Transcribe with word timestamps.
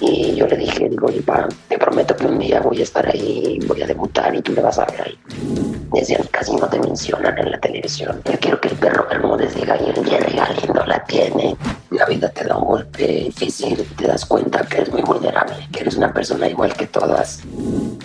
Y 0.00 0.34
yo 0.34 0.46
le 0.46 0.56
dije, 0.56 0.88
digo, 0.88 1.08
pa, 1.26 1.48
te 1.68 1.76
prometo 1.76 2.14
que 2.14 2.26
un 2.26 2.38
día 2.38 2.60
voy 2.60 2.80
a 2.80 2.84
estar 2.84 3.06
ahí, 3.08 3.58
voy 3.66 3.82
a 3.82 3.86
debutar 3.86 4.34
y 4.34 4.42
tú 4.42 4.52
me 4.52 4.62
vas 4.62 4.78
a 4.78 4.84
ver 4.86 5.02
ahí. 5.02 5.18
Decían, 5.92 6.22
casi 6.30 6.54
no 6.54 6.68
te 6.68 6.78
mencionan 6.78 7.36
en 7.38 7.50
la 7.50 7.58
televisión. 7.58 8.20
Yo 8.24 8.38
quiero 8.38 8.60
que 8.60 8.68
el 8.68 8.76
perro 8.76 9.06
Bermúdez 9.08 9.54
diga, 9.54 9.76
y 9.80 9.88
el 9.88 10.08
Jerry 10.08 10.36
Galindo 10.36 10.84
la 10.86 11.04
tiene. 11.04 11.56
La 11.90 12.04
vida 12.04 12.28
te 12.28 12.44
da 12.44 12.56
un 12.56 12.66
golpe 12.66 13.06
difícil, 13.06 13.84
te 13.96 14.06
das 14.06 14.24
cuenta 14.26 14.62
que 14.66 14.78
eres 14.78 14.92
muy 14.92 15.02
vulnerable, 15.02 15.56
que 15.72 15.80
eres 15.80 15.96
una 15.96 16.12
persona 16.12 16.48
igual 16.48 16.74
que 16.74 16.86
todas. 16.86 17.40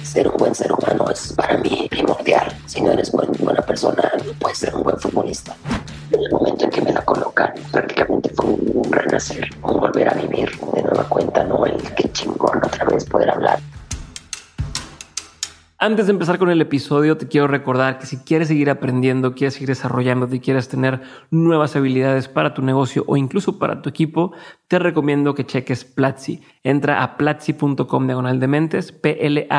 Ser 0.04 0.30
un 0.30 0.38
buen 0.38 0.56
ser 0.56 0.72
humano 0.72 1.06
es 1.12 1.34
para 1.34 1.58
mí 1.58 1.88
primordial. 1.90 2.58
Si 2.66 2.82
no 2.82 2.92
eres 2.92 3.12
buena 3.12 3.62
persona, 3.62 4.12
no 4.26 4.32
puedes 4.40 4.58
ser 4.58 4.74
un 4.74 4.84
buen 4.84 4.98
futbolista. 4.98 5.56
En 6.14 6.24
el 6.24 6.32
momento 6.32 6.66
en 6.66 6.70
que 6.70 6.82
me 6.82 6.94
la 6.94 7.02
colocan, 7.02 7.54
prácticamente 7.72 8.30
fue 8.36 8.46
un 8.46 8.92
renacer, 8.92 9.50
un 9.64 9.80
volver 9.80 10.08
a 10.10 10.14
vivir 10.14 10.52
de 10.74 10.84
nueva 10.84 11.04
cuenta, 11.10 11.44
¿no? 11.44 11.66
El 11.66 11.82
que 11.96 12.12
chingón 12.12 12.58
otra 12.58 12.86
vez 12.86 13.04
poder 13.06 13.32
hablar. 13.32 13.60
Antes 15.80 16.06
de 16.06 16.14
empezar 16.14 16.38
con 16.40 16.50
el 16.50 16.62
episodio, 16.62 17.18
te 17.18 17.28
quiero 17.28 17.48
recordar 17.48 17.98
que 17.98 18.06
si 18.06 18.18
quieres 18.18 18.48
seguir 18.48 18.70
aprendiendo, 18.70 19.34
quieres 19.34 19.56
seguir 19.56 19.68
desarrollando, 19.68 20.34
y 20.34 20.40
quieres 20.40 20.70
tener 20.70 21.02
nuevas 21.30 21.76
habilidades 21.76 22.30
para 22.30 22.54
tu 22.54 22.62
negocio 22.62 23.04
o 23.06 23.18
incluso 23.18 23.60
para 23.60 23.82
tu 23.82 23.90
equipo, 23.90 24.32
te 24.70 24.80
recomiendo 24.80 25.36
que 25.36 25.46
cheques 25.46 25.84
Platzi. 25.84 26.42
Entra 26.64 27.04
a 27.04 27.18
platzi.com 27.18 28.06
diagonal 28.06 28.40
de 28.40 28.48
mentes, 28.48 28.94
P-L-A-T-Z-I.com 28.94 29.50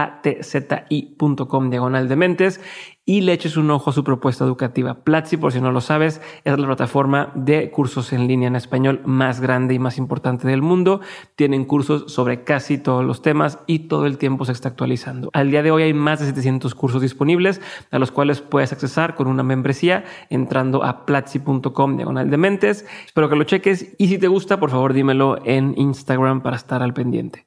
diagonal 1.68 2.08
de 2.08 2.16
mentes 2.16 2.58
y 3.06 3.20
le 3.20 3.32
eches 3.32 3.56
un 3.56 3.70
ojo 3.70 3.90
a 3.90 3.92
su 3.92 4.02
propuesta 4.02 4.44
educativa. 4.44 5.04
Platzi, 5.04 5.36
por 5.36 5.52
si 5.52 5.60
no 5.60 5.70
lo 5.72 5.80
sabes, 5.80 6.20
es 6.44 6.58
la 6.58 6.66
plataforma 6.66 7.32
de 7.34 7.70
cursos 7.70 8.12
en 8.12 8.26
línea 8.26 8.48
en 8.48 8.56
español 8.56 9.00
más 9.04 9.40
grande 9.40 9.74
y 9.74 9.78
más 9.78 9.98
importante 9.98 10.48
del 10.48 10.62
mundo. 10.62 11.00
Tienen 11.36 11.64
cursos 11.64 12.12
sobre 12.12 12.44
casi 12.44 12.78
todos 12.78 13.04
los 13.04 13.20
temas 13.20 13.58
y 13.66 13.80
todo 13.80 14.06
el 14.06 14.16
tiempo 14.16 14.44
se 14.44 14.52
está 14.52 14.70
actualizando. 14.70 15.30
Al 15.34 15.50
día 15.50 15.62
de 15.62 15.70
hoy 15.70 15.82
hay 15.82 15.94
más 15.94 16.20
de 16.20 16.26
700 16.26 16.74
cursos 16.74 17.02
disponibles 17.02 17.60
a 17.90 17.98
los 17.98 18.10
cuales 18.10 18.40
puedes 18.40 18.72
accesar 18.72 19.14
con 19.14 19.26
una 19.26 19.42
membresía 19.42 20.04
entrando 20.30 20.82
a 20.82 21.04
platzi.com 21.04 21.96
diagonal 21.96 22.30
de 22.30 22.36
mentes. 22.36 22.86
Espero 23.04 23.28
que 23.28 23.36
lo 23.36 23.44
cheques 23.44 23.94
y 23.98 24.08
si 24.08 24.18
te 24.18 24.28
gusta, 24.28 24.58
por 24.58 24.70
favor 24.70 24.94
dímelo 24.94 25.38
en 25.44 25.74
Instagram 25.76 26.42
para 26.42 26.56
estar 26.56 26.82
al 26.82 26.94
pendiente. 26.94 27.46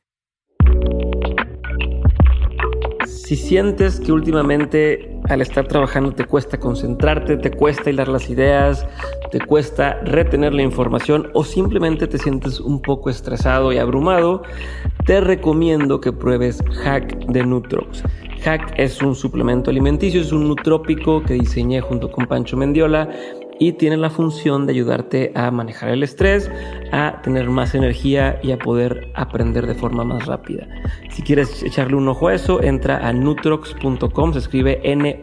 Si 3.05 3.35
sientes 3.35 3.99
que 3.99 4.13
últimamente 4.13 5.16
al 5.29 5.41
estar 5.41 5.67
trabajando 5.67 6.11
te 6.11 6.25
cuesta 6.25 6.57
concentrarte, 6.59 7.37
te 7.37 7.51
cuesta 7.51 7.89
hilar 7.89 8.07
las 8.07 8.29
ideas, 8.29 8.85
te 9.31 9.39
cuesta 9.39 9.99
retener 10.03 10.53
la 10.53 10.63
información 10.63 11.29
o 11.33 11.43
simplemente 11.43 12.07
te 12.07 12.17
sientes 12.17 12.59
un 12.59 12.81
poco 12.81 13.09
estresado 13.09 13.71
y 13.73 13.77
abrumado, 13.77 14.43
te 15.05 15.21
recomiendo 15.21 15.99
que 15.99 16.13
pruebes 16.13 16.63
Hack 16.83 17.25
de 17.27 17.43
Nutrox. 17.43 18.03
Hack 18.43 18.75
es 18.77 19.01
un 19.01 19.15
suplemento 19.15 19.71
alimenticio, 19.71 20.21
es 20.21 20.31
un 20.31 20.47
nutrópico 20.47 21.23
que 21.23 21.33
diseñé 21.33 21.81
junto 21.81 22.11
con 22.11 22.27
Pancho 22.27 22.55
Mendiola 22.55 23.09
y 23.59 23.73
tiene 23.73 23.97
la 23.97 24.09
función 24.09 24.65
de 24.65 24.73
ayudarte 24.73 25.31
a 25.35 25.51
manejar 25.51 25.89
el 25.89 26.03
estrés, 26.03 26.49
a 26.91 27.21
tener 27.21 27.49
más 27.49 27.75
energía 27.75 28.39
y 28.43 28.51
a 28.51 28.57
poder 28.57 29.11
aprender 29.15 29.67
de 29.67 29.75
forma 29.75 30.03
más 30.03 30.25
rápida. 30.25 30.67
Si 31.09 31.21
quieres 31.21 31.63
echarle 31.63 31.95
un 31.95 32.07
ojo 32.07 32.27
a 32.27 32.35
eso, 32.35 32.61
entra 32.61 33.07
a 33.07 33.13
nutrox.com, 33.13 34.33
se 34.33 34.39
escribe 34.39 34.79
N-O-O-T-R-O-X.com 34.83 35.17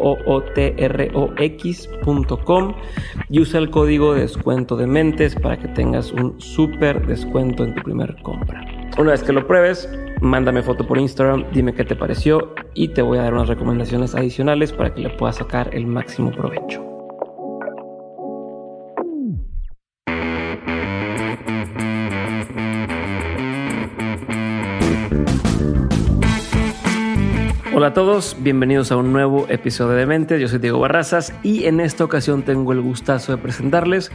y 3.28 3.40
usa 3.40 3.60
el 3.60 3.70
código 3.70 4.14
de 4.14 4.22
descuento 4.22 4.76
de 4.76 4.86
mentes 4.86 5.34
para 5.36 5.58
que 5.58 5.68
tengas 5.68 6.12
un 6.12 6.40
súper 6.40 7.06
descuento 7.06 7.64
en 7.64 7.74
tu 7.74 7.82
primer 7.82 8.16
compra. 8.22 8.64
Una 8.98 9.10
vez 9.12 9.22
que 9.22 9.32
lo 9.32 9.46
pruebes, 9.46 9.88
mándame 10.20 10.62
foto 10.62 10.86
por 10.86 10.98
Instagram, 10.98 11.44
dime 11.52 11.74
qué 11.74 11.84
te 11.84 11.96
pareció 11.96 12.54
y 12.74 12.88
te 12.88 13.02
voy 13.02 13.18
a 13.18 13.22
dar 13.22 13.34
unas 13.34 13.48
recomendaciones 13.48 14.14
adicionales 14.14 14.72
para 14.72 14.94
que 14.94 15.02
le 15.02 15.10
puedas 15.10 15.36
sacar 15.36 15.70
el 15.74 15.86
máximo 15.86 16.30
provecho. 16.30 16.93
Hola 27.76 27.88
a 27.88 27.92
todos, 27.92 28.36
bienvenidos 28.38 28.92
a 28.92 28.96
un 28.96 29.12
nuevo 29.12 29.46
episodio 29.48 29.96
de 29.96 30.06
Mentes. 30.06 30.40
Yo 30.40 30.46
soy 30.46 30.60
Diego 30.60 30.78
Barrazas 30.78 31.34
y 31.42 31.64
en 31.64 31.80
esta 31.80 32.04
ocasión 32.04 32.44
tengo 32.44 32.72
el 32.72 32.80
gustazo 32.80 33.32
de 33.32 33.42
presentarles 33.42 34.12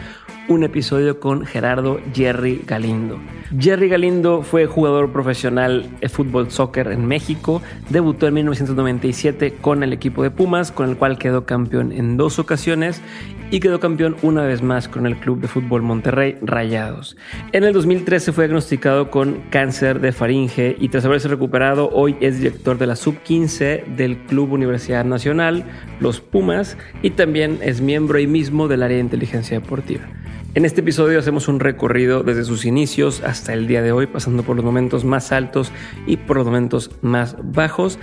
un 0.47 0.63
episodio 0.63 1.19
con 1.19 1.45
Gerardo 1.45 1.99
Jerry 2.13 2.63
Galindo. 2.65 3.19
Jerry 3.59 3.89
Galindo 3.89 4.43
fue 4.43 4.65
jugador 4.65 5.11
profesional 5.11 5.89
de 5.99 6.07
fútbol 6.07 6.49
soccer 6.51 6.87
en 6.87 7.05
México, 7.05 7.61
debutó 7.89 8.27
en 8.27 8.35
1997 8.35 9.55
con 9.59 9.83
el 9.83 9.91
equipo 9.91 10.23
de 10.23 10.31
Pumas, 10.31 10.71
con 10.71 10.89
el 10.89 10.95
cual 10.95 11.17
quedó 11.17 11.45
campeón 11.45 11.91
en 11.91 12.15
dos 12.15 12.39
ocasiones 12.39 13.01
y 13.51 13.59
quedó 13.59 13.79
campeón 13.79 14.15
una 14.21 14.43
vez 14.43 14.61
más 14.61 14.87
con 14.87 15.05
el 15.05 15.17
Club 15.17 15.41
de 15.41 15.47
Fútbol 15.47 15.81
Monterrey 15.81 16.37
Rayados. 16.41 17.17
En 17.51 17.63
el 17.63 17.73
2013 17.73 18.31
fue 18.31 18.45
diagnosticado 18.45 19.09
con 19.09 19.41
cáncer 19.49 19.99
de 19.99 20.11
faringe 20.11 20.75
y 20.79 20.89
tras 20.89 21.05
haberse 21.05 21.27
recuperado 21.27 21.89
hoy 21.91 22.15
es 22.21 22.37
director 22.37 22.77
de 22.77 22.87
la 22.87 22.95
sub-15 22.95 23.85
del 23.95 24.17
Club 24.25 24.53
Universidad 24.53 25.05
Nacional, 25.05 25.63
los 25.99 26.21
Pumas, 26.21 26.77
y 27.01 27.11
también 27.11 27.59
es 27.61 27.81
miembro 27.81 28.17
ahí 28.17 28.27
mismo 28.27 28.67
del 28.67 28.83
área 28.83 28.97
de 28.97 29.03
inteligencia 29.03 29.59
deportiva. 29.59 30.07
En 30.55 30.65
este 30.65 30.81
episodio 30.81 31.19
hacemos 31.19 31.47
un 31.47 31.59
recorrido 31.59 32.23
desde 32.23 32.43
sus 32.43 32.65
inicios 32.65 33.21
hasta 33.21 33.53
el 33.53 33.67
día 33.67 33.83
de 33.83 33.91
hoy, 33.91 34.07
pasando 34.07 34.41
por 34.41 34.55
los 34.55 34.65
momentos 34.65 35.05
más 35.05 35.31
altos 35.31 35.71
y 36.07 36.17
por 36.17 36.37
los 36.37 36.45
momentos 36.47 36.89
más 37.03 37.35
bajos. 37.43 37.99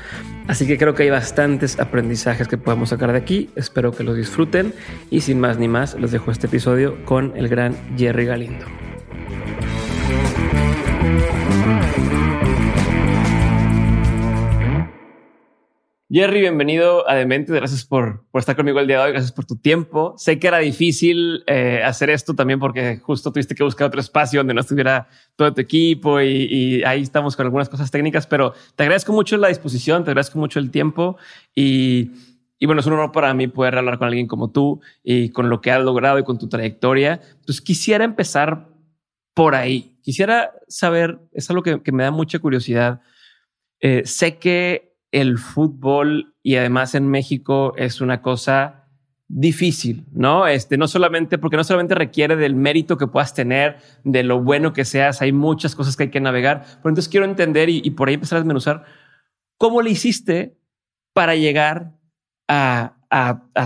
Así 0.46 0.64
que 0.64 0.78
creo 0.78 0.94
que 0.94 1.02
hay 1.02 1.10
bastantes 1.10 1.80
aprendizajes 1.80 2.46
que 2.46 2.56
podemos 2.56 2.90
sacar 2.90 3.10
de 3.10 3.18
aquí. 3.18 3.50
Espero 3.56 3.90
que 3.90 4.04
los 4.04 4.16
disfruten 4.16 4.72
y 5.10 5.22
sin 5.22 5.40
más 5.40 5.58
ni 5.58 5.66
más 5.66 5.98
les 5.98 6.12
dejo 6.12 6.30
este 6.30 6.46
episodio 6.46 7.04
con 7.04 7.36
el 7.36 7.48
gran 7.48 7.76
Jerry 7.98 8.26
Galindo. 8.26 8.64
Jerry, 16.09 16.39
bienvenido 16.39 17.09
a 17.11 17.17
Demente. 17.17 17.53
Gracias 17.53 17.84
por, 17.84 18.25
estar 18.34 18.55
conmigo 18.55 18.78
el 18.78 18.87
día 18.87 18.99
de 18.99 19.05
hoy. 19.06 19.11
Gracias 19.11 19.33
por 19.33 19.44
tu 19.44 19.56
tiempo. 19.56 20.15
Sé 20.17 20.39
que 20.39 20.47
era 20.47 20.59
difícil 20.59 21.43
eh, 21.49 21.83
hacer 21.84 22.11
esto 22.11 22.34
también 22.34 22.61
porque 22.61 22.99
justo 22.99 23.33
tuviste 23.33 23.56
que 23.56 23.65
buscar 23.65 23.89
otro 23.89 23.99
espacio 23.99 24.39
donde 24.39 24.55
no 24.55 24.61
estuviera 24.61 25.09
todo 25.34 25.53
tu 25.53 25.61
equipo 25.61 26.21
y, 26.21 26.84
ahí 26.84 27.03
estamos 27.03 27.34
con 27.34 27.47
algunas 27.47 27.69
cosas 27.69 27.91
técnicas, 27.91 28.28
pero 28.28 28.55
te 28.77 28.84
agradezco 28.84 29.12
mucho 29.12 29.37
la 29.37 29.49
disposición, 29.49 30.05
te 30.05 30.11
agradezco 30.11 30.39
mucho 30.39 30.61
el 30.61 30.71
tiempo 30.71 31.17
y, 31.53 32.12
y 32.56 32.67
bueno, 32.67 32.83
es 32.83 32.87
un 32.87 32.93
honor 32.93 33.11
para 33.11 33.34
mí 33.34 33.49
poder 33.49 33.77
hablar 33.77 33.99
con 33.99 34.06
alguien 34.06 34.28
como 34.28 34.53
tú 34.53 34.81
y 35.03 35.31
con 35.31 35.50
lo 35.50 35.61
que 35.61 35.73
has 35.73 35.83
logrado 35.83 36.21
y 36.21 36.25
con 36.25 36.38
tu 36.38 36.49
trayectoria. 36.49 37.21
Entonces 37.41 37.61
quisiera 37.61 38.05
empezar 38.05 38.69
por 39.34 39.56
ahí. 39.56 39.99
Quisiera 40.03 40.53
saber, 40.69 41.19
es 41.33 41.50
algo 41.50 41.65
que, 41.65 41.83
que 41.83 41.91
me 41.91 42.05
da 42.05 42.12
mucha 42.12 42.38
curiosidad. 42.38 43.00
Eh, 43.81 44.03
sé 44.05 44.38
que 44.38 44.95
el 45.16 45.38
fútbol 45.38 46.34
y 46.43 46.56
además 46.56 46.94
en 46.94 47.09
México 47.09 47.72
es 47.78 48.03
una 48.03 48.21
cosa 48.21 48.84
difícil, 49.28 50.04
¿no? 50.12 50.47
Este, 50.47 50.77
no 50.77 50.87
solamente, 50.88 51.38
porque 51.38 51.56
no 51.56 51.65
solamente 51.65 51.94
requiere 51.94 52.37
del 52.37 52.54
mérito 52.54 52.99
que 52.99 53.06
puedas 53.06 53.32
tener, 53.32 53.78
de 54.05 54.22
lo 54.22 54.43
bueno 54.43 54.75
que 54.75 54.84
seas, 54.84 55.22
hay 55.22 55.32
muchas 55.32 55.75
cosas 55.75 55.97
que 55.97 56.05
hay 56.05 56.10
que 56.10 56.21
navegar. 56.21 56.60
Pero 56.60 56.91
entonces 56.91 57.09
quiero 57.09 57.25
entender 57.25 57.71
y, 57.71 57.91
por 57.93 58.09
ahí 58.09 58.15
empezar 58.15 58.37
a 58.37 58.41
desmenuzar 58.41 58.84
cómo 59.56 59.81
le 59.81 59.88
hiciste 59.88 60.59
para 61.15 61.34
llegar 61.34 61.93
a, 62.47 62.93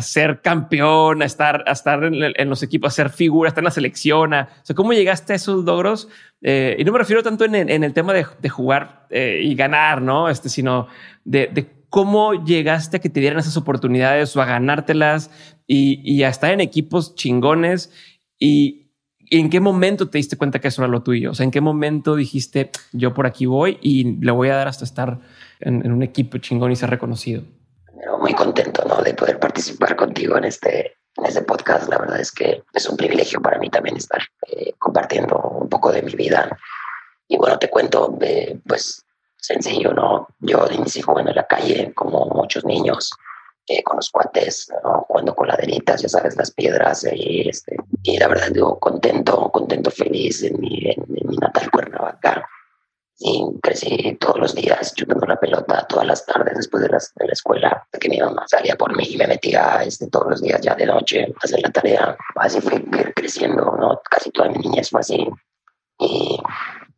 ser 0.00 0.40
campeón, 0.40 1.22
a 1.22 1.24
estar, 1.24 1.64
a 1.66 1.72
estar 1.72 2.04
en, 2.04 2.48
los 2.48 2.62
equipos, 2.62 2.92
a 2.92 2.94
ser 2.94 3.10
figura, 3.10 3.48
a 3.48 3.50
estar 3.50 3.62
en 3.62 3.66
la 3.66 3.70
selección. 3.72 4.32
o 4.32 4.46
sea, 4.62 4.76
¿cómo 4.76 4.92
llegaste 4.92 5.32
a 5.32 5.36
esos 5.36 5.64
logros? 5.64 6.08
Eh, 6.42 6.76
y 6.78 6.84
no 6.84 6.92
me 6.92 6.98
refiero 6.98 7.22
tanto 7.22 7.44
en, 7.44 7.54
el 7.54 7.92
tema 7.92 8.12
de, 8.14 8.48
jugar 8.48 9.06
eh, 9.10 9.40
y 9.42 9.54
ganar, 9.56 10.00
¿no? 10.00 10.28
Este, 10.30 10.48
sino 10.48 10.86
de, 11.30 11.70
cómo 11.88 12.44
llegaste 12.44 12.96
a 12.96 13.00
que 13.00 13.08
te 13.08 13.20
dieran 13.20 13.38
esas 13.38 13.56
oportunidades 13.56 14.36
o 14.36 14.42
a 14.42 14.44
ganártelas 14.44 15.30
y, 15.66 16.22
a 16.22 16.28
estar 16.28 16.52
en 16.52 16.60
equipos 16.60 17.14
chingones 17.14 17.92
y, 18.38 18.76
en 19.32 19.48
qué 19.48 19.60
momento 19.60 20.10
te 20.10 20.18
diste 20.18 20.36
cuenta 20.36 20.58
que 20.58 20.66
eso 20.66 20.82
era 20.82 20.90
lo 20.90 21.04
tuyo. 21.04 21.30
O 21.30 21.34
sea, 21.34 21.44
en 21.44 21.52
qué 21.52 21.60
momento 21.60 22.16
dijiste 22.16 22.72
yo 22.92 23.14
por 23.14 23.26
aquí 23.26 23.46
voy 23.46 23.78
y 23.80 24.16
le 24.16 24.32
voy 24.32 24.48
a 24.48 24.56
dar 24.56 24.66
hasta 24.66 24.84
estar 24.84 25.20
en, 25.60 25.92
un 25.92 26.02
equipo 26.02 26.38
chingón 26.38 26.72
y 26.72 26.76
ser 26.76 26.90
reconocido. 26.90 27.44
muy 28.20 28.34
contento 28.34 28.84
¿no? 28.88 29.00
de 29.02 29.14
poder 29.14 29.38
participar 29.38 29.94
contigo 29.94 30.36
en 30.36 30.46
este, 30.46 30.96
en 31.16 31.26
este 31.26 31.42
podcast. 31.42 31.88
La 31.88 31.98
verdad 31.98 32.20
es 32.20 32.32
que 32.32 32.64
es 32.74 32.88
un 32.88 32.96
privilegio 32.96 33.40
para 33.40 33.60
mí 33.60 33.70
también 33.70 33.96
estar 33.98 34.20
eh, 34.48 34.72
compartiendo 34.78 35.36
un 35.36 35.68
poco 35.68 35.92
de 35.92 36.02
mi 36.02 36.16
vida. 36.16 36.58
Y 37.28 37.36
bueno, 37.36 37.56
te 37.56 37.70
cuento, 37.70 38.18
eh, 38.22 38.58
pues 38.66 39.04
sencillo, 39.40 39.92
¿no? 39.92 40.28
Yo 40.40 40.66
inicié 40.70 41.02
jugando 41.02 41.30
en 41.30 41.36
la 41.36 41.46
calle, 41.46 41.92
como 41.94 42.26
muchos 42.26 42.64
niños, 42.64 43.10
eh, 43.66 43.82
con 43.84 43.96
los 43.96 44.10
cuates, 44.10 44.68
¿no? 44.82 45.04
jugando 45.06 45.34
con 45.34 45.46
laderitas, 45.46 46.02
ya 46.02 46.08
sabes, 46.08 46.36
las 46.36 46.50
piedras, 46.50 47.06
y, 47.12 47.48
este, 47.48 47.76
y 48.02 48.18
la 48.18 48.26
verdad, 48.26 48.48
digo, 48.50 48.78
contento, 48.80 49.48
contento, 49.52 49.90
feliz 49.90 50.42
en 50.42 50.58
mi, 50.58 50.90
en, 50.90 51.04
mi 51.08 51.36
natal 51.36 51.70
Cuernavaca. 51.70 52.48
Sí, 53.14 53.44
crecí 53.62 54.16
todos 54.18 54.38
los 54.38 54.54
días 54.54 54.94
chutando 54.94 55.26
la 55.26 55.36
pelota 55.36 55.86
todas 55.86 56.06
las 56.06 56.24
tardes 56.24 56.56
después 56.56 56.82
de, 56.82 56.88
la 56.88 57.32
escuela, 57.32 57.86
que 58.00 58.08
mi 58.08 58.18
mamá 58.18 58.44
salía 58.48 58.76
por 58.76 58.96
mí 58.96 59.04
y 59.10 59.16
me 59.18 59.26
metía 59.26 59.82
este, 59.84 60.08
todos 60.08 60.30
los 60.30 60.42
días 60.42 60.60
ya 60.62 60.74
de 60.74 60.86
noche 60.86 61.24
a 61.24 61.44
hacer 61.44 61.60
la 61.60 61.70
tarea. 61.70 62.16
Así 62.36 62.60
fui 62.62 62.82
creciendo, 63.14 63.76
¿no? 63.78 64.00
Casi 64.10 64.30
toda 64.30 64.48
mi 64.48 64.58
niñez 64.58 64.88
fue 64.88 65.00
así. 65.00 65.28
Y 65.98 66.40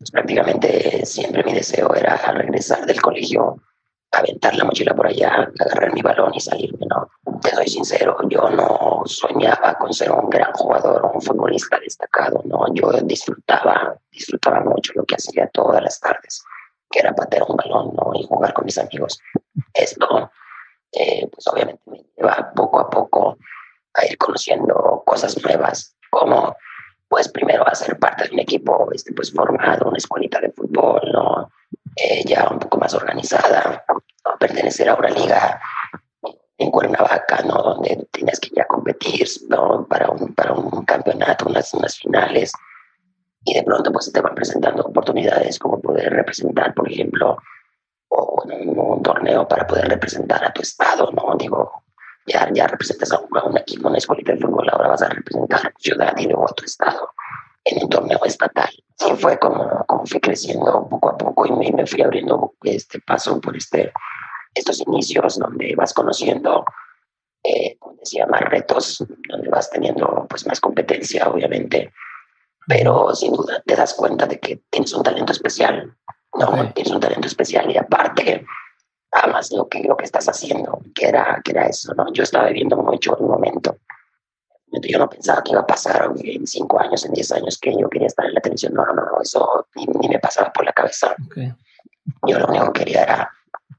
pues, 0.02 0.10
prácticamente 0.10 1.06
siempre 1.06 1.44
mi 1.44 1.54
deseo 1.54 1.94
era 1.94 2.16
regresar 2.32 2.84
del 2.87 3.00
colegio, 3.00 3.62
aventar 4.10 4.52
la 4.56 4.64
mochila 4.64 4.96
por 4.96 5.06
allá, 5.06 5.49
agarrar 5.60 5.94
mi 5.94 6.02
balón 6.02 6.34
y 6.34 6.40
salirme, 6.40 6.87
¿no? 6.87 7.08
Te 7.40 7.50
soy 7.50 7.69
sincero, 7.69 8.16
yo 8.28 8.50
no 8.50 9.02
soñaba 9.04 9.78
con 9.78 9.93
ser 9.93 10.10
un 10.10 10.28
gran 10.28 10.52
jugador 10.54 11.08
un 11.14 11.22
futbolista 11.22 11.78
destacado, 11.78 12.43
¿no? 12.46 12.64
Yo 12.75 12.90
disfrutaba, 13.04 13.96
disfrutaba 14.10 14.58
mucho 14.60 14.93
lo 14.96 15.04
que 15.04 15.14
hacía 15.14 15.49
todas 15.52 15.81
las 15.81 16.00
tardes, 16.00 16.43
que 16.90 16.99
era 16.99 17.14
patear 17.14 17.44
un 17.49 17.56
balón, 17.56 17.94
¿no? 17.94 18.10
Y 18.14 18.25
jugar 18.25 18.52
con 18.54 18.64
mis 18.64 18.78
amigos. 18.78 19.20
Esto, 19.72 20.32
eh, 20.90 21.28
pues 21.32 21.46
obviamente 21.46 21.82
me 21.87 22.04
lleva 22.16 22.52
poco 22.56 22.81
a 22.81 22.90
poco 22.90 23.38
a 23.94 24.04
ir 24.04 24.19
conociendo 24.19 25.04
cosas 25.06 25.40
nuevas, 25.44 25.94
como 26.10 26.56
pues 27.12 27.29
primero 27.29 27.69
a 27.69 27.75
ser 27.75 27.99
parte 27.99 28.25
de 28.25 28.32
un 28.32 28.38
equipo 28.41 28.88
este, 28.91 29.12
pues 29.12 29.31
formado, 29.31 29.91
una 29.91 29.99
escuelita 29.99 30.41
de 30.41 30.50
fútbol, 30.50 31.03
¿no? 31.12 31.50
Eh, 31.94 32.25
ya 32.25 32.49
un 32.50 32.59
poco 32.59 32.79
más 32.79 32.94
organizada, 32.94 33.85
pertenecer 34.41 34.88
a 34.88 34.94
una 34.94 35.11
liga 35.11 35.61
en 36.56 36.70
Cuernavaca, 36.70 37.43
¿no? 37.43 37.56
Donde 37.56 38.09
tienes 38.11 38.41
que 38.41 38.49
ya 38.56 38.64
competir, 38.64 39.29
¿no? 39.50 39.87
Para 39.87 40.09
un, 40.09 40.35
para 40.35 40.55
un 40.55 40.87
campeonato, 40.87 41.49
unas, 41.50 41.75
unas 41.75 41.99
finales. 41.99 42.50
Y 43.44 43.53
de 43.53 43.62
pronto 43.62 43.93
pues 43.93 44.11
te 44.11 44.23
van 44.23 44.35
presentando 44.35 44.82
oportunidades 44.82 45.59
como 45.59 45.82
poder 45.82 46.14
representar, 46.14 46.73
por 46.73 46.91
ejemplo, 46.91 47.37
o 48.09 48.43
un, 48.43 48.79
un 48.79 49.03
torneo 49.03 49.47
para 49.47 49.67
poder 49.67 49.87
representar 49.87 50.43
a 50.47 50.53
tu 50.55 50.62
estado, 50.62 51.12
¿no? 51.12 51.37
Digo, 51.37 51.82
ya, 52.27 52.49
ya 52.53 52.67
representas 52.67 53.13
a 53.13 53.21
un, 53.21 53.59
equipo, 53.59 53.89
una 53.89 53.99
escuelita 53.99 54.33
de 54.33 54.39
fútbol, 54.39 54.69
ahora 54.71 54.89
vas 54.89 55.03
a 55.03 55.09
representar 55.09 55.67
a 55.67 55.71
tu 55.71 55.81
ciudad 55.81 56.15
y 56.17 56.27
luego 56.27 56.45
a 56.49 56.55
tu 56.55 56.65
estado 56.65 57.11
en 57.65 57.83
un 57.83 57.89
torneo 57.89 58.21
estatal. 58.25 58.71
Así 58.99 59.13
fue 59.17 59.39
como, 59.39 59.85
como 59.87 60.07
fui 60.07 60.21
creciendo 60.21 60.89
poco 60.89 61.11
a 61.11 61.17
poco 61.17 61.47
y 61.47 61.53
me, 61.53 61.73
me 61.73 61.87
fui 61.87 62.03
abriendo 62.03 62.55
este 62.63 63.01
paso 63.01 63.41
por 63.41 63.57
este, 63.57 63.93
estos 64.55 64.81
inicios 64.81 65.39
donde 65.39 65.75
vas 65.77 65.93
conociendo, 65.93 66.65
eh, 67.43 67.77
como 67.79 67.97
decía, 67.97 68.27
más 68.27 68.43
retos, 68.43 69.05
donde 69.29 69.49
vas 69.49 69.71
teniendo 69.71 70.27
pues 70.29 70.47
más 70.47 70.61
competencia, 70.61 71.29
obviamente, 71.29 71.93
pero 72.67 73.15
sin 73.15 73.33
duda 73.33 73.63
te 73.67 73.75
das 73.75 73.95
cuenta 73.95 74.27
de 74.27 74.39
que 74.39 74.63
tienes 74.71 74.93
un 74.93 75.03
talento 75.03 75.33
especial, 75.33 75.97
¿no? 76.35 76.73
Tienes 76.73 76.93
un 76.93 77.01
talento 77.01 77.27
especial 77.27 77.71
y 77.71 77.77
aparte 77.77 78.47
amas 79.12 79.53
lo 79.53 79.69
que, 79.69 79.82
lo 79.82 79.97
que 79.97 80.05
estás 80.05 80.29
haciendo, 80.29 80.81
que 80.94 81.06
era, 81.06 81.41
que 81.44 81.53
era 81.53 81.67
eso, 81.67 81.94
¿no? 81.94 82.11
Yo 82.12 82.23
estaba 82.23 82.49
viviendo 82.49 82.76
mucho 82.76 83.17
en 83.17 83.25
un 83.25 83.31
momento. 83.31 83.79
Yo 84.88 84.99
no 84.99 85.09
pensaba 85.09 85.43
que 85.43 85.53
iba 85.53 85.61
a 85.61 85.67
pasar 85.67 86.11
en 86.25 86.47
cinco 86.47 86.81
años, 86.81 87.05
en 87.05 87.12
diez 87.12 87.31
años, 87.31 87.59
que 87.59 87.76
yo 87.79 87.91
quería 87.91 88.06
estar 88.06 88.25
en 88.25 88.35
la 88.35 88.41
televisión. 88.41 88.73
No, 88.73 88.87
no, 88.87 88.94
no, 88.94 89.20
eso 89.20 89.67
ni, 89.75 90.09
me 90.09 90.19
pasaba 90.19 90.50
por 90.50 90.64
la 90.64 90.73
cabeza. 90.73 91.14
Yo 92.26 92.38
lo 92.38 92.47
único 92.47 92.73
que 92.73 92.81
quería 92.81 93.03
era 93.03 93.31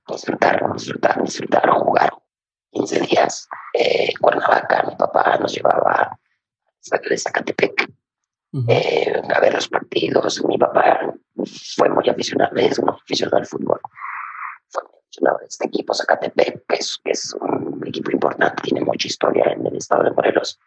disfrutar, 0.08 0.62
disfrutar, 0.74 1.24
disfrutar, 1.24 1.70
jugar. 1.70 2.14
15 2.72 3.00
días 3.02 3.48
eh, 3.74 4.14
Cuernavaca, 4.20 4.84
mi 4.88 4.96
papá 4.96 5.38
nos 5.38 5.54
llevaba 5.54 6.18
de 6.90 7.18
Zacatepec 7.18 7.88
eh, 8.68 9.22
a 9.34 9.40
ver 9.40 9.54
los 9.54 9.68
partidos. 9.68 10.44
Mi 10.46 10.58
papá 10.58 11.14
fue 11.76 11.90
muy 11.90 12.08
aficionado, 12.10 12.56
es 12.56 12.80
un 12.80 12.90
aficionado 12.90 13.38
al 13.38 13.46
fútbol 13.46 13.80
este 15.46 15.68
equipo 15.68 15.94
Zacatepec, 15.94 16.66
que 16.68 16.76
es, 16.76 17.00
que 17.04 17.12
es 17.12 17.34
un 17.40 17.82
equipo 17.86 18.12
importante, 18.12 18.64
tiene 18.64 18.82
mucha 18.82 19.08
historia 19.08 19.46
en 19.52 19.66
el 19.66 19.78
estado 19.78 20.04
de 20.04 20.12
Morelos, 20.12 20.60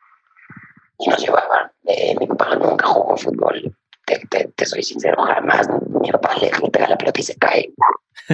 y 0.99 1.09
nos 1.09 1.21
llevaban. 1.21 1.71
Eh, 1.85 2.15
mi 2.19 2.27
papá 2.27 2.55
nunca 2.57 2.87
jugó 2.87 3.17
fútbol, 3.17 3.77
te, 4.07 4.49
te, 4.55 4.67
soy 4.67 4.83
sincero, 4.83 5.23
jamás. 5.23 5.69
Mi 6.01 6.11
papá 6.11 6.37
le, 6.37 6.51
pega 6.71 6.89
la 6.89 6.97
pelota 6.97 7.21
y 7.21 7.25
se 7.25 7.37
cae, 7.37 7.73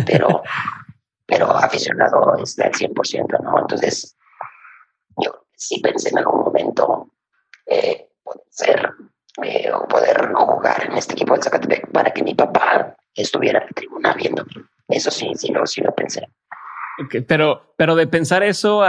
pero, 0.07 0.43
pero 1.27 1.51
aficionado 1.51 2.37
este, 2.43 2.65
al 2.65 2.73
100%, 2.73 3.43
¿no? 3.43 3.59
Entonces, 3.59 4.17
yo 5.17 5.47
sí 5.55 5.81
pensé 5.81 6.11
en 6.11 6.19
algún 6.19 6.41
momento 6.41 7.09
eh, 7.67 8.09
poder 8.23 8.45
ser 8.51 8.93
eh, 9.43 9.71
o 9.73 9.89
poder 9.89 10.33
jugar 10.35 10.85
en 10.85 10.99
este 10.99 11.15
equipo 11.15 11.35
de 11.35 11.43
Zacatepec 11.43 11.91
para 11.91 12.13
que 12.13 12.23
mi 12.23 12.35
papá 12.35 12.95
estuviera 13.15 13.61
en 13.61 13.67
la 13.67 13.73
tribuna 13.73 14.15
viéndome. 14.15 14.53
Eso 14.93 15.11
sí, 15.11 15.31
sí 15.35 15.53
lo, 15.53 15.67
sí 15.67 15.81
lo 15.81 15.95
pensé. 15.95 16.29
pero, 17.27 17.75
pero 17.77 17.97
de 17.97 18.07
pensar 18.07 18.43
eso 18.43 18.83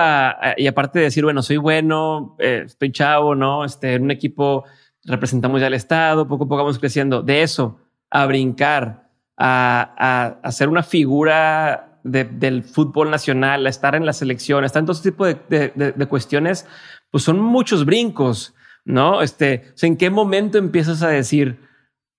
y 0.58 0.68
aparte 0.68 1.00
de 1.00 1.06
decir, 1.06 1.24
bueno, 1.24 1.42
soy 1.42 1.58
bueno, 1.58 2.36
eh, 2.40 2.64
estoy 2.66 2.92
chavo, 2.92 3.36
¿no? 3.36 3.66
Este, 3.66 3.96
en 3.96 4.04
un 4.04 4.12
equipo 4.12 4.66
representamos 5.06 5.62
ya 5.62 5.68
el 5.68 5.74
Estado, 5.74 6.28
poco 6.28 6.44
a 6.44 6.48
poco 6.48 6.64
vamos 6.64 6.80
creciendo. 6.80 7.22
De 7.22 7.42
eso 7.42 7.80
a 8.10 8.26
brincar, 8.26 9.10
a, 9.38 10.38
a, 10.44 10.52
ser 10.52 10.70
una 10.70 10.84
figura 10.84 12.00
del 12.04 12.64
fútbol 12.64 13.10
nacional, 13.10 13.66
a 13.66 13.70
estar 13.70 13.96
en 13.96 14.06
la 14.06 14.14
selección, 14.14 14.64
a 14.64 14.68
estar 14.68 14.82
en 14.82 14.86
todo 14.86 14.94
ese 14.94 15.10
tipo 15.10 15.26
de, 15.26 15.36
de, 15.74 16.06
cuestiones, 16.06 16.68
pues 17.10 17.24
son 17.24 17.40
muchos 17.40 17.86
brincos, 17.86 18.54
¿no? 18.86 19.22
Este, 19.22 19.74
¿en 19.82 19.98
qué 19.98 20.10
momento 20.10 20.58
empiezas 20.58 21.02
a 21.02 21.08
decir, 21.08 21.60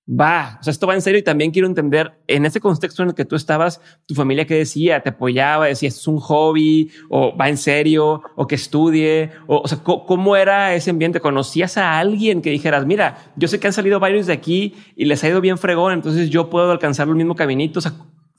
va, 0.08 0.58
o 0.60 0.62
sea, 0.62 0.70
esto 0.70 0.86
va 0.86 0.94
en 0.94 1.00
serio 1.00 1.18
y 1.18 1.22
también 1.22 1.50
quiero 1.50 1.66
entender 1.66 2.12
en 2.26 2.44
ese 2.44 2.60
contexto 2.60 3.02
en 3.02 3.10
el 3.10 3.14
que 3.14 3.24
tú 3.24 3.36
estabas, 3.36 3.80
tu 4.06 4.14
familia 4.14 4.46
que 4.46 4.54
decía, 4.54 5.00
te 5.00 5.10
apoyaba, 5.10 5.66
decía, 5.66 5.88
es 5.88 6.06
un 6.06 6.18
hobby 6.18 6.90
o 7.08 7.36
va 7.36 7.48
en 7.48 7.56
serio 7.56 8.22
o 8.36 8.46
que 8.46 8.54
estudie, 8.54 9.30
o, 9.46 9.58
o 9.60 9.68
sea, 9.68 9.78
¿cómo 9.82 10.36
era 10.36 10.74
ese 10.74 10.90
ambiente? 10.90 11.20
¿Conocías 11.20 11.78
a 11.78 11.98
alguien 11.98 12.42
que 12.42 12.50
dijeras, 12.50 12.84
mira, 12.86 13.32
yo 13.36 13.48
sé 13.48 13.58
que 13.58 13.66
han 13.66 13.72
salido 13.72 13.98
varios 13.98 14.26
de 14.26 14.34
aquí 14.34 14.74
y 14.94 15.06
les 15.06 15.24
ha 15.24 15.28
ido 15.28 15.40
bien 15.40 15.56
fregón, 15.56 15.94
entonces 15.94 16.28
yo 16.28 16.50
puedo 16.50 16.70
alcanzar 16.70 17.08
el 17.08 17.14
mismo 17.14 17.34
caminito? 17.34 17.78
O 17.78 17.82
sea, 17.82 17.92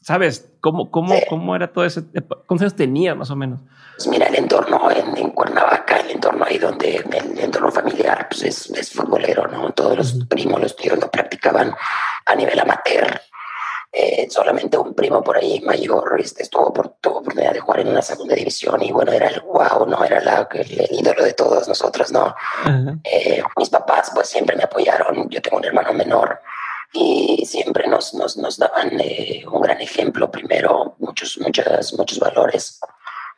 ¿sabes? 0.05 0.51
¿Cómo, 0.61 0.91
cómo, 0.91 1.15
cómo 1.27 1.55
era 1.55 1.73
todo 1.73 1.83
ese? 1.83 2.03
¿Cuántos 2.45 2.61
años 2.61 2.75
tenías 2.75 3.17
más 3.17 3.31
o 3.31 3.35
menos? 3.35 3.59
Pues 3.97 4.07
mira, 4.07 4.27
el 4.27 4.35
entorno 4.35 4.91
en, 4.91 5.17
en, 5.17 5.31
Cuernavaca, 5.31 5.97
el 5.97 6.11
entorno 6.11 6.45
ahí 6.45 6.59
donde 6.59 6.97
el 6.97 7.39
entorno 7.39 7.71
familiar 7.71 8.27
pues 8.29 8.43
es, 8.43 8.69
es 8.69 8.91
futbolero, 8.91 9.47
¿no? 9.47 9.71
Todos 9.71 9.97
los 9.97 10.13
primos, 10.29 10.61
los 10.61 10.75
tíos 10.75 10.99
lo 10.99 11.09
practicaban 11.09 11.75
a 12.25 12.35
nivel 12.35 12.59
amateur. 12.59 13.19
Eh, 13.91 14.27
solamente 14.29 14.77
un 14.77 14.93
primo 14.93 15.23
por 15.23 15.37
ahí 15.37 15.59
mayor 15.61 16.17
este, 16.19 16.43
estuvo 16.43 16.71
por, 16.71 16.97
tuvo 17.01 17.19
oportunidad 17.19 17.53
de 17.53 17.61
jugar 17.61 17.79
en 17.79 17.87
una 17.87 18.01
segunda 18.01 18.35
división 18.35 18.83
y 18.83 18.91
bueno, 18.91 19.11
era 19.11 19.29
el 19.29 19.39
guau, 19.39 19.87
¿no? 19.87 20.03
Era 20.03 20.21
la, 20.21 20.47
el, 20.51 20.87
ídolo 20.91 21.23
de 21.23 21.33
todos 21.33 21.67
nosotros, 21.67 22.11
¿no? 22.11 22.35
eh, 23.05 23.41
mis 23.57 23.69
papás 23.69 24.11
pues 24.13 24.27
siempre 24.27 24.55
me 24.55 24.63
apoyaron, 24.63 25.29
yo 25.29 25.41
tengo 25.41 25.57
un 25.57 25.65
hermano 25.65 25.93
menor 25.93 26.41
y 26.93 27.45
siempre 27.45 27.87
nos, 27.87 28.13
nos, 28.13 28.37
nos 28.37 28.57
daban 28.57 28.99
eh, 28.99 29.43
un 29.51 29.61
gran 29.61 29.81
ejemplo, 29.81 30.31
primero 30.31 30.95
muchos, 30.99 31.37
muchas, 31.39 31.93
muchos 31.93 32.19
valores 32.19 32.79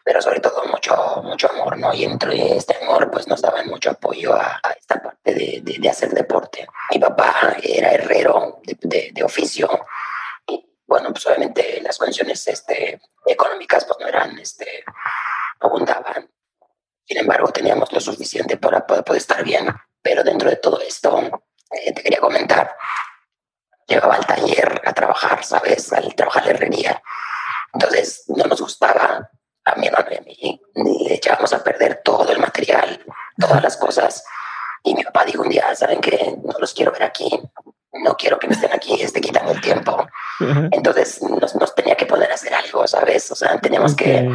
pero 0.07 0.21
sobre 0.21 0.39
todo 0.39 0.63
mucho, 0.71 1.21
mucho 1.21 1.51
amor, 1.51 1.77
¿no? 1.77 1.93
Y 1.93 2.05
entre 2.05 2.55
este 2.55 2.77
amor, 2.81 3.11
pues 3.11 3.27
nos 3.27 3.41
daban 3.41 3.67
mucho 3.67 3.89
apoyo 3.89 4.33
a, 4.35 4.61
esta 4.79 5.03
parte 5.03 5.33
de, 5.33 5.61
de, 5.61 5.89
hacer 5.89 6.11
deporte. 6.11 6.65
Mi 6.91 6.97
papá 6.97 7.57
era 7.61 7.91
herrero 7.91 8.61
de, 8.63 9.11
de, 9.11 9.23
oficio 9.25 9.67
y, 10.47 10.65
bueno, 10.87 11.11
pues 11.11 11.27
obviamente 11.27 11.81
las 11.81 11.97
condiciones 11.97 12.47
este, 12.47 13.01
económicas 13.25 13.83
pues 13.83 13.99
no 13.99 14.07
eran, 14.07 14.39
este, 14.39 14.85
abundaban. 15.59 16.31
Sin 17.03 17.17
embargo, 17.17 17.49
teníamos 17.49 17.91
lo 17.91 17.99
suficiente 17.99 18.55
para 18.55 18.87
poder, 18.87 19.03
poder 19.03 19.19
estar 19.19 19.43
bien. 19.43 19.67
Pero 20.01 20.23
dentro 20.23 20.49
de 20.49 20.55
todo 20.55 20.79
esto, 20.79 21.19
eh, 21.69 21.91
te 21.91 22.01
quería 22.01 22.21
comentar, 22.21 22.73
llegaba 23.87 24.15
al 24.15 24.25
taller 24.25 24.81
a 24.85 24.93
trabajar, 24.93 25.43
¿sabes? 25.43 25.91
Al 25.93 26.13
trabajar 26.15 26.45
la 26.45 26.51
herrería. 26.51 27.01
Entonces, 27.73 28.23
no 28.27 28.45
nos 28.45 28.61
gustaba 28.61 29.29
a 29.65 29.75
mi 29.75 29.87
hermano 29.87 30.07
y 30.11 30.17
a 30.17 30.21
mí 30.21 30.61
le 31.07 31.15
echábamos 31.15 31.53
a 31.53 31.63
perder 31.63 32.01
todo 32.03 32.31
el 32.31 32.39
material, 32.39 33.03
todas 33.37 33.61
las 33.61 33.77
cosas. 33.77 34.23
Y 34.83 34.95
mi 34.95 35.03
papá 35.03 35.25
dijo 35.25 35.41
un 35.41 35.49
día, 35.49 35.75
¿saben 35.75 35.99
qué? 35.99 36.35
No 36.43 36.53
los 36.59 36.73
quiero 36.73 36.91
ver 36.91 37.03
aquí, 37.03 37.29
no 37.93 38.15
quiero 38.15 38.39
que 38.39 38.47
me 38.47 38.53
estén 38.53 38.71
aquí, 38.73 39.01
esté 39.01 39.19
quitando 39.21 39.51
el 39.51 39.61
tiempo. 39.61 40.07
Entonces 40.71 41.21
nos, 41.23 41.55
nos, 41.55 41.75
tenía 41.75 41.95
que 41.95 42.05
poder 42.05 42.31
hacer 42.31 42.53
algo, 42.53 42.87
¿sabes? 42.87 43.29
O 43.31 43.35
sea, 43.35 43.59
teníamos 43.59 43.95
que 43.95 44.29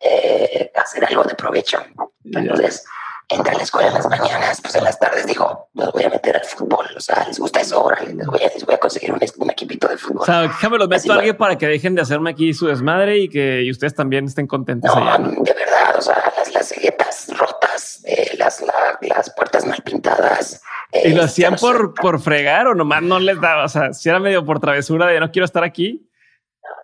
eh, 0.00 0.72
hacer 0.74 1.04
algo 1.04 1.24
de 1.24 1.34
provecho. 1.34 1.82
Entonces 2.24 2.84
entra 2.84 2.86
a 3.28 3.52
la 3.54 3.62
escuela 3.62 3.88
en 3.88 3.94
las 3.94 4.08
mañanas, 4.08 4.60
pues 4.60 4.74
en 4.76 4.84
las 4.84 4.98
tardes 4.98 5.26
digo, 5.26 5.68
los 5.74 5.92
voy 5.92 6.04
a 6.04 6.10
meter 6.10 6.36
al 6.36 6.44
fútbol, 6.44 6.86
o 6.96 7.00
sea, 7.00 7.24
les 7.26 7.38
gusta 7.38 7.60
eso, 7.60 7.76
ahora 7.76 8.00
les 8.02 8.26
voy 8.26 8.40
a, 8.40 8.48
les 8.48 8.64
voy 8.64 8.74
a 8.74 8.78
conseguir 8.78 9.12
un, 9.12 9.18
un, 9.38 9.50
equipito 9.50 9.88
de 9.88 9.98
fútbol. 9.98 10.22
O 10.22 10.24
sea, 10.24 10.42
déjame 10.42 10.78
los 10.78 10.88
meto 10.88 11.12
a 11.12 11.16
alguien 11.16 11.36
para 11.36 11.58
que 11.58 11.66
dejen 11.66 11.94
de 11.96 12.02
hacerme 12.02 12.30
aquí 12.30 12.54
su 12.54 12.66
desmadre 12.66 13.18
y 13.18 13.28
que 13.28 13.62
y 13.62 13.70
ustedes 13.70 13.94
también 13.94 14.26
estén 14.26 14.46
contentos. 14.46 14.94
No, 14.94 15.02
allá. 15.02 15.18
de 15.18 15.54
verdad, 15.54 15.96
o 15.98 16.02
sea, 16.02 16.32
las, 16.36 16.54
las 16.54 16.68
ceguetas 16.68 17.36
rotas, 17.36 18.02
eh, 18.04 18.36
las, 18.38 18.62
la, 18.62 18.98
las 19.02 19.34
puertas 19.34 19.66
mal 19.66 19.82
pintadas, 19.82 20.62
¿Y 21.04 21.10
lo 21.10 21.24
hacían 21.24 21.56
por, 21.56 21.94
por 21.94 22.20
fregar 22.20 22.68
o 22.68 22.74
nomás 22.74 23.02
no 23.02 23.18
les 23.18 23.40
daba? 23.40 23.64
O 23.64 23.68
sea, 23.68 23.92
si 23.92 24.08
era 24.08 24.18
medio 24.18 24.44
por 24.44 24.60
travesura 24.60 25.06
de 25.06 25.20
no 25.20 25.30
quiero 25.30 25.44
estar 25.44 25.64
aquí. 25.64 26.08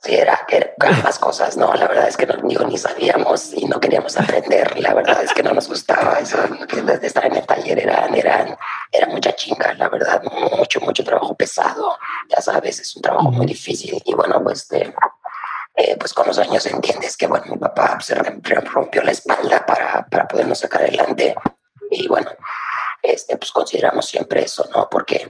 Sí, 0.05 0.17
era, 0.17 0.45
era 0.49 0.75
ambas 0.81 1.17
cosas, 1.21 1.57
no, 1.57 1.73
la 1.75 1.87
verdad 1.87 2.09
es 2.09 2.17
que 2.17 2.27
no, 2.27 2.35
digo, 2.49 2.65
ni 2.65 2.77
sabíamos 2.77 3.53
y 3.55 3.67
no 3.67 3.79
queríamos 3.79 4.17
aprender, 4.19 4.77
la 4.81 4.95
verdad 4.95 5.23
es 5.23 5.33
que 5.33 5.45
no 5.45 5.53
nos 5.53 5.69
gustaba 5.69 6.19
eso, 6.19 6.39
desde 6.85 7.07
estar 7.07 7.25
en 7.27 7.37
el 7.37 7.47
taller 7.47 7.79
eran, 7.79 8.13
eran, 8.13 8.57
era 8.91 9.07
mucha 9.07 9.33
chinga, 9.37 9.75
la 9.75 9.89
verdad, 9.89 10.21
mucho, 10.59 10.81
mucho 10.81 11.05
trabajo 11.05 11.37
pesado, 11.37 11.97
ya 12.29 12.41
sabes, 12.41 12.81
es 12.81 12.97
un 12.97 13.03
trabajo 13.03 13.31
muy 13.31 13.47
difícil 13.47 14.03
y 14.05 14.15
bueno, 14.15 14.43
pues, 14.43 14.63
este, 14.63 14.93
eh, 15.77 15.97
pues 15.97 16.13
con 16.13 16.27
los 16.27 16.39
años 16.39 16.67
entiendes 16.67 17.17
que 17.17 17.27
bueno, 17.27 17.45
mi 17.49 17.57
papá 17.57 17.99
se 18.01 18.15
rompió 18.15 19.03
la 19.03 19.13
espalda 19.13 19.65
para, 19.65 20.07
para 20.07 20.29
podernos 20.29 20.59
sacar 20.59 20.83
adelante. 20.83 21.35
Y 21.91 22.09
bueno, 22.09 22.31
este, 23.03 23.37
pues 23.37 23.51
consideramos 23.51 24.07
siempre 24.07 24.43
eso, 24.43 24.69
¿no? 24.75 24.89
Porque 24.91 25.27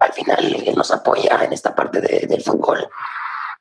al 0.00 0.12
final 0.12 0.62
él 0.66 0.74
nos 0.74 0.90
apoya 0.90 1.44
en 1.44 1.52
esta 1.52 1.74
parte 1.74 2.00
de, 2.00 2.26
del 2.26 2.42
fútbol 2.42 2.88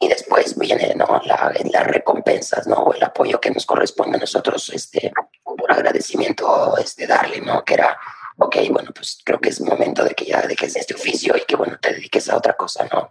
y 0.02 0.08
después 0.08 0.58
viene 0.58 0.96
¿no? 0.96 1.22
la, 1.26 1.54
las 1.72 1.88
recompensas, 1.88 2.66
¿no? 2.66 2.92
el 2.92 3.04
apoyo 3.04 3.40
que 3.40 3.52
nos 3.52 3.68
corresponde 3.68 4.18
a 4.18 4.22
nosotros, 4.22 4.72
este, 4.74 5.14
por 5.44 5.72
agradecimiento, 5.72 6.76
este, 6.78 7.06
darle, 7.06 7.40
¿no? 7.40 7.64
Que 7.64 7.76
era, 7.76 7.96
ok, 8.38 8.56
bueno, 8.72 8.90
pues 8.96 9.22
creo 9.24 9.40
que 9.40 9.50
es 9.50 9.62
momento 9.62 10.04
de 10.04 10.16
que 10.16 10.26
ya 10.26 10.42
dejes 10.42 10.76
este 10.76 10.96
oficio 10.96 11.38
y 11.38 11.42
que, 11.48 11.56
bueno, 11.56 11.78
te 11.80 11.94
dediques 11.94 12.28
a 12.30 12.38
otra 12.38 12.54
cosa, 12.54 12.88
¿no? 12.92 13.10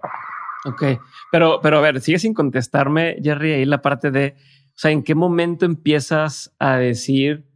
Ok, 0.64 0.82
pero, 1.30 1.60
pero 1.62 1.78
a 1.78 1.80
ver, 1.80 2.00
sigue 2.00 2.18
sin 2.18 2.34
contestarme, 2.34 3.18
Jerry, 3.22 3.52
ahí 3.52 3.64
la 3.64 3.82
parte 3.82 4.10
de, 4.10 4.34
o 4.36 4.78
sea, 4.78 4.90
¿en 4.90 5.04
qué 5.04 5.14
momento 5.14 5.66
empiezas 5.66 6.52
a 6.58 6.76
decir, 6.76 7.46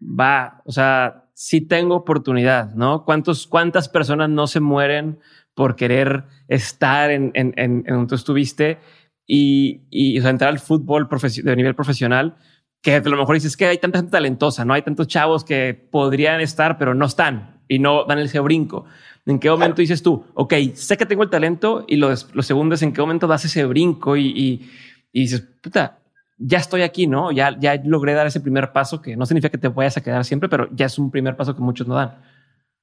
va, 0.00 0.62
o 0.64 0.72
sea, 0.72 1.26
sí 1.34 1.60
tengo 1.60 1.94
oportunidad, 1.94 2.70
¿no? 2.70 3.04
¿Cuántos, 3.04 3.46
¿Cuántas 3.46 3.90
personas 3.90 4.30
no 4.30 4.46
se 4.46 4.60
mueren 4.60 5.20
por 5.58 5.74
querer 5.74 6.22
estar 6.46 7.10
en, 7.10 7.32
en, 7.34 7.52
en, 7.56 7.82
donde 7.82 8.06
tú 8.06 8.14
estuviste 8.14 8.78
y, 9.26 9.80
y 9.90 10.16
o 10.16 10.22
sea, 10.22 10.30
entrar 10.30 10.50
al 10.50 10.60
fútbol 10.60 11.08
de 11.08 11.56
nivel 11.56 11.74
profesional? 11.74 12.36
Que 12.80 12.94
a 12.94 13.00
lo 13.00 13.16
mejor 13.16 13.34
dices 13.34 13.56
que 13.56 13.66
hay 13.66 13.78
tanta 13.78 13.98
gente 13.98 14.12
talentosa, 14.12 14.64
no 14.64 14.72
hay 14.72 14.82
tantos 14.82 15.08
chavos 15.08 15.42
que 15.42 15.74
podrían 15.74 16.40
estar, 16.40 16.78
pero 16.78 16.94
no 16.94 17.06
están 17.06 17.60
y 17.66 17.80
no 17.80 18.04
dan 18.04 18.20
ese 18.20 18.38
brinco. 18.38 18.84
¿En 19.26 19.40
qué 19.40 19.50
momento 19.50 19.80
dices 19.80 20.00
tú, 20.00 20.24
ok, 20.34 20.54
sé 20.74 20.96
que 20.96 21.06
tengo 21.06 21.24
el 21.24 21.28
talento 21.28 21.84
y 21.88 21.96
lo, 21.96 22.10
lo 22.10 22.42
segundo 22.44 22.76
es 22.76 22.82
en 22.82 22.92
qué 22.92 23.00
momento 23.00 23.26
das 23.26 23.44
ese 23.44 23.64
brinco 23.64 24.16
y, 24.16 24.28
y, 24.28 24.70
y 25.12 25.22
dices, 25.22 25.40
puta, 25.60 25.98
ya 26.38 26.58
estoy 26.58 26.82
aquí, 26.82 27.08
¿no? 27.08 27.32
Ya, 27.32 27.58
ya 27.58 27.82
logré 27.84 28.12
dar 28.12 28.28
ese 28.28 28.40
primer 28.40 28.70
paso 28.70 29.02
que 29.02 29.16
no 29.16 29.26
significa 29.26 29.50
que 29.50 29.58
te 29.58 29.66
vayas 29.66 29.96
a 29.96 30.04
quedar 30.04 30.24
siempre, 30.24 30.48
pero 30.48 30.68
ya 30.70 30.86
es 30.86 31.00
un 31.00 31.10
primer 31.10 31.36
paso 31.36 31.56
que 31.56 31.62
muchos 31.62 31.88
no 31.88 31.96
dan. 31.96 32.22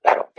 Claro, 0.01 0.29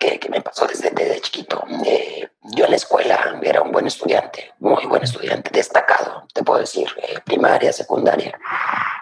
que, 0.00 0.18
que 0.18 0.28
me 0.30 0.40
pasó 0.40 0.66
desde, 0.66 0.90
desde 0.90 1.20
chiquito. 1.20 1.62
Eh, 1.84 2.28
yo 2.56 2.64
en 2.64 2.70
la 2.70 2.76
escuela 2.76 3.18
era 3.18 3.32
un 3.32 3.40
buen 3.76 3.88
estudiante, 3.88 4.54
muy 4.60 4.86
buen 4.86 5.02
estudiante, 5.02 5.50
destacado, 5.52 6.26
te 6.32 6.42
puedo 6.42 6.60
decir, 6.60 6.88
eh, 6.96 7.18
primaria, 7.22 7.70
secundaria. 7.74 8.32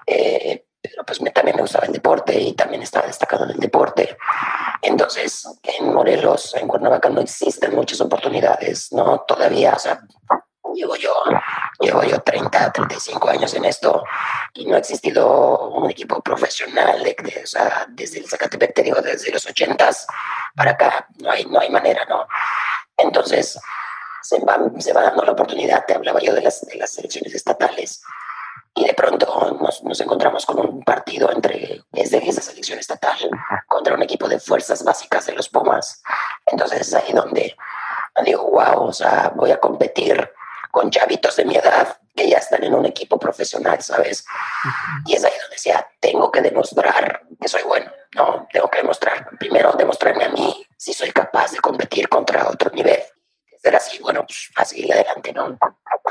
Eh, 0.05 0.67
pero 0.83 1.05
pues 1.07 1.21
me, 1.21 1.31
también 1.31 1.55
me 1.55 1.63
gustaba 1.63 1.87
el 1.87 1.93
deporte 1.93 2.37
y 2.37 2.55
también 2.55 2.83
estaba 2.83 3.07
destacado 3.07 3.45
en 3.45 3.53
el 3.53 3.61
deporte. 3.61 4.17
Entonces, 4.83 5.47
en 5.63 5.95
Morelos, 5.95 6.57
en 6.57 6.67
Cuernavaca, 6.67 7.09
no 7.09 7.21
existen 7.21 7.73
muchas 7.77 8.01
oportunidades, 8.01 8.93
¿no? 8.93 9.21
Todavía, 9.21 9.75
o 9.75 9.79
sea, 9.79 10.01
llevo 10.75 10.97
yo, 10.97 11.15
llevo 11.79 12.03
yo 12.03 12.21
30, 12.21 12.73
35 12.73 13.29
años 13.31 13.55
en 13.55 13.67
esto 13.67 14.03
y 14.55 14.67
no 14.67 14.75
ha 14.75 14.81
existido 14.81 15.69
un 15.69 15.89
equipo 15.89 16.21
profesional 16.21 17.01
de, 17.01 17.15
o 17.45 17.47
sea, 17.47 17.87
desde 17.91 18.19
el 18.19 18.29
Zacatepec, 18.29 18.75
te 18.75 18.83
digo, 18.83 19.01
desde 19.01 19.31
los 19.31 19.47
80 19.47 19.89
para 20.57 20.73
acá, 20.73 21.07
no 21.19 21.31
hay, 21.31 21.45
no 21.45 21.61
hay 21.61 21.71
manera, 21.71 22.05
¿no? 22.07 22.27
Entonces, 22.97 23.57
se 24.25 24.41
va, 24.41 24.59
se 24.79 24.93
va 24.93 25.03
dando 25.03 25.23
la 25.23 25.33
oportunidad, 25.33 25.85
te 25.87 25.95
hablaba 25.95 26.19
yo 26.21 26.35
de 26.35 26.41
las, 26.41 26.63
de 26.63 26.77
las 26.77 26.97
elecciones 26.99 27.35
estatales 27.35 28.03
y 28.75 28.85
de 28.85 28.95
pronto 28.95 29.57
nos, 29.61 29.85
nos, 29.85 30.01
encontramos 30.01 30.47
con 30.47 30.59
un 30.59 30.83
partido 30.83 31.31
entre 31.31 31.83
desde 31.93 32.29
esa 32.29 32.41
selección 32.41 32.79
estatal 32.79 33.19
contra 33.69 33.95
un 33.95 34.03
equipo 34.03 34.27
de 34.27 34.41
fuerzas 34.41 34.83
básicas 34.83 35.27
de 35.27 35.35
los 35.35 35.49
Pumas. 35.49 36.03
Entonces 36.47 36.81
es 36.81 36.95
ahí 36.95 37.13
donde 37.13 37.55
digo, 38.25 38.51
wow, 38.51 38.87
o 38.89 38.93
sea, 38.93 39.33
voy 39.37 39.51
a 39.51 39.61
competir 39.61 40.29
con 40.71 40.91
chavitos 40.91 41.37
de 41.37 41.45
mi 41.45 41.57
edad 41.57 41.97
que 42.17 42.29
ya 42.29 42.39
están 42.39 42.65
en 42.65 42.75
un 42.75 42.87
equipo 42.87 43.19
profesional, 43.19 43.81
¿sabes? 43.83 44.25
Y 45.07 45.15
es 45.15 45.25
ahí 45.25 45.33
donde 45.33 45.55
decía, 45.55 45.87
tengo 46.01 46.31
que 46.31 46.41
demostrar 46.41 47.23
que 47.41 47.49
soy 47.49 47.63
bueno, 47.63 47.91
no, 48.15 48.49
tengo 48.53 48.69
que 48.71 48.79
demostrar, 48.79 49.29
primero 49.39 49.73
demostrarme 49.73 50.25
a 50.25 50.31
mí 50.31 50.67
si 50.77 50.93
soy 50.93 51.11
capaz 51.13 51.53
de 51.53 51.59
competir 51.59 52.09
contra 52.09 52.49
otro 52.49 52.71
nivel. 52.71 53.01
Ser 53.65 53.77
así, 53.77 53.99
bueno, 54.01 54.27
pues 54.27 54.51
a 54.57 54.65
seguir 54.65 54.93
adelante, 54.93 55.33
¿no? 55.33 55.59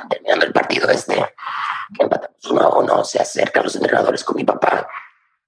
Terminando 0.10 0.46
el 0.46 0.54
partido 0.54 0.90
este, 0.90 1.14
que 1.16 2.04
empatamos 2.04 2.46
uno 2.50 2.62
a 2.62 2.80
uno, 2.80 3.04
se 3.06 3.20
acercan 3.20 3.64
los 3.64 3.76
entrenadores 3.76 4.24
con 4.24 4.36
mi 4.36 4.44
papá 4.44 4.88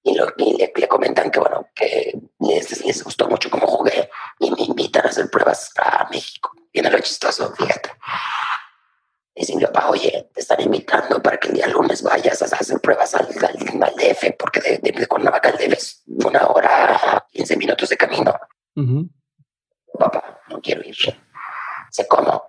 y, 0.03 0.13
lo, 0.13 0.27
le, 0.37 0.71
le, 0.75 0.87
comentan 0.87 1.31
que, 1.31 1.39
bueno, 1.39 1.67
que 1.73 2.13
les, 2.41 2.85
les 2.85 3.03
gustó 3.03 3.27
mucho 3.27 3.49
cómo 3.49 3.65
jugué 3.65 4.07
y 4.39 4.51
me 4.51 4.61
invitan 4.61 5.07
a 5.07 5.09
hacer 5.09 5.31
pruebas 5.31 5.71
a 5.77 6.07
México. 6.11 6.51
Viene 6.71 6.91
lo 6.91 6.99
chistoso, 6.99 7.51
fíjate 7.55 7.91
dice 9.35 9.55
mi 9.55 9.63
papá, 9.63 9.89
oye, 9.89 10.29
te 10.33 10.39
están 10.39 10.61
invitando 10.61 11.21
para 11.21 11.37
que 11.37 11.49
el 11.49 11.55
día 11.55 11.67
lunes 11.67 12.01
vayas 12.01 12.41
a 12.41 12.45
hacer 12.45 12.79
pruebas 12.79 13.13
al, 13.15 13.27
al, 13.27 13.95
DF, 13.95 14.35
porque 14.39 14.61
de, 14.61 14.77
de, 14.77 14.91
de 14.91 15.07
Cuernavaca 15.07 15.49
al 15.49 15.57
DF 15.57 15.73
es 15.73 16.03
una 16.07 16.47
hora, 16.47 17.25
15 17.31 17.57
minutos 17.57 17.89
de 17.89 17.97
camino. 17.97 18.33
Papá, 19.99 20.41
no 20.49 20.61
quiero 20.61 20.81
ir. 20.83 20.95
Sé 21.95 22.05
cómo. 22.09 22.43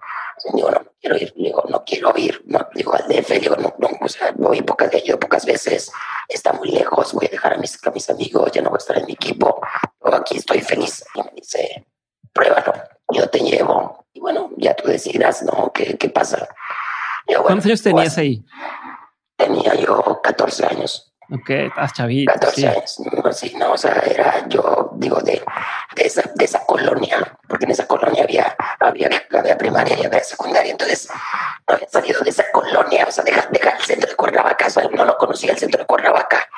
Digo, 0.53 0.71
no, 0.73 0.81
quiero 1.01 1.17
ir. 1.17 1.33
Digo, 1.37 1.63
no 1.69 1.85
quiero 1.85 2.13
ir. 2.17 2.43
No, 2.47 2.67
digo, 2.75 2.95
al 2.95 3.07
DF, 3.07 3.31
digo, 3.41 3.55
no, 3.55 3.73
no, 3.79 3.89
o 4.01 4.09
sea, 4.09 4.33
voy 4.35 4.61
pocas, 4.63 4.93
he 4.93 5.07
ido 5.07 5.21
pocas 5.21 5.47
veces. 5.47 5.93
Está 6.27 6.53
muy 6.53 6.73
lejos. 6.73 7.13
Voy 7.13 7.27
a 7.27 7.31
dejar 7.31 7.55
a 7.55 7.59
mis, 7.59 7.79
a 7.87 7.91
mis 7.93 8.11
amigos. 8.11 8.51
Ya 8.51 8.63
no 8.63 8.71
voy 8.71 8.79
a 8.79 8.79
estar 8.79 8.99
en 8.99 9.07
mi 9.07 9.13
equipo. 9.13 9.61
Yo 10.05 10.15
aquí 10.17 10.39
estoy 10.39 10.63
feliz. 10.63 11.05
Y 11.15 11.23
me 11.23 11.31
dice, 11.37 11.87
pruébalo. 12.33 12.73
Yo 13.13 13.31
te 13.31 13.39
llevo. 13.39 14.05
Y 14.13 14.19
bueno, 14.19 14.51
ya 14.57 14.75
tú 14.75 14.89
decidirás, 14.89 15.45
¿no? 15.45 15.71
¿Qué, 15.73 15.97
qué 15.97 16.09
pasa? 16.09 16.49
¿Cuántos 17.43 17.67
años 17.67 17.83
tenías 17.83 18.15
pues, 18.15 18.19
ahí? 18.19 18.45
Tenía 19.37 19.75
yo 19.77 20.21
14 20.25 20.67
años. 20.67 21.15
Ok, 21.31 21.51
estás 21.51 21.93
chavito. 21.93 22.33
14 22.33 22.69
años. 22.69 23.01
No, 23.01 23.33
sí, 23.33 23.55
no, 23.59 23.73
o 23.73 23.77
sea, 23.77 23.93
era 24.07 24.47
yo, 24.49 24.91
digo, 24.95 25.21
de, 25.21 25.43
de, 25.95 26.03
esa, 26.03 26.23
de 26.35 26.45
esa 26.45 26.65
colonia, 26.65 27.37
porque 27.49 27.65
en 27.65 27.73
esa 27.73 27.87
colonia 27.87 28.23
había, 28.23 28.57
había, 28.79 29.11
había 29.33 29.59
primaria 29.59 29.99
y 30.01 30.07
había 30.07 30.23
secundaria, 30.23 30.71
entonces 30.71 31.09
no 31.69 31.75
había 31.75 31.89
salido 31.89 32.21
de 32.21 32.31
esa 32.31 32.45
colonia, 32.53 33.05
o 33.09 33.11
sea, 33.11 33.25
dejar, 33.25 33.51
dejar 33.51 33.77
el 33.77 33.83
centro 33.83 34.11
de 34.11 34.17
Cuernavaca, 34.17 34.67
o 34.67 34.71
sea, 34.71 34.89
no 34.89 35.05
lo 35.05 35.17
conocía 35.17 35.53
el 35.53 35.59
centro 35.59 35.81
de 35.81 35.87
Cuernavaca. 35.87 36.49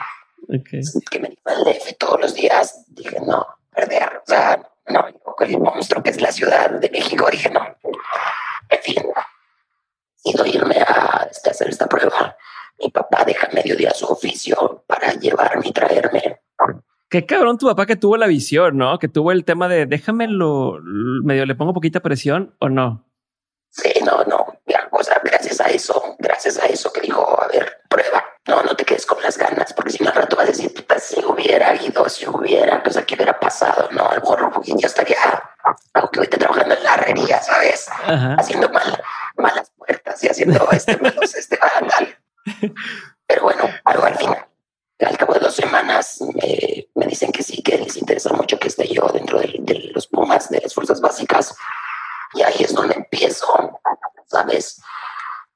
Okay. 0.42 0.80
Que 1.10 1.18
me 1.18 1.28
iba 1.28 1.52
al 1.52 1.64
DF 1.64 1.96
todos 1.98 2.20
los 2.20 2.34
días, 2.34 2.84
dije, 2.88 3.18
no, 3.20 3.46
perder, 3.74 4.22
o 4.24 4.26
sea, 4.26 4.60
no, 4.88 5.06
el 5.40 5.58
monstruo 5.58 6.02
que 6.02 6.10
es 6.10 6.20
la 6.20 6.32
Ciudad 6.32 6.70
de 6.70 6.90
México, 6.90 7.28
dije, 7.30 7.50
no. 7.50 7.60
En 8.70 8.82
fin, 8.82 9.02
decido 10.24 10.46
irme 10.46 10.76
a 10.76 11.26
este, 11.30 11.50
hacer 11.50 11.68
esta 11.68 11.86
prueba. 11.86 12.36
Mi 12.80 12.90
papá 12.90 13.24
deja 13.24 13.48
medio 13.52 13.76
día 13.76 13.90
su 13.90 14.06
oficio 14.06 14.84
para 14.86 15.12
llevarme 15.14 15.68
y 15.68 15.72
traerme. 15.72 16.40
Qué 17.08 17.24
cabrón 17.24 17.58
tu 17.58 17.66
papá 17.66 17.86
que 17.86 17.96
tuvo 17.96 18.16
la 18.16 18.26
visión, 18.26 18.76
¿no? 18.76 18.98
Que 18.98 19.08
tuvo 19.08 19.32
el 19.32 19.44
tema 19.44 19.68
de 19.68 19.86
déjame 19.86 20.28
lo 20.28 20.78
medio 20.82 21.46
le 21.46 21.54
pongo 21.54 21.72
poquita 21.72 22.00
presión 22.00 22.54
o 22.58 22.68
no. 22.68 23.04
Sí, 23.70 23.92
no, 24.04 24.24
no. 24.24 24.46
O 24.98 25.04
sea, 25.04 25.20
gracias 25.22 25.60
a 25.60 25.66
eso, 25.66 26.16
gracias 26.18 26.58
a 26.58 26.66
eso 26.66 26.92
que 26.92 27.00
dijo, 27.02 27.40
a 27.40 27.46
ver, 27.46 27.82
prueba. 27.88 28.24
No, 28.48 28.62
no 28.62 28.74
te 28.74 28.84
quedes 28.84 29.06
con 29.06 29.22
las 29.22 29.38
ganas, 29.38 29.72
porque 29.72 29.92
si 29.92 30.02
no 30.02 30.10
al 30.10 30.16
rato 30.16 30.34
vas 30.34 30.46
a 30.46 30.50
decir, 30.50 30.74
puta, 30.74 30.98
si 30.98 31.24
hubiera 31.24 31.74
ido, 31.80 32.08
si 32.08 32.26
hubiera, 32.26 32.82
cosa 32.82 33.06
que 33.06 33.14
hubiera 33.14 33.38
pasado, 33.38 33.88
no, 33.92 34.10
el 34.10 34.20
gorro, 34.20 34.50
porque 34.50 34.72
yo 34.76 34.86
estaría, 34.86 35.18
aunque 35.92 36.18
ahorita 36.18 36.38
trabajando 36.38 36.74
en 36.74 36.82
la 36.82 36.94
herrería, 36.94 37.40
¿sabes? 37.40 37.88
Haciendo 38.38 38.68
mal, 38.70 39.00
malas 39.36 39.70
puertas 39.76 40.24
y 40.24 40.28
haciendo 40.28 40.66
este 40.72 40.96
malos, 41.02 41.34
este 41.34 41.58
Pero 43.26 43.42
bueno, 43.42 43.64
algo 43.84 44.04
al 44.04 44.16
final. 44.16 44.46
Al 45.00 45.16
cabo 45.16 45.34
de 45.34 45.40
dos 45.40 45.54
semanas 45.54 46.20
me, 46.20 46.88
me, 46.94 47.06
dicen 47.06 47.30
que 47.30 47.42
sí, 47.42 47.62
que 47.62 47.78
les 47.78 47.96
interesa 47.96 48.32
mucho 48.32 48.58
que 48.58 48.66
esté 48.68 48.88
yo 48.88 49.06
dentro 49.08 49.38
de, 49.38 49.54
de 49.60 49.90
los 49.94 50.08
Pumas, 50.08 50.48
de 50.50 50.60
las 50.60 50.74
fuerzas 50.74 51.00
básicas. 51.00 51.54
Y 52.34 52.42
ahí 52.42 52.56
es 52.60 52.74
donde 52.74 52.94
empiezo, 52.94 53.80
¿sabes? 54.26 54.80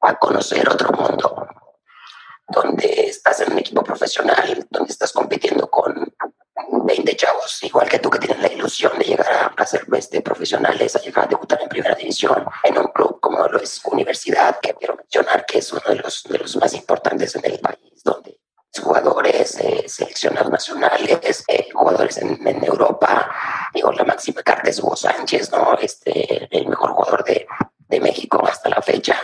A 0.00 0.16
conocer 0.16 0.68
otro 0.68 0.92
mundo, 0.92 1.48
donde 2.48 3.08
estás 3.08 3.40
en 3.40 3.52
un 3.52 3.58
equipo 3.58 3.82
profesional, 3.82 4.66
donde 4.70 4.92
estás 4.92 5.12
compitiendo 5.12 5.68
con 5.68 6.14
20 6.72 7.16
chavos, 7.16 7.62
igual 7.62 7.88
que 7.88 7.98
tú 7.98 8.10
que 8.10 8.18
tienes 8.18 8.40
la 8.40 8.52
ilusión 8.52 8.98
de 8.98 9.04
llegar 9.04 9.52
a, 9.56 9.66
ser 9.66 9.86
este, 9.92 10.20
profesionales, 10.20 10.96
a 10.96 11.00
llegar 11.00 11.24
a 11.26 11.28
debutar 11.28 11.60
en 11.62 11.68
primera 11.68 11.94
división 11.94 12.44
en 12.62 12.78
un 12.78 12.88
club 12.88 13.20
como 13.20 13.46
lo 13.46 13.60
es 13.60 13.80
Universidad, 13.84 14.58
que 14.60 14.74
quiero 14.74 14.96
mencionar 14.96 15.44
que 15.46 15.58
es 15.58 15.72
uno 15.72 15.82
de 15.86 15.96
los, 15.96 16.22
de 16.24 16.38
los 16.38 16.56
más 16.56 16.74
importantes 16.74 17.36
en 17.36 17.44
el 17.44 17.58
país, 17.58 18.02
donde 18.04 18.38
jugadores, 18.80 19.58
eh, 19.58 19.84
seleccionados 19.86 20.50
nacionales, 20.50 21.44
eh, 21.48 21.68
jugadores 21.72 22.16
en, 22.18 22.46
en, 22.46 22.64
Europa. 22.64 23.30
Digo, 23.74 23.92
la 23.92 24.04
máxima 24.04 24.42
carta 24.42 24.70
es 24.70 24.78
Hugo 24.78 24.96
Sánchez, 24.96 25.50
¿no? 25.52 25.74
Este, 25.80 26.48
el 26.50 26.68
mejor 26.68 26.92
jugador 26.92 27.24
de, 27.24 27.46
de 27.88 28.00
México 28.00 28.42
hasta 28.46 28.70
la 28.70 28.80
fecha. 28.80 29.16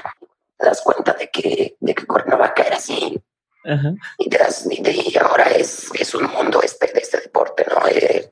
Te 0.56 0.66
das 0.66 0.82
cuenta 0.82 1.14
de 1.14 1.30
que, 1.30 1.76
de 1.80 1.94
que 1.94 2.06
Cuernavaca 2.06 2.62
era 2.62 2.76
así. 2.76 3.18
Y, 4.18 4.28
te 4.28 4.38
das, 4.38 4.66
y, 4.70 4.80
y, 4.82 5.16
ahora 5.18 5.44
es, 5.44 5.90
es 5.94 6.14
un 6.14 6.24
mundo 6.30 6.62
este, 6.62 6.90
de 6.92 7.00
este 7.00 7.20
deporte, 7.20 7.66
¿no? 7.68 7.86
Eh, 7.88 8.30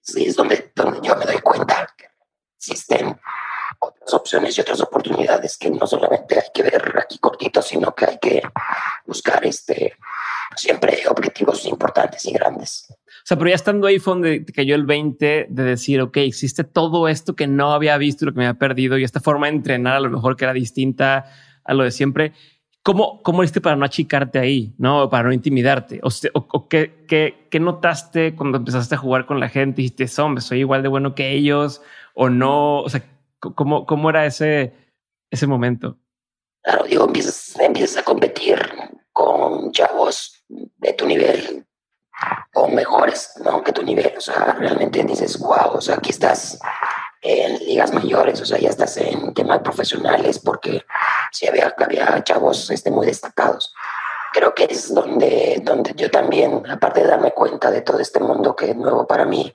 sí, 0.00 0.26
es 0.26 0.36
donde, 0.36 0.72
donde 0.74 1.06
yo 1.06 1.16
me 1.16 1.24
doy 1.24 1.38
cuenta 1.38 1.88
que 1.96 2.06
existen 2.56 3.18
otras 3.80 4.14
opciones 4.14 4.56
y 4.56 4.60
otras 4.60 4.80
oportunidades 4.80 5.56
que 5.56 5.70
no 5.70 5.86
solamente 5.86 6.36
hay 6.36 6.48
que 6.52 6.62
ver 6.62 6.94
aquí 6.98 7.18
cortitos, 7.18 7.66
sino 7.66 7.94
que 7.94 8.06
hay 8.06 8.18
que 8.18 8.42
buscar 9.06 9.44
este, 9.44 9.94
siempre 10.56 11.02
objetivos 11.08 11.64
importantes 11.66 12.24
y 12.26 12.32
grandes. 12.32 12.86
O 12.90 13.26
sea, 13.28 13.36
pero 13.36 13.50
ya 13.50 13.56
estando 13.56 13.86
ahí 13.86 13.98
fue 13.98 14.14
donde 14.14 14.40
te 14.40 14.52
cayó 14.52 14.74
el 14.74 14.86
20 14.86 15.46
de 15.50 15.62
decir, 15.62 16.00
ok, 16.00 16.16
existe 16.18 16.64
todo 16.64 17.08
esto 17.08 17.36
que 17.36 17.46
no 17.46 17.72
había 17.72 17.96
visto 17.98 18.24
y 18.24 18.26
lo 18.26 18.32
que 18.32 18.38
me 18.38 18.46
había 18.46 18.58
perdido 18.58 18.98
y 18.98 19.04
esta 19.04 19.20
forma 19.20 19.46
de 19.46 19.54
entrenar 19.54 19.96
a 19.96 20.00
lo 20.00 20.10
mejor 20.10 20.36
que 20.36 20.44
era 20.44 20.52
distinta 20.52 21.26
a 21.64 21.74
lo 21.74 21.84
de 21.84 21.90
siempre. 21.90 22.32
¿Cómo, 22.88 23.22
cómo 23.22 23.44
hiciste 23.44 23.60
para 23.60 23.76
no 23.76 23.84
achicarte 23.84 24.38
ahí, 24.38 24.72
no? 24.78 25.10
Para 25.10 25.24
no 25.24 25.34
intimidarte. 25.34 26.00
O, 26.02 26.08
o, 26.32 26.68
qué, 26.70 27.04
qué, 27.06 27.46
qué, 27.50 27.60
notaste 27.60 28.34
cuando 28.34 28.56
empezaste 28.56 28.94
a 28.94 28.98
jugar 28.98 29.26
con 29.26 29.40
la 29.40 29.50
gente? 29.50 29.82
Dijiste, 29.82 30.08
hombre, 30.22 30.40
soy 30.40 30.60
igual 30.60 30.82
de 30.82 30.88
bueno 30.88 31.14
que 31.14 31.32
ellos 31.32 31.82
o 32.14 32.30
no. 32.30 32.80
O 32.80 32.88
sea, 32.88 33.02
¿cómo, 33.40 33.84
cómo 33.84 34.08
era 34.08 34.24
ese, 34.24 34.72
ese 35.30 35.46
momento? 35.46 35.98
Claro, 36.62 36.84
digo, 36.84 37.04
empiezas, 37.04 37.60
empiezas 37.60 37.98
a 37.98 38.04
competir 38.04 38.58
con 39.12 39.70
chavos 39.72 40.42
de 40.48 40.94
tu 40.94 41.04
nivel 41.04 41.66
o 42.54 42.68
mejores, 42.68 43.34
¿no? 43.44 43.62
Que 43.62 43.72
tu 43.74 43.82
nivel. 43.82 44.14
O 44.16 44.22
sea, 44.22 44.56
realmente 44.58 45.04
dices, 45.04 45.38
wow, 45.40 45.74
o 45.74 45.80
sea, 45.82 45.96
aquí 45.96 46.08
estás 46.08 46.58
en 47.22 47.58
ligas 47.58 47.92
mayores, 47.92 48.40
o 48.40 48.46
sea, 48.46 48.58
ya 48.58 48.70
estás 48.70 48.96
en 48.98 49.34
temas 49.34 49.60
profesionales, 49.60 50.38
porque 50.38 50.84
sí 51.32 51.46
había, 51.48 51.74
había 51.78 52.22
chavos 52.24 52.70
este, 52.70 52.90
muy 52.90 53.06
destacados. 53.06 53.74
Creo 54.32 54.54
que 54.54 54.64
es 54.64 54.94
donde, 54.94 55.60
donde 55.62 55.94
yo 55.94 56.10
también, 56.10 56.62
aparte 56.70 57.00
de 57.00 57.08
darme 57.08 57.32
cuenta 57.32 57.70
de 57.70 57.80
todo 57.80 57.98
este 57.98 58.20
mundo 58.20 58.54
que 58.54 58.70
es 58.70 58.76
nuevo 58.76 59.06
para 59.06 59.24
mí, 59.24 59.52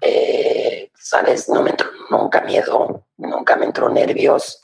eh, 0.00 0.90
sabes, 0.94 1.48
no 1.48 1.62
me 1.62 1.70
entró 1.70 1.90
nunca 2.10 2.40
miedo, 2.42 3.04
nunca 3.16 3.56
me 3.56 3.66
entró 3.66 3.88
nervios. 3.88 4.62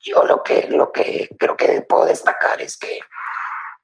Yo 0.00 0.24
lo 0.24 0.42
que, 0.42 0.68
lo 0.70 0.90
que 0.92 1.28
creo 1.38 1.56
que 1.56 1.82
puedo 1.82 2.06
destacar 2.06 2.60
es 2.62 2.78
que 2.78 3.00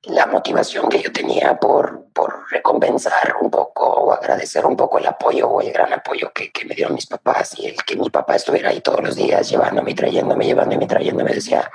la 0.09 0.27
motivación 0.27 0.89
que 0.89 1.03
yo 1.03 1.13
tenía 1.13 1.59
por, 1.59 2.07
por 2.13 2.49
recompensar 2.51 3.37
un 3.41 3.51
poco 3.51 3.85
o 3.87 4.13
agradecer 4.13 4.65
un 4.65 4.77
poco 4.77 4.99
el 4.99 5.07
apoyo 5.07 5.49
o 5.49 5.61
el 5.61 5.73
gran 5.73 5.93
apoyo 5.93 6.33
que, 6.33 6.53
que, 6.53 6.65
me 6.65 6.75
dieron 6.75 6.95
mis 6.95 7.07
papás 7.07 7.59
y 7.59 7.67
el 7.67 7.77
que 7.85 7.97
mi 7.97 8.09
papá 8.11 8.37
estuviera 8.37 8.71
ahí 8.71 8.81
todos 8.81 9.03
los 9.03 9.17
días 9.17 9.49
llevándome, 9.49 9.95
trayéndome, 9.95 10.47
llevándome, 10.47 10.87
trayéndome, 10.87 11.33
decía, 11.33 11.71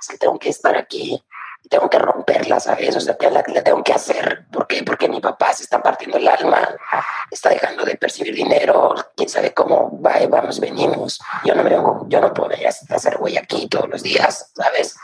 es 0.00 0.18
tengo 0.18 0.38
que 0.38 0.50
estar 0.50 0.76
aquí 0.76 1.22
tengo 1.68 1.90
que 1.90 1.98
romperla, 1.98 2.60
¿sabes? 2.60 2.96
O 2.96 3.00
sea, 3.00 3.16
la, 3.20 3.44
la, 3.46 3.62
tengo 3.62 3.82
que 3.82 3.92
hacer. 3.92 4.46
¿Por 4.52 4.66
qué? 4.66 4.82
Porque 4.82 5.08
mi 5.08 5.20
papá 5.20 5.52
se 5.52 5.64
está 5.64 5.82
partiendo 5.82 6.18
el 6.18 6.28
alma, 6.28 6.76
está 7.30 7.50
dejando 7.50 7.84
de 7.84 7.96
percibir 7.96 8.34
dinero, 8.34 8.94
quién 9.16 9.28
sabe 9.28 9.52
cómo 9.52 10.00
va, 10.00 10.14
vamos, 10.28 10.60
venimos. 10.60 11.20
Yo 11.44 11.54
no 11.54 11.62
me 11.62 11.70
vengo, 11.70 12.06
yo 12.08 12.20
no 12.20 12.32
puedo 12.32 12.56
ir 12.56 12.66
a 12.66 12.94
hacer 12.94 13.16
güey 13.18 13.36
aquí 13.36 13.68
todos 13.68 13.88
los 13.88 14.02
días, 14.02 14.52
¿sabes? 14.54 14.96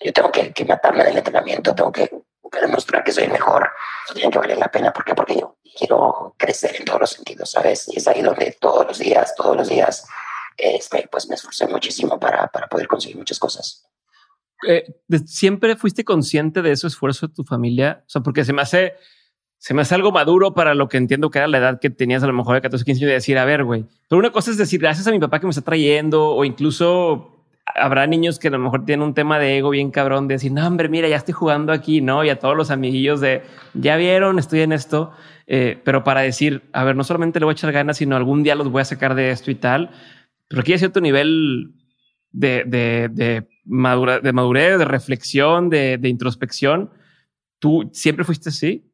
Yo 0.00 0.12
tengo 0.12 0.30
que, 0.30 0.52
que 0.52 0.64
matarme 0.64 1.02
en 1.02 1.08
el 1.08 1.18
entrenamiento, 1.18 1.74
tengo 1.74 1.92
que, 1.92 2.08
que, 2.08 2.60
demostrar 2.60 3.02
que 3.02 3.12
soy 3.12 3.28
mejor. 3.28 3.70
Eso 4.04 4.14
tiene 4.14 4.30
que 4.30 4.38
valer 4.38 4.58
la 4.58 4.68
pena. 4.68 4.92
¿Por 4.92 5.04
qué? 5.04 5.14
Porque 5.14 5.38
yo 5.38 5.56
quiero 5.76 6.34
crecer 6.36 6.76
en 6.76 6.84
todos 6.84 7.00
los 7.00 7.10
sentidos, 7.10 7.50
¿sabes? 7.50 7.88
Y 7.88 7.98
es 7.98 8.06
ahí 8.08 8.22
donde 8.22 8.56
todos 8.60 8.86
los 8.86 8.98
días, 8.98 9.34
todos 9.34 9.56
los 9.56 9.68
días, 9.68 10.06
este, 10.56 11.08
pues 11.10 11.28
me 11.28 11.34
esforcé 11.34 11.66
muchísimo 11.66 12.18
para, 12.18 12.46
para 12.46 12.68
poder 12.68 12.86
conseguir 12.88 13.16
muchas 13.16 13.38
cosas. 13.38 13.85
Eh, 14.66 14.84
¿siempre 15.26 15.76
fuiste 15.76 16.04
consciente 16.04 16.62
de 16.62 16.72
ese 16.72 16.86
esfuerzo 16.86 17.28
de 17.28 17.34
tu 17.34 17.44
familia? 17.44 18.02
O 18.06 18.08
sea, 18.10 18.22
porque 18.22 18.44
se 18.44 18.52
me 18.52 18.62
hace, 18.62 18.94
se 19.58 19.74
me 19.74 19.82
hace 19.82 19.94
algo 19.94 20.12
maduro 20.12 20.54
para 20.54 20.74
lo 20.74 20.88
que 20.88 20.96
entiendo 20.96 21.30
que 21.30 21.38
era 21.38 21.48
la 21.48 21.58
edad 21.58 21.80
que 21.80 21.90
tenías 21.90 22.22
a 22.22 22.26
lo 22.26 22.32
mejor 22.32 22.54
de 22.54 22.62
14, 22.62 22.84
15 22.84 22.98
años 23.00 23.08
de 23.08 23.14
decir, 23.14 23.38
a 23.38 23.44
ver, 23.44 23.64
güey. 23.64 23.84
Pero 24.08 24.18
una 24.18 24.30
cosa 24.30 24.50
es 24.50 24.56
decir, 24.56 24.80
gracias 24.80 25.06
a 25.06 25.10
mi 25.10 25.18
papá 25.18 25.40
que 25.40 25.46
me 25.46 25.50
está 25.50 25.62
trayendo, 25.62 26.30
o 26.30 26.44
incluso 26.44 27.32
habrá 27.74 28.06
niños 28.06 28.38
que 28.38 28.48
a 28.48 28.52
lo 28.52 28.58
mejor 28.58 28.84
tienen 28.84 29.06
un 29.06 29.14
tema 29.14 29.38
de 29.38 29.58
ego 29.58 29.70
bien 29.70 29.90
cabrón 29.90 30.28
de 30.28 30.34
decir, 30.34 30.52
no, 30.52 30.66
hombre, 30.66 30.88
mira, 30.88 31.08
ya 31.08 31.16
estoy 31.16 31.34
jugando 31.34 31.72
aquí, 31.72 32.00
¿no? 32.00 32.24
Y 32.24 32.30
a 32.30 32.38
todos 32.38 32.56
los 32.56 32.70
amiguillos 32.70 33.20
de, 33.20 33.42
ya 33.74 33.96
vieron, 33.96 34.38
estoy 34.38 34.60
en 34.60 34.72
esto. 34.72 35.12
Eh, 35.48 35.80
pero 35.84 36.02
para 36.02 36.22
decir, 36.22 36.62
a 36.72 36.84
ver, 36.84 36.96
no 36.96 37.04
solamente 37.04 37.38
le 37.38 37.44
voy 37.44 37.52
a 37.52 37.54
echar 37.54 37.72
ganas, 37.72 37.98
sino 37.98 38.16
algún 38.16 38.42
día 38.42 38.54
los 38.54 38.70
voy 38.70 38.82
a 38.82 38.84
sacar 38.84 39.14
de 39.14 39.30
esto 39.30 39.50
y 39.50 39.56
tal. 39.56 39.90
Pero 40.48 40.62
aquí 40.62 40.72
hay 40.72 40.78
cierto 40.78 41.00
nivel 41.00 41.74
de, 42.30 42.64
de, 42.66 43.08
de 43.10 43.48
madura, 43.66 44.20
de 44.20 44.32
madurez, 44.32 44.78
de 44.78 44.84
reflexión, 44.84 45.68
de, 45.68 45.98
de, 45.98 46.08
introspección. 46.08 46.90
¿Tú 47.58 47.90
siempre 47.92 48.24
fuiste 48.24 48.50
así? 48.50 48.90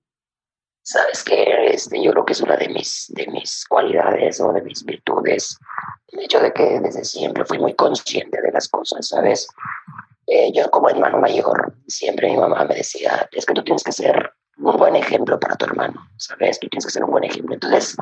Sabes 0.83 1.23
que 1.23 1.45
este, 1.67 2.03
yo 2.03 2.11
creo 2.11 2.25
que 2.25 2.33
es 2.33 2.41
una 2.41 2.57
de 2.57 2.69
mis, 2.69 3.13
de 3.15 3.27
mis 3.29 3.65
cualidades 3.69 4.41
o 4.41 4.53
de 4.53 4.63
mis 4.63 4.85
virtudes. 4.85 5.59
El 6.09 6.21
hecho 6.25 6.41
de 6.41 6.53
que 6.53 6.81
desde 6.81 7.05
siempre 7.05 7.45
fui 7.45 7.59
muy 7.59 7.75
consciente 7.75 8.43
de 8.43 8.51
las 8.51 8.69
cosas, 8.69 9.07
¿sabes? 9.07 9.47
Eh, 10.27 10.53
yo 10.53 10.71
como 10.71 10.89
hermano 10.89 11.19
mayor, 11.19 11.75
siempre 11.87 12.31
mi 12.31 12.37
mamá 12.37 12.65
me 12.65 12.75
decía, 12.75 13.29
es 13.33 13.47
que 13.47 13.55
tú 13.55 13.63
tienes 13.63 13.85
que 13.85 13.93
ser 13.93 14.33
un 14.59 14.77
buen 14.77 14.97
ejemplo 14.97 15.39
para 15.39 15.57
tu 15.57 15.67
hermano, 15.67 16.09
¿sabes? 16.17 16.59
Tú 16.59 16.69
tienes 16.69 16.85
que 16.85 16.93
ser 16.93 17.05
un 17.05 17.13
buen 17.13 17.25
ejemplo. 17.25 17.55
Entonces 17.55 17.97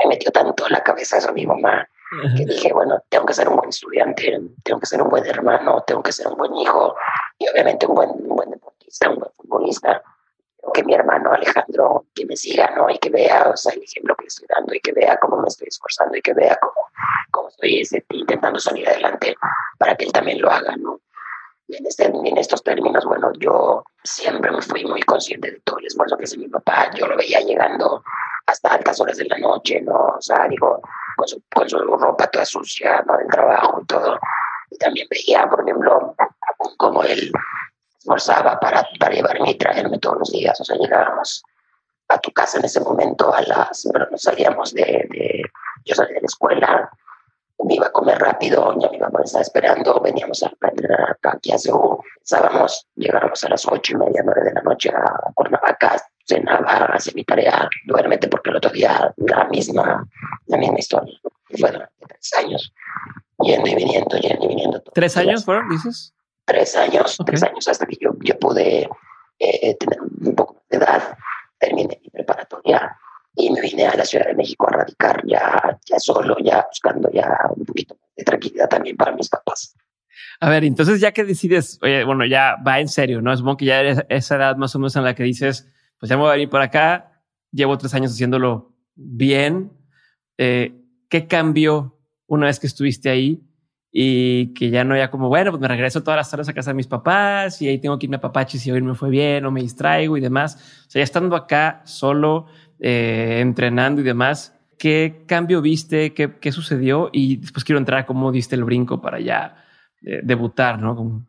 me 0.00 0.08
metió 0.08 0.30
tanto 0.32 0.68
la 0.68 0.82
cabeza 0.82 1.18
eso 1.18 1.32
mi 1.32 1.46
mamá 1.46 1.88
que 2.36 2.44
dije, 2.44 2.72
bueno, 2.72 3.02
tengo 3.08 3.26
que 3.26 3.34
ser 3.34 3.48
un 3.48 3.56
buen 3.56 3.68
estudiante, 3.68 4.40
tengo 4.62 4.80
que 4.80 4.86
ser 4.86 5.02
un 5.02 5.08
buen 5.08 5.26
hermano, 5.26 5.82
tengo 5.86 6.02
que 6.02 6.12
ser 6.12 6.28
un 6.28 6.36
buen 6.36 6.54
hijo 6.54 6.94
y 7.38 7.48
obviamente 7.48 7.86
un 7.86 7.94
buen, 7.94 8.10
un 8.10 8.36
buen 8.36 8.50
deportista, 8.50 9.10
un 9.10 9.18
buen 9.18 9.32
futbolista. 9.36 10.02
Que 10.74 10.82
mi 10.82 10.94
hermano 10.94 11.32
Alejandro, 11.32 12.06
que 12.12 12.26
me 12.26 12.36
siga, 12.36 12.70
¿no? 12.76 12.90
Y 12.90 12.98
que 12.98 13.08
vea, 13.08 13.50
o 13.50 13.56
sea, 13.56 13.72
el 13.72 13.82
ejemplo 13.82 14.16
que 14.16 14.24
le 14.24 14.28
estoy 14.28 14.46
dando 14.48 14.74
y 14.74 14.80
que 14.80 14.92
vea 14.92 15.16
cómo 15.18 15.36
me 15.38 15.48
estoy 15.48 15.68
esforzando 15.68 16.16
y 16.16 16.22
que 16.22 16.34
vea 16.34 16.58
cómo, 16.60 16.88
cómo 17.30 17.48
estoy 17.48 17.80
este, 17.80 18.04
intentando 18.10 18.58
salir 18.58 18.88
adelante 18.88 19.36
para 19.78 19.96
que 19.96 20.04
él 20.04 20.12
también 20.12 20.40
lo 20.40 20.50
haga, 20.50 20.76
¿no? 20.76 21.00
Y 21.68 21.76
en, 21.76 21.86
este, 21.86 22.06
en 22.06 22.36
estos 22.36 22.62
términos, 22.62 23.04
bueno, 23.04 23.32
yo 23.38 23.84
siempre 24.02 24.50
me 24.50 24.60
fui 24.60 24.84
muy 24.84 25.02
consciente 25.02 25.50
de 25.50 25.60
todo 25.60 25.78
el 25.78 25.86
esfuerzo 25.86 26.16
que 26.16 26.24
hace 26.24 26.38
mi 26.38 26.48
papá. 26.48 26.90
Yo 26.94 27.06
lo 27.06 27.16
veía 27.16 27.40
llegando 27.40 28.02
hasta 28.46 28.74
altas 28.74 29.00
horas 29.00 29.16
de 29.16 29.24
la 29.26 29.38
noche, 29.38 29.80
¿no? 29.82 29.94
O 29.94 30.20
sea, 30.20 30.46
digo, 30.48 30.80
con 31.16 31.28
su, 31.28 31.42
con 31.52 31.68
su 31.68 31.78
ropa 31.78 32.26
toda 32.28 32.44
sucia, 32.44 33.02
¿no? 33.06 33.16
Del 33.16 33.28
trabajo 33.28 33.80
y 33.82 33.86
todo. 33.86 34.18
Y 34.70 34.78
también 34.78 35.06
veía, 35.10 35.48
por 35.48 35.62
ejemplo, 35.62 36.14
cómo 36.76 37.02
él 37.02 37.32
esforzaba 37.98 38.58
para, 38.60 38.86
para 38.98 39.14
llevarme 39.14 39.50
y 39.50 39.58
traerme 39.58 39.98
todos 39.98 40.18
los 40.18 40.30
días. 40.30 40.60
O 40.60 40.64
sea, 40.64 40.76
llegábamos 40.76 41.42
a 42.08 42.18
tu 42.18 42.30
casa 42.32 42.58
en 42.58 42.64
ese 42.64 42.80
momento 42.80 43.34
a 43.34 43.42
las, 43.42 43.86
bueno, 43.90 44.06
nos 44.10 44.22
salíamos 44.22 44.72
de, 44.72 45.06
de, 45.10 45.42
yo 45.84 45.94
salí 45.94 46.14
de 46.14 46.20
la 46.20 46.26
escuela, 46.26 46.90
me 47.64 47.74
iba 47.74 47.86
a 47.86 47.92
comer 47.92 48.18
rápido, 48.18 48.78
ya 48.78 48.88
mi 48.90 48.98
mamá 48.98 49.20
estaba 49.24 49.42
esperando, 49.42 50.00
veníamos 50.00 50.42
a 50.42 50.52
entrenar 50.60 51.18
aquí 51.22 51.52
a 51.52 51.58
Seúl, 51.58 51.98
pensábamos, 52.18 52.86
llegábamos 52.94 53.42
a 53.42 53.48
las 53.48 53.66
ocho 53.66 53.94
y 53.94 53.96
media, 53.96 54.22
nueve 54.24 54.42
de 54.44 54.52
la 54.52 54.62
noche 54.62 54.90
a 54.90 55.32
Cuernavaca, 55.34 55.96
cenaba, 56.26 56.86
hacía 56.92 57.12
mi 57.14 57.24
tarea, 57.24 57.68
duérmete 57.84 58.28
porque 58.28 58.50
el 58.50 58.56
otro 58.56 58.70
día 58.70 59.12
la 59.16 59.44
misma, 59.44 60.06
la 60.46 60.58
misma 60.58 60.78
historia. 60.78 61.18
Fue 61.58 61.70
durante 61.70 61.94
tres 62.08 62.34
años, 62.38 62.72
yendo 63.40 63.68
y 63.68 63.74
viniendo, 63.74 64.16
yendo 64.18 64.44
y 64.44 64.48
viniendo. 64.48 64.82
¿Tres 64.92 65.16
años 65.16 65.44
fueron, 65.44 65.68
dices? 65.68 66.12
Tres 66.44 66.76
años, 66.76 67.18
okay. 67.20 67.32
tres 67.32 67.42
años 67.42 67.68
hasta 67.68 67.86
que 67.86 67.96
yo, 68.00 68.10
yo 68.20 68.38
pude 68.38 68.88
eh, 69.38 69.74
tener 69.76 70.00
un 70.00 70.34
poco 70.34 70.62
de 70.68 70.78
edad, 70.78 71.16
terminé 71.58 72.00
mi 72.02 72.10
preparatoria 72.10 72.96
y 73.34 73.50
me 73.50 73.60
vine 73.60 73.86
a 73.86 73.96
la 73.96 74.04
Ciudad 74.04 74.26
de 74.26 74.34
México 74.34 74.66
a 74.68 74.78
radicar 74.78 75.22
ya, 75.26 75.78
ya 75.84 75.98
solo, 75.98 76.36
ya 76.38 76.66
buscando 76.68 77.10
ya 77.12 77.38
un 77.54 77.64
poquito 77.64 77.96
de 78.16 78.24
tranquilidad 78.24 78.68
también 78.68 78.96
para 78.96 79.12
mis 79.12 79.28
papás. 79.28 79.76
A 80.40 80.50
ver, 80.50 80.64
entonces 80.64 81.00
ya 81.00 81.12
que 81.12 81.24
decides, 81.24 81.78
oye, 81.82 82.04
bueno, 82.04 82.24
ya 82.26 82.56
va 82.66 82.80
en 82.80 82.88
serio, 82.88 83.22
¿no? 83.22 83.36
Supongo 83.36 83.58
que 83.58 83.66
ya 83.66 83.80
eres 83.80 84.02
esa 84.08 84.36
edad 84.36 84.56
más 84.56 84.74
o 84.74 84.78
menos 84.78 84.96
en 84.96 85.04
la 85.04 85.14
que 85.14 85.22
dices, 85.22 85.68
pues 85.98 86.10
ya 86.10 86.16
me 86.16 86.22
voy 86.22 86.30
a 86.30 86.34
venir 86.34 86.50
por 86.50 86.60
acá, 86.60 87.22
llevo 87.50 87.78
tres 87.78 87.94
años 87.94 88.12
haciéndolo 88.12 88.74
bien. 88.94 89.72
Eh, 90.38 90.82
¿Qué 91.08 91.26
cambió 91.26 91.98
una 92.26 92.46
vez 92.46 92.58
que 92.58 92.66
estuviste 92.66 93.08
ahí 93.08 93.42
y 93.92 94.52
que 94.52 94.68
ya 94.70 94.84
no 94.84 94.96
ya 94.96 95.10
como, 95.10 95.28
bueno, 95.28 95.50
pues 95.52 95.60
me 95.60 95.68
regreso 95.68 96.02
todas 96.02 96.18
las 96.18 96.30
tardes 96.30 96.48
a 96.48 96.52
casa 96.52 96.70
de 96.70 96.74
mis 96.74 96.86
papás 96.86 97.62
y 97.62 97.68
ahí 97.68 97.78
tengo 97.78 97.98
que 97.98 98.06
irme 98.06 98.16
a 98.16 98.20
papachis 98.20 98.60
si 98.60 98.70
hoy 98.70 98.82
me 98.82 98.94
fue 98.94 99.08
bien 99.08 99.46
o 99.46 99.50
me 99.50 99.62
distraigo 99.62 100.16
y 100.16 100.20
demás? 100.20 100.84
O 100.86 100.90
sea, 100.90 101.00
ya 101.00 101.04
estando 101.04 101.34
acá 101.34 101.80
solo, 101.84 102.46
eh, 102.78 103.38
entrenando 103.40 104.02
y 104.02 104.04
demás, 104.04 104.54
¿qué 104.78 105.24
cambio 105.26 105.62
viste? 105.62 106.12
¿Qué, 106.12 106.34
¿Qué, 106.38 106.52
sucedió? 106.52 107.08
Y 107.12 107.36
después 107.36 107.64
quiero 107.64 107.78
entrar 107.78 108.00
a 108.00 108.06
cómo 108.06 108.32
diste 108.32 108.54
el 108.54 108.64
brinco 108.64 109.00
para 109.00 109.18
ya 109.18 109.64
eh, 110.02 110.20
debutar, 110.22 110.78
¿no? 110.78 110.94
Como... 110.94 111.26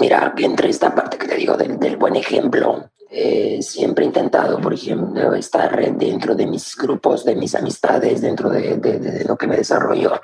Mira, 0.00 0.34
entre 0.36 0.70
esta 0.70 0.92
parte 0.92 1.18
que 1.18 1.28
te 1.28 1.36
digo 1.36 1.56
del, 1.56 1.78
del 1.78 1.96
buen 1.96 2.16
ejemplo, 2.16 2.90
eh, 3.16 3.62
siempre 3.62 4.02
he 4.02 4.08
intentado, 4.08 4.60
por 4.60 4.74
ejemplo, 4.74 5.34
estar 5.34 5.96
dentro 5.96 6.34
de 6.34 6.46
mis 6.46 6.74
grupos, 6.76 7.24
de 7.24 7.36
mis 7.36 7.54
amistades, 7.54 8.20
dentro 8.20 8.50
de, 8.50 8.76
de, 8.78 8.98
de, 8.98 9.24
lo 9.24 9.36
que 9.36 9.46
me 9.46 9.56
desarrollo, 9.56 10.20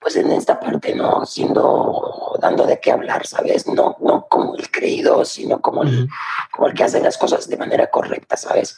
pues 0.00 0.16
en 0.16 0.32
esta 0.32 0.58
parte, 0.58 0.92
¿no? 0.92 1.24
Siendo, 1.24 2.36
dando 2.40 2.66
de 2.66 2.80
qué 2.80 2.90
hablar, 2.90 3.24
¿sabes? 3.28 3.68
No, 3.68 3.96
no 4.00 4.26
como 4.28 4.56
el 4.56 4.68
creído, 4.72 5.24
sino 5.24 5.60
como 5.60 5.84
el, 5.84 6.08
como 6.50 6.66
el 6.66 6.74
que 6.74 6.82
hace 6.82 7.00
las 7.00 7.16
cosas 7.16 7.48
de 7.48 7.56
manera 7.56 7.86
correcta, 7.86 8.36
¿sabes? 8.36 8.76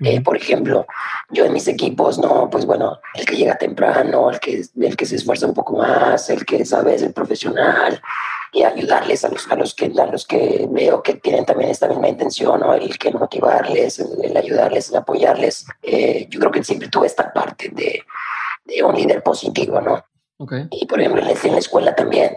Eh, 0.00 0.20
por 0.20 0.36
ejemplo, 0.36 0.84
yo 1.30 1.44
en 1.44 1.52
mis 1.52 1.68
equipos, 1.68 2.18
no, 2.18 2.50
pues 2.50 2.66
bueno, 2.66 2.98
el 3.14 3.24
que 3.24 3.36
llega 3.36 3.56
temprano, 3.56 4.28
el 4.28 4.40
que, 4.40 4.64
el 4.80 4.96
que 4.96 5.06
se 5.06 5.14
esfuerza 5.14 5.46
un 5.46 5.54
poco 5.54 5.76
más, 5.76 6.28
el 6.30 6.44
que, 6.44 6.64
¿sabes? 6.64 7.00
El 7.02 7.12
profesional, 7.12 8.02
y 8.54 8.62
ayudarles 8.62 9.24
a 9.24 9.28
los, 9.28 9.50
a 9.50 9.56
los, 9.56 9.74
que, 9.74 9.86
a 9.86 10.06
los 10.06 10.26
que 10.26 10.68
veo 10.70 11.02
que 11.02 11.14
tienen 11.14 11.44
también 11.44 11.70
esta 11.70 11.88
misma 11.88 12.08
intención, 12.08 12.60
¿no? 12.60 12.72
el 12.72 12.96
que 12.96 13.10
motivarles, 13.10 13.98
el, 13.98 14.36
ayudarles, 14.36 14.90
el 14.90 14.96
apoyarles. 14.96 15.66
Eh, 15.82 16.28
yo 16.30 16.38
creo 16.38 16.52
que 16.52 16.62
siempre 16.62 16.88
tuve 16.88 17.08
esta 17.08 17.32
parte 17.32 17.70
de, 17.70 18.02
de 18.64 18.82
un 18.84 18.94
líder 18.94 19.24
positivo, 19.24 19.80
¿no? 19.80 20.04
Okay. 20.36 20.68
Y 20.70 20.86
por 20.86 21.00
ejemplo, 21.00 21.20
en 21.22 21.52
la 21.52 21.58
escuela 21.58 21.94
también. 21.96 22.36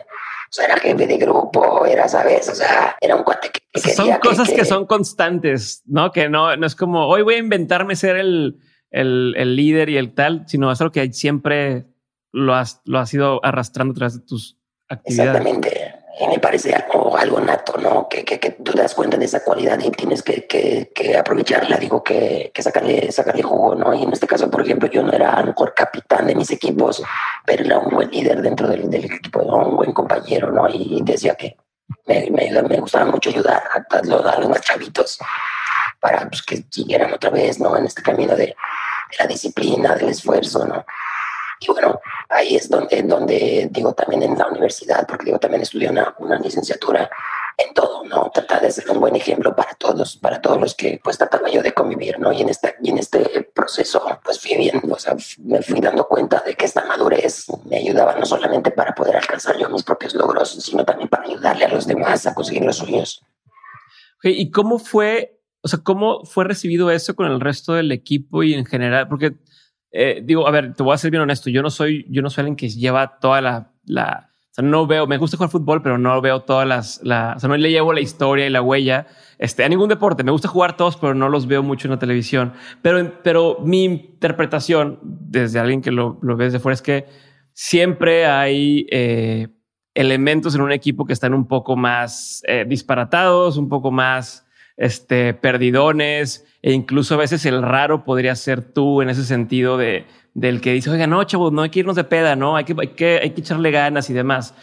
O 0.49 0.53
sea, 0.53 0.65
era 0.65 0.77
jefe 0.77 1.05
de 1.05 1.17
grupo, 1.17 1.85
era, 1.85 2.07
¿sabes? 2.07 2.49
O 2.49 2.55
sea, 2.55 2.95
era 2.99 3.15
un 3.15 3.23
cuate 3.23 3.49
que, 3.51 3.61
que 3.71 3.89
Son 3.91 4.11
cosas 4.19 4.49
que, 4.49 4.55
que, 4.55 4.65
son 4.65 4.85
constantes, 4.87 5.83
¿no? 5.85 6.11
Que 6.11 6.29
no, 6.29 6.55
no 6.55 6.65
es 6.65 6.75
como, 6.75 7.07
hoy 7.07 7.21
voy 7.21 7.35
a 7.35 7.39
inventarme 7.39 7.95
ser 7.95 8.15
el, 8.15 8.57
el, 8.89 9.35
el 9.37 9.55
líder 9.55 9.89
y 9.89 9.97
el 9.97 10.15
tal, 10.15 10.45
sino 10.47 10.71
es 10.71 10.81
algo 10.81 10.91
que 10.91 11.11
siempre 11.13 11.85
lo 12.31 12.55
has, 12.55 12.81
lo 12.85 12.97
has 12.97 13.13
ido 13.13 13.43
arrastrando 13.43 13.93
tras 13.93 14.25
tus 14.25 14.57
actividades. 14.87 15.41
Exactamente. 15.41 15.96
Y 16.19 16.27
me 16.27 16.39
parece 16.39 16.73
algo, 16.73 17.15
algo 17.15 17.39
nato, 17.39 17.77
¿no? 17.77 18.07
Que, 18.09 18.25
que, 18.25 18.39
que, 18.39 18.51
tú 18.51 18.71
das 18.73 18.95
cuenta 18.95 19.17
de 19.17 19.25
esa 19.25 19.43
cualidad 19.43 19.79
y 19.79 19.91
tienes 19.91 20.23
que, 20.23 20.47
que, 20.47 20.91
que 20.93 21.15
aprovecharla, 21.15 21.77
digo, 21.77 22.03
que, 22.03 22.51
que 22.53 22.63
sacarle, 22.63 23.11
sacarle 23.11 23.43
jugo, 23.43 23.75
¿no? 23.75 23.93
Y 23.93 24.01
en 24.01 24.11
este 24.11 24.25
caso, 24.25 24.49
por 24.49 24.63
ejemplo, 24.63 24.89
yo 24.89 25.03
no 25.03 25.11
era 25.11 25.33
a 25.33 25.41
lo 25.41 25.47
mejor 25.47 25.75
capitán 25.75 26.25
de 26.25 26.33
mis 26.33 26.49
equipos, 26.49 27.03
pero 27.45 27.63
era 27.63 27.77
un 27.77 27.93
buen 27.93 28.09
líder 28.09 28.41
dentro 28.41 28.67
del, 28.67 28.89
del 28.89 29.05
equipo, 29.05 29.43
¿no? 29.43 29.67
un 29.67 29.77
buen 29.77 29.93
compañero, 29.93 30.51
¿no? 30.51 30.67
Y 30.69 31.01
decía 31.03 31.35
que 31.35 31.55
me, 32.07 32.29
me, 32.31 32.63
me 32.63 32.79
gustaba 32.79 33.05
mucho 33.05 33.29
ayudar 33.29 33.63
a, 33.71 33.97
a 33.97 34.39
los 34.39 34.49
más 34.49 34.61
chavitos 34.61 35.19
para 35.99 36.27
pues, 36.27 36.41
que 36.41 36.63
siguieran 36.69 37.13
otra 37.13 37.29
vez, 37.29 37.59
¿no? 37.59 37.77
En 37.77 37.85
este 37.85 38.01
camino 38.01 38.35
de, 38.35 38.47
de 38.47 38.55
la 39.19 39.27
disciplina, 39.27 39.95
del 39.95 40.09
esfuerzo, 40.09 40.65
¿no? 40.65 40.85
Y 41.59 41.71
bueno, 41.71 41.99
ahí 42.29 42.55
es 42.55 42.69
donde, 42.69 43.01
donde 43.03 43.69
digo 43.71 43.93
también 43.93 44.23
en 44.23 44.37
la 44.37 44.47
universidad, 44.47 45.05
porque 45.07 45.25
digo 45.25 45.39
también 45.39 45.63
estudié 45.63 45.89
una, 45.89 46.15
una 46.19 46.37
licenciatura 46.39 47.09
en 47.57 47.73
todo, 47.73 48.03
¿no? 48.03 48.29
Tratar 48.31 48.61
de 48.61 48.71
ser 48.71 48.89
un 48.91 48.99
buen 48.99 49.15
ejemplo 49.15 49.55
para 49.55 49.73
todos, 49.73 50.17
para 50.17 50.39
todos 50.39 50.61
los 50.61 50.75
que 50.75 50.99
pues 51.03 51.17
trataba 51.17 51.49
yo 51.49 51.63
de 51.63 51.73
convivir, 51.73 52.19
¿no? 52.19 52.31
Y 52.31 52.41
en 52.41 52.49
este, 52.49 52.75
y 52.83 52.91
en 52.91 52.99
este 52.99 53.49
proceso 53.53 54.05
pues 54.23 54.39
fui 54.39 54.55
viendo, 54.55 54.93
o 54.93 54.99
sea, 54.99 55.15
me 55.39 55.61
fui 55.63 55.81
dando 55.81 56.07
cuenta 56.07 56.43
de 56.45 56.53
que 56.53 56.65
esta 56.65 56.85
madurez 56.85 57.47
me 57.65 57.77
ayudaba 57.77 58.15
no 58.15 58.25
solamente 58.25 58.69
para 58.69 58.93
poder 58.93 59.15
alcanzar 59.15 59.57
yo 59.57 59.69
mis 59.69 59.83
propios 59.83 60.13
logros, 60.13 60.49
sino 60.49 60.85
también 60.85 61.09
para 61.09 61.23
ayudarle 61.23 61.65
a 61.65 61.69
los 61.69 61.87
demás 61.87 62.27
a 62.27 62.35
conseguir 62.35 62.63
los 62.63 62.77
suyos. 62.77 63.23
¿Y 64.21 64.51
cómo 64.51 64.77
fue, 64.77 65.39
o 65.61 65.67
sea, 65.67 65.79
cómo 65.79 66.25
fue 66.25 66.43
recibido 66.43 66.91
eso 66.91 67.15
con 67.15 67.31
el 67.31 67.39
resto 67.39 67.73
del 67.73 67.91
equipo 67.91 68.43
y 68.43 68.53
en 68.53 68.65
general? 68.65 69.07
Porque 69.07 69.35
eh, 69.99 70.21
digo, 70.23 70.47
a 70.47 70.51
ver, 70.51 70.73
te 70.75 70.83
voy 70.83 70.93
a 70.93 70.97
ser 70.97 71.09
bien 71.11 71.23
honesto. 71.23 71.49
Yo 71.49 71.63
no 71.63 71.71
soy, 71.71 72.05
yo 72.09 72.21
no 72.21 72.29
soy 72.29 72.43
alguien 72.43 72.55
que 72.55 72.69
lleva 72.69 73.17
toda 73.19 73.41
la, 73.41 73.71
o 73.87 74.53
sea, 74.53 74.63
no 74.63 74.85
veo, 74.85 75.07
me 75.07 75.17
gusta 75.17 75.37
jugar 75.37 75.49
fútbol, 75.49 75.81
pero 75.81 75.97
no 75.97 76.21
veo 76.21 76.41
todas 76.41 76.67
las, 76.67 76.99
la, 77.03 77.33
o 77.35 77.39
sea, 77.39 77.49
no 77.49 77.57
le 77.57 77.71
llevo 77.71 77.93
la 77.93 78.01
historia 78.01 78.45
y 78.45 78.49
la 78.49 78.61
huella 78.61 79.07
este, 79.39 79.63
a 79.63 79.69
ningún 79.69 79.89
deporte. 79.89 80.23
Me 80.23 80.31
gusta 80.31 80.47
jugar 80.47 80.77
todos, 80.77 80.97
pero 80.97 81.15
no 81.15 81.29
los 81.29 81.47
veo 81.47 81.63
mucho 81.63 81.87
en 81.87 81.93
la 81.93 81.99
televisión. 81.99 82.53
Pero, 82.81 83.11
pero 83.23 83.57
mi 83.63 83.85
interpretación 83.85 84.99
desde 85.01 85.59
alguien 85.59 85.81
que 85.81 85.91
lo, 85.91 86.19
lo 86.21 86.37
ve 86.37 86.45
desde 86.45 86.59
fuera 86.59 86.75
es 86.75 86.81
que 86.83 87.05
siempre 87.53 88.27
hay 88.27 88.85
eh, 88.91 89.47
elementos 89.95 90.53
en 90.53 90.61
un 90.61 90.71
equipo 90.71 91.05
que 91.05 91.13
están 91.13 91.33
un 91.33 91.47
poco 91.47 91.75
más 91.75 92.43
eh, 92.47 92.65
disparatados, 92.67 93.57
un 93.57 93.67
poco 93.67 93.89
más 93.91 94.46
este, 94.77 95.33
perdidones, 95.33 96.45
e 96.61 96.71
incluso 96.71 97.15
a 97.15 97.17
veces 97.17 97.45
el 97.45 97.61
raro 97.61 98.03
podría 98.05 98.35
ser 98.35 98.61
tú 98.61 99.01
en 99.01 99.09
ese 99.09 99.25
sentido 99.25 99.77
de 99.77 100.05
del 100.37 100.61
que 100.61 100.71
dice, 100.71 100.91
oiga, 100.91 101.07
no, 101.07 101.23
chavos, 101.23 101.51
no 101.51 101.63
hay 101.63 101.71
que 101.71 101.79
irnos 101.79 101.95
de 101.95 102.03
peda, 102.03 102.35
no, 102.35 102.55
hay 102.55 102.63
que, 102.63 102.75
hay 102.79 102.89
que, 102.89 103.19
hay 103.23 103.31
que 103.31 103.41
echarle 103.41 103.71
ganas 103.71 104.07
y 104.11 104.13
demás. 104.13 104.53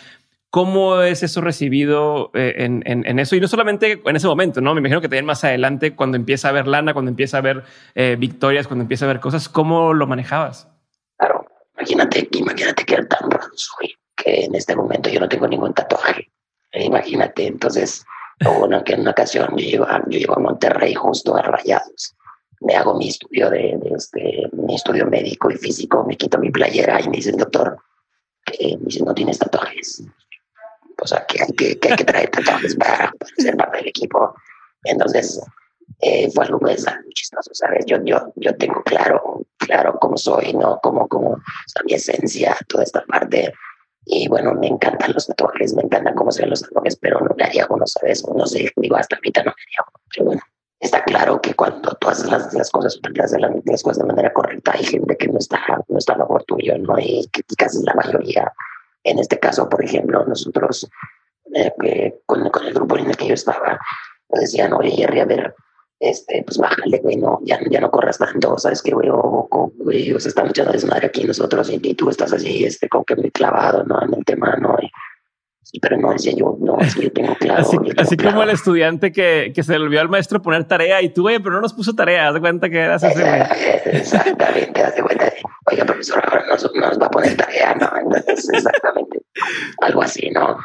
¿Cómo 0.48 1.02
es 1.02 1.24
eso 1.24 1.40
recibido 1.40 2.30
eh, 2.32 2.54
en, 2.58 2.84
en, 2.86 3.18
eso? 3.18 3.34
Y 3.34 3.40
no 3.40 3.48
solamente 3.48 4.00
en 4.04 4.14
ese 4.14 4.28
momento, 4.28 4.60
¿no? 4.60 4.72
Me 4.72 4.78
imagino 4.78 5.00
que 5.00 5.08
también 5.08 5.24
más 5.24 5.42
adelante, 5.42 5.96
cuando 5.96 6.16
empieza 6.16 6.46
a 6.46 6.50
haber 6.52 6.68
lana, 6.68 6.92
cuando 6.92 7.08
empieza 7.08 7.38
a 7.38 7.40
haber 7.40 7.64
eh, 7.96 8.14
victorias, 8.16 8.68
cuando 8.68 8.82
empieza 8.82 9.04
a 9.04 9.10
haber 9.10 9.20
cosas, 9.20 9.48
¿cómo 9.48 9.92
lo 9.94 10.06
manejabas? 10.06 10.68
Claro, 11.18 11.44
imagínate, 11.76 12.28
que 12.28 12.96
tan 13.02 13.28
soy 13.54 13.96
que 14.14 14.44
en 14.44 14.54
este 14.54 14.76
momento 14.76 15.10
yo 15.10 15.18
no 15.18 15.28
tengo 15.28 15.48
ningún 15.48 15.74
tatuaje. 15.74 16.30
Imagínate, 16.72 17.48
entonces 17.48 18.06
bueno, 18.40 18.82
que 18.84 18.94
en 18.94 19.00
una 19.00 19.10
ocasión 19.10 19.48
yo 19.56 19.64
llego, 19.64 19.84
a, 19.84 20.02
yo 20.08 20.32
a 20.34 20.40
Monterrey 20.40 20.94
justo 20.94 21.36
a 21.36 21.42
Rayados. 21.42 22.16
Me 22.60 22.74
hago 22.74 22.96
mi 22.96 23.08
estudio 23.08 23.50
de, 23.50 23.78
de 23.78 23.90
este, 23.96 24.48
mi 24.52 24.74
estudio 24.74 25.06
médico 25.06 25.50
y 25.50 25.56
físico, 25.56 26.04
me 26.04 26.16
quito 26.16 26.38
mi 26.38 26.50
playera 26.50 27.00
y 27.00 27.08
me 27.08 27.16
dice 27.16 27.30
el 27.30 27.36
doctor 27.36 27.78
que 28.44 28.76
me 28.78 28.86
dice, 28.86 29.04
no 29.04 29.14
tienes 29.14 29.38
tatuajes. 29.38 30.02
O 31.02 31.06
sea, 31.06 31.26
que 31.26 31.42
hay 31.42 31.52
que, 31.52 31.78
que, 31.78 31.88
hay 31.88 31.96
que 31.96 32.04
traer 32.04 32.30
tatuajes 32.30 32.76
para, 32.76 33.10
para, 33.12 33.32
ser 33.36 33.56
parte 33.56 33.78
del 33.78 33.88
equipo. 33.88 34.34
Entonces, 34.84 35.40
eh, 36.00 36.30
fue 36.32 36.44
algo 36.44 36.58
pues, 36.58 36.84
muy 37.04 37.12
chistoso, 37.14 37.50
¿sabes? 37.52 37.84
Yo, 37.86 37.98
yo, 38.04 38.32
yo 38.36 38.56
tengo 38.56 38.82
claro, 38.82 39.46
claro 39.58 39.98
cómo 40.00 40.16
soy, 40.16 40.52
¿no? 40.52 40.78
Como, 40.82 41.08
como 41.08 41.30
o 41.30 41.42
sea, 41.66 41.82
mi 41.84 41.94
esencia, 41.94 42.56
toda 42.68 42.84
esta 42.84 43.04
parte 43.04 43.52
y 44.06 44.28
bueno, 44.28 44.52
me 44.54 44.68
encantan 44.68 45.12
los 45.12 45.26
tatuajes, 45.26 45.74
me 45.74 45.82
encantan 45.82 46.14
cómo 46.14 46.30
se 46.30 46.42
ven 46.42 46.50
los 46.50 46.62
tatuajes, 46.62 46.96
pero 46.96 47.20
no 47.20 47.34
me 47.36 47.44
haría 47.44 47.66
uno, 47.70 47.86
¿sabes? 47.86 48.26
No 48.28 48.46
sé, 48.46 48.70
digo, 48.76 48.96
hasta 48.96 49.16
ahorita 49.16 49.42
no 49.42 49.50
me 49.50 49.62
haría 49.62 49.86
uno. 49.86 50.04
Pero 50.10 50.26
bueno, 50.26 50.42
está 50.78 51.02
claro 51.04 51.40
que 51.40 51.54
cuando 51.54 51.90
tú 51.94 52.08
haces 52.08 52.30
las, 52.30 52.52
las 52.52 52.70
cosas, 52.70 53.00
las, 53.14 53.32
las 53.64 53.82
cosas 53.82 53.98
de 53.98 54.04
manera 54.04 54.32
correcta, 54.32 54.72
hay 54.74 54.84
gente 54.84 55.16
que 55.16 55.28
no 55.28 55.38
está, 55.38 55.60
no 55.88 55.98
está 55.98 56.12
a 56.14 56.18
favor 56.18 56.44
tuyo, 56.44 56.76
¿no? 56.78 56.98
Y 56.98 57.28
casi 57.56 57.82
la 57.82 57.94
mayoría. 57.94 58.52
En 59.02 59.18
este 59.18 59.38
caso, 59.38 59.68
por 59.68 59.82
ejemplo, 59.82 60.24
nosotros, 60.24 60.88
eh, 61.54 62.20
con, 62.26 62.48
con, 62.50 62.66
el 62.66 62.74
grupo 62.74 62.98
en 62.98 63.10
el 63.10 63.16
que 63.16 63.28
yo 63.28 63.34
estaba, 63.34 63.78
decían, 64.28 64.72
oye, 64.72 64.90
Jerry, 64.90 65.20
a 65.20 65.24
ver, 65.24 65.54
este, 66.10 66.42
pues 66.44 66.58
bájale, 66.58 66.98
güey, 66.98 67.16
no, 67.16 67.40
ya, 67.42 67.58
ya 67.70 67.80
no 67.80 67.90
corras 67.90 68.18
tanto, 68.18 68.58
sabes 68.58 68.82
que, 68.82 68.92
güey, 68.92 69.08
o, 69.08 69.48
o, 69.50 69.72
güey, 69.76 70.12
o 70.12 70.20
sea, 70.20 70.28
estamos 70.28 70.50
echando 70.50 70.72
desmadre 70.72 71.06
aquí 71.06 71.24
nosotros 71.24 71.70
y, 71.70 71.80
y, 71.82 71.94
tú 71.94 72.10
estás 72.10 72.32
así, 72.32 72.64
este, 72.64 72.88
como 72.88 73.04
que 73.04 73.16
muy 73.16 73.30
clavado, 73.30 73.84
¿no? 73.84 74.02
En 74.02 74.14
el 74.14 74.24
tema, 74.24 74.56
¿no? 74.60 74.76
Y, 74.80 74.90
pero 75.80 75.96
no, 75.96 76.12
decía 76.12 76.32
yo, 76.36 76.56
no, 76.60 76.78
es 76.78 76.94
que 76.94 77.04
yo 77.04 77.12
tengo 77.12 77.34
claro. 77.36 77.60
Así, 77.60 77.76
tengo 77.78 77.92
así 77.96 78.16
claro. 78.16 78.36
como 78.36 78.42
el 78.44 78.50
estudiante 78.50 79.12
que, 79.12 79.52
que 79.54 79.62
se 79.62 79.78
le 79.78 79.84
olvidó 79.84 80.00
al 80.00 80.08
maestro 80.08 80.42
poner 80.42 80.64
tarea 80.64 81.02
y 81.02 81.08
tú, 81.08 81.22
güey, 81.22 81.38
pero 81.38 81.54
no 81.54 81.60
nos 81.60 81.72
puso 81.72 81.94
tarea, 81.94 82.28
haz 82.28 82.34
de 82.34 82.40
cuenta 82.40 82.68
que 82.68 82.78
eras 82.78 83.02
ese, 83.02 83.20
güey. 83.20 83.42
Exactamente, 83.86 84.82
haz 84.82 84.94
de 84.96 85.02
cuenta, 85.02 85.32
oiga, 85.66 85.84
profesor, 85.84 86.22
ahora 86.26 86.44
nos, 86.48 86.70
nos 86.74 87.00
va 87.00 87.06
a 87.06 87.10
poner 87.10 87.36
tarea, 87.36 87.74
¿no? 87.74 87.90
Entonces, 87.98 88.48
exactamente, 88.52 89.20
algo 89.80 90.02
así, 90.02 90.30
¿no? 90.30 90.56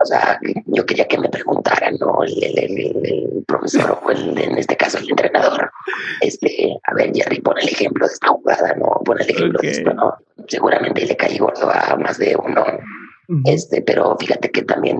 O 0.00 0.04
sea, 0.04 0.38
yo 0.66 0.86
quería 0.86 1.06
que 1.06 1.18
me 1.18 1.28
preguntaran, 1.28 1.96
¿no? 2.00 2.22
El, 2.22 2.42
el, 2.42 2.58
el, 2.58 3.06
el 3.06 3.44
profesor 3.46 3.98
o 4.02 4.10
el, 4.10 4.38
en 4.38 4.58
este 4.58 4.76
caso 4.76 4.98
el 4.98 5.10
entrenador, 5.10 5.70
este, 6.20 6.76
a 6.84 6.94
ver, 6.94 7.12
Jerry, 7.14 7.40
pon 7.40 7.58
el 7.58 7.68
ejemplo 7.68 8.06
de 8.06 8.12
esta 8.12 8.28
jugada, 8.28 8.74
¿no? 8.76 9.00
Pon 9.04 9.20
el 9.20 9.30
ejemplo 9.30 9.58
okay. 9.58 9.70
de 9.70 9.76
esto, 9.76 9.94
¿no? 9.94 10.14
Seguramente 10.48 11.06
le 11.06 11.16
caí 11.16 11.38
gordo 11.38 11.70
a 11.70 11.96
más 11.96 12.18
de 12.18 12.36
uno, 12.36 12.64
uh 13.28 13.32
-huh. 13.34 13.42
este, 13.46 13.82
pero 13.82 14.16
fíjate 14.18 14.50
que 14.50 14.62
también 14.62 14.98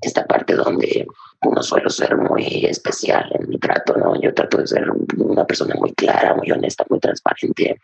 esta 0.00 0.26
parte 0.26 0.54
donde 0.54 1.06
no 1.42 1.62
suelo 1.62 1.90
ser 1.90 2.16
muy 2.16 2.66
especial 2.66 3.30
en 3.38 3.48
mi 3.48 3.58
trato, 3.58 3.96
¿no? 3.96 4.20
Yo 4.20 4.34
trato 4.34 4.58
de 4.58 4.66
ser 4.66 4.86
una 5.16 5.46
persona 5.46 5.74
muy 5.76 5.92
clara, 5.94 6.34
muy 6.34 6.50
honesta, 6.50 6.84
muy 6.88 6.98
transparente. 6.98 7.80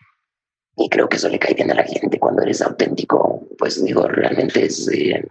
Y 0.76 0.88
creo 0.88 1.08
que 1.08 1.16
eso 1.16 1.28
le 1.28 1.38
cae 1.38 1.54
bien 1.54 1.70
a 1.70 1.74
la 1.74 1.84
gente 1.84 2.18
cuando 2.18 2.42
eres 2.42 2.62
auténtico. 2.62 3.46
Pues 3.58 3.84
digo, 3.84 4.08
realmente 4.08 4.64
es. 4.64 4.88
Eh, 4.88 5.22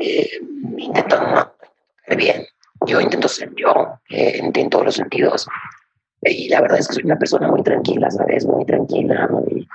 eh, 0.00 0.30
intento 0.78 1.20
no 1.20 1.58
bien. 2.16 2.46
Yo 2.86 3.00
intento 3.00 3.28
ser 3.28 3.52
yo 3.56 3.98
eh, 4.08 4.40
en 4.42 4.70
todos 4.70 4.84
los 4.86 4.94
sentidos. 4.94 5.46
Y 6.22 6.48
la 6.48 6.60
verdad 6.60 6.78
es 6.78 6.88
que 6.88 6.94
soy 6.94 7.04
una 7.04 7.18
persona 7.18 7.48
muy 7.48 7.62
tranquila, 7.62 8.10
¿sabes? 8.10 8.46
Muy 8.46 8.64
tranquila, 8.64 9.28
muy 9.28 9.68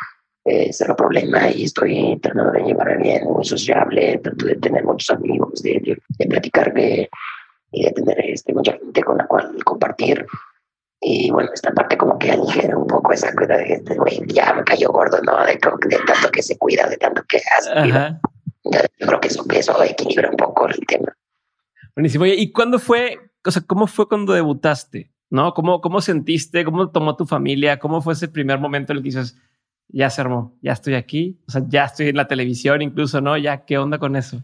eh, 0.45 0.69
cero 0.71 0.95
problema 0.95 1.49
y 1.49 1.63
estoy 1.63 2.19
tratando 2.21 2.51
de 2.51 2.63
llevar 2.63 2.97
bien, 3.01 3.23
muy 3.25 3.45
sociable, 3.45 4.19
trato 4.19 4.45
de 4.45 4.55
tener 4.55 4.83
muchos 4.83 5.09
amigos, 5.11 5.61
de, 5.61 5.79
de, 6.19 6.25
de 6.27 7.09
y 7.71 7.83
de 7.83 7.91
tener 7.91 8.19
este, 8.25 8.53
mucha 8.53 8.73
gente 8.73 9.03
con 9.03 9.17
la 9.17 9.25
cual 9.25 9.55
compartir. 9.63 10.25
Y 11.01 11.31
bueno, 11.31 11.49
esta 11.53 11.71
parte 11.71 11.97
como 11.97 12.17
que 12.17 12.31
aligera 12.31 12.77
un 12.77 12.87
poco 12.87 13.11
esa 13.11 13.33
cuida 13.33 13.57
de 13.57 13.65
gente, 13.65 13.95
güey, 13.95 14.21
ya 14.27 14.53
me 14.53 14.63
cayó 14.63 14.89
gordo, 14.89 15.19
¿no? 15.23 15.43
De, 15.45 15.53
de, 15.53 15.97
tanto 16.05 16.29
que 16.31 16.41
se 16.41 16.57
cuida, 16.57 16.87
de 16.87 16.97
tanto 16.97 17.23
que 17.27 17.37
hace. 17.57 18.17
Yo 18.63 19.07
creo 19.07 19.19
que 19.19 19.27
eso, 19.27 19.43
eso 19.49 19.83
equilibra 19.83 20.29
un 20.29 20.37
poco 20.37 20.67
el 20.67 20.79
tema. 20.87 21.13
Buenísimo. 21.95 22.25
¿Y 22.25 22.51
cuándo 22.51 22.79
fue, 22.79 23.19
o 23.45 23.51
sea, 23.51 23.61
cómo 23.67 23.87
fue 23.87 24.07
cuando 24.07 24.33
debutaste? 24.33 25.11
¿No? 25.29 25.53
¿Cómo, 25.53 25.81
cómo 25.81 25.99
sentiste? 25.99 26.63
¿Cómo 26.63 26.89
tomó 26.91 27.15
tu 27.15 27.25
familia? 27.25 27.79
¿Cómo 27.79 28.01
fue 28.01 28.13
ese 28.13 28.27
primer 28.27 28.59
momento 28.59 28.93
en 28.93 28.97
el 28.97 29.03
que 29.03 29.09
dices, 29.09 29.37
ya 29.89 30.09
se 30.09 30.21
armó, 30.21 30.57
ya 30.61 30.73
estoy 30.73 30.95
aquí, 30.95 31.39
o 31.47 31.51
sea, 31.51 31.61
ya 31.67 31.85
estoy 31.85 32.09
en 32.09 32.17
la 32.17 32.27
televisión 32.27 32.81
incluso, 32.81 33.21
¿no? 33.21 33.37
Ya, 33.37 33.65
¿qué 33.65 33.77
onda 33.77 33.99
con 33.99 34.15
eso? 34.15 34.43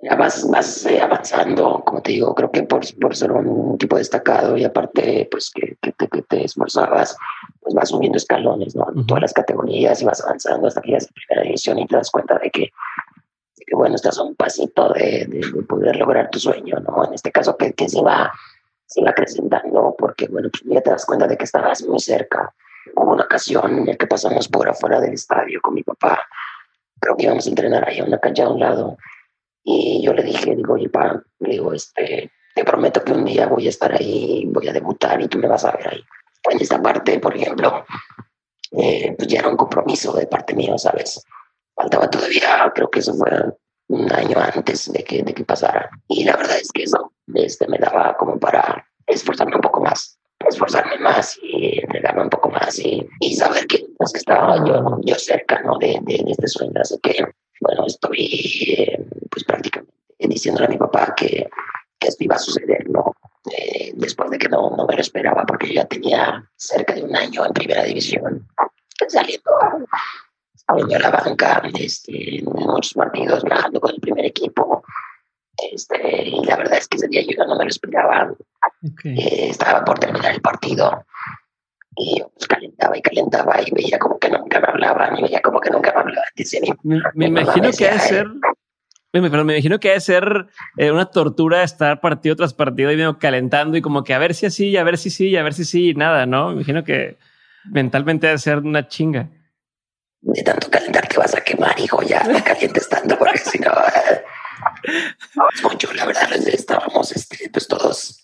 Ya 0.00 0.14
vas, 0.14 0.48
vas 0.48 0.86
eh, 0.86 1.00
avanzando, 1.00 1.82
como 1.84 2.00
te 2.00 2.12
digo, 2.12 2.32
creo 2.32 2.52
que 2.52 2.62
por, 2.62 2.82
por 3.00 3.16
ser 3.16 3.32
un, 3.32 3.76
tipo 3.78 3.96
destacado 3.96 4.56
y 4.56 4.62
aparte, 4.62 5.26
pues 5.28 5.50
que, 5.50 5.76
que, 5.82 5.90
te, 5.92 6.06
que, 6.06 6.22
te, 6.22 6.44
esforzabas, 6.44 7.16
pues 7.60 7.74
vas 7.74 7.88
subiendo 7.88 8.16
escalones, 8.16 8.76
¿no? 8.76 8.86
En 8.94 9.06
todas 9.06 9.22
las 9.22 9.32
categorías 9.32 10.00
y 10.00 10.04
vas 10.04 10.22
avanzando 10.22 10.68
hasta 10.68 10.80
que 10.82 10.92
ya 10.92 10.98
es 10.98 11.08
primera 11.12 11.42
división 11.42 11.80
y 11.80 11.86
te 11.86 11.96
das 11.96 12.10
cuenta 12.10 12.38
de 12.38 12.48
que, 12.50 12.70
que 13.66 13.74
bueno, 13.74 13.96
estás 13.96 14.18
a 14.18 14.22
un 14.22 14.36
pasito 14.36 14.92
de, 14.92 15.26
de, 15.26 15.62
poder 15.62 15.96
lograr 15.96 16.30
tu 16.30 16.38
sueño, 16.38 16.76
¿no? 16.80 17.04
En 17.04 17.14
este 17.14 17.32
caso, 17.32 17.56
que, 17.56 17.72
que 17.72 17.88
se 17.88 18.00
va, 18.00 18.32
se 18.86 19.02
va 19.02 19.10
acrecentando 19.10 19.96
porque, 19.98 20.28
bueno, 20.28 20.48
pues 20.50 20.62
ya 20.64 20.80
te 20.80 20.90
das 20.90 21.04
cuenta 21.06 21.26
de 21.26 21.36
que 21.36 21.44
estabas 21.44 21.82
muy 21.82 21.98
cerca 21.98 22.54
Hubo 22.94 23.12
una 23.12 23.24
ocasión 23.24 23.78
en 23.78 23.86
la 23.86 23.96
que 23.96 24.06
pasamos 24.06 24.48
por 24.48 24.68
afuera 24.68 25.00
del 25.00 25.14
estadio 25.14 25.60
con 25.60 25.74
mi 25.74 25.82
papá. 25.82 26.20
Creo 27.00 27.16
que 27.16 27.24
íbamos 27.24 27.46
a 27.46 27.50
entrenar 27.50 27.88
ahí 27.88 27.98
en 27.98 28.06
una 28.06 28.18
cancha 28.18 28.44
a 28.44 28.50
un 28.50 28.60
lado. 28.60 28.96
Y 29.62 30.02
yo 30.02 30.12
le 30.12 30.22
dije, 30.22 30.56
digo, 30.56 30.74
oye, 30.74 30.88
papá, 30.88 31.22
digo, 31.38 31.72
este, 31.72 32.32
te 32.54 32.64
prometo 32.64 33.04
que 33.04 33.12
un 33.12 33.24
día 33.24 33.46
voy 33.46 33.66
a 33.66 33.70
estar 33.70 33.92
ahí, 33.92 34.44
voy 34.46 34.68
a 34.68 34.72
debutar 34.72 35.20
y 35.20 35.28
tú 35.28 35.38
me 35.38 35.48
vas 35.48 35.64
a 35.64 35.72
ver 35.72 35.88
ahí. 35.88 36.04
En 36.50 36.60
esta 36.60 36.80
parte, 36.80 37.18
por 37.18 37.36
ejemplo, 37.36 37.84
eh, 38.72 39.14
pues 39.16 39.28
ya 39.28 39.40
era 39.40 39.48
un 39.48 39.56
compromiso 39.56 40.12
de 40.12 40.26
parte 40.26 40.54
mío, 40.54 40.78
¿sabes? 40.78 41.22
Faltaba 41.74 42.08
todavía, 42.08 42.72
creo 42.74 42.90
que 42.90 43.00
eso 43.00 43.14
fue 43.14 43.30
un 43.88 44.12
año 44.12 44.38
antes 44.38 44.92
de 44.92 45.04
que, 45.04 45.22
de 45.22 45.34
que 45.34 45.44
pasara. 45.44 45.90
Y 46.08 46.24
la 46.24 46.36
verdad 46.36 46.58
es 46.58 46.70
que 46.72 46.82
eso 46.84 47.12
este, 47.34 47.68
me 47.68 47.78
daba 47.78 48.16
como 48.16 48.38
para 48.38 48.86
esforzarme 49.06 49.56
un 49.56 49.62
poco 49.62 49.80
más 49.80 50.17
esforzarme 50.46 50.98
más 50.98 51.38
y 51.42 51.80
entregarme 51.80 52.22
un 52.22 52.30
poco 52.30 52.50
más 52.50 52.78
y, 52.78 53.06
y 53.20 53.34
saber 53.34 53.66
que, 53.66 53.84
pues, 53.96 54.12
que 54.12 54.18
estaba 54.18 54.64
yo, 54.64 54.98
yo 55.02 55.14
cerca 55.16 55.60
¿no? 55.62 55.78
de, 55.78 55.98
de, 56.02 56.22
de, 56.24 56.30
este 56.30 56.48
sueño. 56.48 56.80
Así 56.80 56.98
que, 57.02 57.24
bueno, 57.60 57.84
estoy 57.86 58.76
eh, 58.78 59.04
pues 59.30 59.44
prácticamente 59.44 59.92
diciéndole 60.18 60.66
a 60.66 60.70
mi 60.70 60.78
papá 60.78 61.14
que, 61.16 61.48
que 61.98 62.08
esto 62.08 62.24
iba 62.24 62.36
a 62.36 62.38
suceder, 62.38 62.88
¿no? 62.88 63.14
Eh, 63.56 63.92
después 63.94 64.30
de 64.30 64.38
que 64.38 64.48
no, 64.48 64.70
no 64.76 64.86
me 64.86 64.94
lo 64.94 65.00
esperaba 65.00 65.44
porque 65.46 65.72
ya 65.72 65.84
tenía 65.86 66.48
cerca 66.56 66.94
de 66.94 67.02
un 67.02 67.16
año 67.16 67.44
en 67.46 67.52
primera 67.52 67.82
división 67.84 68.46
saliendo 69.06 69.50
saliendo 70.54 70.96
a 70.96 70.98
la 70.98 71.10
banca 71.10 71.62
este, 71.78 72.38
en 72.38 72.44
muchos 72.44 72.92
partidos, 72.94 73.42
viajando 73.44 73.80
con 73.80 73.92
el 73.92 74.00
primer 74.00 74.26
equipo, 74.26 74.82
este, 75.72 76.28
y 76.28 76.44
la 76.44 76.56
verdad 76.56 76.78
es 76.78 76.88
que 76.88 76.96
ese 76.96 77.08
día 77.08 77.22
yo 77.22 77.44
no 77.44 77.56
me 77.56 77.64
lo 77.64 77.68
esperaba. 77.68 78.32
Eh, 79.04 79.48
estaba 79.50 79.84
por 79.84 79.98
terminar 79.98 80.34
el 80.34 80.40
partido 80.40 81.04
y 81.96 82.20
yo 82.20 82.30
pues, 82.34 82.46
calentaba 82.46 82.96
y 82.96 83.02
calentaba 83.02 83.60
y 83.60 83.70
veía 83.72 83.98
como 83.98 84.18
que 84.18 84.30
nunca 84.30 84.60
me 84.60 84.68
hablaban 84.68 85.18
y 85.18 85.22
veía 85.22 85.40
como 85.40 85.60
que 85.60 85.70
nunca 85.70 85.92
me 85.92 86.00
hablaban. 86.00 86.30
me, 86.82 87.02
me 87.14 87.26
imagino 87.26 87.70
que 87.72 87.84
debe 87.84 87.98
ser... 87.98 88.26
Pero 89.10 89.44
me 89.44 89.54
imagino 89.54 89.80
que 89.80 89.88
debe 89.88 90.00
ser 90.00 90.46
eh, 90.76 90.92
una 90.92 91.06
tortura 91.06 91.62
estar 91.62 92.00
partido 92.00 92.36
tras 92.36 92.52
partido 92.52 92.92
y 92.92 92.96
medio 92.96 93.18
calentando 93.18 93.76
y 93.76 93.82
como 93.82 94.04
que 94.04 94.12
a 94.12 94.18
ver 94.18 94.34
si 94.34 94.46
así, 94.46 94.76
a 94.76 94.84
ver 94.84 94.98
si 94.98 95.08
sí, 95.08 95.34
a 95.36 95.42
ver 95.42 95.54
si 95.54 95.64
sí, 95.64 95.90
y 95.90 95.94
nada, 95.94 96.26
¿no? 96.26 96.48
Me 96.48 96.56
imagino 96.56 96.84
que 96.84 97.16
mentalmente 97.64 98.26
debe 98.26 98.38
ser 98.38 98.58
una 98.58 98.86
chinga. 98.86 99.30
De 100.20 100.42
tanto 100.42 100.70
calentar 100.70 101.08
te 101.08 101.16
vas 101.16 101.34
a 101.34 101.40
quemar, 101.40 101.78
hijo, 101.80 102.02
ya 102.02 102.20
calientes 102.44 102.88
tanto 102.88 103.18
porque 103.18 103.38
si 103.38 103.58
no... 103.58 103.72
Eh, 104.88 105.14
mucho, 105.62 105.92
la 105.92 106.06
verdad, 106.06 106.32
estábamos 106.46 107.12
este, 107.12 107.50
pues 107.50 107.68
todos 107.68 108.22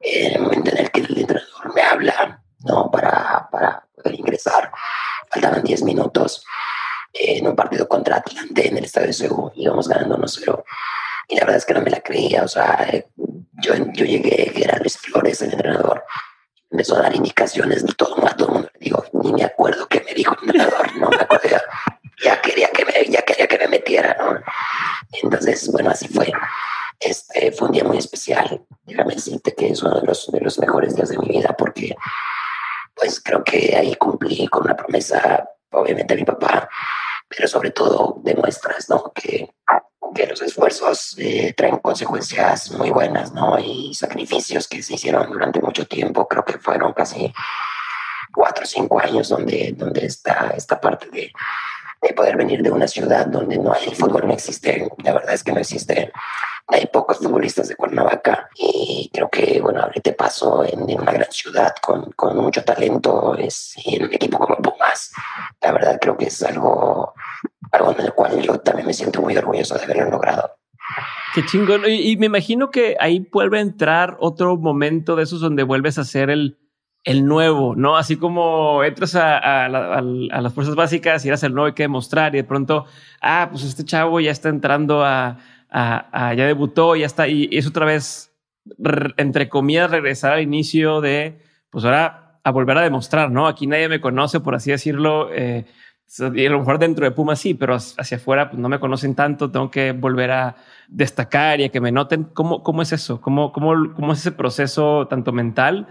en 0.00 0.34
el 0.34 0.42
momento 0.42 0.70
en 0.70 0.78
el 0.78 0.90
que 0.90 1.00
el 1.00 1.18
entrenador 1.18 1.74
me 1.74 1.82
habla, 1.82 2.42
¿no? 2.60 2.90
Para, 2.90 3.48
para 3.50 3.86
poder 3.94 4.18
ingresar. 4.18 4.70
Faltaban 5.30 5.62
10 5.62 5.82
minutos 5.82 6.44
en 7.12 7.46
un 7.46 7.56
partido 7.56 7.86
contra 7.88 8.16
Atlante 8.16 8.68
en 8.68 8.78
el 8.78 8.84
estadio 8.84 9.08
de 9.08 9.12
Seúl, 9.12 9.52
íbamos 9.54 9.88
ganando 9.88 10.16
1-0. 10.18 10.64
Y 11.28 11.36
la 11.36 11.42
verdad 11.42 11.56
es 11.56 11.64
que 11.64 11.74
no 11.74 11.82
me 11.82 11.90
la 11.90 12.00
creía, 12.00 12.42
o 12.42 12.48
sea, 12.48 12.88
yo, 13.16 13.74
yo 13.92 14.04
llegué, 14.04 14.52
que 14.52 14.64
era 14.64 14.78
Luis 14.78 14.98
Flores, 14.98 15.40
el 15.42 15.52
entrenador, 15.52 16.04
empezó 16.70 16.96
a 16.96 17.02
dar 17.02 17.14
indicaciones 17.14 17.86
de 17.86 17.94
todo, 17.94 18.26
a 18.26 18.34
todo 18.34 18.48
el 18.48 18.54
mundo. 18.54 18.70
Digo, 18.80 19.04
ni 19.12 19.32
me 19.32 19.44
acuerdo 19.44 19.86
qué 19.88 20.02
me 20.04 20.14
dijo 20.14 20.34
el 20.42 20.48
entrenador, 20.48 20.96
no 20.96 21.08
me 21.10 21.16
acuerdo. 21.16 21.58
Ya, 22.22 22.40
quería 22.40 22.68
que 22.68 22.84
me, 22.84 23.04
ya 23.10 23.22
quería 23.22 23.46
que 23.46 23.58
me 23.58 23.68
metiera, 23.68 24.16
¿no? 24.18 24.40
Entonces, 25.22 25.70
bueno, 25.70 25.90
así 25.90 26.08
fue. 26.08 26.32
Este 27.00 27.50
fue 27.52 27.68
un 27.68 27.74
día 27.74 27.84
muy 27.84 27.98
especial. 27.98 28.64
Déjame 28.84 29.14
decirte 29.14 29.54
que 29.54 29.68
es 29.68 29.82
uno 29.82 30.00
de 30.00 30.06
los, 30.06 30.30
de 30.30 30.40
los 30.40 30.58
mejores 30.58 30.94
días 30.94 31.08
de 31.08 31.18
mi 31.18 31.28
vida 31.28 31.54
porque, 31.56 31.96
pues 32.94 33.20
creo 33.20 33.42
que 33.42 33.74
ahí 33.76 33.94
cumplí 33.96 34.46
con 34.48 34.64
una 34.64 34.76
promesa, 34.76 35.48
obviamente 35.72 36.14
a 36.14 36.16
mi 36.16 36.24
papá, 36.24 36.68
pero 37.28 37.48
sobre 37.48 37.70
todo 37.70 38.20
demuestras, 38.22 38.88
¿no? 38.88 39.12
Que, 39.14 39.50
que 40.14 40.26
los 40.26 40.42
esfuerzos 40.42 41.16
eh, 41.18 41.54
traen 41.56 41.78
consecuencias 41.78 42.70
muy 42.72 42.90
buenas, 42.90 43.32
¿no? 43.32 43.58
Y 43.58 43.94
sacrificios 43.94 44.68
que 44.68 44.82
se 44.82 44.94
hicieron 44.94 45.30
durante 45.30 45.60
mucho 45.60 45.86
tiempo, 45.86 46.28
creo 46.28 46.44
que 46.44 46.58
fueron 46.58 46.92
casi 46.92 47.32
cuatro 48.32 48.64
o 48.64 48.66
cinco 48.66 49.00
años 49.00 49.28
donde, 49.28 49.74
donde 49.76 50.06
está 50.06 50.52
esta 50.56 50.80
parte 50.80 51.08
de 51.10 51.32
de 52.02 52.14
poder 52.14 52.36
venir 52.36 52.62
de 52.62 52.70
una 52.70 52.88
ciudad 52.88 53.26
donde 53.26 53.56
no 53.58 53.72
hay 53.72 53.94
fútbol, 53.94 54.26
no 54.26 54.32
existe, 54.32 54.88
la 55.04 55.12
verdad 55.12 55.34
es 55.34 55.44
que 55.44 55.52
no 55.52 55.60
existe. 55.60 56.12
Hay 56.66 56.86
pocos 56.86 57.18
futbolistas 57.18 57.68
de 57.68 57.76
Cuernavaca 57.76 58.48
y 58.56 59.08
creo 59.12 59.28
que, 59.28 59.60
bueno, 59.60 59.82
ahorita 59.82 60.12
paso 60.14 60.64
en, 60.64 60.82
una 60.82 61.12
gran 61.12 61.30
ciudad 61.30 61.74
con, 61.80 62.10
con 62.12 62.36
mucho 62.36 62.64
talento 62.64 63.36
es, 63.36 63.74
en 63.84 64.04
un 64.04 64.14
equipo 64.14 64.38
como 64.38 64.56
Pumas. 64.56 65.12
La 65.60 65.72
verdad 65.72 65.98
creo 66.00 66.16
que 66.16 66.26
es 66.26 66.42
algo, 66.42 67.14
algo 67.70 67.92
en 67.92 68.00
el 68.00 68.12
cual 68.14 68.40
yo 68.40 68.58
también 68.58 68.86
me 68.86 68.94
siento 68.94 69.20
muy 69.22 69.36
orgulloso 69.36 69.76
de 69.76 69.84
haberlo 69.84 70.10
logrado. 70.10 70.56
Qué 71.34 71.44
chingón. 71.46 71.82
Y, 71.86 72.12
y 72.12 72.16
me 72.16 72.26
imagino 72.26 72.70
que 72.70 72.96
ahí 72.98 73.28
vuelve 73.30 73.58
a 73.58 73.62
entrar 73.62 74.16
otro 74.18 74.56
momento 74.56 75.14
de 75.14 75.22
esos 75.24 75.40
donde 75.40 75.62
vuelves 75.62 75.98
a 75.98 76.04
ser 76.04 76.30
el, 76.30 76.58
el 77.04 77.24
nuevo, 77.26 77.74
¿no? 77.74 77.96
Así 77.96 78.16
como 78.16 78.84
entras 78.84 79.16
a, 79.16 79.68
las 79.68 80.52
fuerzas 80.54 80.74
básicas 80.74 81.24
y 81.24 81.28
eras 81.28 81.42
el 81.42 81.52
nuevo 81.52 81.66
hay 81.66 81.72
que 81.72 81.82
demostrar 81.84 82.34
y 82.34 82.38
de 82.38 82.44
pronto, 82.44 82.86
ah, 83.20 83.48
pues 83.50 83.64
este 83.64 83.84
chavo 83.84 84.20
ya 84.20 84.30
está 84.30 84.48
entrando 84.48 85.04
a, 85.04 85.38
ya 85.72 86.46
debutó, 86.46 86.94
ya 86.96 87.06
está, 87.06 87.28
y, 87.28 87.48
es 87.52 87.66
otra 87.66 87.86
vez, 87.86 88.32
entre 89.16 89.48
comillas, 89.48 89.90
regresar 89.90 90.34
al 90.34 90.42
inicio 90.42 91.00
de, 91.00 91.40
pues 91.70 91.84
ahora 91.84 92.40
a 92.44 92.50
volver 92.50 92.78
a 92.78 92.82
demostrar, 92.82 93.30
¿no? 93.30 93.46
Aquí 93.46 93.66
nadie 93.66 93.88
me 93.88 94.00
conoce, 94.00 94.40
por 94.40 94.54
así 94.54 94.70
decirlo, 94.70 95.32
eh, 95.32 95.64
y 96.34 96.46
a 96.46 96.50
lo 96.50 96.58
mejor 96.58 96.78
dentro 96.78 97.06
de 97.06 97.10
Puma 97.10 97.36
sí, 97.36 97.54
pero 97.54 97.74
hacia 97.74 98.18
afuera 98.18 98.50
pues 98.50 98.60
no 98.60 98.68
me 98.68 98.78
conocen 98.78 99.14
tanto, 99.14 99.50
tengo 99.50 99.70
que 99.70 99.92
volver 99.92 100.30
a 100.30 100.56
destacar 100.88 101.60
y 101.60 101.64
a 101.64 101.68
que 101.70 101.80
me 101.80 101.90
noten. 101.90 102.24
¿Cómo, 102.24 102.62
cómo 102.62 102.82
es 102.82 102.92
eso? 102.92 103.20
¿Cómo, 103.22 103.50
cómo, 103.52 103.94
cómo 103.94 104.12
es 104.12 104.18
ese 104.18 104.32
proceso 104.32 105.06
tanto 105.08 105.32
mental 105.32 105.88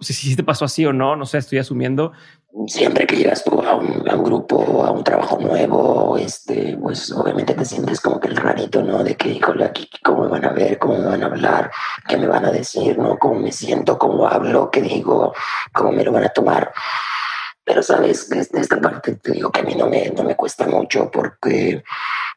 si, 0.00 0.12
si 0.12 0.36
te 0.36 0.44
pasó 0.44 0.64
así 0.64 0.84
o 0.86 0.92
no, 0.92 1.16
no 1.16 1.26
sé, 1.26 1.38
estoy 1.38 1.58
asumiendo. 1.58 2.12
Siempre 2.66 3.06
que 3.06 3.16
llegas 3.16 3.44
tú 3.44 3.62
a 3.62 3.76
un, 3.76 4.08
a 4.10 4.16
un, 4.16 4.24
grupo, 4.24 4.84
a 4.84 4.90
un 4.90 5.04
trabajo 5.04 5.38
nuevo, 5.40 6.16
este, 6.18 6.76
pues 6.76 7.12
obviamente 7.12 7.54
te 7.54 7.64
sientes 7.64 8.00
como 8.00 8.18
que 8.18 8.28
el 8.28 8.36
rarito, 8.36 8.82
¿no? 8.82 9.04
De 9.04 9.16
que, 9.16 9.28
híjole, 9.28 9.64
aquí 9.64 9.88
cómo 10.02 10.24
me 10.24 10.30
van 10.30 10.44
a 10.44 10.52
ver, 10.52 10.78
cómo 10.78 10.98
me 10.98 11.06
van 11.06 11.22
a 11.22 11.26
hablar, 11.26 11.70
qué 12.08 12.16
me 12.16 12.26
van 12.26 12.44
a 12.44 12.50
decir, 12.50 12.98
¿no? 12.98 13.18
Cómo 13.18 13.38
me 13.38 13.52
siento, 13.52 13.96
cómo 13.98 14.26
hablo, 14.26 14.70
qué 14.70 14.82
digo, 14.82 15.32
cómo 15.72 15.92
me 15.92 16.02
lo 16.02 16.10
van 16.10 16.24
a 16.24 16.30
tomar. 16.30 16.72
Pero, 17.64 17.84
¿sabes? 17.84 18.28
Desde 18.28 18.60
esta 18.60 18.80
parte 18.80 19.14
te 19.14 19.30
digo 19.30 19.52
que 19.52 19.60
a 19.60 19.64
mí 19.64 19.76
no 19.76 19.88
me, 19.88 20.10
no 20.10 20.24
me 20.24 20.34
cuesta 20.34 20.66
mucho 20.66 21.08
porque 21.08 21.84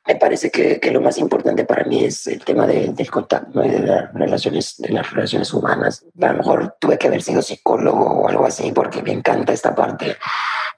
me 0.06 0.16
parece 0.16 0.52
que, 0.52 0.80
que, 0.80 0.92
lo 0.92 1.00
más 1.00 1.18
importante 1.18 1.64
para 1.64 1.86
mí 1.86 2.04
es 2.04 2.28
el 2.28 2.44
tema 2.44 2.68
de, 2.68 2.90
del 2.90 3.10
contacto 3.10 3.64
y 3.64 3.70
de 3.70 3.80
las 3.80 4.14
relaciones, 4.14 4.76
de 4.78 4.90
las 4.90 5.10
relaciones 5.12 5.54
humanas. 5.54 6.06
A 6.22 6.34
lo 6.34 6.40
mejor 6.40 6.76
tuve 6.80 6.98
que 6.98 7.08
haber 7.08 7.22
sido 7.22 7.42
psicólogo 7.42 8.22
o 8.22 8.28
algo 8.28 8.46
así 8.46 8.72
porque 8.74 9.02
me 9.02 9.14
encanta 9.14 9.54
esta 9.54 9.74
parte. 9.74 10.18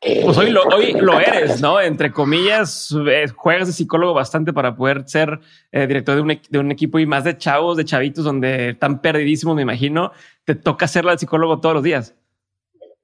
Eh, 0.01 0.21
pues 0.25 0.37
hoy 0.37 0.51
lo, 0.51 0.61
hoy 0.63 0.93
lo 0.93 1.19
eres, 1.19 1.59
¿no? 1.59 1.81
Entre 1.81 2.11
comillas, 2.11 2.95
eh, 3.07 3.25
juegas 3.35 3.67
de 3.67 3.73
psicólogo 3.73 4.13
bastante 4.13 4.53
para 4.53 4.75
poder 4.75 5.03
ser 5.07 5.39
eh, 5.71 5.87
director 5.87 6.15
de 6.15 6.21
un, 6.21 6.39
de 6.47 6.59
un, 6.59 6.71
equipo 6.71 6.99
y 6.99 7.07
más 7.07 7.23
de 7.23 7.35
chavos, 7.35 7.77
de 7.77 7.85
chavitos 7.85 8.23
donde 8.23 8.69
están 8.69 9.01
perdidísimos, 9.01 9.55
me 9.55 9.63
imagino. 9.63 10.11
Te 10.43 10.53
toca 10.53 10.87
ser 10.87 11.05
el 11.05 11.17
psicólogo 11.17 11.59
todos 11.59 11.73
los 11.73 11.83
días 11.83 12.13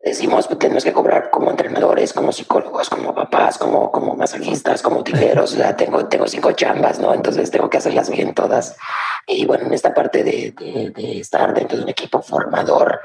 decimos 0.04 0.48
que 0.48 0.56
tenemos 0.56 0.84
que 0.84 0.94
cobrar 0.94 1.30
como 1.30 1.52
entrenadores, 1.52 2.14
como 2.14 2.32
psicólogos, 2.32 2.90
como 2.90 3.14
papás, 3.14 3.58
como, 3.58 3.92
como 3.92 4.16
masajistas, 4.16 4.82
como 4.82 5.04
tijeros. 5.04 5.54
o 5.54 5.58
sea, 5.58 5.76
tengo, 5.76 6.06
tengo 6.08 6.28
cinco 6.28 6.52
chambas, 6.54 7.00
¿no? 7.00 7.14
Entonces 7.14 7.52
tengo 7.52 7.70
que 7.70 7.78
hacerlas 7.78 8.10
bien 8.10 8.34
todas. 8.34 8.76
Y 9.28 9.46
bueno, 9.46 9.68
en 9.68 9.74
esta 9.74 9.94
parte 9.94 10.24
de, 10.24 10.54
de, 10.96 11.20
estar 11.20 11.54
dentro 11.54 11.78
de 11.78 11.84
un 11.84 11.90
equipo 11.90 12.22
formador 12.22 13.02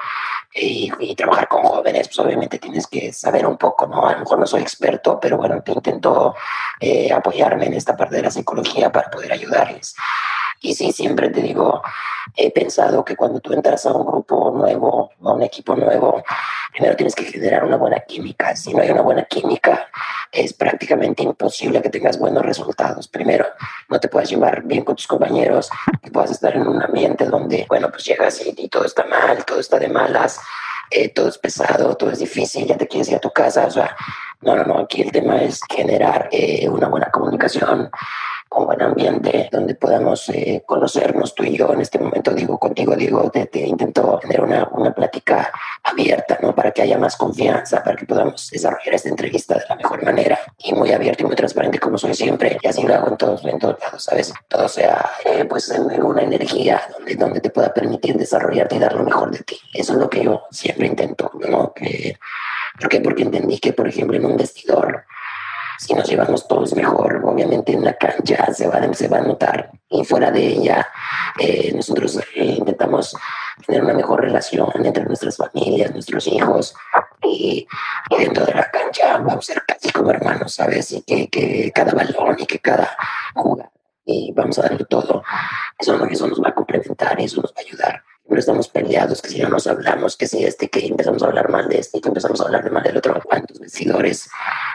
y, 0.55 0.91
y, 1.01 1.15
trabajar 1.15 1.49
con 1.49 1.63
jóvenes, 1.65 2.09
pues 2.09 2.19
obviamente 2.19 2.59
tienes 2.59 2.87
que 2.87 3.13
saber 3.13 3.47
un 3.47 3.59
poco, 3.59 3.87
¿no? 3.87 4.07
A 4.07 4.13
lo 4.13 4.21
mejor 4.21 4.39
no 4.39 4.47
soy 4.47 4.63
experto, 4.63 5.21
pero 5.21 5.37
bueno, 5.37 5.63
te 5.63 5.73
intento 5.73 6.35
eh, 6.81 7.13
apoyarme 7.13 7.67
en 7.67 7.75
esta 7.75 7.95
parte 7.97 8.17
de 8.17 8.23
la 8.23 8.31
psicología 8.31 8.91
para 8.91 9.11
poder 9.11 9.33
ayudarles. 9.33 9.95
Y 10.66 10.74
sí, 10.74 10.90
siempre 10.90 11.31
te 11.31 11.42
digo, 11.42 11.81
he 12.35 12.50
pensado 12.50 13.05
que 13.05 13.14
cuando 13.14 13.38
tú 13.38 13.52
entras 13.52 13.87
a 13.87 13.92
un 13.92 14.05
grupo 14.05 14.50
nuevo, 14.50 15.12
a 15.22 15.33
un 15.33 15.42
equipo 15.42 15.76
nuevo, 15.76 16.24
primero 16.72 16.96
tienes 16.96 17.14
que 17.14 17.22
generar 17.22 17.64
una 17.64 17.76
buena 17.76 18.00
química. 18.00 18.57
Si 18.57 18.74
no 18.74 18.83
hay 18.83 18.90
una 18.90 19.02
buena 19.02 19.22
química, 19.26 19.87
es 20.33 20.52
prácticamente 20.55 21.22
imposible 21.22 21.81
que 21.81 21.88
tengas 21.88 22.18
buenos 22.18 22.44
resultados. 22.44 23.07
Primero, 23.07 23.46
no 23.88 24.00
te 24.00 24.09
puedes 24.09 24.29
llevar 24.29 24.64
bien 24.64 24.83
con 24.83 24.96
tus 24.96 25.07
compañeros, 25.07 25.70
que 26.02 26.11
puedas 26.11 26.33
estar 26.33 26.57
en 26.57 26.66
un 26.66 26.83
ambiente 26.83 27.26
donde, 27.26 27.64
bueno, 27.68 27.88
pues 27.88 28.05
llegas 28.05 28.44
y, 28.44 28.68
todo 28.68 28.87
está 28.87 29.07
mal, 29.07 29.44
todo 29.44 29.61
está 29.61 29.79
de 29.79 29.88
malas, 29.88 30.40
eh, 30.90 31.11
todo 31.11 31.29
es 31.29 31.38
pesado, 31.38 31.96
todo 31.96 32.11
es 32.11 32.18
difícil, 32.18 32.66
ya 32.66 32.76
te 32.76 32.88
quieres 32.88 33.09
ir 33.09 33.14
a 33.14 33.20
tu 33.20 33.31
casa. 33.31 33.66
O 33.66 33.70
sea, 33.70 33.96
no, 34.40 34.57
no, 34.57 34.64
no, 34.64 34.81
aquí 34.81 35.02
el 35.02 35.12
tema 35.12 35.40
es 35.42 35.61
generar 35.70 36.29
eh, 36.33 36.68
una 36.68 36.88
buena 36.88 37.09
comunicación, 37.12 37.88
un 38.57 38.66
buen 38.66 38.83
ambiente 38.83 39.49
donde 39.53 39.75
podamos 39.75 40.29
eh, 40.31 40.62
conocernos 40.66 41.35
tú 41.35 41.45
y 41.45 41.57
yo. 41.57 41.73
En 41.73 41.81
este 41.81 41.99
momento 41.99 42.33
digo 42.33 42.59
contigo, 42.59 42.97
digo, 42.97 43.31
te, 43.31 43.47
te 43.47 43.61
intento 43.61 44.19
tener 44.21 44.40
una, 44.40 44.69
una 44.73 44.92
plática 44.95 45.53
abierta, 45.83 46.38
¿no? 46.42 46.55
Para 46.55 46.71
que 46.71 46.83
haya 46.83 46.99
más 46.99 47.16
confianza, 47.16 47.83
para 47.83 47.97
que 47.97 48.07
podamos 48.07 48.51
desarrollar 48.51 48.95
esta 48.95 49.09
entrevista 49.09 49.55
de 49.55 49.64
la 49.69 49.77
mejor 49.77 50.03
manera 50.05 50.38
y 50.59 50.73
muy 50.73 50.92
abierto 50.92 51.23
y 51.23 51.27
muy 51.27 51.37
transparente 51.37 51.79
como 51.79 51.99
soy 51.99 52.14
siempre. 52.14 52.59
Y 52.62 52.66
así 52.66 52.83
lo 52.83 52.95
hago 52.95 53.09
en 53.09 53.16
todos, 53.16 53.45
en 53.45 53.59
todos 53.59 53.79
lados, 53.81 54.05
¿sabes? 54.05 54.33
Todo 54.49 54.69
sea, 54.69 55.11
eh, 55.25 55.45
pues, 55.45 55.71
en, 55.71 56.03
una 56.03 56.23
energía 56.23 56.83
donde, 56.97 57.14
donde 57.14 57.40
te 57.40 57.51
pueda 57.51 57.73
permitir 57.73 58.16
desarrollarte 58.16 58.77
y 58.77 58.79
dar 58.79 58.95
lo 58.95 59.05
mejor 59.05 59.31
de 59.31 59.40
ti. 59.40 59.59
Eso 59.73 59.92
es 59.92 59.99
lo 59.99 60.09
que 60.09 60.25
yo 60.25 60.42
siempre 60.51 60.87
intento, 60.87 61.31
¿no? 61.49 61.73
Que, 61.73 62.16
¿Por 62.79 62.88
qué? 62.88 63.01
Porque 63.01 63.23
entendí 63.23 63.59
que, 63.59 63.73
por 63.73 63.88
ejemplo, 63.88 64.16
en 64.16 64.27
un 64.27 64.37
vestidor, 64.37 65.05
si 65.79 65.95
nos 65.95 66.09
llevamos 66.09 66.47
todos 66.49 66.75
mejor, 66.75 67.23
obviamente 67.25 67.73
en 67.73 67.85
la 67.85 67.95
cancha 67.95 68.53
se 68.53 68.69
va, 68.69 68.81
se 68.95 69.09
va 69.09 69.19
a 69.19 69.23
notar 69.23 69.71
y 69.89 70.05
fuera 70.05 70.31
de 70.31 70.47
ella 70.47 70.89
eh, 71.39 71.73
nosotros 71.75 72.19
eh, 72.35 72.57
intentamos 72.59 73.17
tener 73.67 73.83
una 73.83 73.95
mejor 73.95 74.23
relación 74.23 74.69
entre 74.85 75.05
nuestras 75.05 75.37
familias, 75.37 75.93
nuestros 75.93 76.27
hijos 76.27 76.75
y, 77.23 77.67
y, 78.11 78.17
dentro 78.17 78.45
de 78.45 78.55
la 78.55 78.71
cancha 78.71 79.19
vamos 79.19 79.49
a 79.49 79.55
ser 79.55 79.62
casi 79.67 79.91
como 79.91 80.11
hermanos, 80.11 80.55
¿sabes? 80.55 80.93
Y 80.93 81.03
que, 81.03 81.29
que 81.29 81.73
cada 81.75 81.93
balón 81.93 82.37
y 82.39 82.47
que 82.47 82.59
cada 82.59 82.97
jugada 83.35 83.71
y 84.05 84.33
vamos 84.33 84.59
a 84.59 84.62
darle 84.62 84.85
todo. 84.85 85.25
Eso, 85.79 86.05
eso 86.07 86.27
nos 86.29 86.41
va 86.41 86.51
a 86.51 86.55
complementar 86.55 87.21
eso 87.21 87.43
nos 87.43 87.53
va 87.53 87.57
a 87.59 87.67
ayudar 87.67 88.03
pero 88.29 88.41
estamos 88.41 88.69
peleados, 88.69 89.23
que 89.23 89.29
si 89.29 89.41
no 89.41 89.49
nos 89.49 89.67
hablamos, 89.67 90.17
que 90.17 90.27
si 90.27 90.45
este, 90.45 90.69
que 90.69 90.87
empezamos 90.87 91.23
a 91.23 91.27
hablar 91.27 91.49
mal 91.49 91.69
de 91.69 91.79
este, 91.79 92.01
que 92.01 92.09
empezamos 92.09 92.41
a 92.41 92.45
hablar 92.45 92.65
de 92.65 92.71
mal 92.71 92.83
del 92.83 92.97
otro, 92.97 93.21
cuántos 93.25 93.59
vestidores 93.61 94.29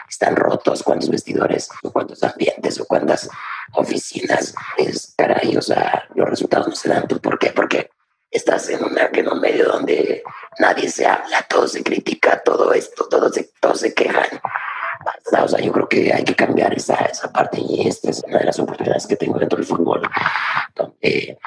están 0.08 0.36
rotos, 0.36 0.82
cuántos 0.82 1.10
vestidores, 1.10 1.68
o 1.82 1.92
cuántos 1.92 2.22
ambientes, 2.22 2.80
o 2.80 2.86
cuántas 2.86 3.28
oficinas, 3.74 4.54
es 4.78 5.14
caray, 5.16 5.56
o 5.56 5.62
sea, 5.62 6.08
los 6.14 6.28
resultados 6.28 6.68
no 6.68 6.74
se 6.74 6.88
dan. 6.88 7.06
¿Por 7.06 7.38
qué? 7.38 7.50
Porque 7.50 7.90
estás 8.30 8.68
en, 8.70 8.82
una, 8.82 9.10
en 9.12 9.28
un 9.28 9.40
medio 9.40 9.68
donde 9.68 10.22
nadie 10.58 10.88
se 10.88 11.06
habla, 11.06 11.42
todo 11.48 11.68
se 11.68 11.82
critica, 11.82 12.42
todo 12.42 12.72
esto, 12.72 13.06
todos 13.08 13.34
se, 13.34 13.50
todos 13.60 13.80
se 13.80 13.92
quejan. 13.94 14.40
O 15.42 15.48
sea, 15.48 15.60
yo 15.60 15.72
creo 15.72 15.88
que 15.88 16.12
hay 16.12 16.24
que 16.24 16.34
cambiar 16.34 16.72
esa, 16.74 16.94
esa 16.96 17.32
parte 17.32 17.60
y 17.60 17.88
esta 17.88 18.10
es 18.10 18.22
una 18.26 18.38
de 18.38 18.44
las 18.44 18.58
oportunidades 18.58 19.06
que 19.06 19.16
tengo 19.16 19.38
dentro 19.38 19.56
del 19.56 19.66
fútbol, 19.66 20.02
donde 20.74 21.38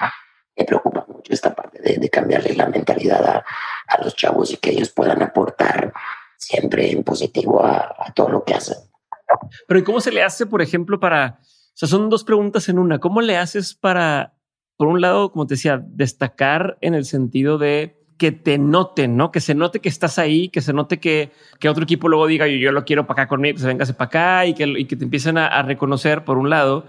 me 0.58 0.66
preocupa 0.66 1.06
mucho 1.26 1.34
esta 1.34 1.56
parte 1.56 1.82
de, 1.82 1.98
de 1.98 2.10
cambiarle 2.10 2.56
la 2.56 2.68
mentalidad 2.68 3.26
a, 3.26 3.46
a, 3.88 4.04
los 4.04 4.16
chavos 4.16 4.52
y 4.52 4.58
que 4.58 4.72
ellos 4.72 4.90
puedan 4.90 5.22
aportar 5.22 5.94
siempre 6.38 6.92
en 6.92 7.04
positivo 7.04 7.64
a, 7.64 7.96
a 7.98 8.14
todo 8.14 8.30
lo 8.30 8.44
que 8.44 8.54
hacen. 8.54 8.78
Pero 9.68 9.80
¿y 9.80 9.84
cómo 9.84 10.02
se 10.02 10.12
le 10.12 10.24
hace, 10.24 10.46
por 10.46 10.62
ejemplo, 10.62 11.00
para... 11.00 11.40
O 11.42 11.78
sea, 11.78 11.90
son 11.90 12.10
dos 12.10 12.24
preguntas 12.24 12.70
en 12.70 12.80
una. 12.80 13.00
¿Cómo 13.00 13.22
le 13.22 13.38
haces 13.38 13.74
para, 13.74 14.34
por 14.78 14.88
un 14.88 15.02
lado, 15.02 15.32
como 15.32 15.46
te 15.46 15.56
decía, 15.56 15.84
destacar 15.86 16.78
en 16.80 16.94
el 16.94 17.06
sentido 17.06 17.58
de 17.58 18.02
que 18.18 18.32
te 18.32 18.58
noten, 18.58 19.18
¿no? 19.18 19.32
Que 19.32 19.42
se 19.42 19.56
note 19.56 19.82
que 19.82 19.90
estás 19.90 20.18
ahí, 20.18 20.48
que 20.48 20.62
se 20.62 20.72
note 20.72 21.02
que, 21.02 21.32
que 21.60 21.68
otro 21.68 21.84
equipo 21.84 22.08
luego 22.08 22.28
diga, 22.28 22.48
yo, 22.48 22.56
yo 22.56 22.72
lo 22.72 22.86
quiero 22.86 23.08
para 23.08 23.24
acá 23.24 23.30
conmigo, 23.30 23.56
pues 23.56 23.66
véngase 23.66 23.94
para 23.94 24.08
acá 24.08 24.46
y 24.46 24.54
que, 24.54 24.64
y 24.64 24.86
que 24.86 24.96
te 24.96 25.04
empiecen 25.04 25.38
a, 25.38 25.48
a 25.48 25.64
reconocer, 25.64 26.24
por 26.24 26.38
un 26.38 26.50
lado, 26.50 26.86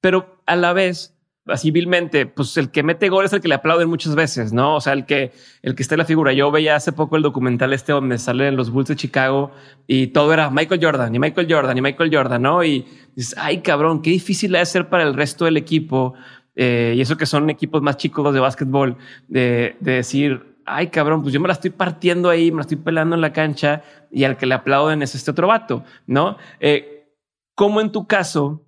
pero 0.00 0.42
a 0.46 0.56
la 0.56 0.72
vez 0.72 1.13
así 1.46 1.70
vilmente, 1.70 2.26
pues 2.26 2.56
el 2.56 2.70
que 2.70 2.82
mete 2.82 3.08
gol 3.08 3.24
es 3.24 3.32
el 3.32 3.40
que 3.40 3.48
le 3.48 3.54
aplauden 3.54 3.88
muchas 3.88 4.14
veces, 4.14 4.52
¿no? 4.52 4.76
O 4.76 4.80
sea, 4.80 4.94
el 4.94 5.04
que, 5.04 5.32
el 5.62 5.74
que 5.74 5.82
esté 5.82 5.96
la 5.96 6.04
figura. 6.04 6.32
Yo 6.32 6.50
veía 6.50 6.76
hace 6.76 6.92
poco 6.92 7.16
el 7.16 7.22
documental 7.22 7.72
este 7.72 7.92
donde 7.92 8.18
salen 8.18 8.56
los 8.56 8.70
Bulls 8.70 8.88
de 8.88 8.96
Chicago 8.96 9.52
y 9.86 10.08
todo 10.08 10.32
era 10.32 10.50
Michael 10.50 10.80
Jordan 10.82 11.14
y 11.14 11.18
Michael 11.18 11.46
Jordan 11.50 11.76
y 11.76 11.82
Michael 11.82 12.14
Jordan, 12.14 12.42
¿no? 12.42 12.64
Y 12.64 12.86
dices, 13.14 13.34
ay 13.38 13.58
cabrón, 13.58 14.00
qué 14.00 14.10
difícil 14.10 14.54
es 14.54 14.68
ser 14.70 14.88
para 14.88 15.02
el 15.02 15.14
resto 15.14 15.44
del 15.44 15.56
equipo. 15.56 16.14
Eh, 16.56 16.94
y 16.96 17.00
eso 17.00 17.16
que 17.16 17.26
son 17.26 17.50
equipos 17.50 17.82
más 17.82 17.96
chicos 17.96 18.32
de 18.32 18.40
básquetbol, 18.40 18.96
de, 19.28 19.76
de 19.80 19.92
decir, 19.92 20.56
ay 20.64 20.88
cabrón, 20.88 21.22
pues 21.22 21.34
yo 21.34 21.40
me 21.40 21.48
la 21.48 21.54
estoy 21.54 21.70
partiendo 21.70 22.30
ahí, 22.30 22.50
me 22.50 22.58
la 22.58 22.62
estoy 22.62 22.78
pelando 22.78 23.16
en 23.16 23.20
la 23.20 23.32
cancha 23.32 23.82
y 24.10 24.24
al 24.24 24.36
que 24.36 24.46
le 24.46 24.54
aplauden 24.54 25.02
es 25.02 25.14
este 25.14 25.30
otro 25.32 25.48
vato, 25.48 25.84
¿no? 26.06 26.38
Eh, 26.60 27.06
¿Cómo 27.54 27.80
en 27.80 27.92
tu 27.92 28.06
caso 28.06 28.63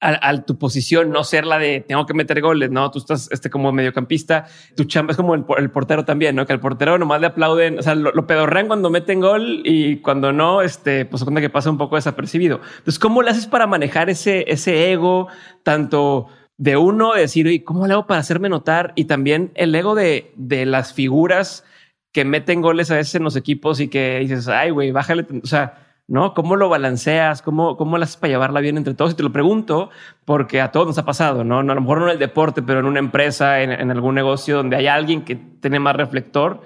a, 0.00 0.28
a, 0.28 0.42
tu 0.44 0.58
posición 0.58 1.10
no 1.10 1.24
ser 1.24 1.44
la 1.44 1.58
de 1.58 1.80
tengo 1.80 2.06
que 2.06 2.14
meter 2.14 2.40
goles, 2.40 2.70
no, 2.70 2.90
tú 2.90 2.98
estás 2.98 3.28
este 3.32 3.50
como 3.50 3.72
mediocampista, 3.72 4.46
tu 4.76 4.84
chamba 4.84 5.12
es 5.12 5.16
como 5.16 5.34
el, 5.34 5.44
el 5.56 5.70
portero 5.70 6.04
también, 6.04 6.36
no 6.36 6.46
que 6.46 6.52
al 6.52 6.60
portero 6.60 6.98
nomás 6.98 7.20
le 7.20 7.28
aplauden, 7.28 7.78
o 7.78 7.82
sea, 7.82 7.94
lo, 7.94 8.26
pedorrean 8.26 8.68
cuando 8.68 8.90
meten 8.90 9.20
gol 9.20 9.62
y 9.64 9.96
cuando 9.96 10.32
no, 10.32 10.62
este, 10.62 11.04
pues 11.04 11.24
cuenta 11.24 11.40
que 11.40 11.50
pasa 11.50 11.70
un 11.70 11.78
poco 11.78 11.96
desapercibido. 11.96 12.60
Entonces, 12.78 12.98
¿cómo 12.98 13.22
le 13.22 13.30
haces 13.30 13.46
para 13.46 13.66
manejar 13.66 14.10
ese, 14.10 14.44
ese 14.48 14.92
ego 14.92 15.28
tanto 15.62 16.28
de 16.56 16.76
uno, 16.76 17.14
de 17.14 17.22
decir, 17.22 17.46
¿y 17.46 17.60
cómo 17.60 17.86
le 17.86 17.94
hago 17.94 18.06
para 18.06 18.20
hacerme 18.20 18.48
notar? 18.48 18.92
Y 18.96 19.04
también 19.04 19.52
el 19.54 19.74
ego 19.74 19.94
de, 19.94 20.32
de 20.36 20.66
las 20.66 20.92
figuras 20.92 21.64
que 22.12 22.24
meten 22.24 22.62
goles 22.62 22.90
a 22.90 22.96
veces 22.96 23.14
en 23.16 23.24
los 23.24 23.36
equipos 23.36 23.80
y 23.80 23.88
que 23.88 24.18
dices, 24.20 24.48
ay, 24.48 24.70
güey, 24.70 24.90
bájale, 24.90 25.26
o 25.42 25.46
sea, 25.46 25.87
¿no? 26.08 26.34
¿Cómo 26.34 26.56
lo 26.56 26.68
balanceas? 26.68 27.42
¿Cómo, 27.42 27.76
cómo 27.76 27.98
lo 27.98 28.04
haces 28.04 28.16
para 28.16 28.32
llevarla 28.32 28.60
bien 28.60 28.78
entre 28.78 28.94
todos? 28.94 29.12
Y 29.12 29.14
te 29.14 29.22
lo 29.22 29.30
pregunto 29.30 29.90
porque 30.24 30.60
a 30.60 30.72
todos 30.72 30.86
nos 30.86 30.98
ha 30.98 31.04
pasado, 31.04 31.44
¿no? 31.44 31.60
A 31.60 31.62
lo 31.62 31.80
mejor 31.80 31.98
no 31.98 32.06
en 32.06 32.12
el 32.12 32.18
deporte, 32.18 32.62
pero 32.62 32.80
en 32.80 32.86
una 32.86 32.98
empresa, 32.98 33.60
en, 33.60 33.70
en 33.70 33.90
algún 33.90 34.14
negocio 34.14 34.56
donde 34.56 34.76
hay 34.76 34.86
alguien 34.86 35.24
que 35.24 35.36
tiene 35.36 35.78
más 35.78 35.94
reflector. 35.94 36.62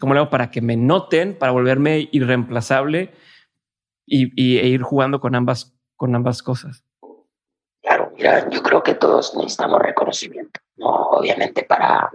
¿Cómo 0.00 0.14
lo 0.14 0.20
hago 0.20 0.30
para 0.30 0.50
que 0.50 0.60
me 0.60 0.76
noten, 0.76 1.38
para 1.38 1.52
volverme 1.52 2.08
irreemplazable 2.10 3.14
y, 4.06 4.32
y 4.42 4.58
e 4.58 4.66
ir 4.66 4.82
jugando 4.82 5.20
con 5.20 5.34
ambas, 5.34 5.74
con 5.94 6.14
ambas 6.14 6.42
cosas? 6.42 6.82
Claro, 7.82 8.12
mira, 8.16 8.48
yo 8.50 8.62
creo 8.62 8.82
que 8.82 8.94
todos 8.94 9.34
necesitamos 9.36 9.80
reconocimiento, 9.80 10.60
¿no? 10.76 10.88
Obviamente 10.88 11.62
para 11.62 12.10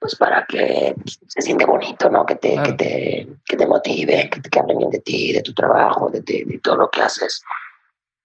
pues 0.00 0.16
para 0.16 0.46
que 0.46 0.94
se 1.28 1.42
siente 1.42 1.66
bonito, 1.66 2.08
¿no? 2.08 2.24
Que 2.24 2.36
te, 2.36 2.54
claro. 2.54 2.70
que 2.70 2.72
te, 2.72 3.28
que 3.44 3.56
te 3.56 3.66
motive, 3.66 4.30
que, 4.30 4.40
te, 4.40 4.48
que 4.48 4.58
hablen 4.58 4.78
bien 4.78 4.90
de 4.90 5.00
ti, 5.00 5.32
de 5.32 5.42
tu 5.42 5.52
trabajo, 5.52 6.08
de, 6.08 6.22
de, 6.22 6.44
de 6.46 6.58
todo 6.58 6.76
lo 6.76 6.90
que 6.90 7.02
haces. 7.02 7.42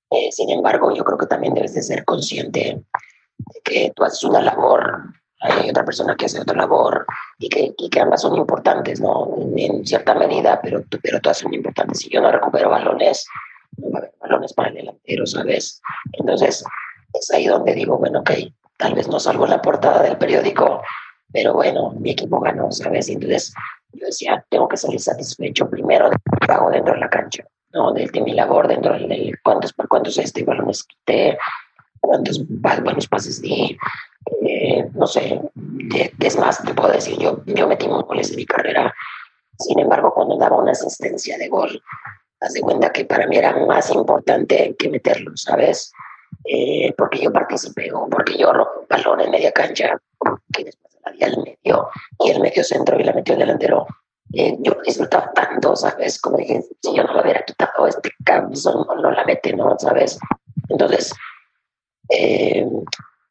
Eh, 0.09 0.31
sin 0.31 0.49
embargo, 0.49 0.95
yo 0.95 1.03
creo 1.03 1.17
que 1.17 1.25
también 1.25 1.53
debes 1.53 1.73
de 1.73 1.83
ser 1.83 2.05
consciente 2.05 2.81
de 3.37 3.61
que 3.63 3.91
tú 3.93 4.05
haces 4.05 4.23
una 4.23 4.41
labor, 4.41 5.03
hay 5.41 5.69
otra 5.69 5.83
persona 5.83 6.15
que 6.15 6.25
hace 6.25 6.39
otra 6.39 6.55
labor 6.55 7.05
y 7.37 7.49
que, 7.49 7.73
y 7.77 7.89
que 7.89 7.99
ambas 7.99 8.21
son 8.21 8.37
importantes, 8.37 9.01
¿no? 9.01 9.35
En, 9.41 9.59
en 9.59 9.85
cierta 9.85 10.15
medida, 10.15 10.61
pero, 10.61 10.81
pero 11.03 11.19
todas 11.19 11.39
son 11.39 11.53
importantes. 11.53 11.99
Si 11.99 12.09
yo 12.09 12.21
no 12.21 12.31
recupero 12.31 12.69
balones, 12.69 13.27
no 13.77 13.91
va 13.91 13.99
a 13.99 14.01
haber 14.03 14.13
balones 14.21 14.53
para 14.53 14.69
el 14.69 14.75
delantero, 14.75 15.25
¿sabes? 15.25 15.81
Entonces, 16.13 16.63
es 17.13 17.31
ahí 17.31 17.47
donde 17.47 17.73
digo, 17.73 17.97
bueno, 17.97 18.19
ok, 18.21 18.31
tal 18.77 18.93
vez 18.93 19.07
no 19.09 19.19
salgo 19.19 19.43
en 19.43 19.51
la 19.51 19.61
portada 19.61 20.01
del 20.03 20.17
periódico, 20.17 20.81
pero 21.35 21.51
bueno, 21.53 21.91
mi 21.99 22.11
equipo 22.11 22.39
ganó, 22.39 22.71
¿sabes? 22.71 23.09
Entonces 23.09 23.53
yo 23.91 24.05
decía, 24.05 24.45
tengo 24.49 24.69
que 24.69 24.77
salir 24.77 25.01
satisfecho 25.01 25.69
primero 25.69 26.09
de 26.09 26.15
lo 26.31 26.47
que 26.47 26.51
hago 26.53 26.69
dentro 26.69 26.93
de 26.93 26.99
la 27.01 27.09
cancha, 27.09 27.43
¿no? 27.73 27.91
De, 27.91 28.07
de 28.07 28.21
mi 28.21 28.31
labor 28.31 28.69
dentro 28.69 28.93
del, 28.93 29.09
del 29.09 29.37
cuántos, 29.43 29.73
por 29.73 29.89
cuántos 29.89 30.17
este, 30.17 30.45
balones 30.45 30.85
quité, 30.85 31.37
cuántos 31.99 32.41
buenos 32.47 33.05
pases 33.09 33.41
di, 33.41 33.77
eh, 34.47 34.89
no 34.93 35.05
sé, 35.05 35.41
de, 35.55 36.13
es 36.21 36.39
más, 36.39 36.63
te 36.63 36.73
puedo 36.73 36.93
decir, 36.93 37.17
yo, 37.17 37.43
yo 37.47 37.67
metí 37.67 37.89
muchos 37.89 38.07
goles 38.07 38.29
en 38.29 38.37
mi 38.37 38.45
carrera, 38.45 38.93
sin 39.59 39.77
embargo, 39.79 40.13
cuando 40.13 40.37
daba 40.37 40.57
una 40.57 40.71
asistencia 40.71 41.37
de 41.37 41.49
gol, 41.49 41.83
haz 42.39 42.53
de 42.53 42.61
cuenta 42.61 42.93
que 42.93 43.03
para 43.03 43.27
mí 43.27 43.35
era 43.35 43.53
más 43.65 43.91
importante 43.91 44.73
que 44.79 44.87
meterlo, 44.87 45.35
¿sabes? 45.35 45.91
Eh, 46.45 46.93
porque 46.97 47.19
yo 47.19 47.33
participé, 47.33 47.91
o 47.91 48.07
porque 48.07 48.37
yo 48.37 48.53
robo 48.53 48.85
balón 48.89 49.19
en 49.19 49.31
media 49.31 49.51
cancha, 49.51 49.97
que 50.53 50.63
después 50.63 50.94
y 51.13 51.23
el 51.23 51.37
medio 51.37 51.89
y 52.19 52.31
el 52.31 52.41
medio 52.41 52.63
centro 52.63 52.99
y 52.99 53.03
la 53.03 53.13
metió 53.13 53.33
el 53.33 53.41
delantero. 53.41 53.85
Eh, 54.33 54.57
yo 54.59 54.73
disfrutaba 54.85 55.31
tanto, 55.33 55.75
¿sabes? 55.75 56.19
Como 56.19 56.37
dije, 56.37 56.61
si 56.81 56.95
yo 56.95 57.03
no 57.03 57.13
lo 57.13 57.21
hubiera 57.21 57.43
quitado, 57.43 57.87
este 57.87 58.11
cambio 58.23 58.59
no, 58.65 58.95
no 58.95 59.11
la 59.11 59.23
mete, 59.23 59.53
¿no? 59.53 59.77
¿Sabes? 59.77 60.19
Entonces, 60.69 61.13
eh, 62.09 62.65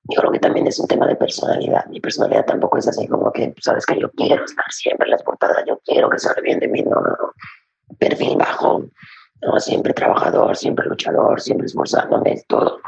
yo 0.05 0.21
creo 0.21 0.33
que 0.33 0.39
también 0.39 0.67
es 0.67 0.79
un 0.79 0.87
tema 0.87 1.07
de 1.07 1.17
personalidad. 1.17 1.87
Mi 1.87 2.01
personalidad 2.01 2.47
tampoco 2.47 2.79
es 2.79 2.89
así 2.89 3.09
como 3.09 3.33
que, 3.33 3.55
sabes 3.61 3.85
que 3.87 3.99
yo 3.99 4.11
quiero 4.13 4.45
estar 4.45 4.65
siempre 4.71 5.07
en 5.07 5.13
las 5.13 5.23
portadas, 5.23 5.65
yo 5.67 5.81
quiero 5.85 6.09
que 6.09 6.19
salga 6.19 6.43
bien 6.43 6.61
de 6.61 6.69
mí, 6.69 6.83
no, 6.83 7.01
no, 7.01 7.11
no. 7.11 7.33
Perfil 7.99 8.37
bajo, 8.37 8.85
¿no? 9.43 9.61
Siempre 9.61 9.93
trabajador, 9.93 10.57
siempre 10.57 10.87
luchador, 10.87 11.41
siempre 11.41 11.67
esforzándome, 11.67 12.43
todo. 12.47 12.81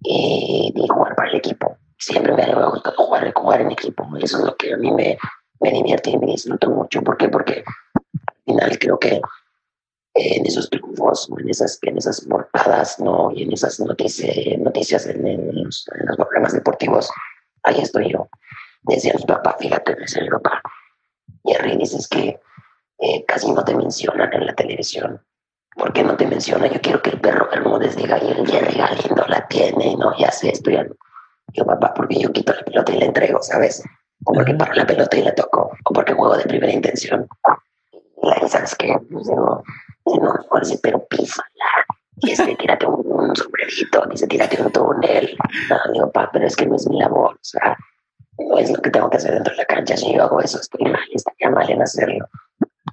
Y, 0.00 0.72
y 0.76 0.88
jugar 0.88 1.16
para 1.16 1.30
el 1.30 1.36
equipo 1.36 1.76
siempre 1.98 2.32
me 2.32 2.42
ha 2.42 2.66
gustado 2.66 2.96
jugar, 2.96 3.32
jugar 3.34 3.60
en 3.60 3.72
equipo. 3.72 4.08
Eso 4.20 4.38
es 4.38 4.44
lo 4.44 4.56
que 4.56 4.72
a 4.72 4.76
mí 4.76 4.90
me, 4.92 5.18
me 5.60 5.70
divierte 5.70 6.10
y 6.10 6.18
me 6.18 6.26
disfruto 6.26 6.70
mucho. 6.70 7.02
¿Por 7.02 7.16
qué? 7.16 7.28
Porque 7.28 7.64
al 7.94 8.42
final 8.44 8.78
creo 8.78 8.98
que 8.98 9.20
en 10.14 10.46
esos 10.46 10.68
triunfos, 10.70 11.28
en 11.38 11.48
esas, 11.48 11.78
en 11.82 11.96
esas 11.96 12.20
portadas, 12.22 12.98
¿no? 12.98 13.30
Y 13.32 13.44
en 13.44 13.52
esas 13.52 13.78
noticias, 13.80 14.34
noticias 14.58 15.06
en, 15.06 15.64
los, 15.64 15.86
programas 16.16 16.52
deportivos, 16.52 17.10
ahí 17.62 17.80
estoy 17.80 18.12
yo. 18.12 18.28
Decía 18.82 19.14
mi 19.16 19.24
papá, 19.24 19.56
fíjate, 19.58 19.94
decía 19.94 20.22
mi 20.22 20.30
papá, 20.30 20.62
Jerry, 21.44 21.76
dices 21.76 22.08
que 22.08 22.40
eh, 23.00 23.24
casi 23.26 23.52
no 23.52 23.64
te 23.64 23.74
mencionan 23.74 24.32
en 24.32 24.46
la 24.46 24.54
televisión. 24.54 25.22
¿Por 25.76 25.92
qué 25.92 26.02
no 26.02 26.16
te 26.16 26.26
menciona? 26.26 26.66
Yo 26.66 26.80
quiero 26.80 27.00
que 27.02 27.10
el 27.10 27.20
perro 27.20 27.48
Bermúdez 27.50 27.96
diga, 27.96 28.18
y 28.22 28.30
el 28.30 28.46
Jerry 28.48 28.76
Galindo 28.76 29.24
la 29.28 29.46
tiene, 29.46 29.94
no, 29.96 30.16
ya 30.18 30.32
sé, 30.32 30.50
estoy 30.50 30.76
Yo, 31.52 31.64
papá, 31.64 31.94
porque 31.94 32.20
yo 32.20 32.32
quito 32.32 32.52
la 32.52 32.62
pelota 32.62 32.92
y 32.92 32.98
la 32.98 33.06
entrego, 33.06 33.42
¿sabes? 33.42 33.82
O 34.24 34.32
porque 34.32 34.54
paro 34.54 34.74
la 34.74 34.86
pelota 34.86 35.16
y 35.16 35.22
la 35.22 35.34
toco, 35.34 35.70
o 35.84 35.92
porque 35.92 36.12
juego 36.12 36.36
de 36.36 36.44
primera 36.44 36.72
intención. 36.72 37.26
Y 38.22 38.48
¿sabes 38.48 38.74
qué? 38.74 38.96
Pues 39.10 39.26
digo, 39.26 39.62
no, 40.06 40.60
dice, 40.60 40.78
pero 40.82 41.04
pífala. 41.06 41.48
Y 42.20 42.34
tírate 42.56 42.84
un, 42.86 43.06
un, 43.06 43.36
sombrerito, 43.36 44.04
dice, 44.10 44.26
tírate 44.26 44.60
un 44.60 44.72
túnel. 44.72 45.36
No, 45.70 45.92
digo, 45.92 46.10
papá, 46.10 46.30
pero 46.32 46.46
es 46.46 46.56
que 46.56 46.66
no 46.66 46.76
es 46.76 46.88
mi 46.88 46.98
labor, 46.98 47.34
o 47.34 47.38
sea, 47.42 47.76
no 48.38 48.58
es 48.58 48.70
lo 48.70 48.82
que 48.82 48.90
tengo 48.90 49.08
que 49.08 49.18
hacer 49.18 49.34
dentro 49.34 49.52
de 49.52 49.58
la 49.58 49.64
cancha. 49.64 49.96
Si 49.96 50.12
yo 50.12 50.24
hago 50.24 50.40
eso, 50.40 50.58
estoy 50.58 50.90
mal, 50.90 51.00
estaría 51.12 51.50
mal 51.50 51.70
en 51.70 51.82
hacerlo. 51.82 52.28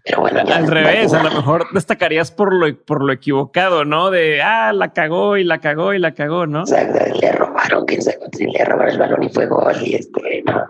Pero 0.05 0.21
bueno, 0.21 0.39
al 0.39 0.67
revés, 0.67 1.13
a 1.15 1.23
lo 1.23 1.31
mejor 1.31 1.65
destacarías 1.73 2.29
por 2.29 2.53
lo, 2.53 2.77
por 2.85 3.03
lo 3.03 3.11
equivocado, 3.11 3.85
¿no? 3.85 4.11
De 4.11 4.39
ah, 4.39 4.71
la 4.71 4.93
cagó 4.93 5.35
y 5.35 5.43
la 5.43 5.59
cagó 5.59 5.95
y 5.95 5.99
la 5.99 6.13
cagó, 6.13 6.45
¿no? 6.45 6.59
Exacto, 6.59 7.03
le 7.19 7.31
robaron, 7.31 7.85
sabe 8.01 8.19
si 8.31 8.45
le 8.45 8.65
robaron 8.65 8.91
el 8.91 8.99
balón 8.99 9.23
y 9.23 9.29
fue 9.29 9.47
gol 9.47 9.75
y 9.81 9.95
este, 9.95 10.43
no. 10.45 10.63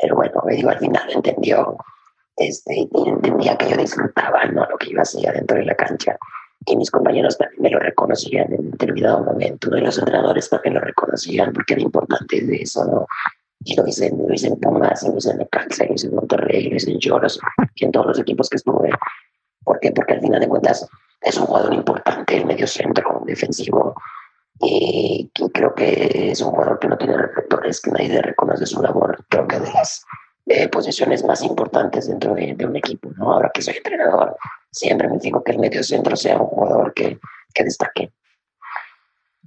Pero 0.00 0.16
bueno, 0.16 0.42
me 0.46 0.54
digo, 0.54 0.70
al 0.70 0.78
final 0.78 1.02
entendió, 1.10 1.76
este, 2.38 2.76
y 2.76 3.08
entendía 3.08 3.58
que 3.58 3.68
yo 3.68 3.76
disfrutaba, 3.76 4.46
¿no? 4.46 4.64
Lo 4.64 4.78
que 4.78 4.88
iba 4.88 5.00
a 5.00 5.02
hacer 5.02 5.34
dentro 5.34 5.58
de 5.58 5.66
la 5.66 5.74
cancha. 5.74 6.16
Y 6.64 6.74
mis 6.74 6.90
compañeros 6.90 7.36
también 7.36 7.62
me 7.62 7.70
lo 7.70 7.80
reconocían 7.80 8.50
en 8.54 8.70
determinado 8.70 9.22
momento, 9.22 9.76
y 9.76 9.82
los 9.82 9.98
entrenadores 9.98 10.48
también 10.48 10.76
lo 10.76 10.80
reconocían 10.80 11.52
porque 11.52 11.74
era 11.74 11.82
importante 11.82 12.40
de 12.40 12.56
eso, 12.56 12.86
¿no? 12.86 13.06
Y 13.64 13.76
lo 13.76 13.86
hice, 13.86 14.10
lo 14.10 14.32
hice 14.32 14.48
en 14.48 14.56
Pumas, 14.56 15.02
lo 15.02 15.16
hice 15.16 15.30
en 15.30 15.38
Necaxa, 15.38 15.84
lo 15.86 15.94
hice 15.94 16.06
en 16.06 16.14
Monterrey, 16.14 16.68
lo 16.68 16.76
hice 16.76 16.92
en 16.92 16.98
Choros, 16.98 17.40
y 17.74 17.84
en 17.84 17.92
todos 17.92 18.06
los 18.06 18.18
equipos 18.20 18.48
que 18.48 18.56
estuve. 18.56 18.90
¿Por 19.64 19.80
qué? 19.80 19.92
Porque 19.92 20.14
al 20.14 20.20
final 20.20 20.40
de 20.40 20.48
cuentas 20.48 20.88
es 21.20 21.36
un 21.36 21.46
jugador 21.46 21.74
importante, 21.74 22.36
el 22.36 22.46
medio 22.46 22.66
centro 22.66 23.22
defensivo, 23.26 23.94
y, 24.60 25.30
creo 25.52 25.74
que 25.74 26.30
es 26.32 26.40
un 26.40 26.50
jugador 26.50 26.78
que 26.78 26.88
no 26.88 26.98
tiene 26.98 27.16
reflectores, 27.16 27.80
que 27.80 27.90
nadie 27.90 28.08
le 28.08 28.22
reconoce 28.22 28.66
su 28.66 28.82
labor, 28.82 29.24
creo 29.28 29.46
que 29.46 29.60
de 29.60 29.72
las 29.72 30.04
eh, 30.46 30.68
posiciones 30.68 31.24
más 31.24 31.42
importantes 31.42 32.08
dentro 32.08 32.34
de, 32.34 32.56
un 32.64 32.76
equipo, 32.76 33.10
¿no? 33.16 33.32
Ahora 33.32 33.50
que 33.52 33.62
soy 33.62 33.76
entrenador, 33.76 34.36
siempre 34.70 35.08
me 35.08 35.20
fijo 35.20 35.44
que 35.44 35.52
el 35.52 35.58
medio 35.58 35.82
centro 35.82 36.16
sea 36.16 36.40
un 36.40 36.46
jugador 36.46 36.92
que, 36.94 37.18
que 37.54 37.64
destaque. 37.64 38.12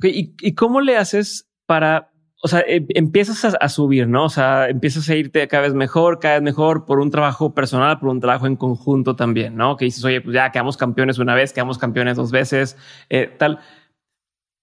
¿Y, 0.04 0.34
¿Y 0.40 0.56
cómo 0.56 0.80
le 0.82 0.98
haces 0.98 1.48
para 1.66 2.11
o 2.44 2.48
sea, 2.48 2.64
em, 2.68 2.88
empiezas 2.90 3.56
a, 3.60 3.70
subir, 3.70 4.08
¿no? 4.08 4.26
O 4.26 4.30
sea, 4.30 4.68
empiezas 4.68 5.08
a 5.10 5.16
irte 5.16 5.48
cada 5.48 5.64
vez 5.64 5.74
mejor, 5.76 6.20
cada 6.20 6.36
vez 6.36 6.44
mejor 6.44 6.86
por 6.86 7.00
un 7.00 7.12
trabajo 7.12 7.54
personal, 7.54 8.00
por 8.00 8.10
un 8.10 8.20
trabajo 8.20 8.48
en 8.48 8.56
conjunto 8.56 9.16
también, 9.16 9.56
¿no? 9.56 9.78
Que 9.78 9.86
dices, 9.86 10.04
oye, 10.04 10.22
pues 10.22 10.34
ya 10.34 10.52
quedamos 10.52 10.76
campeones 10.76 11.20
una 11.20 11.36
vez, 11.36 11.54
quedamos 11.54 11.78
campeones 11.78 12.18
dos 12.18 12.32
veces, 12.32 12.78
eh, 13.10 13.28
tal. 13.38 13.60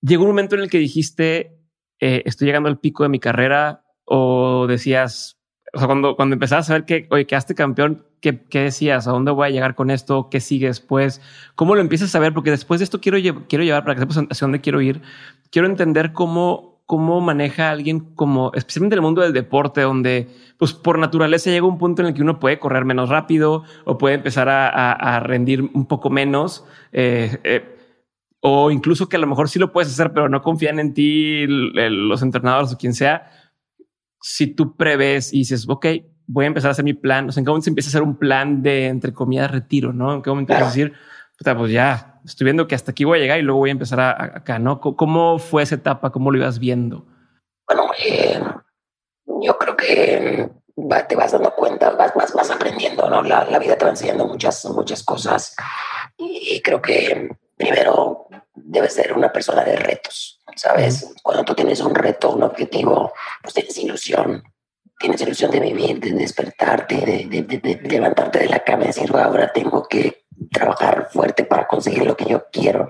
Llegó 0.02 0.24
un 0.24 0.30
momento 0.30 0.56
en 0.56 0.62
el 0.62 0.70
que 0.70 0.78
dijiste, 0.78 1.56
eh, 2.00 2.22
estoy 2.26 2.46
llegando 2.46 2.68
al 2.68 2.80
pico 2.80 3.04
de 3.04 3.10
mi 3.10 3.20
carrera, 3.20 3.84
o 4.04 4.66
decías, 4.66 5.38
o 5.72 5.78
sea, 5.78 5.86
cuando, 5.86 6.16
cuando 6.16 6.34
empezabas 6.34 6.68
a 6.70 6.72
ver 6.74 6.84
que, 6.84 7.06
oye, 7.10 7.26
quedaste 7.26 7.54
campeón, 7.54 8.06
¿qué, 8.20 8.42
¿qué, 8.48 8.62
decías? 8.62 9.06
¿A 9.06 9.12
dónde 9.12 9.30
voy 9.30 9.46
a 9.46 9.50
llegar 9.50 9.74
con 9.76 9.90
esto? 9.90 10.30
¿Qué 10.30 10.40
sigue 10.40 10.66
después? 10.66 11.20
¿Cómo 11.54 11.74
lo 11.74 11.80
empiezas 11.80 12.14
a 12.14 12.18
ver? 12.18 12.32
Porque 12.34 12.50
después 12.50 12.80
de 12.80 12.84
esto 12.84 13.00
quiero, 13.00 13.18
quiero 13.48 13.64
llevar 13.64 13.84
para 13.84 13.94
que 13.94 14.00
sepas 14.00 14.18
hacia 14.30 14.44
dónde 14.46 14.60
quiero 14.60 14.80
ir. 14.80 15.02
Quiero 15.50 15.68
entender 15.68 16.12
cómo 16.12 16.77
cómo 16.88 17.20
maneja 17.20 17.70
alguien 17.70 18.00
como, 18.14 18.50
especialmente 18.54 18.94
en 18.94 19.00
el 19.00 19.02
mundo 19.02 19.20
del 19.20 19.34
deporte, 19.34 19.82
donde 19.82 20.26
pues 20.56 20.72
por 20.72 20.98
naturaleza 20.98 21.50
llega 21.50 21.66
un 21.66 21.76
punto 21.76 22.00
en 22.00 22.08
el 22.08 22.14
que 22.14 22.22
uno 22.22 22.40
puede 22.40 22.58
correr 22.58 22.86
menos 22.86 23.10
rápido 23.10 23.62
o 23.84 23.98
puede 23.98 24.14
empezar 24.14 24.48
a, 24.48 25.20
rendir 25.20 25.60
un 25.60 25.84
poco 25.84 26.08
menos. 26.08 26.64
Eh, 26.92 27.40
eh, 27.44 27.76
o 28.40 28.70
incluso 28.70 29.06
que 29.06 29.16
a 29.16 29.18
lo 29.18 29.26
mejor 29.26 29.50
sí 29.50 29.58
lo 29.58 29.70
puedes 29.70 29.92
hacer, 29.92 30.14
pero 30.14 30.30
no 30.30 30.40
confían 30.40 30.78
en 30.78 30.94
ti 30.94 31.44
los 31.46 32.22
entrenadores 32.22 32.72
o 32.72 32.78
quien 32.78 32.94
sea. 32.94 33.32
Si 34.22 34.46
tú 34.46 34.74
prevés 34.74 35.34
y 35.34 35.40
dices, 35.40 35.66
ok, 35.68 35.86
voy 36.26 36.46
a 36.46 36.48
empezar 36.48 36.70
a 36.70 36.72
hacer 36.72 36.86
mi 36.86 36.94
plan, 36.94 37.28
o 37.28 37.32
sea, 37.32 37.42
en 37.42 37.44
qué 37.44 37.50
momento 37.50 37.64
se 37.64 37.70
empieza 37.70 37.88
a 37.88 37.90
hacer 37.90 38.02
un 38.02 38.16
plan 38.16 38.62
de, 38.62 38.86
entre 38.86 39.12
comillas, 39.12 39.50
retiro, 39.50 39.92
¿no? 39.92 40.14
En 40.14 40.22
qué 40.22 40.30
momento 40.30 40.54
vas 40.54 40.62
a 40.62 40.66
decir, 40.66 40.94
pues 41.44 41.70
ya, 41.70 42.17
estoy 42.28 42.44
viendo 42.44 42.68
que 42.68 42.74
hasta 42.74 42.92
aquí 42.92 43.04
voy 43.04 43.18
a 43.18 43.22
llegar 43.22 43.38
y 43.38 43.42
luego 43.42 43.60
voy 43.60 43.70
a 43.70 43.72
empezar 43.72 44.00
acá, 44.00 44.58
¿no? 44.58 44.80
¿Cómo 44.80 45.38
fue 45.38 45.62
esa 45.62 45.76
etapa? 45.76 46.10
¿Cómo 46.10 46.30
lo 46.30 46.38
ibas 46.38 46.58
viendo? 46.58 47.06
Bueno, 47.66 47.90
eh, 48.04 48.40
yo 49.42 49.58
creo 49.58 49.76
que 49.76 50.50
te 51.08 51.16
vas 51.16 51.32
dando 51.32 51.52
cuenta, 51.54 51.90
vas, 51.90 52.14
vas, 52.14 52.32
vas 52.32 52.50
aprendiendo, 52.50 53.08
¿no? 53.10 53.22
La, 53.22 53.44
la, 53.44 53.58
vida 53.58 53.76
te 53.76 53.84
va 53.84 53.90
enseñando 53.90 54.26
muchas, 54.26 54.64
muchas 54.66 55.02
cosas 55.02 55.56
y 56.16 56.60
creo 56.62 56.80
que 56.80 57.28
primero 57.56 58.28
debes 58.54 58.94
ser 58.94 59.12
una 59.12 59.32
persona 59.32 59.64
de 59.64 59.76
retos, 59.76 60.40
¿sabes? 60.54 61.14
Cuando 61.22 61.44
tú 61.44 61.54
tienes 61.54 61.80
un 61.80 61.94
reto, 61.94 62.30
un 62.30 62.42
objetivo, 62.42 63.12
pues 63.42 63.54
tienes 63.54 63.76
ilusión, 63.78 64.42
tienes 64.98 65.20
ilusión 65.20 65.50
de 65.50 65.60
vivir, 65.60 66.00
de 66.00 66.12
despertarte, 66.12 66.96
de, 66.96 67.42
de, 67.42 67.58
de 67.58 67.88
levantarte 67.88 68.40
de 68.40 68.48
la 68.48 68.60
cama 68.60 68.84
y 68.84 68.86
decir, 68.88 69.10
ahora 69.14 69.52
tengo 69.52 69.86
que 69.88 70.27
trabajar 70.52 71.08
fuerte 71.10 71.44
para 71.44 71.66
conseguir 71.66 72.06
lo 72.06 72.16
que 72.16 72.26
yo 72.26 72.46
quiero. 72.52 72.88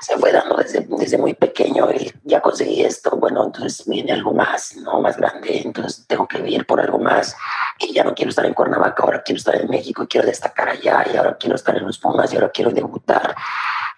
Se 0.00 0.16
fue 0.16 0.32
dando 0.32 0.56
desde, 0.56 0.86
desde 0.88 1.18
muy 1.18 1.34
pequeño 1.34 1.90
y 1.92 2.12
ya 2.24 2.40
conseguí 2.40 2.82
esto, 2.82 3.16
bueno, 3.16 3.44
entonces 3.44 3.86
viene 3.86 4.12
algo 4.12 4.32
más, 4.32 4.76
¿no? 4.76 5.00
Más 5.00 5.16
grande, 5.16 5.62
entonces 5.64 6.06
tengo 6.06 6.26
que 6.26 6.38
vivir 6.38 6.66
por 6.66 6.80
algo 6.80 6.98
más 6.98 7.36
y 7.78 7.92
ya 7.92 8.04
no 8.04 8.14
quiero 8.14 8.30
estar 8.30 8.44
en 8.44 8.54
Cuernavaca, 8.54 9.02
ahora 9.02 9.22
quiero 9.22 9.38
estar 9.38 9.54
en 9.56 9.68
México 9.68 10.06
quiero 10.08 10.26
destacar 10.26 10.68
allá 10.68 11.04
y 11.12 11.16
ahora 11.16 11.36
quiero 11.38 11.54
estar 11.54 11.76
en 11.76 11.86
los 11.86 11.98
Pumas 11.98 12.32
y 12.32 12.36
ahora 12.36 12.50
quiero 12.50 12.70
debutar 12.70 13.34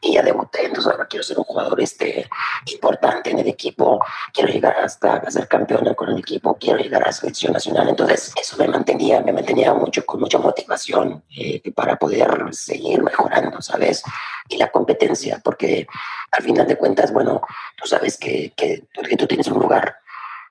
y 0.00 0.14
ya 0.14 0.22
debuté, 0.22 0.64
entonces 0.64 0.90
ahora 0.90 1.06
quiero 1.06 1.22
ser 1.22 1.38
un 1.38 1.44
jugador 1.44 1.80
este, 1.80 2.28
importante 2.66 3.30
en 3.30 3.40
el 3.40 3.48
equipo, 3.48 4.02
quiero 4.32 4.50
llegar 4.50 4.76
hasta 4.78 5.30
ser 5.30 5.46
campeón 5.46 5.94
con 5.94 6.08
el 6.10 6.18
equipo, 6.18 6.56
quiero 6.58 6.78
llegar 6.78 7.02
a 7.02 7.06
la 7.06 7.12
selección 7.12 7.52
nacional, 7.52 7.88
entonces 7.88 8.32
eso 8.40 8.56
me 8.56 8.68
mantenía, 8.68 9.20
me 9.20 9.32
mantenía 9.32 9.74
mucho 9.74 10.04
con 10.06 10.20
mucha 10.20 10.38
motivación 10.38 11.22
eh, 11.36 11.62
para 11.72 11.96
poder 11.96 12.48
seguir 12.52 13.02
mejorando, 13.02 13.60
¿sabes? 13.60 14.02
Y 14.48 14.56
la 14.56 14.70
competencia, 14.70 15.40
porque 15.44 15.86
al 16.30 16.42
final 16.42 16.66
de 16.66 16.76
cuentas, 16.76 17.12
bueno, 17.12 17.42
tú 17.76 17.86
sabes 17.86 18.16
que, 18.16 18.52
que, 18.56 18.84
que 19.08 19.16
tú 19.16 19.26
tienes 19.26 19.48
un 19.48 19.60
lugar 19.60 19.99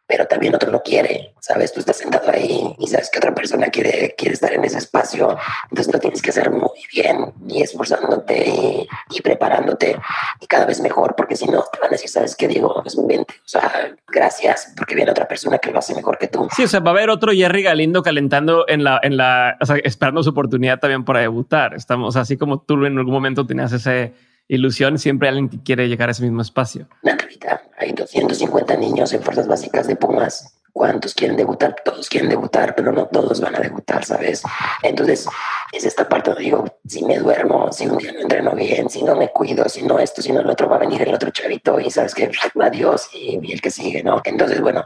pero 0.10 0.26
también 0.26 0.55
otro 0.55 0.72
lo 0.72 0.82
quiere, 0.82 1.36
¿sabes? 1.39 1.72
Tú 1.72 1.82
estás 1.82 1.97
sentado 1.97 2.32
ahí 2.32 2.76
y 2.80 2.88
sabes 2.88 3.12
que 3.12 3.20
otra 3.20 3.36
persona 3.36 3.68
quiere, 3.68 4.16
quiere 4.18 4.34
estar 4.34 4.51
en 4.51 4.66
ese 4.66 4.80
espacio, 4.80 5.38
entonces 5.70 5.93
lo 5.93 5.99
tienes 5.99 6.20
que 6.20 6.32
hacer 6.32 6.49
muy 6.49 6.82
bien 6.91 7.32
y 7.47 7.62
esforzándote 7.62 8.49
y, 8.49 8.88
y 9.12 9.22
preparándote 9.22 9.95
y 10.41 10.47
cada 10.47 10.66
vez 10.66 10.82
mejor, 10.82 11.14
porque 11.16 11.36
si 11.36 11.45
no 11.45 11.64
te 11.72 11.80
van 11.80 11.89
a 11.89 11.91
decir, 11.91 12.10
¿sabes 12.10 12.36
qué 12.36 12.47
digo? 12.47 12.82
Es 12.88 12.95
un 12.95 13.05
mente, 13.05 13.36
o 13.45 13.47
sea, 13.47 13.95
gracias, 14.07 14.74
porque 14.76 14.95
viene 14.95 15.12
otra 15.12 15.28
persona 15.28 15.60
que 15.60 15.70
lo 15.70 15.78
hace 15.78 15.93
mejor 15.93 16.18
que 16.18 16.28
tú. 16.28 16.47
Sí, 16.55 16.64
o 16.64 16.68
sea, 16.68 16.80
va 16.80 16.89
a 16.89 16.93
haber 16.95 17.12
otro 17.12 17.32
Jerry 17.32 17.62
Galindo 17.62 18.01
calentando 18.01 18.66
en 18.68 18.84
la, 18.84 18.99
en 19.03 19.16
la, 19.16 19.57
o 19.62 19.66
sea, 19.68 19.76
esperando 19.84 20.24
su 20.24 20.32
oportunidad 20.32 20.80
también 20.80 21.05
para 21.05 21.20
debutar. 21.20 21.76
Estamos 21.76 22.16
así 22.16 22.36
como 22.36 22.62
tú 22.62 22.84
en 22.84 22.97
algún 22.97 23.14
momento 23.14 23.45
tenías 23.45 23.72
esa 23.74 24.10
ilusión, 24.49 24.97
siempre 24.97 25.29
hay 25.29 25.35
alguien 25.35 25.49
que 25.49 25.63
quiere 25.63 25.87
llegar 25.87 26.09
a 26.09 26.11
ese 26.11 26.23
mismo 26.23 26.41
espacio. 26.41 26.87
Natalita, 27.03 27.61
hay 27.77 27.93
250 27.93 28.75
niños 28.75 29.13
en 29.13 29.23
fuerzas 29.23 29.47
básicas 29.47 29.87
de 29.87 29.95
Pumas. 29.95 30.55
¿Cuántos 30.71 31.13
quieren 31.13 31.35
debutar? 31.35 31.75
Todos 31.83 32.07
quieren 32.07 32.29
debutar, 32.29 32.75
pero 32.75 32.91
no 32.91 33.07
todos 33.07 33.41
van 33.41 33.55
a 33.55 33.59
debutar, 33.59 34.05
¿sabes? 34.05 34.43
Entonces, 34.83 35.27
es 35.71 35.83
esta 35.83 36.07
parte 36.07 36.29
donde 36.29 36.43
digo, 36.43 36.65
si 36.87 37.03
me 37.03 37.17
duermo, 37.17 37.71
si 37.71 37.87
un 37.87 37.97
día 37.97 38.13
no 38.13 38.21
entreno 38.21 38.51
bien, 38.51 38.89
si 38.89 39.03
no 39.03 39.15
me 39.15 39.29
cuido, 39.29 39.67
si 39.67 39.81
no 39.81 39.99
esto, 39.99 40.21
si 40.21 40.31
no 40.31 40.41
el 40.41 40.49
otro, 40.49 40.69
va 40.69 40.77
a 40.77 40.79
venir 40.79 41.01
el 41.01 41.13
otro 41.13 41.31
chavito 41.31 41.79
y 41.79 41.89
sabes 41.89 42.13
que 42.13 42.31
adiós 42.61 43.09
y, 43.13 43.51
el 43.51 43.61
que 43.61 43.71
sigue, 43.71 44.03
¿no? 44.03 44.21
Entonces, 44.23 44.61
bueno, 44.61 44.85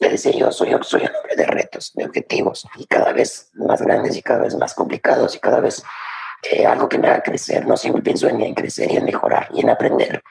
le 0.00 0.08
decía 0.10 0.32
yo, 0.32 0.50
soy, 0.52 0.76
soy 0.82 1.02
un 1.02 1.16
hombre 1.16 1.36
de 1.36 1.46
retos, 1.46 1.92
de 1.94 2.04
objetivos 2.04 2.66
y 2.76 2.86
cada 2.86 3.12
vez 3.12 3.50
más 3.54 3.80
grandes 3.80 4.16
y 4.16 4.22
cada 4.22 4.42
vez 4.42 4.56
más 4.56 4.74
complicados 4.74 5.36
y 5.36 5.38
cada 5.38 5.60
vez 5.60 5.82
eh, 6.50 6.66
algo 6.66 6.88
que 6.88 6.98
me 6.98 7.08
haga 7.08 7.22
crecer, 7.22 7.66
no 7.66 7.76
siempre 7.76 8.02
pienso 8.02 8.28
en, 8.28 8.40
en 8.40 8.54
crecer 8.54 8.90
y 8.90 8.96
en 8.96 9.04
mejorar 9.04 9.48
y 9.52 9.60
en 9.60 9.70
aprender 9.70 10.22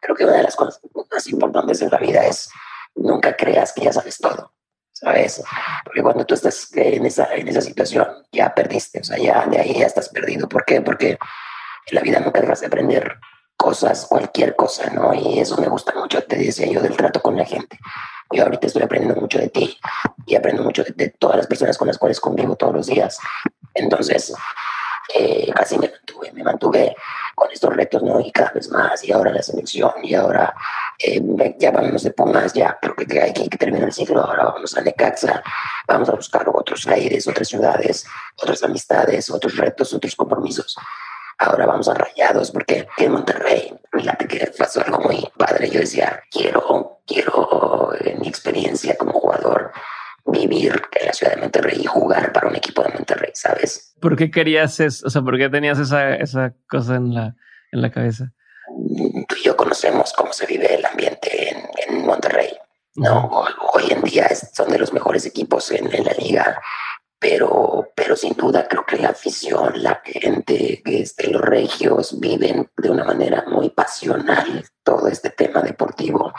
creo 0.00 0.16
que 0.16 0.24
una 0.24 0.36
de 0.36 0.42
las 0.44 0.56
cosas 0.56 0.80
más 1.10 1.26
importantes 1.28 1.82
en 1.82 1.90
la 1.90 1.98
vida 1.98 2.24
es 2.24 2.48
nunca 2.94 3.36
creas 3.36 3.72
que 3.72 3.82
ya 3.82 3.92
sabes 3.92 4.18
todo, 4.18 4.52
¿sabes? 4.92 5.42
Porque 5.84 6.02
cuando 6.02 6.24
tú 6.24 6.34
estás 6.34 6.72
en 6.74 7.04
esa, 7.04 7.34
en 7.34 7.48
esa 7.48 7.60
situación, 7.60 8.06
ya 8.32 8.54
perdiste, 8.54 9.00
o 9.00 9.04
sea, 9.04 9.18
ya 9.18 9.46
de 9.46 9.58
ahí 9.58 9.74
ya 9.78 9.86
estás 9.86 10.08
perdido. 10.08 10.48
¿Por 10.48 10.64
qué? 10.64 10.80
Porque 10.80 11.10
en 11.10 11.94
la 11.94 12.00
vida 12.00 12.20
nunca 12.20 12.40
dejas 12.40 12.60
de 12.60 12.66
aprender 12.66 13.16
cosas, 13.56 14.06
cualquier 14.06 14.54
cosa, 14.54 14.90
¿no? 14.90 15.12
Y 15.14 15.40
eso 15.40 15.56
me 15.60 15.68
gusta 15.68 15.92
mucho, 15.94 16.22
te 16.22 16.36
decía 16.36 16.66
yo, 16.66 16.80
del 16.80 16.96
trato 16.96 17.20
con 17.20 17.36
la 17.36 17.44
gente. 17.44 17.78
yo 18.30 18.44
ahorita 18.44 18.66
estoy 18.66 18.82
aprendiendo 18.82 19.20
mucho 19.20 19.38
de 19.38 19.48
ti 19.48 19.78
y 20.26 20.34
aprendo 20.34 20.62
mucho 20.62 20.84
de, 20.84 21.08
todas 21.10 21.36
las 21.36 21.46
personas 21.46 21.78
con 21.78 21.88
las 21.88 21.98
cuales 21.98 22.20
convivo 22.20 22.56
todos 22.56 22.74
los 22.74 22.86
días. 22.86 23.18
Entonces, 23.74 24.32
eh, 25.14 25.52
me 25.78 25.88
mantuve, 25.88 26.32
me 26.32 26.42
mantuve 26.42 26.96
con 27.34 27.50
estos 27.50 27.74
retos, 27.74 28.02
¿no? 28.02 28.20
Y 28.20 28.32
cada 28.32 28.50
vez 28.50 28.68
más, 28.70 29.04
y 29.04 29.12
ahora 29.12 29.30
la 29.32 29.42
selección, 29.42 29.92
y 30.02 30.14
ahora 30.14 30.54
eh, 30.98 31.20
ya 31.58 31.70
vamos 31.70 32.02
de 32.02 32.10
Pumas, 32.10 32.52
ya 32.52 32.78
creo 32.80 32.94
que 32.96 33.20
hay 33.20 33.32
que, 33.32 33.48
terminar 33.56 33.88
el 33.88 33.92
ciclo, 33.92 34.22
ahora 34.22 34.44
vamos 34.44 34.76
a 34.76 34.80
Necaxa, 34.80 35.42
vamos 35.86 36.08
a 36.08 36.12
buscar 36.14 36.48
otros 36.48 36.86
aires, 36.88 37.26
otras 37.28 37.48
ciudades, 37.48 38.06
otras 38.36 38.62
amistades, 38.62 39.30
otros 39.30 39.56
retos, 39.56 39.92
otros 39.92 40.16
compromisos. 40.16 40.76
Ahora 41.38 41.66
vamos 41.66 41.88
a 41.88 41.94
Rayados, 41.94 42.50
porque 42.50 42.88
en 42.96 43.12
Monterrey, 43.12 43.78
fíjate 43.92 44.26
que 44.26 44.50
pasó 44.56 44.80
algo 44.80 45.00
muy 45.00 45.28
padre. 45.36 45.68
Yo 45.68 45.80
decía, 45.80 46.22
quiero, 46.30 47.00
quiero 47.06 47.90
en 48.00 48.20
mi 48.20 48.28
experiencia 48.28 48.96
como 48.96 49.12
jugador 49.12 49.72
vivir 50.26 50.80
en 51.00 51.06
la 51.06 51.12
ciudad 51.12 51.34
de 51.34 51.40
Monterrey 51.40 51.80
y 51.80 51.86
jugar 51.86 52.32
para 52.32 52.48
un 52.48 52.56
equipo 52.56 52.82
de 52.82 52.90
Monterrey, 52.90 53.30
¿sabes? 53.34 53.94
¿Por 54.00 54.16
qué 54.16 54.30
querías 54.30 54.80
eso? 54.80 55.06
O 55.06 55.10
sea, 55.10 55.22
¿por 55.22 55.38
qué 55.38 55.48
tenías 55.48 55.78
esa, 55.78 56.14
esa 56.14 56.54
cosa 56.68 56.96
en 56.96 57.14
la, 57.14 57.34
en 57.72 57.82
la 57.82 57.90
cabeza? 57.90 58.32
Tú 59.28 59.36
y 59.36 59.44
yo 59.44 59.56
conocemos 59.56 60.12
cómo 60.12 60.32
se 60.32 60.46
vive 60.46 60.74
el 60.74 60.84
ambiente 60.84 61.50
en, 61.50 61.68
en 61.88 62.06
Monterrey. 62.06 62.56
No, 62.96 63.44
hoy, 63.74 63.84
en 63.90 64.02
día 64.02 64.28
son 64.34 64.70
de 64.70 64.78
los 64.78 64.92
mejores 64.92 65.26
equipos 65.26 65.70
en, 65.70 65.94
en 65.94 66.04
la 66.04 66.12
liga 66.12 66.60
pero, 67.18 67.92
pero 67.94 68.14
sin 68.14 68.34
duda 68.34 68.68
creo 68.68 68.84
que 68.84 68.98
la 68.98 69.08
afición, 69.08 69.82
la 69.82 70.02
gente, 70.04 70.82
este, 70.84 71.28
los 71.30 71.40
regios 71.40 72.20
viven 72.20 72.70
de 72.76 72.90
una 72.90 73.04
manera 73.04 73.44
muy 73.48 73.70
pasional 73.70 74.64
todo 74.82 75.08
este 75.08 75.30
tema 75.30 75.62
deportivo. 75.62 76.32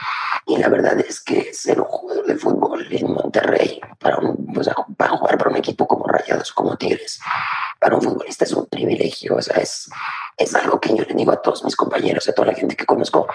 Y 0.46 0.58
la 0.58 0.70
verdad 0.70 1.00
es 1.00 1.22
que 1.22 1.54
ser 1.54 1.82
un 1.82 1.88
jugador 1.88 2.26
de 2.26 2.36
fútbol 2.36 2.88
en 2.92 3.12
Monterrey, 3.12 3.82
para, 4.00 4.18
un, 4.18 4.54
para 4.96 5.18
jugar 5.18 5.38
para 5.38 5.50
un 5.50 5.58
equipo 5.58 5.88
como 5.88 6.06
Rayados, 6.06 6.54
como 6.54 6.78
Tigres, 6.78 7.20
para 7.80 7.96
un 7.96 8.02
futbolista 8.02 8.46
es 8.46 8.54
un 8.54 8.68
privilegio. 8.68 9.36
O 9.36 9.42
sea, 9.42 9.58
es, 9.58 9.90
es 10.38 10.56
algo 10.56 10.80
que 10.80 10.96
yo 10.96 11.04
le 11.04 11.16
digo 11.16 11.32
a 11.32 11.42
todos 11.42 11.64
mis 11.64 11.76
compañeros, 11.76 12.30
a 12.30 12.34
toda 12.34 12.50
la 12.50 12.54
gente 12.54 12.76
que 12.76 12.86
conozco, 12.86 13.28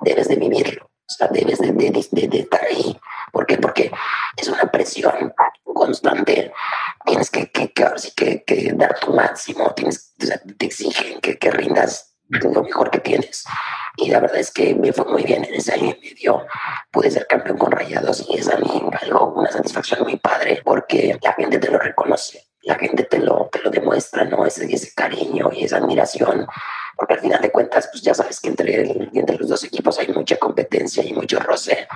debes 0.00 0.28
de 0.28 0.36
vivirlo. 0.36 0.84
O 0.84 1.14
sea, 1.14 1.28
debes 1.28 1.58
de, 1.58 1.72
de, 1.72 2.28
de 2.28 2.38
estar 2.38 2.62
ahí. 2.64 2.96
¿Por 3.32 3.46
qué? 3.46 3.56
Porque 3.56 3.90
es 4.36 4.48
una 4.48 4.70
presión 4.70 5.34
constante. 5.64 6.52
Tienes 7.04 7.30
que, 7.30 7.50
que, 7.50 7.72
que, 7.72 7.84
que, 8.14 8.44
que 8.44 8.72
dar 8.74 8.98
tu 9.00 9.12
máximo, 9.12 9.72
tienes, 9.74 10.14
te 10.16 10.66
exigen 10.66 11.20
que, 11.20 11.38
que 11.38 11.50
rindas 11.50 12.12
lo 12.28 12.62
mejor 12.62 12.90
que 12.90 13.00
tienes. 13.00 13.44
Y 13.96 14.10
la 14.10 14.20
verdad 14.20 14.38
es 14.38 14.50
que 14.50 14.74
me 14.74 14.92
fue 14.92 15.04
muy 15.04 15.22
bien 15.22 15.44
en 15.44 15.54
ese 15.54 15.72
año 15.72 15.94
y 15.94 16.00
medio. 16.00 16.46
Pude 16.90 17.10
ser 17.10 17.26
campeón 17.26 17.58
con 17.58 17.72
Rayados 17.72 18.24
y 18.28 18.38
es 18.38 18.48
a 18.48 18.56
mí 18.56 18.82
algo, 19.00 19.34
una 19.34 19.50
satisfacción 19.50 20.02
muy 20.02 20.16
padre 20.16 20.60
porque 20.64 21.18
la 21.22 21.32
gente 21.32 21.58
te 21.58 21.70
lo 21.70 21.78
reconoce, 21.78 22.46
la 22.62 22.76
gente 22.76 23.04
te 23.04 23.18
lo, 23.18 23.48
te 23.52 23.60
lo 23.60 23.70
demuestra, 23.70 24.24
¿no? 24.24 24.46
Ese, 24.46 24.72
ese 24.72 24.92
cariño 24.94 25.50
y 25.52 25.64
esa 25.64 25.76
admiración 25.78 26.46
porque 26.96 27.14
al 27.14 27.20
final 27.20 27.40
de 27.40 27.50
cuentas, 27.50 27.88
pues 27.90 28.02
ya 28.02 28.14
sabes 28.14 28.40
que 28.40 28.48
entre, 28.48 28.82
entre 29.12 29.38
los 29.38 29.48
dos 29.48 29.64
equipos 29.64 29.98
hay 29.98 30.08
mucha 30.08 30.36
competencia 30.36 31.04
y 31.04 31.12
mucho 31.12 31.38
roce. 31.40 31.86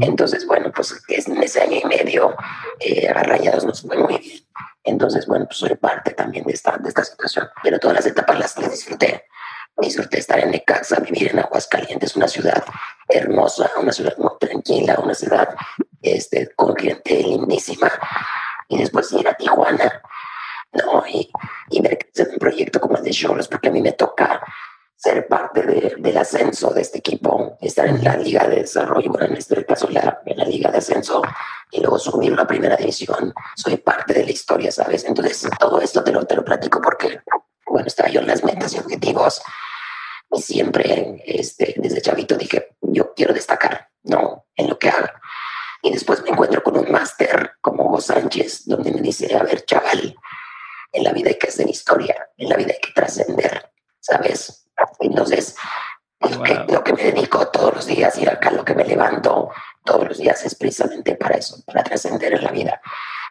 Entonces, 0.00 0.46
bueno, 0.46 0.70
pues 0.74 1.02
en 1.08 1.42
ese 1.42 1.62
año 1.62 1.78
y 1.82 1.86
medio 1.86 2.34
eh, 2.80 3.08
a 3.08 3.22
Rayados 3.22 3.64
nos 3.64 3.82
fue 3.82 3.96
muy 3.96 4.18
bien. 4.18 4.44
Entonces, 4.84 5.26
bueno, 5.26 5.46
pues 5.46 5.58
soy 5.58 5.74
parte 5.76 6.12
también 6.12 6.44
de 6.44 6.52
esta, 6.52 6.76
de 6.76 6.88
esta 6.88 7.04
situación. 7.04 7.48
Pero 7.62 7.78
todas 7.78 7.96
las 7.96 8.06
etapas 8.06 8.38
las, 8.38 8.58
las 8.58 8.70
disfruté. 8.72 9.24
Disfruté 9.76 10.18
estar 10.18 10.38
en 10.38 10.50
Necaxa, 10.50 11.00
vivir 11.00 11.30
en 11.30 11.38
Aguascalientes, 11.38 12.16
una 12.16 12.28
ciudad 12.28 12.62
hermosa, 13.08 13.70
una 13.80 13.92
ciudad 13.92 14.16
muy 14.18 14.30
tranquila, 14.38 14.98
una 15.02 15.14
ciudad 15.14 15.54
este, 16.02 16.52
con 16.54 16.76
gente 16.76 17.22
lindísima. 17.22 17.90
Y 18.68 18.78
después 18.78 19.12
ir 19.12 19.28
a 19.28 19.34
Tijuana, 19.34 20.02
¿no? 20.72 21.04
Y, 21.06 21.30
y 21.70 21.82
que 21.82 22.10
es 22.14 22.28
un 22.28 22.38
proyecto 22.38 22.80
como 22.80 22.96
el 22.96 23.04
de 23.04 23.10
Cholos, 23.10 23.48
porque 23.48 23.68
a 23.68 23.72
mí 23.72 23.80
me 23.80 23.92
toca 23.92 24.42
ser 25.02 25.26
parte 25.26 25.62
de, 25.62 25.96
del 25.98 26.16
ascenso 26.16 26.70
de 26.70 26.82
este 26.82 26.98
equipo, 26.98 27.56
estar 27.60 27.88
en 27.88 28.04
la 28.04 28.16
liga 28.16 28.46
de 28.46 28.60
desarrollo, 28.60 29.10
bueno, 29.10 29.26
en 29.26 29.36
este 29.36 29.64
caso 29.66 29.88
la, 29.90 30.22
en 30.24 30.38
la 30.38 30.44
liga 30.44 30.70
de 30.70 30.78
ascenso, 30.78 31.22
y 31.72 31.80
luego 31.80 31.98
subir 31.98 32.32
a 32.32 32.36
la 32.36 32.46
primera 32.46 32.76
división. 32.76 33.34
Soy 33.56 33.78
parte 33.78 34.14
de 34.14 34.24
la 34.24 34.30
historia, 34.30 34.70
¿sabes? 34.70 35.04
Entonces, 35.04 35.50
todo 35.58 35.80
esto 35.80 36.04
te 36.04 36.12
lo, 36.12 36.24
te 36.24 36.36
lo 36.36 36.44
platico 36.44 36.80
porque, 36.80 37.20
bueno, 37.66 37.88
estaba 37.88 38.10
yo 38.10 38.20
en 38.20 38.28
las 38.28 38.44
metas 38.44 38.74
y 38.74 38.78
objetivos, 38.78 39.42
y 40.30 40.40
siempre, 40.40 41.20
este, 41.26 41.74
desde 41.78 42.00
chavito 42.00 42.36
dije, 42.36 42.76
yo 42.80 43.12
quiero 43.12 43.34
destacar, 43.34 43.88
¿no? 44.04 44.46
En 44.54 44.68
lo 44.68 44.78
que 44.78 44.88
haga. 44.88 45.20
Y 45.82 45.90
después 45.92 46.22
me 46.22 46.30
encuentro 46.30 46.62
con 46.62 46.78
un 46.78 46.92
máster 46.92 47.54
como 47.60 47.86
Hugo 47.86 48.00
Sánchez, 48.00 48.66
donde 48.66 48.92
me 48.92 49.00
dice, 49.00 49.34
a 49.34 49.42
ver, 49.42 49.64
chaval, 49.64 50.14
en 50.92 51.02
la 51.02 51.12
vida 51.12 51.30
hay 51.30 51.38
que 51.38 51.48
hacer 51.48 51.68
historia, 51.68 52.30
en 52.36 52.48
la 52.48 52.56
vida 52.56 52.72
hay 52.72 52.80
que 52.80 52.92
trascender, 52.92 53.72
¿sabes? 53.98 54.62
Entonces, 55.00 55.56
lo, 56.20 56.84
que, 56.84 56.92
me 56.92 57.02
dedico 57.02 57.48
todos 57.48 57.74
los 57.74 57.86
días 57.86 58.16
y 58.18 58.26
acá 58.26 58.50
lo 58.50 58.64
que 58.64 58.74
me 58.74 58.84
levanto 58.84 59.50
todos 59.84 60.08
los 60.08 60.18
días 60.18 60.44
es 60.44 60.54
precisamente 60.54 61.16
para 61.16 61.36
eso, 61.36 61.62
para 61.66 61.82
trascender 61.82 62.34
en 62.34 62.44
la 62.44 62.52
vida 62.52 62.80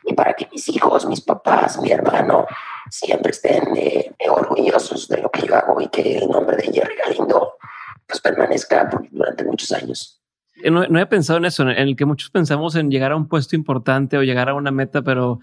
y 0.04 0.14
para 0.14 0.34
que 0.34 0.48
mis 0.52 0.68
hijos, 0.70 1.06
mis 1.06 1.22
papás, 1.22 1.80
mi 1.80 1.92
hermano 1.92 2.46
siempre 2.90 3.32
estén 3.32 3.78
eh, 3.78 4.14
orgullosos 4.30 5.08
de 5.08 5.18
lo 5.18 5.30
que 5.30 5.48
yo 5.48 5.56
hago 5.56 5.80
y 5.80 5.88
que 5.88 6.18
el 6.18 6.30
nombre 6.30 6.58
de 6.58 6.74
Jerry 6.74 6.96
Galindo 6.96 7.58
pues 8.06 8.20
permanezca 8.20 8.90
durante 9.10 9.46
muchos 9.46 9.72
años. 9.72 10.22
No, 10.72 10.88
no 10.88 11.00
he 11.00 11.06
pensado 11.06 11.38
en 11.38 11.46
eso, 11.46 11.64
en 11.64 11.70
el 11.70 11.96
que 11.96 12.06
muchos 12.06 12.30
pensamos 12.30 12.76
en 12.76 12.90
llegar 12.90 13.12
a 13.12 13.16
un 13.16 13.28
puesto 13.28 13.56
importante 13.56 14.18
o 14.18 14.24
llegar 14.24 14.50
a 14.50 14.54
una 14.54 14.72
meta, 14.72 15.02
pero 15.02 15.40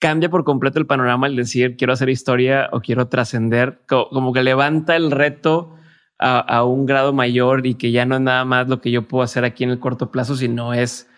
cambia 0.00 0.30
por 0.30 0.44
completo 0.44 0.78
el 0.78 0.86
panorama 0.86 1.26
al 1.26 1.36
decir 1.36 1.76
quiero 1.76 1.92
hacer 1.92 2.08
historia 2.08 2.68
o 2.72 2.80
quiero 2.80 3.08
trascender, 3.08 3.82
como 3.86 4.32
que 4.32 4.42
levanta 4.42 4.96
el 4.96 5.10
reto 5.10 5.76
a, 6.18 6.64
un 6.64 6.84
grado 6.84 7.12
mayor 7.12 7.66
y 7.66 7.74
que 7.74 7.92
ya 7.92 8.04
no 8.04 8.16
es 8.16 8.20
nada 8.20 8.44
más 8.44 8.68
lo 8.68 8.80
que 8.80 8.90
yo 8.90 9.08
puedo 9.08 9.22
hacer 9.22 9.44
aquí 9.44 9.64
en 9.64 9.70
el 9.70 9.78
corto 9.78 10.10
plazo, 10.10 10.36
sino 10.36 10.74
es, 10.74 11.08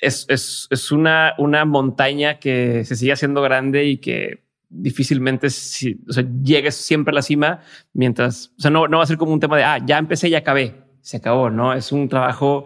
es, 0.00 0.26
es, 0.70 0.92
una, 0.92 1.34
una 1.38 1.64
montaña 1.64 2.38
que 2.38 2.84
se 2.84 2.96
sigue 2.96 3.12
haciendo 3.12 3.42
grande 3.42 3.84
y 3.84 3.98
que 3.98 4.44
difícilmente 4.70 5.50
si, 5.50 6.00
llegues 6.42 6.76
siempre 6.76 7.12
a 7.12 7.16
la 7.16 7.22
cima 7.22 7.60
mientras, 7.92 8.52
o 8.58 8.62
sea, 8.62 8.70
no, 8.70 8.88
no 8.88 8.98
va 8.98 9.04
a 9.04 9.06
ser 9.06 9.18
como 9.18 9.34
un 9.34 9.40
tema 9.40 9.58
de, 9.58 9.64
ah, 9.64 9.78
ya 9.84 9.98
empecé 9.98 10.28
y 10.28 10.34
acabé, 10.34 10.81
se 11.02 11.18
acabó, 11.18 11.50
¿no? 11.50 11.74
Es 11.74 11.92
un 11.92 12.08
trabajo 12.08 12.64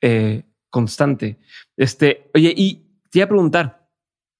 eh, 0.00 0.44
constante. 0.70 1.38
Este, 1.76 2.30
oye, 2.34 2.54
y 2.56 2.86
te 3.10 3.18
iba 3.18 3.24
a 3.26 3.28
preguntar, 3.28 3.88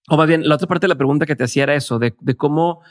o 0.09 0.17
más 0.17 0.27
bien, 0.27 0.49
la 0.49 0.55
otra 0.55 0.69
parte 0.69 0.85
de 0.85 0.89
la 0.89 0.97
pregunta 0.97 1.27
que 1.27 1.37
te 1.37 1.45
hacía 1.45 1.65
era 1.65 1.75
eso, 1.75 1.99
de, 1.99 2.15
cómo, 2.37 2.83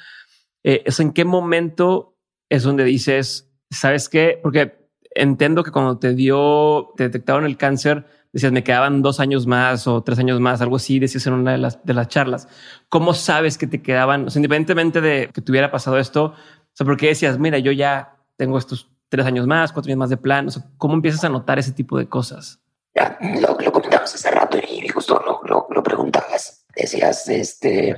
eh, 0.64 0.84
es 0.86 0.99
en 0.99 1.12
qué 1.12 1.26
momento 1.26 2.18
es 2.49 2.64
donde 2.64 2.84
dices, 2.84 3.52
¿sabes 3.70 4.10
qué? 4.10 4.39
Porque 4.41 4.89
entiendo 5.16 5.64
que 5.64 5.72
cuando 5.72 5.97
te 5.97 6.14
dio, 6.14 6.93
te 6.95 7.04
detectaron 7.04 7.45
el 7.45 7.58
cáncer, 7.58 8.06
decías, 8.32 8.52
me 8.52 8.64
quedaban 8.64 9.02
dos 9.02 9.20
años 9.20 9.47
más 9.47 9.88
o 9.88 10.04
tres 10.04 10.20
años 10.20 10.39
más, 10.39 10.62
algo 10.62 10.76
así, 10.76 10.99
decías 10.99 11.26
en 11.28 11.34
una 11.34 11.54
de 11.54 11.58
las, 11.58 11.84
de 11.84 11.93
las 11.93 12.08
charlas. 12.08 12.47
¿Cómo 12.89 13.14
sabes 13.14 13.58
que 13.58 13.68
te 13.68 13.82
quedaban, 13.82 14.28
o 14.28 14.32
independientemente 14.36 15.02
de 15.02 15.30
que 15.34 15.41
te 15.41 15.52
hubiera 15.52 15.72
pasado 15.72 15.97
esto, 15.97 16.26
o 16.26 16.74
sea, 16.74 16.86
porque 16.86 17.08
decías, 17.08 17.39
mira, 17.39 17.58
yo 17.60 17.72
ya 17.72 18.18
tengo 18.38 18.58
estos 18.58 18.90
tres 19.12 19.28
años 19.28 19.45
más, 19.45 19.72
cuatro 19.72 19.89
años 19.89 19.99
más 19.99 20.09
de 20.09 20.18
plan, 20.18 20.47
o 20.47 20.51
sea, 20.51 20.64
¿cómo 20.78 20.95
empiezas 20.95 21.24
a 21.26 21.30
notar 21.30 21.59
ese 21.59 21.74
tipo 21.74 21.99
de 21.99 22.07
cosas? 22.07 22.59
Ya, 22.95 23.20
lo, 23.39 23.55
lo 23.59 23.72
comentamos 23.72 24.16
hace 24.16 24.32
rato 24.32 24.57
y 24.57 24.88
justo 24.88 25.22
lo, 25.24 25.41
lo, 25.43 25.68
lo 25.70 25.84
preguntabas 25.84 26.62
decías, 26.76 27.28
este, 27.28 27.97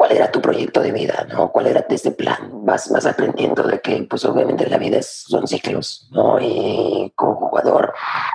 cuál 0.00 0.12
era 0.12 0.32
tu 0.32 0.40
proyecto 0.40 0.80
de 0.80 0.92
vida, 0.92 1.26
¿no? 1.28 1.52
¿Cuál 1.52 1.66
era 1.66 1.84
este 1.90 2.10
plan? 2.10 2.64
Vas, 2.64 2.88
vas 2.88 3.04
aprendiendo 3.04 3.62
de 3.64 3.82
que, 3.82 4.06
pues 4.08 4.24
obviamente 4.24 4.66
la 4.66 4.78
vida 4.78 4.96
es, 4.96 5.26
son 5.28 5.46
ciclos, 5.46 6.08
¿no? 6.10 6.40
Y 6.40 7.12
como 7.14 7.34
jugador 7.34 7.92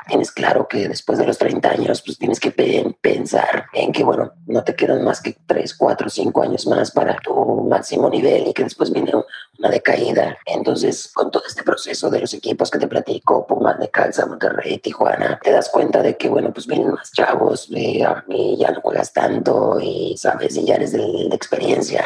tienes 0.08 0.32
claro 0.32 0.68
que 0.68 0.88
después 0.88 1.18
de 1.18 1.26
los 1.26 1.40
30 1.40 1.68
años, 1.68 2.04
pues 2.04 2.20
tienes 2.20 2.40
que 2.40 2.52
pensar 3.02 3.66
en 3.74 3.92
que, 3.92 4.04
bueno, 4.04 4.34
no 4.46 4.64
te 4.64 4.76
quedan 4.76 5.04
más 5.04 5.22
que 5.22 5.36
3, 5.48 5.74
4, 5.74 6.08
5 6.08 6.44
años 6.44 6.68
más 6.68 6.92
para 6.92 7.18
tu 7.18 7.34
máximo 7.68 8.12
nivel 8.12 8.46
y 8.48 8.54
que 8.54 8.64
después 8.64 8.92
viene 8.92 9.14
una 9.58 9.70
decaída. 9.70 10.38
Entonces, 10.46 11.10
con 11.16 11.32
todo 11.32 11.44
este 11.48 11.64
proceso 11.64 12.12
de 12.12 12.20
los 12.20 12.34
equipos 12.36 12.70
que 12.70 12.78
te 12.78 12.88
platico, 12.88 13.48
Pumas, 13.48 13.78
Calza, 13.92 14.28
Monterrey, 14.28 14.78
Tijuana, 14.78 15.40
te 15.42 15.52
das 15.52 15.70
cuenta 15.70 16.04
de 16.04 16.16
que, 16.16 16.30
bueno, 16.30 16.54
pues 16.54 16.68
vienen 16.68 16.92
más 16.92 17.12
chavos 17.12 17.68
y, 17.72 18.00
ya 18.00 18.72
no 18.72 18.82
juegas 18.82 19.12
tanto 19.14 19.80
y, 19.80 20.16
¿sabes? 20.16 20.56
Y 20.58 20.66
ya 20.66 20.76
eres 20.76 20.92
del, 20.92 21.30
de 21.30 21.36
experiencia, 21.56 22.04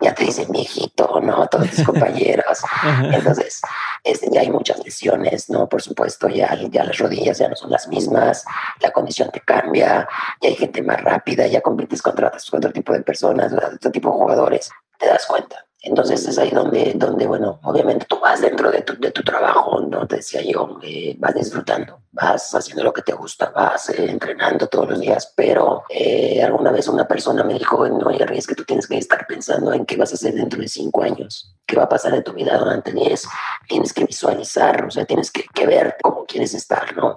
ya 0.00 0.14
te 0.14 0.24
dicen 0.24 0.50
viejito, 0.50 1.20
¿no? 1.20 1.46
Todos 1.50 1.70
tus 1.70 1.84
compañeros. 1.84 2.60
Entonces, 3.02 3.60
este, 4.04 4.28
ya 4.30 4.40
hay 4.42 4.50
muchas 4.50 4.78
lesiones, 4.84 5.50
¿no? 5.50 5.68
Por 5.68 5.82
supuesto, 5.82 6.28
ya, 6.28 6.56
ya 6.70 6.84
las 6.84 6.98
rodillas 6.98 7.38
ya 7.38 7.48
no 7.48 7.56
son 7.56 7.70
las 7.70 7.88
mismas, 7.88 8.44
la 8.80 8.90
condición 8.90 9.30
te 9.30 9.40
cambia, 9.40 10.08
ya 10.40 10.48
hay 10.48 10.56
gente 10.56 10.82
más 10.82 11.02
rápida, 11.02 11.46
ya 11.46 11.60
compites 11.60 12.02
contra 12.02 12.32
otro 12.52 12.72
tipo 12.72 12.92
de 12.92 13.02
personas, 13.02 13.52
otro 13.52 13.90
tipo 13.90 14.10
de 14.10 14.14
jugadores. 14.14 14.70
Te 14.98 15.06
das 15.06 15.26
cuenta, 15.26 15.66
Entonces 15.82 16.26
es 16.28 16.38
ahí 16.38 16.50
donde, 16.50 16.92
donde 16.94 17.26
bueno, 17.26 17.58
obviamente 17.62 18.04
tú 18.06 18.18
vas 18.20 18.40
dentro 18.42 18.70
de 18.70 18.82
tu, 18.82 18.98
de 18.98 19.10
tu 19.12 19.22
trabajo, 19.22 19.80
¿no? 19.80 20.06
Te 20.06 20.16
decía 20.16 20.42
yo, 20.42 20.78
eh, 20.82 21.16
vas 21.18 21.34
disfrutando, 21.34 22.00
vas 22.12 22.54
haciendo 22.54 22.84
lo 22.84 22.92
que 22.92 23.00
te 23.00 23.14
gusta, 23.14 23.50
vas 23.50 23.88
eh, 23.88 24.10
entrenando 24.10 24.66
todos 24.66 24.90
los 24.90 25.00
días, 25.00 25.32
pero 25.34 25.84
eh, 25.88 26.42
alguna 26.42 26.70
vez 26.70 26.86
una 26.88 27.08
persona 27.08 27.44
me 27.44 27.54
dijo, 27.54 27.88
no, 27.88 28.10
es 28.10 28.46
que 28.46 28.54
tú 28.54 28.64
tienes 28.64 28.86
que 28.86 28.98
estar 28.98 29.26
pensando 29.26 29.72
en 29.72 29.86
qué 29.86 29.96
vas 29.96 30.12
a 30.12 30.16
hacer 30.16 30.34
dentro 30.34 30.60
de 30.60 30.68
cinco 30.68 31.02
años, 31.02 31.56
qué 31.64 31.76
va 31.76 31.84
a 31.84 31.88
pasar 31.88 32.14
en 32.14 32.24
tu 32.24 32.34
vida 32.34 32.58
durante 32.58 32.92
diez, 32.92 33.26
tienes 33.66 33.94
que 33.94 34.04
visualizar, 34.04 34.84
o 34.84 34.90
sea, 34.90 35.06
tienes 35.06 35.30
que, 35.30 35.44
que 35.54 35.66
ver 35.66 35.96
cómo 36.02 36.26
quieres 36.26 36.52
estar, 36.52 36.94
¿no? 36.94 37.16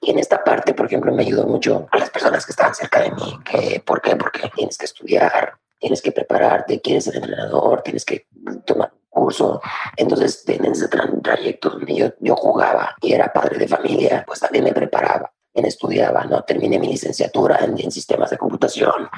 Y 0.00 0.10
en 0.10 0.18
esta 0.18 0.44
parte, 0.44 0.74
por 0.74 0.86
ejemplo, 0.86 1.12
me 1.12 1.22
ayudó 1.22 1.46
mucho 1.46 1.88
a 1.90 1.98
las 1.98 2.10
personas 2.10 2.46
que 2.46 2.52
estaban 2.52 2.74
cerca 2.74 3.00
de 3.00 3.10
mí. 3.10 3.38
Que, 3.44 3.82
¿Por 3.84 4.00
qué? 4.00 4.14
Porque 4.14 4.48
tienes 4.54 4.78
que 4.78 4.84
estudiar, 4.84 5.57
tienes 5.78 6.02
que 6.02 6.12
prepararte, 6.12 6.80
quieres 6.80 7.04
ser 7.04 7.16
entrenador, 7.16 7.82
tienes 7.82 8.04
que 8.04 8.26
tomar 8.64 8.92
un 8.92 9.00
curso. 9.08 9.60
Entonces, 9.96 10.44
en 10.48 10.64
ese 10.64 10.88
trayecto 10.88 11.70
donde 11.70 11.94
yo, 11.94 12.08
yo 12.20 12.36
jugaba 12.36 12.96
y 13.00 13.12
era 13.12 13.32
padre 13.32 13.58
de 13.58 13.68
familia, 13.68 14.24
pues 14.26 14.40
también 14.40 14.64
me 14.64 14.72
preparaba, 14.72 15.32
estudiaba, 15.66 16.24
¿no? 16.24 16.42
Terminé 16.42 16.78
mi 16.78 16.88
licenciatura 16.88 17.58
en, 17.64 17.78
en 17.78 17.90
sistemas 17.90 18.30
de 18.30 18.38
computación, 18.38 19.08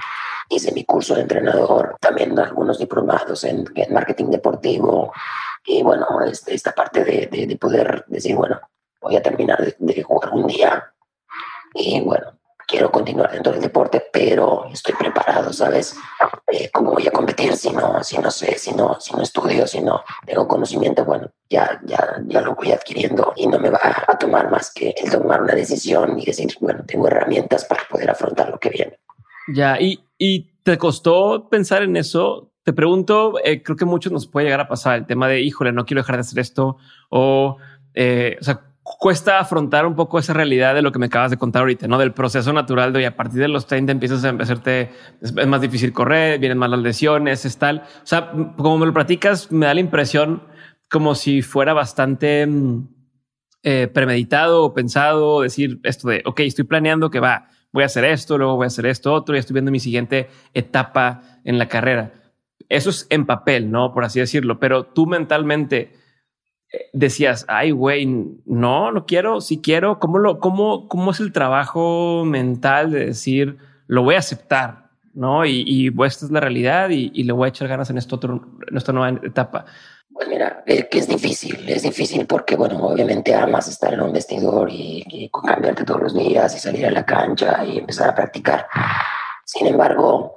hice 0.48 0.72
mi 0.72 0.84
curso 0.84 1.14
de 1.14 1.22
entrenador, 1.22 1.96
también 2.00 2.38
algunos 2.38 2.78
diplomados 2.78 3.44
en, 3.44 3.64
en 3.74 3.92
marketing 3.92 4.26
deportivo. 4.26 5.12
Y 5.66 5.82
bueno, 5.82 6.06
este, 6.22 6.54
esta 6.54 6.72
parte 6.72 7.04
de, 7.04 7.28
de, 7.30 7.46
de, 7.46 7.56
poder 7.56 8.04
decir, 8.08 8.34
bueno, 8.34 8.61
voy 9.00 9.16
a 9.16 9.22
terminar 9.22 9.62
de, 9.62 9.76
de 9.78 10.02
jugar 10.02 10.32
un 10.32 10.46
día. 10.46 10.92
Y 11.74 12.00
bueno, 12.00 12.39
quiero 12.70 12.90
continuar 12.90 13.32
dentro 13.32 13.52
del 13.52 13.60
deporte, 13.60 14.04
pero 14.12 14.66
estoy 14.72 14.94
preparado, 14.94 15.52
¿sabes? 15.52 15.96
Eh, 16.52 16.70
¿Cómo 16.72 16.92
voy 16.92 17.06
a 17.08 17.10
competir 17.10 17.54
si 17.56 17.70
no, 17.70 18.02
si 18.04 18.16
no 18.18 18.30
sé, 18.30 18.56
si 18.56 18.72
no, 18.72 18.96
si 19.00 19.12
no 19.14 19.22
estudio, 19.22 19.66
si 19.66 19.80
no 19.80 20.02
tengo 20.24 20.46
conocimiento? 20.46 21.04
Bueno, 21.04 21.28
ya, 21.48 21.80
ya, 21.84 22.22
ya 22.26 22.40
lo 22.40 22.54
voy 22.54 22.70
adquiriendo 22.70 23.32
y 23.36 23.48
no 23.48 23.58
me 23.58 23.70
va 23.70 23.80
a 24.06 24.16
tomar 24.16 24.50
más 24.50 24.72
que 24.72 24.94
el 24.96 25.10
tomar 25.10 25.42
una 25.42 25.54
decisión 25.54 26.18
y 26.20 26.24
decir, 26.24 26.54
bueno, 26.60 26.84
tengo 26.86 27.08
herramientas 27.08 27.64
para 27.64 27.82
poder 27.90 28.08
afrontar 28.08 28.50
lo 28.50 28.58
que 28.60 28.70
viene. 28.70 28.98
Ya, 29.52 29.80
y, 29.80 30.04
y 30.16 30.52
te 30.62 30.78
costó 30.78 31.48
pensar 31.48 31.82
en 31.82 31.96
eso. 31.96 32.52
Te 32.62 32.72
pregunto, 32.72 33.34
eh, 33.42 33.64
creo 33.64 33.76
que 33.76 33.84
muchos 33.84 34.12
nos 34.12 34.28
puede 34.28 34.46
llegar 34.46 34.60
a 34.60 34.68
pasar 34.68 34.98
el 34.98 35.06
tema 35.06 35.26
de, 35.26 35.40
híjole, 35.40 35.72
no 35.72 35.86
quiero 35.86 36.02
dejar 36.02 36.16
de 36.16 36.20
hacer 36.20 36.38
esto 36.38 36.76
o, 37.08 37.56
eh, 37.94 38.36
o 38.40 38.44
sea, 38.44 38.69
cuesta 39.01 39.38
afrontar 39.38 39.86
un 39.86 39.94
poco 39.94 40.18
esa 40.18 40.34
realidad 40.34 40.74
de 40.74 40.82
lo 40.82 40.92
que 40.92 40.98
me 40.98 41.07
acabas 41.07 41.30
de 41.30 41.38
contar 41.38 41.61
ahorita, 41.61 41.88
¿no? 41.88 41.96
Del 41.96 42.12
proceso 42.12 42.53
natural 42.53 42.92
de 42.92 42.98
hoy, 42.98 43.05
a 43.07 43.16
partir 43.16 43.40
de 43.40 43.48
los 43.48 43.66
30 43.66 43.92
empiezas 43.92 44.22
a 44.26 44.28
hacerte, 44.28 44.90
es 45.22 45.32
más 45.46 45.62
difícil 45.62 45.94
correr, 45.94 46.38
vienen 46.38 46.59
más 46.59 46.68
las 46.68 46.80
lesiones, 46.80 47.46
es 47.46 47.57
tal. 47.57 47.78
O 47.78 48.07
sea, 48.07 48.30
como 48.59 48.76
me 48.76 48.84
lo 48.84 48.92
platicas, 48.92 49.51
me 49.51 49.64
da 49.64 49.72
la 49.72 49.80
impresión 49.80 50.42
como 50.90 51.14
si 51.14 51.40
fuera 51.40 51.72
bastante 51.72 52.46
eh, 53.62 53.88
premeditado 53.90 54.64
o 54.64 54.74
pensado, 54.74 55.40
decir 55.40 55.80
esto 55.82 56.11
de, 56.11 56.22
ok, 56.26 56.40
estoy 56.40 56.66
planeando 56.66 57.11
que 57.11 57.20
va, 57.20 57.48
voy 57.72 57.84
a 57.84 57.86
hacer 57.86 58.05
esto, 58.05 58.36
luego 58.36 58.57
voy 58.57 58.64
a 58.64 58.66
hacer 58.66 58.84
esto 58.84 59.14
otro 59.14 59.34
y 59.34 59.38
estoy 59.38 59.55
viendo 59.55 59.70
mi 59.70 59.80
siguiente 59.80 60.28
etapa 60.53 61.22
en 61.44 61.59
la 61.59 61.68
carrera. 61.68 62.12
Eso 62.68 62.90
es 62.90 63.07
en 63.09 63.24
papel, 63.24 63.70
¿no? 63.70 63.94
Por 63.94 64.05
así 64.05 64.20
decirlo, 64.20 64.61
pero 64.61 64.84
tú 64.84 65.07
mentalmente 65.07 65.99
decías, 66.92 67.44
ay, 67.48 67.70
güey, 67.70 68.06
no, 68.06 68.92
no 68.92 69.06
quiero, 69.06 69.40
si 69.40 69.60
quiero, 69.60 69.98
¿cómo, 69.98 70.18
lo, 70.18 70.38
cómo, 70.38 70.88
¿cómo 70.88 71.10
es 71.10 71.20
el 71.20 71.32
trabajo 71.32 72.24
mental 72.24 72.90
de 72.90 73.06
decir, 73.06 73.58
lo 73.86 74.02
voy 74.02 74.14
a 74.14 74.18
aceptar, 74.18 74.90
¿no? 75.14 75.44
Y, 75.44 75.64
y 75.66 75.90
pues, 75.90 76.14
esta 76.14 76.26
es 76.26 76.32
la 76.32 76.40
realidad 76.40 76.90
y, 76.90 77.10
y, 77.14 77.24
le 77.24 77.32
voy 77.32 77.46
a 77.46 77.48
echar 77.48 77.68
ganas 77.68 77.90
en, 77.90 77.98
esto 77.98 78.16
otro, 78.16 78.42
en 78.68 78.76
esta 78.76 78.92
nueva 78.92 79.18
etapa. 79.24 79.64
Pues 80.12 80.28
mira, 80.28 80.62
es 80.66 80.86
que 80.86 80.98
es 80.98 81.08
difícil, 81.08 81.68
es 81.68 81.82
difícil 81.82 82.26
porque, 82.26 82.56
bueno, 82.56 82.78
obviamente 82.78 83.34
amas 83.34 83.68
estar 83.68 83.94
en 83.94 84.02
un 84.02 84.12
vestidor 84.12 84.70
y, 84.70 85.04
y 85.08 85.30
cambiarte 85.30 85.84
todos 85.84 86.02
los 86.02 86.14
días 86.14 86.54
y 86.54 86.58
salir 86.58 86.86
a 86.86 86.90
la 86.90 87.04
cancha 87.04 87.64
y 87.64 87.78
empezar 87.78 88.10
a 88.10 88.14
practicar. 88.14 88.66
Sin 89.44 89.66
embargo, 89.66 90.36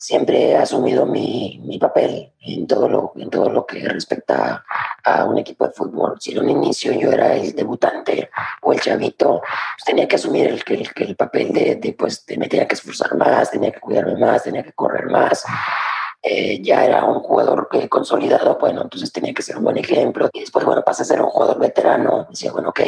siempre 0.00 0.52
he 0.52 0.56
asumido 0.56 1.04
mi, 1.04 1.60
mi, 1.62 1.78
papel 1.78 2.32
en 2.40 2.66
todo, 2.66 2.88
lo, 2.88 3.12
en 3.16 3.28
todo 3.28 3.50
lo 3.50 3.66
que 3.66 3.86
respecta 3.86 4.64
a 5.04 5.24
un 5.26 5.36
equipo 5.36 5.66
de 5.66 5.74
fútbol. 5.74 6.16
Si 6.18 6.32
en 6.32 6.38
un 6.38 6.48
inicio 6.48 6.92
yo 6.92 7.12
era 7.12 7.34
el 7.34 7.54
debutante 7.54 8.30
o 8.62 8.72
el 8.72 8.80
chavito, 8.80 9.42
pues 9.42 9.84
tenía 9.84 10.08
que 10.08 10.16
asumir 10.16 10.46
el, 10.46 10.62
el, 10.66 10.88
el 10.96 11.16
papel 11.16 11.52
de, 11.52 11.76
de, 11.76 11.92
pues, 11.92 12.24
me 12.38 12.48
tenía 12.48 12.66
que 12.66 12.76
esforzar 12.76 13.14
más, 13.14 13.50
tenía 13.50 13.72
que 13.72 13.80
cuidarme 13.80 14.16
más, 14.16 14.42
tenía 14.42 14.62
que 14.62 14.72
correr 14.72 15.04
más. 15.10 15.44
Eh, 16.22 16.62
ya 16.62 16.82
era 16.84 17.04
un 17.04 17.20
jugador 17.20 17.68
que 17.70 17.86
consolidado, 17.88 18.56
bueno, 18.58 18.82
entonces 18.82 19.12
tenía 19.12 19.34
que 19.34 19.42
ser 19.42 19.58
un 19.58 19.64
buen 19.64 19.76
ejemplo. 19.76 20.30
Y 20.32 20.40
después, 20.40 20.64
bueno, 20.64 20.82
pasé 20.82 21.02
a 21.02 21.06
ser 21.06 21.20
un 21.20 21.28
jugador 21.28 21.58
veterano. 21.58 22.26
Decía, 22.30 22.52
bueno, 22.52 22.70
ok, 22.70 22.80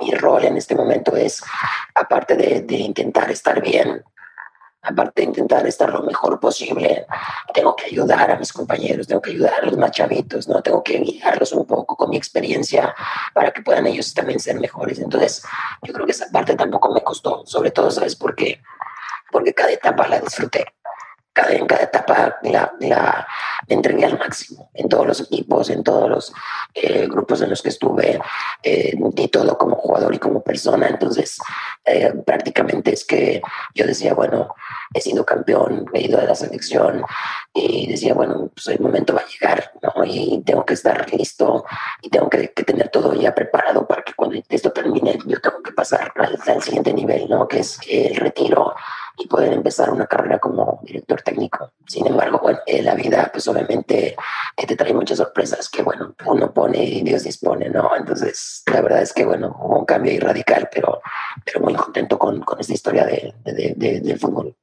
mi 0.00 0.12
rol 0.12 0.44
en 0.44 0.56
este 0.58 0.76
momento 0.76 1.16
es, 1.16 1.42
aparte 1.92 2.36
de 2.36 2.76
intentar 2.76 3.32
estar 3.32 3.60
bien, 3.60 4.04
aparte 4.86 5.22
de 5.22 5.28
intentar 5.28 5.66
estar 5.66 5.90
lo 5.90 6.02
mejor 6.02 6.38
posible, 6.38 7.06
tengo 7.52 7.74
que 7.74 7.86
ayudar 7.86 8.30
a 8.30 8.38
mis 8.38 8.52
compañeros, 8.52 9.06
tengo 9.06 9.20
que 9.20 9.30
ayudar 9.30 9.54
a 9.54 9.66
los 9.66 9.76
más 9.76 9.90
¿no? 10.48 10.62
Tengo 10.62 10.82
que 10.82 10.98
guiarlos 10.98 11.52
un 11.52 11.66
poco 11.66 11.96
con 11.96 12.10
mi 12.10 12.16
experiencia 12.16 12.94
para 13.34 13.50
que 13.52 13.62
puedan 13.62 13.86
ellos 13.86 14.14
también 14.14 14.38
ser 14.38 14.60
mejores. 14.60 14.98
Entonces, 14.98 15.42
yo 15.82 15.92
creo 15.92 16.06
que 16.06 16.12
esa 16.12 16.30
parte 16.30 16.54
tampoco 16.54 16.92
me 16.92 17.02
costó, 17.02 17.44
sobre 17.46 17.70
todo, 17.70 17.90
¿sabes 17.90 18.14
por 18.14 18.34
qué? 18.34 18.60
Porque 19.32 19.52
cada 19.52 19.72
etapa 19.72 20.06
la 20.06 20.20
disfruté. 20.20 20.64
Cada, 21.36 21.52
en 21.52 21.66
cada 21.66 21.82
etapa 21.84 22.38
la, 22.44 22.72
la 22.80 23.26
entregué 23.68 24.06
al 24.06 24.18
máximo, 24.18 24.70
en 24.72 24.88
todos 24.88 25.06
los 25.06 25.20
equipos, 25.20 25.68
en 25.68 25.84
todos 25.84 26.08
los 26.08 26.32
eh, 26.72 27.06
grupos 27.06 27.42
en 27.42 27.50
los 27.50 27.60
que 27.60 27.68
estuve, 27.68 28.18
eh, 28.62 28.96
y 29.16 29.28
todo 29.28 29.58
como 29.58 29.76
jugador 29.76 30.14
y 30.14 30.18
como 30.18 30.40
persona. 30.40 30.88
Entonces, 30.88 31.38
eh, 31.84 32.10
prácticamente 32.24 32.94
es 32.94 33.04
que 33.04 33.42
yo 33.74 33.86
decía, 33.86 34.14
bueno, 34.14 34.54
he 34.94 35.00
sido 35.02 35.26
campeón, 35.26 35.84
he 35.92 36.06
ido 36.06 36.18
a 36.18 36.24
la 36.24 36.34
selección 36.34 37.04
y 37.52 37.86
decía, 37.86 38.14
bueno, 38.14 38.50
pues 38.54 38.68
el 38.68 38.80
momento 38.80 39.14
va 39.14 39.20
a 39.20 39.26
llegar, 39.26 39.72
¿no? 39.82 40.04
Y 40.06 40.42
tengo 40.42 40.64
que 40.64 40.74
estar 40.74 41.12
listo 41.12 41.66
y 42.00 42.08
tengo 42.08 42.30
que, 42.30 42.50
que 42.52 42.64
tener 42.64 42.88
todo 42.88 43.12
ya 43.12 43.34
preparado 43.34 43.86
para 43.86 44.02
que 44.02 44.14
cuando 44.14 44.40
esto 44.48 44.72
termine, 44.72 45.18
yo 45.26 45.38
tengo 45.38 45.62
que 45.62 45.72
pasar 45.72 46.12
al, 46.16 46.38
al 46.46 46.62
siguiente 46.62 46.94
nivel, 46.94 47.28
¿no? 47.28 47.46
Que 47.46 47.58
es 47.60 47.78
el 47.88 48.16
retiro 48.16 48.74
y 49.18 49.26
poder 49.26 49.52
empezar 49.52 49.90
una 49.90 50.06
carrera 50.06 50.38
como 50.38 50.80
director 50.82 51.22
técnico. 51.22 51.72
Sin 51.86 52.06
embargo, 52.06 52.40
bueno, 52.42 52.58
eh, 52.66 52.82
la 52.82 52.94
vida 52.94 53.30
pues 53.32 53.48
obviamente 53.48 54.16
eh, 54.56 54.66
te 54.66 54.76
trae 54.76 54.92
muchas 54.92 55.18
sorpresas 55.18 55.68
que 55.70 55.82
bueno, 55.82 56.14
uno 56.26 56.52
pone 56.52 56.84
y 56.84 57.02
Dios 57.02 57.24
dispone, 57.24 57.70
¿no? 57.70 57.96
Entonces, 57.96 58.62
la 58.70 58.82
verdad 58.82 59.02
es 59.02 59.12
que 59.12 59.24
bueno, 59.24 59.56
hubo 59.58 59.78
un 59.80 59.84
cambio 59.86 60.12
ahí 60.12 60.18
radical, 60.18 60.68
pero, 60.72 61.00
pero 61.44 61.60
muy 61.60 61.74
contento 61.74 62.18
con, 62.18 62.40
con 62.42 62.60
esta 62.60 62.74
historia 62.74 63.06
de, 63.06 63.34
de, 63.44 63.74
de, 63.76 64.00
del 64.00 64.18
fútbol. 64.18 64.54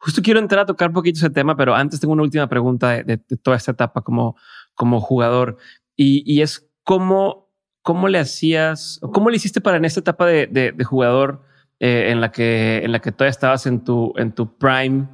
Justo 0.00 0.22
quiero 0.22 0.38
entrar 0.38 0.60
a 0.60 0.66
tocar 0.66 0.88
un 0.88 0.94
poquito 0.94 1.18
ese 1.18 1.30
tema, 1.30 1.56
pero 1.56 1.74
antes 1.74 1.98
tengo 1.98 2.12
una 2.12 2.22
última 2.22 2.48
pregunta 2.48 3.02
de, 3.02 3.18
toda 3.42 3.56
esta 3.56 3.72
etapa 3.72 4.02
como, 4.02 4.36
como 4.74 5.00
jugador 5.00 5.56
y, 5.96 6.22
y 6.24 6.42
es 6.42 6.70
cómo, 6.84 7.50
cómo 7.82 8.06
le 8.06 8.20
hacías, 8.20 9.00
cómo 9.12 9.28
le 9.28 9.38
hiciste 9.38 9.60
para 9.60 9.78
en 9.78 9.84
esta 9.84 9.98
etapa 9.98 10.26
de, 10.26 10.46
de 10.46 10.84
jugador 10.84 11.47
eh, 11.80 12.10
en 12.10 12.20
la 12.20 12.30
que 12.32 12.82
en 12.84 12.92
la 12.92 13.00
que 13.00 13.12
todavía 13.12 13.30
estabas 13.30 13.66
en 13.66 13.84
tu 13.84 14.12
en 14.16 14.32
tu 14.32 14.56
prime 14.56 15.06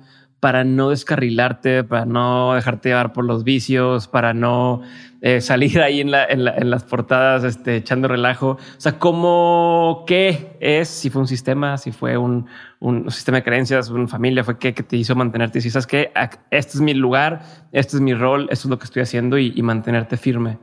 para 0.45 0.62
no 0.62 0.91
descarrilarte, 0.91 1.85
para 1.85 2.05
no 2.05 2.53
dejarte 2.53 2.91
llevar 2.91 3.15
por 3.15 3.25
los 3.25 3.45
vicios, 3.45 4.09
para 4.09 4.35
no 4.35 4.83
eh, 5.23 5.41
salir 5.41 5.81
ahí 5.81 6.03
en, 6.03 6.11
la, 6.11 6.27
en, 6.27 6.45
la, 6.45 6.55
en, 6.55 6.69
las 6.69 6.85
portadas 6.85 7.45
este, 7.45 7.77
echando 7.77 8.09
relajo. 8.09 8.51
O 8.51 8.59
sea, 8.77 8.99
¿cómo 8.99 10.05
qué 10.07 10.55
es? 10.61 10.89
Si 10.89 11.09
fue 11.09 11.23
un 11.23 11.29
sistema, 11.29 11.79
si 11.79 11.93
fue 11.93 12.19
un, 12.19 12.45
un 12.79 13.11
sistema 13.11 13.39
de 13.39 13.45
creencias, 13.45 13.89
una 13.89 14.07
familia, 14.07 14.45
fue 14.45 14.59
qué 14.59 14.75
que 14.75 14.83
te 14.83 14.99
hizo 14.99 15.15
mantenerte. 15.15 15.62
Si 15.62 15.71
sabes 15.71 15.87
que 15.87 16.12
este 16.51 16.73
es 16.75 16.81
mi 16.83 16.93
lugar, 16.93 17.41
este 17.73 17.97
es 17.97 18.03
mi 18.03 18.12
rol, 18.12 18.43
esto 18.51 18.69
es 18.69 18.71
lo 18.71 18.79
que 18.79 18.85
estoy 18.85 19.01
haciendo 19.01 19.39
y, 19.39 19.55
y 19.57 19.62
mantenerte 19.62 20.19
firme. 20.19 20.59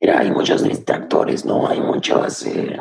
Mira, 0.00 0.18
hay 0.18 0.32
muchos 0.32 0.64
distractores, 0.64 1.44
¿no? 1.44 1.68
Hay 1.68 1.80
muchos. 1.80 2.44
Eh 2.44 2.76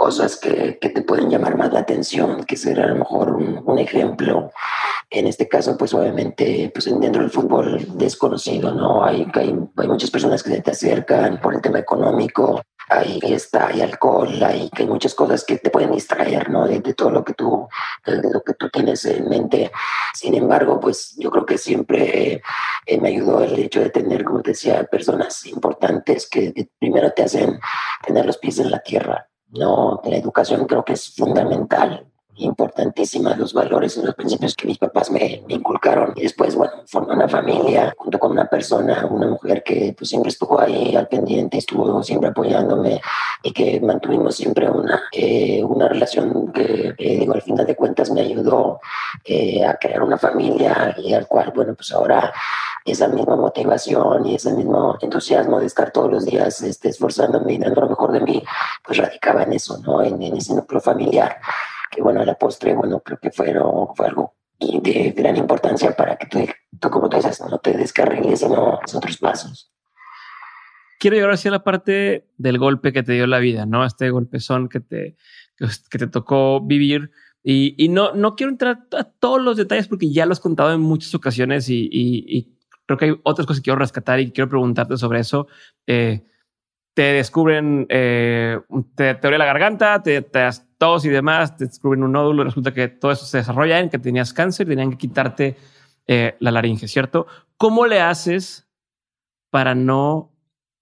cosas 0.00 0.38
que, 0.38 0.78
que, 0.80 0.88
te 0.88 1.02
pueden 1.02 1.28
llamar 1.28 1.58
más 1.58 1.74
la 1.74 1.80
atención, 1.80 2.44
que 2.44 2.56
será 2.56 2.84
a 2.84 2.88
lo 2.88 2.94
mejor 2.94 3.32
un, 3.32 3.62
un, 3.66 3.78
ejemplo. 3.78 4.50
En 5.10 5.26
este 5.26 5.46
caso, 5.46 5.76
pues 5.76 5.92
obviamente, 5.92 6.70
pues 6.72 6.86
dentro 6.86 7.20
del 7.20 7.30
fútbol 7.30 7.98
desconocido, 7.98 8.72
¿no? 8.72 9.04
Hay, 9.04 9.30
hay, 9.34 9.54
hay 9.76 9.88
muchas 9.88 10.10
personas 10.10 10.42
que 10.42 10.52
se 10.52 10.62
te 10.62 10.70
acercan 10.70 11.38
por 11.42 11.54
el 11.54 11.60
tema 11.60 11.80
económico, 11.80 12.62
hay 12.88 13.20
fiesta, 13.20 13.66
hay 13.66 13.82
alcohol, 13.82 14.42
hay, 14.42 14.70
hay 14.72 14.86
muchas 14.86 15.14
cosas 15.14 15.44
que 15.44 15.58
te 15.58 15.68
pueden 15.68 15.92
distraer, 15.92 16.48
¿no? 16.48 16.66
De, 16.66 16.80
de, 16.80 16.94
todo 16.94 17.10
lo 17.10 17.22
que 17.22 17.34
tú, 17.34 17.68
de 18.06 18.30
lo 18.32 18.42
que 18.42 18.54
tú 18.54 18.70
tienes 18.70 19.04
en 19.04 19.28
mente. 19.28 19.70
Sin 20.14 20.34
embargo, 20.34 20.80
pues 20.80 21.14
yo 21.18 21.30
creo 21.30 21.44
que 21.44 21.58
siempre 21.58 22.40
eh, 22.86 22.98
me 22.98 23.08
ayudó 23.10 23.44
el 23.44 23.58
hecho 23.58 23.80
de 23.80 23.90
tener, 23.90 24.24
como 24.24 24.40
te 24.40 24.52
decía, 24.52 24.82
personas 24.84 25.44
importantes 25.44 26.26
que, 26.26 26.54
que 26.54 26.70
primero 26.78 27.12
te 27.12 27.24
hacen 27.24 27.60
tener 28.06 28.24
los 28.24 28.38
pies 28.38 28.58
en 28.60 28.70
la 28.70 28.80
tierra, 28.80 29.29
no, 29.52 30.00
la 30.04 30.16
educación 30.16 30.66
creo 30.66 30.84
que 30.84 30.94
es 30.94 31.14
fundamental 31.14 32.06
importantísima, 32.40 33.36
los 33.36 33.52
valores 33.52 33.96
y 33.96 34.02
los 34.02 34.14
principios 34.14 34.54
que 34.54 34.66
mis 34.66 34.78
papás 34.78 35.10
me, 35.10 35.42
inculcaron. 35.48 36.12
Y 36.16 36.22
después, 36.22 36.54
bueno, 36.54 36.72
formé 36.86 37.14
una 37.14 37.28
familia 37.28 37.94
junto 37.96 38.18
con 38.18 38.32
una 38.32 38.46
persona, 38.46 39.06
una 39.10 39.28
mujer 39.28 39.62
que 39.62 39.94
pues, 39.96 40.10
siempre 40.10 40.30
estuvo 40.30 40.58
ahí 40.60 40.96
al 40.96 41.08
pendiente, 41.08 41.58
estuvo 41.58 42.02
siempre 42.02 42.30
apoyándome 42.30 43.00
y 43.42 43.52
que 43.52 43.80
mantuvimos 43.80 44.36
siempre 44.36 44.70
una, 44.70 45.02
eh, 45.12 45.62
una 45.62 45.88
relación 45.88 46.52
que, 46.52 46.94
eh, 46.96 47.18
digo, 47.18 47.34
al 47.34 47.42
final 47.42 47.66
de 47.66 47.76
cuentas 47.76 48.10
me 48.10 48.22
ayudó 48.22 48.80
eh, 49.24 49.64
a 49.64 49.74
crear 49.74 50.02
una 50.02 50.18
familia 50.18 50.94
y 50.98 51.12
al 51.12 51.26
cual, 51.26 51.52
bueno, 51.54 51.74
pues 51.74 51.92
ahora 51.92 52.32
esa 52.84 53.08
misma 53.08 53.36
motivación 53.36 54.26
y 54.26 54.34
ese 54.36 54.52
mismo 54.54 54.96
entusiasmo 55.00 55.60
de 55.60 55.66
estar 55.66 55.90
todos 55.90 56.10
los 56.10 56.24
días 56.24 56.62
este, 56.62 56.88
esforzándome 56.88 57.54
y 57.54 57.58
dando 57.58 57.82
lo 57.82 57.88
mejor 57.90 58.12
de 58.12 58.20
mí, 58.20 58.42
pues 58.84 58.98
radicaba 58.98 59.42
en 59.42 59.52
eso, 59.52 59.78
¿no? 59.78 60.02
En, 60.02 60.20
ese 60.22 60.54
núcleo 60.54 60.80
familiar, 60.80 61.36
que 61.90 62.02
bueno, 62.02 62.20
a 62.20 62.24
la 62.24 62.34
postre, 62.34 62.74
bueno, 62.74 63.00
creo 63.00 63.18
que 63.18 63.30
fue, 63.30 63.54
fue 63.94 64.06
algo 64.06 64.34
de 64.60 65.14
gran 65.16 65.36
importancia 65.36 65.94
para 65.96 66.16
que 66.16 66.26
tú, 66.26 66.38
tú 66.78 66.90
como 66.90 67.08
tú 67.08 67.16
dices, 67.16 67.40
no 67.48 67.58
te 67.58 67.76
descarriles, 67.76 68.40
sino 68.40 68.78
otros 68.94 69.16
pasos. 69.18 69.72
Quiero 70.98 71.16
llegar 71.16 71.30
hacia 71.30 71.50
la 71.50 71.64
parte 71.64 72.28
del 72.36 72.58
golpe 72.58 72.92
que 72.92 73.02
te 73.02 73.12
dio 73.12 73.26
la 73.26 73.38
vida, 73.38 73.64
¿no? 73.64 73.86
Este 73.86 74.10
golpezón 74.10 74.68
que 74.68 74.80
te, 74.80 75.16
que 75.90 75.98
te 75.98 76.06
tocó 76.06 76.60
vivir. 76.60 77.10
Y, 77.42 77.74
y, 77.82 77.88
no, 77.88 78.12
no 78.12 78.36
quiero 78.36 78.52
entrar 78.52 78.80
a 78.96 79.04
todos 79.04 79.40
los 79.40 79.56
detalles 79.56 79.88
porque 79.88 80.12
ya 80.12 80.26
lo 80.26 80.32
has 80.32 80.40
contado 80.40 80.74
en 80.74 80.80
muchas 80.82 81.14
ocasiones 81.14 81.70
y, 81.70 81.88
y, 81.90 82.58
creo 82.96 82.98
que 82.98 83.04
hay 83.04 83.20
otras 83.22 83.46
cosas 83.46 83.60
que 83.60 83.64
quiero 83.64 83.78
rescatar 83.78 84.18
y 84.20 84.32
quiero 84.32 84.50
preguntarte 84.50 84.96
sobre 84.96 85.20
eso. 85.20 85.46
Eh, 85.86 86.24
te 86.94 87.02
descubren, 87.02 87.86
eh, 87.88 88.58
te, 88.96 89.14
te 89.14 89.38
la 89.38 89.44
garganta, 89.44 90.02
te, 90.02 90.20
das 90.20 90.66
tos 90.76 91.04
y 91.04 91.08
demás, 91.08 91.56
te 91.56 91.66
descubren 91.66 92.02
un 92.02 92.12
nódulo, 92.12 92.42
resulta 92.42 92.74
que 92.74 92.88
todo 92.88 93.12
eso 93.12 93.24
se 93.26 93.38
desarrolla 93.38 93.78
en 93.78 93.90
que 93.90 93.98
tenías 93.98 94.32
cáncer, 94.32 94.66
tenían 94.66 94.90
que 94.90 94.98
quitarte 94.98 95.56
eh, 96.06 96.36
la 96.40 96.50
laringe, 96.50 96.88
¿cierto? 96.88 97.26
¿Cómo 97.56 97.86
le 97.86 98.00
haces 98.00 98.68
para 99.50 99.74
no 99.74 100.32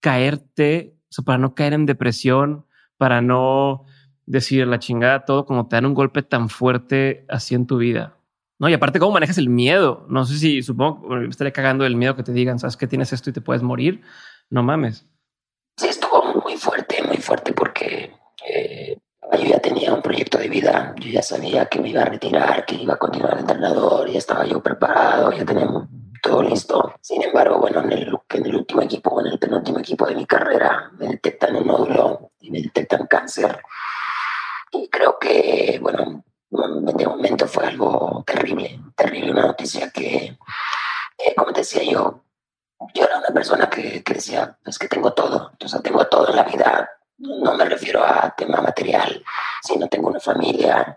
caerte, 0.00 0.96
o 1.11 1.12
sea, 1.12 1.24
para 1.24 1.38
no 1.38 1.54
caer 1.54 1.74
en 1.74 1.84
depresión, 1.84 2.64
para 2.96 3.20
no 3.20 3.84
decir 4.24 4.66
la 4.66 4.78
chingada 4.78 5.24
todo 5.24 5.44
como 5.44 5.68
te 5.68 5.76
dan 5.76 5.86
un 5.86 5.94
golpe 5.94 6.22
tan 6.22 6.48
fuerte 6.48 7.26
así 7.28 7.54
en 7.54 7.66
tu 7.66 7.76
vida? 7.76 8.17
No, 8.59 8.68
y 8.68 8.74
aparte, 8.74 8.98
¿cómo 8.98 9.12
manejas 9.12 9.38
el 9.38 9.48
miedo? 9.48 10.04
No 10.09 10.24
sé 10.24 10.36
si 10.36 10.62
supongo 10.62 11.06
me 11.09 11.28
estaría 11.28 11.52
cagando 11.52 11.86
el 11.86 11.94
miedo 11.94 12.16
que 12.16 12.24
te 12.24 12.32
digan, 12.32 12.59
sabes 12.59 12.76
que 12.76 12.88
tienes 12.88 13.12
esto 13.12 13.30
y 13.30 13.32
te 13.32 13.40
puedes 13.40 13.62
morir. 13.62 14.02
No 14.50 14.62
mames. 14.62 15.06
Sí, 15.76 15.86
estuvo 15.86 16.42
muy 16.44 16.56
fuerte, 16.56 17.02
muy 17.04 17.18
fuerte 17.18 17.52
porque 17.52 18.12
eh, 18.48 18.98
yo 19.32 19.44
ya 19.44 19.61
tenía 19.61 19.94
un 19.94 20.02
proyecto 20.02 20.38
de 20.38 20.48
vida. 20.48 20.94
Yo 20.98 21.11
ya 21.11 21.22
sabía 21.22 21.66
que 21.66 21.80
me 21.80 21.90
iba 21.90 22.02
a 22.02 22.06
retirar, 22.06 22.66
que 22.66 22.74
iba 22.74 22.94
a 22.94 22.98
continuar 22.98 23.34
el 23.34 23.40
entrenador, 23.40 24.11
ya 24.11 24.18
estaba 24.18 24.44
yo 24.44 24.61
preparado, 24.61 25.30
ya 25.32 25.44
teníamos 25.44 25.88
todo 26.20 26.42
listo. 26.42 26.94
Sin 27.00 27.22
embargo, 27.22 27.59
bueno, 27.61 27.82
en 27.84 27.92
el, 27.92 28.18
en 28.30 28.46
el 28.46 28.56
último 28.56 28.82
equipo, 28.82 29.20
en 29.20 29.28
el 29.28 29.38
penúltimo 29.38 29.78
equipo 29.78 30.06
de 30.06 30.16
mi 30.16 30.26
carrera, 30.26 30.90
me 30.98 31.06
detectan 31.06 31.54
un 31.54 31.66
nódulo 31.68 32.32
y 32.40 32.50
me 32.50 32.61
detectan 32.61 33.06
cáncer. 33.06 33.61
Y 34.72 34.88
creo 34.88 35.16
que, 35.18 35.78
bueno, 35.80 36.24
de 36.51 37.07
momento 37.07 37.46
fue 37.46 37.66
algo 37.66 38.24
terrible, 38.26 38.80
terrible, 38.96 39.32
una 39.32 39.46
noticia 39.46 39.90
que, 39.90 40.38
como 41.36 41.53
te 41.53 41.61
decía 41.61 41.82
yo, 41.84 42.24
yo 42.94 43.05
era 43.05 43.18
una 43.18 43.28
persona 43.28 43.68
que, 43.68 44.03
que 44.03 44.14
decía, 44.14 44.59
es 44.64 44.78
que 44.78 44.88
tengo 44.88 45.12
todo, 45.12 45.51
entonces 45.53 45.82
tengo 45.82 46.07
todo 46.07 46.30
en 46.30 46.36
la 46.36 46.44
vida, 46.44 46.90
no 47.18 47.55
me 47.55 47.64
refiero 47.64 48.03
a 48.03 48.34
tema 48.36 48.61
material, 48.61 49.22
sino 49.62 49.88
tengo 49.88 50.09
una 50.09 50.20
familia, 50.20 50.96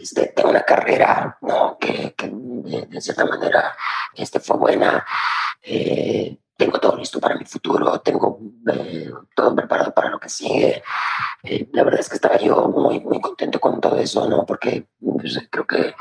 este, 0.00 0.26
tengo 0.28 0.50
una 0.50 0.62
carrera, 0.62 1.38
¿no? 1.40 1.78
que, 1.78 2.14
que 2.14 2.30
de, 2.32 3.00
cierta 3.00 3.24
manera 3.24 3.76
este, 4.14 4.40
fue 4.40 4.56
buena, 4.56 5.04
eh, 5.62 6.38
tengo 6.56 6.78
todo 6.78 6.96
listo 6.96 7.20
para 7.20 7.36
mi 7.36 7.44
futuro, 7.44 8.00
tengo 8.00 8.38
eh, 8.72 9.10
todo 9.34 9.54
preparado 9.54 9.92
para 9.92 10.10
lo 10.10 10.20
que 10.20 10.28
sigue. 10.28 10.82
Eh, 11.42 11.68
la 11.72 11.84
verdad 11.84 12.00
es 12.00 12.08
que 12.08 12.14
estaba 12.14 12.38
yo 12.38 12.68
muy, 12.68 13.00
muy 13.00 13.20
contento 13.20 13.60
con 13.60 13.80
todo 13.80 13.96
eso, 13.98 14.28
¿no? 14.28 14.46
Porque 14.46 14.86
pues, 15.00 15.38
creo 15.50 15.66
que 15.66 15.94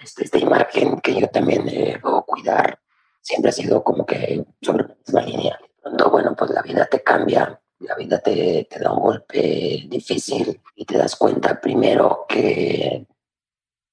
este, 0.00 0.24
esta 0.24 0.38
imagen 0.38 1.00
que 1.00 1.20
yo 1.20 1.28
también 1.28 1.68
eh, 1.68 2.00
cuidar 2.26 2.80
siempre 3.20 3.50
ha 3.50 3.52
sido 3.52 3.82
como 3.82 4.06
que 4.06 4.44
sobre 4.62 4.84
la 4.84 4.94
misma 4.94 5.22
línea. 5.22 5.60
Cuando, 5.82 6.10
bueno, 6.10 6.34
pues 6.36 6.50
la 6.50 6.62
vida 6.62 6.86
te 6.86 7.02
cambia, 7.02 7.60
la 7.80 7.94
vida 7.96 8.20
te, 8.20 8.68
te 8.70 8.78
da 8.78 8.92
un 8.92 9.00
golpe 9.00 9.84
difícil 9.88 10.60
y 10.76 10.84
te 10.84 10.96
das 10.96 11.16
cuenta 11.16 11.60
primero 11.60 12.24
que, 12.28 13.06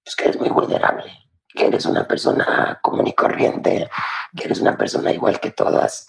pues, 0.03 0.15
que 0.15 0.23
eres 0.25 0.39
muy 0.39 0.49
vulnerable 0.49 1.24
que 1.55 1.67
eres 1.67 1.85
una 1.85 2.07
persona 2.07 2.79
común 2.81 3.07
y 3.07 3.13
corriente, 3.13 3.89
que 4.35 4.43
eres 4.45 4.59
una 4.59 4.77
persona 4.77 5.11
igual 5.11 5.39
que 5.39 5.51
todas 5.51 6.07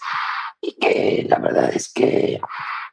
y 0.61 0.77
que 0.77 1.25
la 1.27 1.39
verdad 1.39 1.71
es 1.73 1.91
que, 1.91 2.39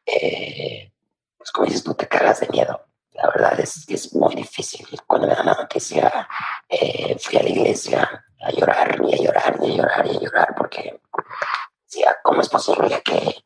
eh, 0.07 0.93
pues 1.37 1.51
como 1.51 1.67
dices, 1.67 1.85
tú 1.85 1.95
te 1.95 2.09
cagas 2.09 2.41
de 2.41 2.49
miedo. 2.49 2.87
La 3.13 3.29
verdad 3.29 3.59
es 3.61 3.85
que 3.87 3.95
es 3.95 4.15
muy 4.15 4.35
difícil. 4.35 4.87
Cuando 5.07 5.29
me 5.29 5.35
dan 5.35 5.47
la 5.47 5.55
noticia, 5.55 6.29
eh, 6.69 7.17
fui 7.21 7.39
a 7.39 7.43
la 7.43 7.49
iglesia 7.49 8.25
a 8.41 8.51
llorar 8.51 9.01
y 9.03 9.15
a 9.15 9.17
llorar 9.17 9.59
y 9.63 9.73
a 9.73 9.77
llorar 9.77 10.07
y 10.07 10.17
a 10.17 10.21
llorar 10.21 10.55
porque 10.57 11.01
decía, 11.87 12.17
¿cómo 12.23 12.41
es 12.41 12.49
posible 12.49 13.01
que, 13.03 13.45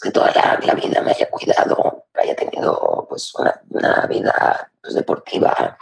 que 0.00 0.10
toda 0.10 0.32
la, 0.32 0.74
vida 0.74 1.02
me 1.02 1.10
haya 1.10 1.28
cuidado, 1.28 2.06
haya 2.14 2.36
tenido 2.36 3.06
pues 3.08 3.34
una, 3.34 3.60
una 3.70 4.06
vida 4.06 4.70
pues, 4.80 4.94
deportiva, 4.94 5.76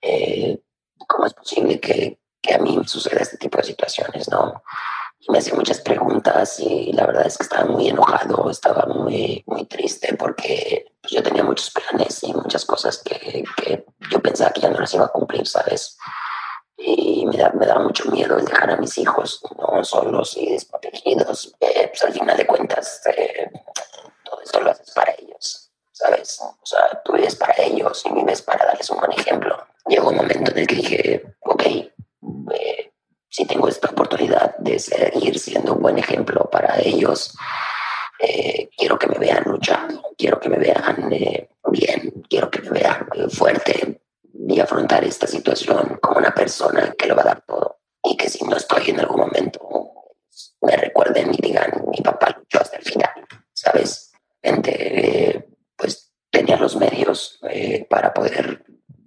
eh, 0.00 0.60
¿cómo 1.06 1.26
es 1.26 1.34
posible 1.34 1.80
que, 1.80 2.18
que 2.42 2.54
a 2.54 2.58
mí 2.58 2.80
suceda 2.86 3.20
este 3.20 3.36
tipo 3.36 3.58
de 3.58 3.64
situaciones, 3.64 4.28
no? 4.28 4.62
Y 5.20 5.32
me 5.32 5.38
hacía 5.38 5.54
muchas 5.54 5.80
preguntas 5.80 6.60
y 6.60 6.92
la 6.92 7.06
verdad 7.06 7.26
es 7.26 7.36
que 7.36 7.42
estaba 7.44 7.64
muy 7.64 7.88
enojado, 7.88 8.50
estaba 8.50 8.86
muy, 8.86 9.42
muy 9.46 9.64
triste 9.64 10.14
porque 10.14 10.92
pues, 11.00 11.12
yo 11.12 11.22
tenía 11.22 11.42
muchos 11.42 11.70
planes 11.70 12.22
y 12.22 12.32
muchas 12.32 12.64
cosas 12.64 13.02
que, 13.02 13.44
que, 13.56 13.86
yo 14.10 14.20
pensaba 14.20 14.50
que 14.50 14.60
ya 14.60 14.70
no 14.70 14.78
las 14.78 14.94
iba 14.94 15.06
a 15.06 15.12
cumplir, 15.12 15.46
¿sabes? 15.46 15.96
Y 16.76 17.24
me 17.26 17.38
da, 17.38 17.50
me 17.52 17.66
da 17.66 17.78
mucho 17.78 18.04
miedo 18.10 18.38
el 18.38 18.44
dejar 18.44 18.70
a 18.70 18.76
mis 18.76 18.98
hijos 18.98 19.40
no 19.56 19.82
solos 19.82 20.36
y 20.36 20.50
desprotegidos. 20.50 21.54
Eh, 21.60 21.88
pues 21.88 22.04
al 22.04 22.12
final 22.12 22.36
de 22.36 22.46
cuentas, 22.46 23.00
eh, 23.06 23.50
todo 24.22 24.40
esto 24.42 24.60
lo 24.60 24.70
haces 24.70 24.90
para 24.94 25.12
ellos, 25.18 25.72
¿sabes? 25.90 26.38
O 26.40 26.66
sea, 26.66 27.02
tú 27.02 27.14
vives 27.14 27.34
para 27.34 27.54
ellos 27.58 28.04
y 28.04 28.12
vives 28.12 28.42
para 28.42 28.66
darles 28.66 28.90
un 28.90 28.98
buen 28.98 29.12
ejemplo 29.12 29.66
llegó 29.88 30.10
un 30.10 30.16
momento 30.16 30.50
en 30.50 30.58
el 30.58 30.66
que 30.66 30.74
dije, 30.74 31.22
ok, 31.40 31.62
eh, 31.66 32.92
si 33.28 33.46
tengo 33.46 33.68
esta 33.68 33.90
oportunidad 33.90 34.56
de 34.58 34.78
seguir 34.78 35.38
siendo 35.38 35.74
un 35.74 35.82
buen 35.82 35.98
ejemplo 35.98 36.48
para 36.50 36.78
ellos, 36.80 37.36
eh, 38.20 38.70
quiero 38.76 38.98
que 38.98 39.08
me 39.08 39.18
vean 39.18 39.44
luchando, 39.44 40.02
quiero 40.16 40.40
que 40.40 40.48
me 40.48 40.58
vean 40.58 41.12
eh, 41.12 41.48
bien, 41.70 42.24
quiero 42.28 42.50
que 42.50 42.62
me 42.62 42.70
vean 42.70 43.06
fuerte 43.30 44.00
y 44.48 44.60
afrontar 44.60 45.04
esta 45.04 45.26
situación 45.26 45.98
como 46.00 46.18
una 46.18 46.34
persona 46.34 46.94
que 46.96 47.06
lo 47.06 47.16
va 47.16 47.22
a 47.22 47.26
dar 47.26 47.44
todo. 47.46 47.78
Y 48.02 48.16
que 48.16 48.28
si 48.28 48.44
no 48.44 48.56
estoy 48.56 48.90
en 48.90 49.00
algún 49.00 49.20
momento, 49.20 49.60
me 50.62 50.76
recuerden 50.76 51.34
y 51.34 51.38
digan, 51.38 51.84
mi 51.88 51.98
papá 51.98 52.36
luchó 52.38 52.60
hasta 52.60 52.76
el 52.76 52.84
final, 52.84 53.10
¿sabes? 53.52 54.12
Gente, 54.42 55.48
pues 55.76 56.12
tenía 56.30 56.56
los 56.56 56.76
medios 56.76 57.40
para 57.90 58.14
poder 58.14 58.64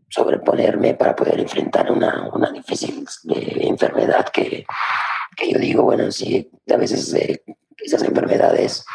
sobreponerme 0.09 0.95
para 0.95 1.15
poder 1.15 1.39
enfrentar 1.39 1.91
una, 1.91 2.29
una 2.33 2.51
difícil 2.51 3.05
eh, 3.29 3.59
enfermedad 3.61 4.27
que, 4.29 4.65
que, 5.35 5.51
yo 5.51 5.59
digo, 5.59 5.83
bueno, 5.83 6.11
sí, 6.11 6.49
a 6.71 6.77
veces 6.77 7.13
eh, 7.13 7.43
esas 7.77 8.03
enfermedades 8.03 8.85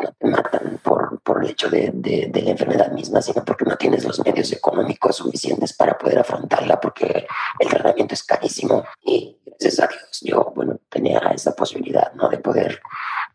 no 0.00 0.12
te 0.12 0.26
matan 0.26 0.80
por, 0.82 1.20
por 1.20 1.44
el 1.44 1.50
hecho 1.50 1.68
de, 1.68 1.90
de, 1.92 2.42
la 2.42 2.50
enfermedad 2.50 2.90
misma, 2.92 3.20
sino 3.20 3.44
porque 3.44 3.64
no 3.64 3.76
tienes 3.76 4.04
los 4.04 4.24
medios 4.24 4.50
económicos 4.52 5.16
suficientes 5.16 5.74
para 5.74 5.98
poder 5.98 6.20
afrontarla, 6.20 6.80
porque 6.80 7.26
el 7.58 7.68
tratamiento 7.68 8.14
es 8.14 8.22
carísimo 8.22 8.84
y 9.04 9.38
gracias 9.44 9.80
a 9.80 9.86
Dios 9.88 10.20
yo, 10.22 10.52
bueno, 10.54 10.78
tenía 10.88 11.18
esa 11.34 11.52
posibilidad, 11.54 12.12
¿no? 12.14 12.28
De 12.28 12.38
poder 12.38 12.80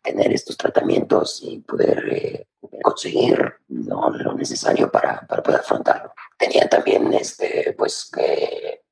tener 0.01 0.31
estos 0.31 0.57
tratamientos 0.57 1.41
y 1.43 1.59
poder 1.59 2.07
eh, 2.11 2.47
conseguir 2.81 3.55
lo 3.67 4.33
necesario 4.33 4.89
para, 4.89 5.21
para, 5.27 5.43
poder 5.43 5.59
afrontarlo. 5.59 6.13
Tenía 6.37 6.69
también, 6.69 7.13
este, 7.13 7.73
pues, 7.77 8.09
que, 8.13 8.83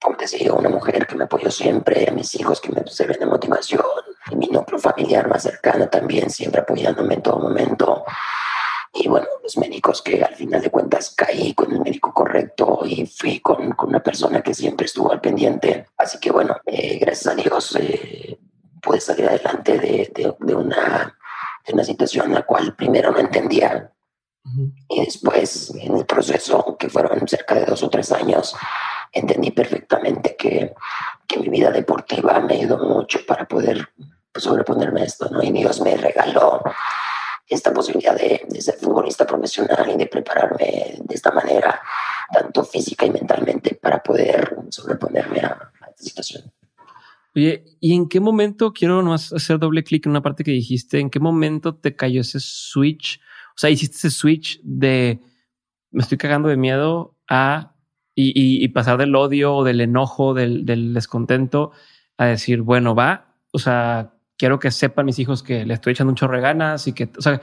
como 0.00 0.16
te 0.16 0.24
decía, 0.24 0.52
una 0.52 0.68
mujer 0.68 1.06
que 1.06 1.16
me 1.16 1.24
apoyó 1.24 1.50
siempre, 1.50 2.06
a 2.08 2.12
mis 2.12 2.34
hijos 2.36 2.60
que 2.60 2.70
me 2.70 2.86
sirven 2.86 3.18
de 3.18 3.26
motivación, 3.26 3.82
y 4.30 4.36
mi 4.36 4.46
núcleo 4.46 4.78
familiar 4.78 5.28
más 5.28 5.42
cercano 5.42 5.88
también, 5.88 6.30
siempre 6.30 6.60
apoyándome 6.60 7.14
en 7.14 7.22
todo 7.22 7.38
momento. 7.38 8.04
Y 8.92 9.08
bueno, 9.08 9.26
los 9.42 9.56
médicos 9.56 10.02
que 10.02 10.22
al 10.22 10.34
final 10.34 10.60
de 10.60 10.70
cuentas 10.70 11.14
caí 11.16 11.54
con 11.54 11.72
el 11.72 11.80
médico 11.80 12.12
correcto 12.12 12.80
y 12.84 13.06
fui 13.06 13.40
con, 13.40 13.72
con 13.72 13.90
una 13.90 14.02
persona 14.02 14.42
que 14.42 14.52
siempre 14.52 14.86
estuvo 14.86 15.12
al 15.12 15.20
pendiente. 15.20 15.86
Así 15.96 16.18
que 16.18 16.32
bueno, 16.32 16.56
eh, 16.66 16.98
gracias 16.98 17.32
a 17.32 17.36
Dios 17.36 17.76
eh, 17.76 18.38
pude 18.82 19.00
salir 19.00 19.28
adelante 19.28 19.78
de, 19.78 20.10
de, 20.12 20.34
de 20.38 20.54
una, 20.54 21.16
de 21.66 21.72
una 21.72 21.84
situación 21.84 22.26
en 22.26 22.34
la 22.34 22.42
cual 22.42 22.74
primero 22.74 23.12
no 23.12 23.20
entendía 23.20 23.92
Y 24.88 25.04
después, 25.04 25.72
en 25.74 25.96
el 25.98 26.06
proceso, 26.06 26.76
que 26.78 26.88
fueron 26.88 27.26
cerca 27.28 27.54
de 27.54 27.66
dos 27.66 27.82
o 27.82 27.90
tres 27.90 28.10
años, 28.12 28.56
entendí 29.12 29.50
perfectamente 29.50 30.36
que, 30.36 30.74
que 31.26 31.38
mi 31.38 31.48
vida 31.48 31.70
deportiva 31.70 32.40
me 32.40 32.54
ayudó 32.54 32.78
mucho 32.78 33.20
para 33.26 33.46
poder 33.46 33.88
pues, 34.32 34.44
sobreponerme 34.44 35.02
a 35.02 35.04
esto, 35.04 35.28
¿no? 35.30 35.42
Y 35.42 35.52
Dios 35.52 35.80
me 35.80 35.96
regaló 35.96 36.62
esta 37.46 37.72
posibilidad 37.72 38.16
de, 38.16 38.46
de, 38.48 38.60
ser 38.60 38.76
futbolista 38.76 39.26
profesional 39.26 39.90
y 39.92 39.96
de 39.96 40.06
prepararme 40.06 40.96
de 41.00 41.14
esta 41.14 41.32
manera, 41.32 41.80
tanto 42.32 42.64
física 42.64 43.06
y 43.06 43.10
mentalmente, 43.10 43.74
para 43.74 44.02
poder 44.02 44.56
sobreponerme 44.70 45.40
a, 45.40 45.72
a 45.80 45.90
esta 45.90 46.02
situación. 46.02 46.52
Oye, 47.34 47.64
¿y 47.80 47.94
en 47.94 48.08
qué 48.08 48.20
momento, 48.20 48.72
quiero 48.72 49.02
nomás 49.02 49.32
hacer 49.32 49.58
doble 49.58 49.84
clic 49.84 50.06
en 50.06 50.10
una 50.10 50.22
parte 50.22 50.42
que 50.42 50.50
dijiste, 50.50 50.98
en 50.98 51.10
qué 51.10 51.20
momento 51.20 51.74
te 51.74 51.94
cayó 51.94 52.22
ese 52.22 52.38
switch? 52.40 53.20
O 53.60 53.62
sea, 53.62 53.68
hiciste 53.68 53.98
ese 53.98 54.08
switch 54.08 54.58
de 54.62 55.20
me 55.90 56.00
estoy 56.00 56.16
cagando 56.16 56.48
de 56.48 56.56
miedo 56.56 57.14
a 57.28 57.74
y, 58.14 58.66
pasar 58.68 58.96
del 58.96 59.14
odio 59.14 59.64
del 59.64 59.82
enojo, 59.82 60.32
del, 60.32 60.94
descontento 60.94 61.72
a 62.16 62.24
decir, 62.24 62.62
bueno, 62.62 62.94
va, 62.94 63.34
o 63.52 63.58
sea, 63.58 64.14
quiero 64.38 64.58
que 64.58 64.70
sepan 64.70 65.04
mis 65.04 65.18
hijos 65.18 65.42
que 65.42 65.66
le 65.66 65.74
estoy 65.74 65.92
echando 65.92 66.10
un 66.10 66.16
chorro 66.16 66.36
de 66.36 66.40
ganas 66.40 66.86
y 66.86 66.94
que, 66.94 67.10
o 67.18 67.20
sea, 67.20 67.42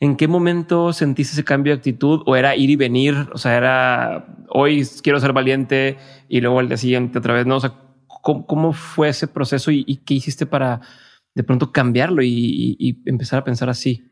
¿en 0.00 0.16
qué 0.16 0.26
momento 0.26 0.94
sentiste 0.94 1.34
ese 1.34 1.44
cambio 1.44 1.74
de 1.74 1.78
actitud 1.78 2.22
o 2.24 2.34
era 2.34 2.56
ir 2.56 2.70
y 2.70 2.76
venir? 2.76 3.14
O 3.34 3.36
sea, 3.36 3.54
era 3.54 4.26
hoy 4.48 4.86
quiero 5.02 5.20
ser 5.20 5.34
valiente 5.34 5.98
y 6.30 6.40
luego 6.40 6.60
el 6.60 6.68
día 6.68 6.78
siguiente 6.78 7.18
otra 7.18 7.34
vez, 7.34 7.44
no, 7.44 7.56
o 7.56 7.60
sea, 7.60 7.74
¿Cómo, 8.22 8.46
cómo 8.46 8.72
fue 8.72 9.10
ese 9.10 9.28
proceso 9.28 9.70
y, 9.70 9.84
qué 10.06 10.14
hiciste 10.14 10.46
para 10.46 10.80
de 11.34 11.44
pronto 11.44 11.72
cambiarlo 11.72 12.22
y, 12.22 13.02
empezar 13.04 13.40
a 13.40 13.44
pensar 13.44 13.68
así? 13.68 14.02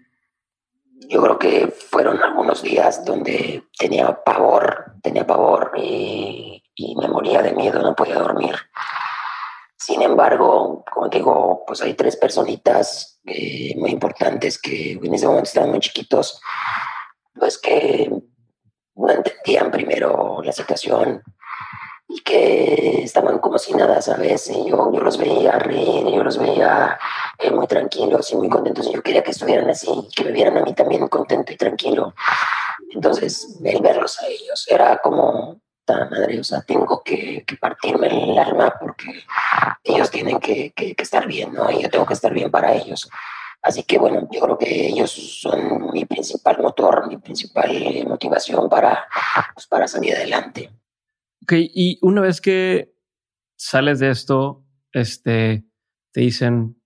Yo 1.08 1.22
creo 1.22 1.38
que 1.38 1.68
fueron 1.68 2.22
algunos 2.22 2.62
días 2.62 3.04
donde 3.04 3.64
tenía 3.78 4.24
pavor, 4.24 4.94
tenía 5.02 5.26
pavor 5.26 5.72
y, 5.76 6.62
me 6.98 7.08
moría 7.08 7.42
de 7.42 7.52
miedo, 7.52 7.80
no 7.80 7.94
podía 7.94 8.16
dormir. 8.16 8.54
Sin 9.76 10.02
embargo, 10.02 10.84
como 10.90 11.08
digo, 11.08 11.64
pues 11.66 11.82
hay 11.82 11.94
tres 11.94 12.16
personitas 12.16 13.20
eh, 13.24 13.74
muy 13.76 13.90
importantes 13.90 14.60
que 14.60 14.92
en 14.92 15.14
ese 15.14 15.26
momento 15.26 15.48
estaban 15.48 15.70
muy 15.70 15.80
chiquitos, 15.80 16.40
pues 17.34 17.58
que 17.58 18.10
no 18.94 19.10
entendían 19.10 19.70
primero 19.70 20.40
la 20.42 20.52
situación, 20.52 21.22
y 22.08 22.20
que 22.20 23.02
estaban 23.02 23.38
como 23.38 23.58
si 23.58 23.74
nada, 23.74 24.00
¿sabes? 24.00 24.48
Y 24.50 24.68
yo, 24.68 24.92
yo 24.92 25.00
los 25.00 25.18
veía 25.18 25.52
reír, 25.58 26.06
yo 26.06 26.22
los 26.22 26.38
veía 26.38 26.98
eh, 27.38 27.50
muy 27.50 27.66
tranquilos 27.66 28.30
y 28.32 28.36
muy 28.36 28.48
contentos. 28.48 28.86
Y 28.86 28.92
yo 28.92 29.02
quería 29.02 29.22
que 29.22 29.32
estuvieran 29.32 29.68
así, 29.70 29.88
que 30.14 30.24
me 30.24 30.32
vieran 30.32 30.56
a 30.58 30.62
mí 30.62 30.72
también 30.74 31.08
contento 31.08 31.52
y 31.52 31.56
tranquilo. 31.56 32.14
Entonces, 32.90 33.58
el 33.64 33.82
verlos 33.82 34.20
a 34.20 34.26
ellos 34.28 34.66
era 34.68 34.98
como, 34.98 35.60
madre, 35.88 36.40
o 36.40 36.44
sea, 36.44 36.62
tengo 36.62 37.02
que, 37.02 37.44
que, 37.46 37.56
partirme 37.56 38.06
el 38.08 38.38
alma 38.38 38.72
porque 38.80 39.24
ellos 39.84 40.10
tienen 40.10 40.38
que, 40.38 40.72
que, 40.72 40.94
que 40.94 41.02
estar 41.02 41.26
bien, 41.26 41.52
¿no? 41.52 41.70
Y 41.70 41.82
yo 41.82 41.90
tengo 41.90 42.06
que 42.06 42.14
estar 42.14 42.32
bien 42.32 42.50
para 42.50 42.74
ellos. 42.74 43.08
Así 43.62 43.82
que 43.82 43.98
bueno, 43.98 44.28
yo 44.30 44.40
creo 44.40 44.58
que 44.58 44.86
ellos 44.86 45.10
son 45.10 45.90
mi 45.92 46.04
principal 46.04 46.58
motor, 46.60 47.08
mi 47.08 47.16
principal 47.16 47.68
motivación 48.06 48.68
para, 48.68 49.08
pues, 49.54 49.66
para 49.66 49.88
salir 49.88 50.14
adelante. 50.14 50.70
Ok, 51.46 51.52
y 51.58 52.00
una 52.02 52.22
vez 52.22 52.40
que 52.40 52.92
sales 53.54 54.00
de 54.00 54.10
esto, 54.10 54.66
este, 54.90 55.64
te 56.10 56.20
dicen, 56.20 56.82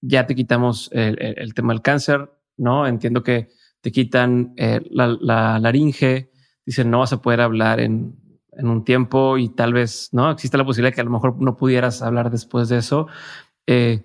ya 0.00 0.26
te 0.26 0.36
quitamos 0.36 0.90
el, 0.92 1.20
el, 1.20 1.54
tema 1.54 1.72
del 1.72 1.82
cáncer, 1.82 2.30
¿no? 2.56 2.86
Entiendo 2.86 3.24
que 3.24 3.48
te 3.80 3.90
quitan 3.90 4.54
eh, 4.58 4.80
la, 4.90 5.08
la, 5.20 5.58
laringe, 5.58 6.30
dicen, 6.64 6.88
no 6.88 7.00
vas 7.00 7.14
a 7.14 7.20
poder 7.20 7.40
hablar 7.40 7.80
en, 7.80 8.16
en, 8.52 8.68
un 8.68 8.84
tiempo 8.84 9.38
y 9.38 9.48
tal 9.48 9.72
vez, 9.72 10.10
¿no? 10.12 10.30
Existe 10.30 10.56
la 10.56 10.64
posibilidad 10.64 10.94
que 10.94 11.00
a 11.00 11.04
lo 11.04 11.10
mejor 11.10 11.42
no 11.42 11.56
pudieras 11.56 12.00
hablar 12.00 12.30
después 12.30 12.68
de 12.68 12.78
eso. 12.78 13.08
Eh, 13.66 14.04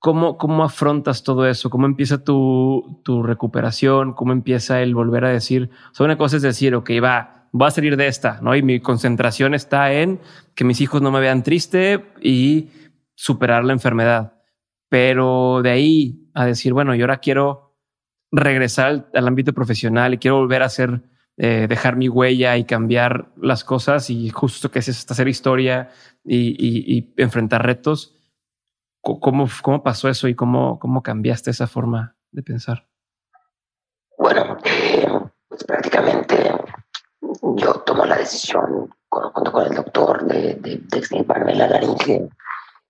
¿cómo, 0.00 0.38
¿Cómo 0.38 0.64
afrontas 0.64 1.22
todo 1.22 1.46
eso? 1.46 1.70
¿Cómo 1.70 1.86
empieza 1.86 2.24
tu, 2.24 3.00
tu 3.04 3.22
recuperación? 3.22 4.12
¿Cómo 4.12 4.32
empieza 4.32 4.82
el 4.82 4.92
volver 4.92 5.24
a 5.24 5.30
decir? 5.30 5.70
O 5.92 5.94
sea, 5.94 6.04
una 6.04 6.18
cosa 6.18 6.34
es 6.34 6.42
decir, 6.42 6.74
ok, 6.74 6.90
va, 7.00 7.33
voy 7.54 7.68
a 7.68 7.70
salir 7.70 7.96
de 7.96 8.08
esta, 8.08 8.40
¿no? 8.42 8.56
Y 8.56 8.62
mi 8.62 8.80
concentración 8.80 9.54
está 9.54 9.92
en 9.92 10.20
que 10.56 10.64
mis 10.64 10.80
hijos 10.80 11.00
no 11.00 11.12
me 11.12 11.20
vean 11.20 11.44
triste 11.44 12.04
y 12.20 12.68
superar 13.14 13.64
la 13.64 13.72
enfermedad. 13.72 14.42
Pero 14.88 15.62
de 15.62 15.70
ahí 15.70 16.30
a 16.34 16.46
decir, 16.46 16.72
bueno, 16.72 16.96
yo 16.96 17.04
ahora 17.04 17.18
quiero 17.18 17.78
regresar 18.32 19.08
al, 19.14 19.28
ámbito 19.28 19.52
profesional 19.52 20.14
y 20.14 20.18
quiero 20.18 20.38
volver 20.38 20.62
a 20.62 20.66
hacer, 20.66 21.02
eh, 21.36 21.66
dejar 21.68 21.94
mi 21.94 22.08
huella 22.08 22.56
y 22.56 22.64
cambiar 22.64 23.32
las 23.36 23.62
cosas 23.62 24.10
y 24.10 24.30
justo 24.30 24.72
que 24.72 24.80
es 24.80 24.88
esta 24.88 25.14
hacer 25.14 25.28
historia 25.28 25.90
y, 26.24 26.56
y, 26.58 26.98
y 26.98 27.14
enfrentar 27.18 27.64
retos. 27.64 28.16
¿Cómo, 29.00 29.46
¿Cómo 29.62 29.84
pasó 29.84 30.08
eso 30.08 30.26
y 30.26 30.34
cómo, 30.34 30.80
cómo 30.80 31.04
cambiaste 31.04 31.52
esa 31.52 31.68
forma 31.68 32.16
de 32.32 32.42
pensar? 32.42 32.88
Bueno, 34.18 34.58
eh, 34.64 35.06
pues 35.48 35.62
prácticamente 35.62 36.34
yo 37.56 37.74
tomo 37.80 38.04
la 38.04 38.16
decisión 38.16 38.94
junto 39.08 39.52
con 39.52 39.66
el 39.66 39.74
doctor 39.74 40.24
de, 40.24 40.54
de, 40.54 40.80
de 40.82 40.98
extirparme 40.98 41.54
la 41.54 41.68
laringe. 41.68 42.28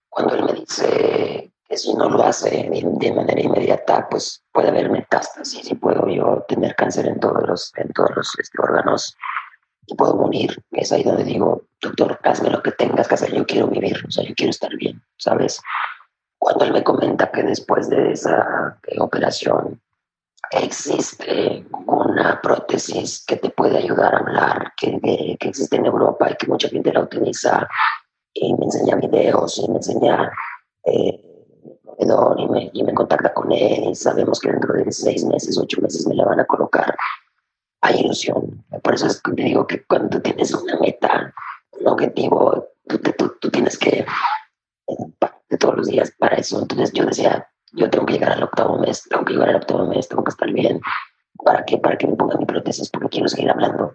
Cuando 0.08 0.34
él 0.34 0.44
me 0.44 0.52
dice 0.52 1.52
que 1.68 1.76
si 1.76 1.94
no 1.94 2.08
lo 2.08 2.22
hace 2.22 2.68
de, 2.70 3.12
manera 3.12 3.40
inmediata, 3.40 4.06
pues 4.08 4.42
puede 4.52 4.68
haber 4.68 4.90
metástasis 4.90 5.70
y 5.70 5.74
puedo 5.74 6.06
yo 6.08 6.44
tener 6.48 6.74
cáncer 6.76 7.06
en 7.06 7.18
todos 7.18 7.42
los, 7.46 7.72
en 7.76 7.92
todos 7.92 8.10
los 8.14 8.38
este, 8.38 8.62
órganos 8.62 9.16
y 9.86 9.94
puedo 9.94 10.14
morir. 10.14 10.62
Es 10.72 10.92
ahí 10.92 11.02
donde 11.02 11.24
digo, 11.24 11.62
doctor, 11.80 12.18
hazme 12.22 12.50
lo 12.50 12.62
que 12.62 12.72
tengas 12.72 13.08
que 13.08 13.14
hacer, 13.14 13.32
yo 13.32 13.46
quiero 13.46 13.68
vivir, 13.68 13.96
o 14.06 14.10
sea, 14.10 14.24
yo 14.24 14.34
quiero 14.34 14.50
estar 14.50 14.74
bien, 14.76 15.02
¿sabes? 15.16 15.60
Cuando 16.38 16.64
él 16.64 16.72
me 16.72 16.84
comenta 16.84 17.30
que 17.30 17.42
después 17.42 17.88
de 17.88 18.12
esa 18.12 18.78
eh, 18.86 19.00
operación 19.00 19.80
existe 20.50 21.66
una 21.86 22.40
prótesis 22.40 23.24
que 23.26 23.36
te 23.36 23.50
puede 23.50 23.78
ayudar 23.78 24.14
a 24.14 24.18
hablar, 24.18 24.72
que, 24.76 25.00
que, 25.00 25.48
existe 25.48 25.76
en 25.76 25.86
Europa 25.86 26.30
y 26.30 26.36
que 26.36 26.46
mucha 26.46 26.68
gente 26.68 26.92
la 26.92 27.02
utiliza. 27.02 27.68
Y 28.32 28.54
me 28.54 28.64
enseña 28.64 28.96
videos 28.96 29.58
y 29.58 29.68
me 29.68 29.76
enseña 29.76 30.30
eh, 30.84 31.20
y 31.98 32.48
me, 32.48 32.70
y 32.72 32.82
me 32.82 32.94
contacta 32.94 33.32
con 33.32 33.52
él 33.52 33.90
y 33.90 33.94
sabemos 33.94 34.40
que 34.40 34.50
dentro 34.50 34.74
de 34.74 34.90
seis 34.90 35.24
meses, 35.24 35.56
ocho 35.58 35.80
meses 35.80 36.06
me 36.06 36.16
la 36.16 36.24
van 36.24 36.40
a 36.40 36.46
colocar. 36.46 36.96
Hay 37.80 38.00
ilusión. 38.00 38.64
Por 38.82 38.94
eso 38.94 39.06
es 39.06 39.20
que 39.20 39.32
te 39.32 39.42
digo 39.42 39.66
que 39.66 39.84
cuando 39.84 40.08
tú 40.08 40.20
tienes 40.20 40.52
una 40.52 40.76
meta, 40.80 41.32
un 41.72 41.88
objetivo, 41.88 42.68
tú, 42.88 42.98
tú, 42.98 43.36
tú 43.40 43.50
tienes 43.50 43.78
que 43.78 44.04
eh, 44.88 45.56
todos 45.58 45.76
los 45.76 45.86
días 45.86 46.12
para 46.18 46.36
eso. 46.36 46.60
Entonces 46.60 46.92
yo 46.92 47.04
decía, 47.04 47.48
yo 47.74 47.90
tengo 47.90 48.06
que 48.06 48.14
llegar 48.14 48.32
al 48.32 48.42
octavo 48.42 48.78
mes, 48.78 49.02
tengo 49.08 49.24
que 49.24 49.32
llegar 49.34 49.50
al 49.50 49.56
octavo 49.56 49.86
mes, 49.86 50.08
tengo 50.08 50.24
que 50.24 50.30
estar 50.30 50.50
bien. 50.52 50.80
¿Para 51.44 51.64
qué? 51.64 51.78
Para 51.78 51.96
que 51.96 52.06
me 52.06 52.16
pongan 52.16 52.38
mi 52.38 52.46
prótesis, 52.46 52.88
porque 52.90 53.08
quiero 53.08 53.28
seguir 53.28 53.50
hablando, 53.50 53.94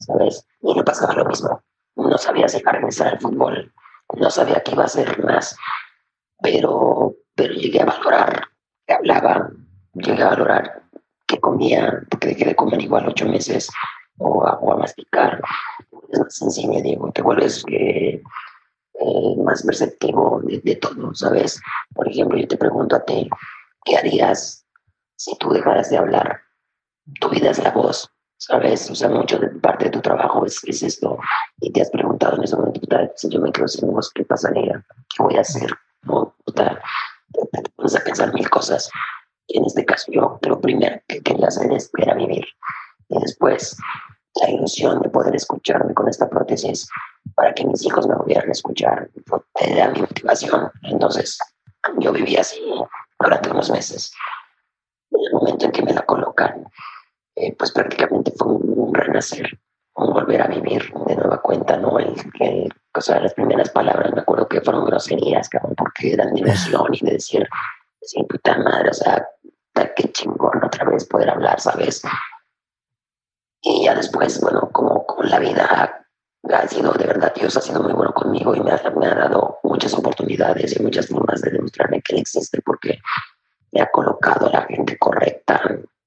¿sabes? 0.00 0.46
Y 0.62 0.74
me 0.74 0.82
pasaba 0.82 1.14
lo 1.14 1.24
mismo. 1.26 1.62
No 1.96 2.18
sabía 2.18 2.48
si 2.48 2.58
iba 2.58 2.70
a 2.70 2.74
regresar 2.74 3.08
al 3.08 3.20
fútbol, 3.20 3.72
no 4.14 4.30
sabía 4.30 4.62
qué 4.62 4.72
iba 4.72 4.84
a 4.84 4.86
hacer 4.86 5.22
más, 5.24 5.56
pero, 6.40 7.14
pero 7.34 7.54
llegué 7.54 7.82
a 7.82 7.86
valorar 7.86 8.48
que 8.86 8.94
hablaba, 8.94 9.50
llegué 9.94 10.22
a 10.22 10.30
valorar 10.30 10.82
que 11.26 11.40
comía, 11.40 12.02
porque 12.08 12.28
dejé 12.28 12.46
de 12.46 12.56
comer 12.56 12.80
igual 12.80 13.08
ocho 13.08 13.26
meses, 13.26 13.68
o 14.18 14.46
a, 14.46 14.54
o 14.58 14.72
a 14.72 14.76
masticar. 14.76 15.42
Es 16.10 16.18
más 16.20 16.34
sencillo, 16.34 16.80
digo, 16.82 17.10
te 17.12 17.22
vuelves 17.22 17.64
que 17.64 18.08
eh, 18.08 18.22
más 19.44 19.62
perceptivo 19.62 20.40
de, 20.44 20.76
todo, 20.76 21.14
¿sabes? 21.14 21.60
Por 21.94 22.08
ejemplo, 22.08 22.38
yo 22.38 22.48
te 22.48 22.56
pregunto 22.56 22.96
a 22.96 23.04
ti, 23.04 23.28
¿qué 23.84 23.96
harías 23.96 24.66
si 25.16 25.36
tú 25.38 25.50
dejaras 25.50 25.90
de 25.90 25.98
hablar? 25.98 26.40
Tu 27.20 27.28
vida 27.30 27.50
es 27.50 27.58
la 27.62 27.70
voz, 27.70 28.10
¿sabes? 28.36 28.90
O 28.90 28.94
sea, 28.94 29.08
mucho 29.08 29.38
de 29.38 29.48
parte 29.48 29.86
de 29.86 29.90
tu 29.90 30.00
trabajo 30.00 30.44
es, 30.44 30.62
es 30.64 30.82
esto. 30.82 31.18
Y 31.60 31.72
te 31.72 31.82
has 31.82 31.90
preguntado 31.90 32.36
en 32.36 32.44
ese 32.44 32.56
momento, 32.56 32.80
si 33.16 33.28
yo 33.28 33.40
me 33.40 33.52
quedo 33.52 33.68
sin 33.68 33.90
voz, 33.90 34.10
¿qué 34.12 34.24
pasaría? 34.24 34.84
¿Qué 35.16 35.22
voy 35.22 35.36
a 35.36 35.40
hacer? 35.40 35.70
¿No? 36.02 36.34
Puta, 36.44 36.80
te, 37.32 37.96
a 37.96 38.04
pensar 38.04 38.32
mil 38.34 38.48
cosas. 38.50 38.90
Y 39.46 39.58
en 39.58 39.64
este 39.64 39.84
caso, 39.84 40.12
yo 40.12 40.38
lo 40.42 40.60
primero 40.60 41.00
que 41.06 41.22
quería 41.22 41.48
hacer 41.48 41.72
es, 41.72 41.90
era 41.96 42.14
vivir. 42.14 42.44
Y 43.08 43.20
después, 43.20 43.76
la 44.42 44.50
ilusión 44.50 45.00
de 45.00 45.08
poder 45.08 45.34
escucharme 45.34 45.94
con 45.94 46.08
esta 46.08 46.28
prótesis 46.28 46.88
para 47.34 47.54
que 47.54 47.64
mis 47.64 47.84
hijos 47.84 48.06
me 48.06 48.14
volvieran 48.14 48.48
a 48.48 48.52
escuchar. 48.52 49.10
Era 49.54 49.90
mi 49.90 50.00
motivación. 50.00 50.70
Entonces, 50.82 51.38
yo 51.98 52.12
viví 52.12 52.36
así 52.36 52.60
durante 53.18 53.50
unos 53.50 53.70
meses. 53.70 54.12
En 55.10 55.20
el 55.26 55.32
momento 55.32 55.66
en 55.66 55.72
que 55.72 55.82
me 55.82 55.92
la 55.92 56.02
colocan, 56.02 56.64
eh, 57.36 57.54
pues 57.56 57.72
prácticamente 57.72 58.32
fue 58.36 58.48
un, 58.48 58.94
renacer, 58.94 59.58
un 59.94 60.12
volver 60.12 60.42
a 60.42 60.48
vivir 60.48 60.92
de 61.06 61.16
nueva 61.16 61.40
cuenta, 61.40 61.76
¿no? 61.76 61.98
El, 61.98 62.14
el, 62.40 62.72
o 62.94 63.00
sea, 63.00 63.20
las 63.20 63.34
primeras 63.34 63.70
palabras 63.70 64.12
me 64.12 64.20
acuerdo 64.20 64.48
que 64.48 64.60
fueron 64.60 64.84
groserías, 64.84 65.48
cabrón, 65.48 65.74
porque 65.76 66.12
eran 66.12 66.34
de 66.34 66.40
emoción 66.40 66.88
y 66.92 67.04
de 67.04 67.12
decir, 67.12 67.48
decir, 68.00 68.26
puta 68.26 68.58
madre, 68.58 68.90
o 68.90 68.94
sea, 68.94 69.26
qué 69.94 70.10
chingón 70.12 70.64
otra 70.64 70.84
vez 70.84 71.04
poder 71.04 71.30
hablar, 71.30 71.60
¿sabes? 71.60 72.02
Y 73.62 73.84
ya 73.84 73.94
después, 73.94 74.40
bueno, 74.40 74.68
como 74.72 75.04
con 75.06 75.28
la 75.28 75.38
vida 75.38 76.06
ha 76.52 76.66
sido, 76.68 76.92
de 76.92 77.06
verdad, 77.06 77.32
Dios 77.34 77.56
ha 77.56 77.60
sido 77.60 77.82
muy 77.82 77.92
bueno 77.92 78.12
conmigo 78.12 78.54
y 78.54 78.60
me 78.60 78.72
ha, 78.72 78.90
me 78.96 79.06
ha 79.06 79.14
dado 79.14 79.58
muchas 79.62 79.94
oportunidades 79.94 80.78
y 80.78 80.82
muchas 80.82 81.06
formas 81.06 81.40
de 81.42 81.50
demostrarme 81.50 82.00
que 82.02 82.14
Él 82.14 82.20
existe 82.20 82.60
porque 82.62 82.98
me 83.72 83.82
ha 83.82 83.90
colocado 83.90 84.46
a 84.46 84.50
la 84.50 84.62
gente 84.62 84.96
correcta. 84.98 85.60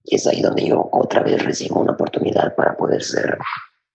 Y 0.04 0.16
es 0.16 0.28
ahí 0.28 0.42
donde 0.42 0.68
yo 0.68 0.90
otra 0.92 1.22
vez 1.22 1.44
recibo 1.44 1.80
una 1.80 1.94
oportunidad 1.94 2.56
para 2.56 2.76
poder 2.76 3.04
ser 3.04 3.38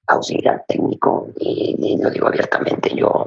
auxiliar 0.07 0.65
técnico. 0.69 1.29
Y, 1.39 1.99
lo 2.01 2.11
digo 2.11 2.29
abiertamente, 2.29 2.95
yo 2.95 3.27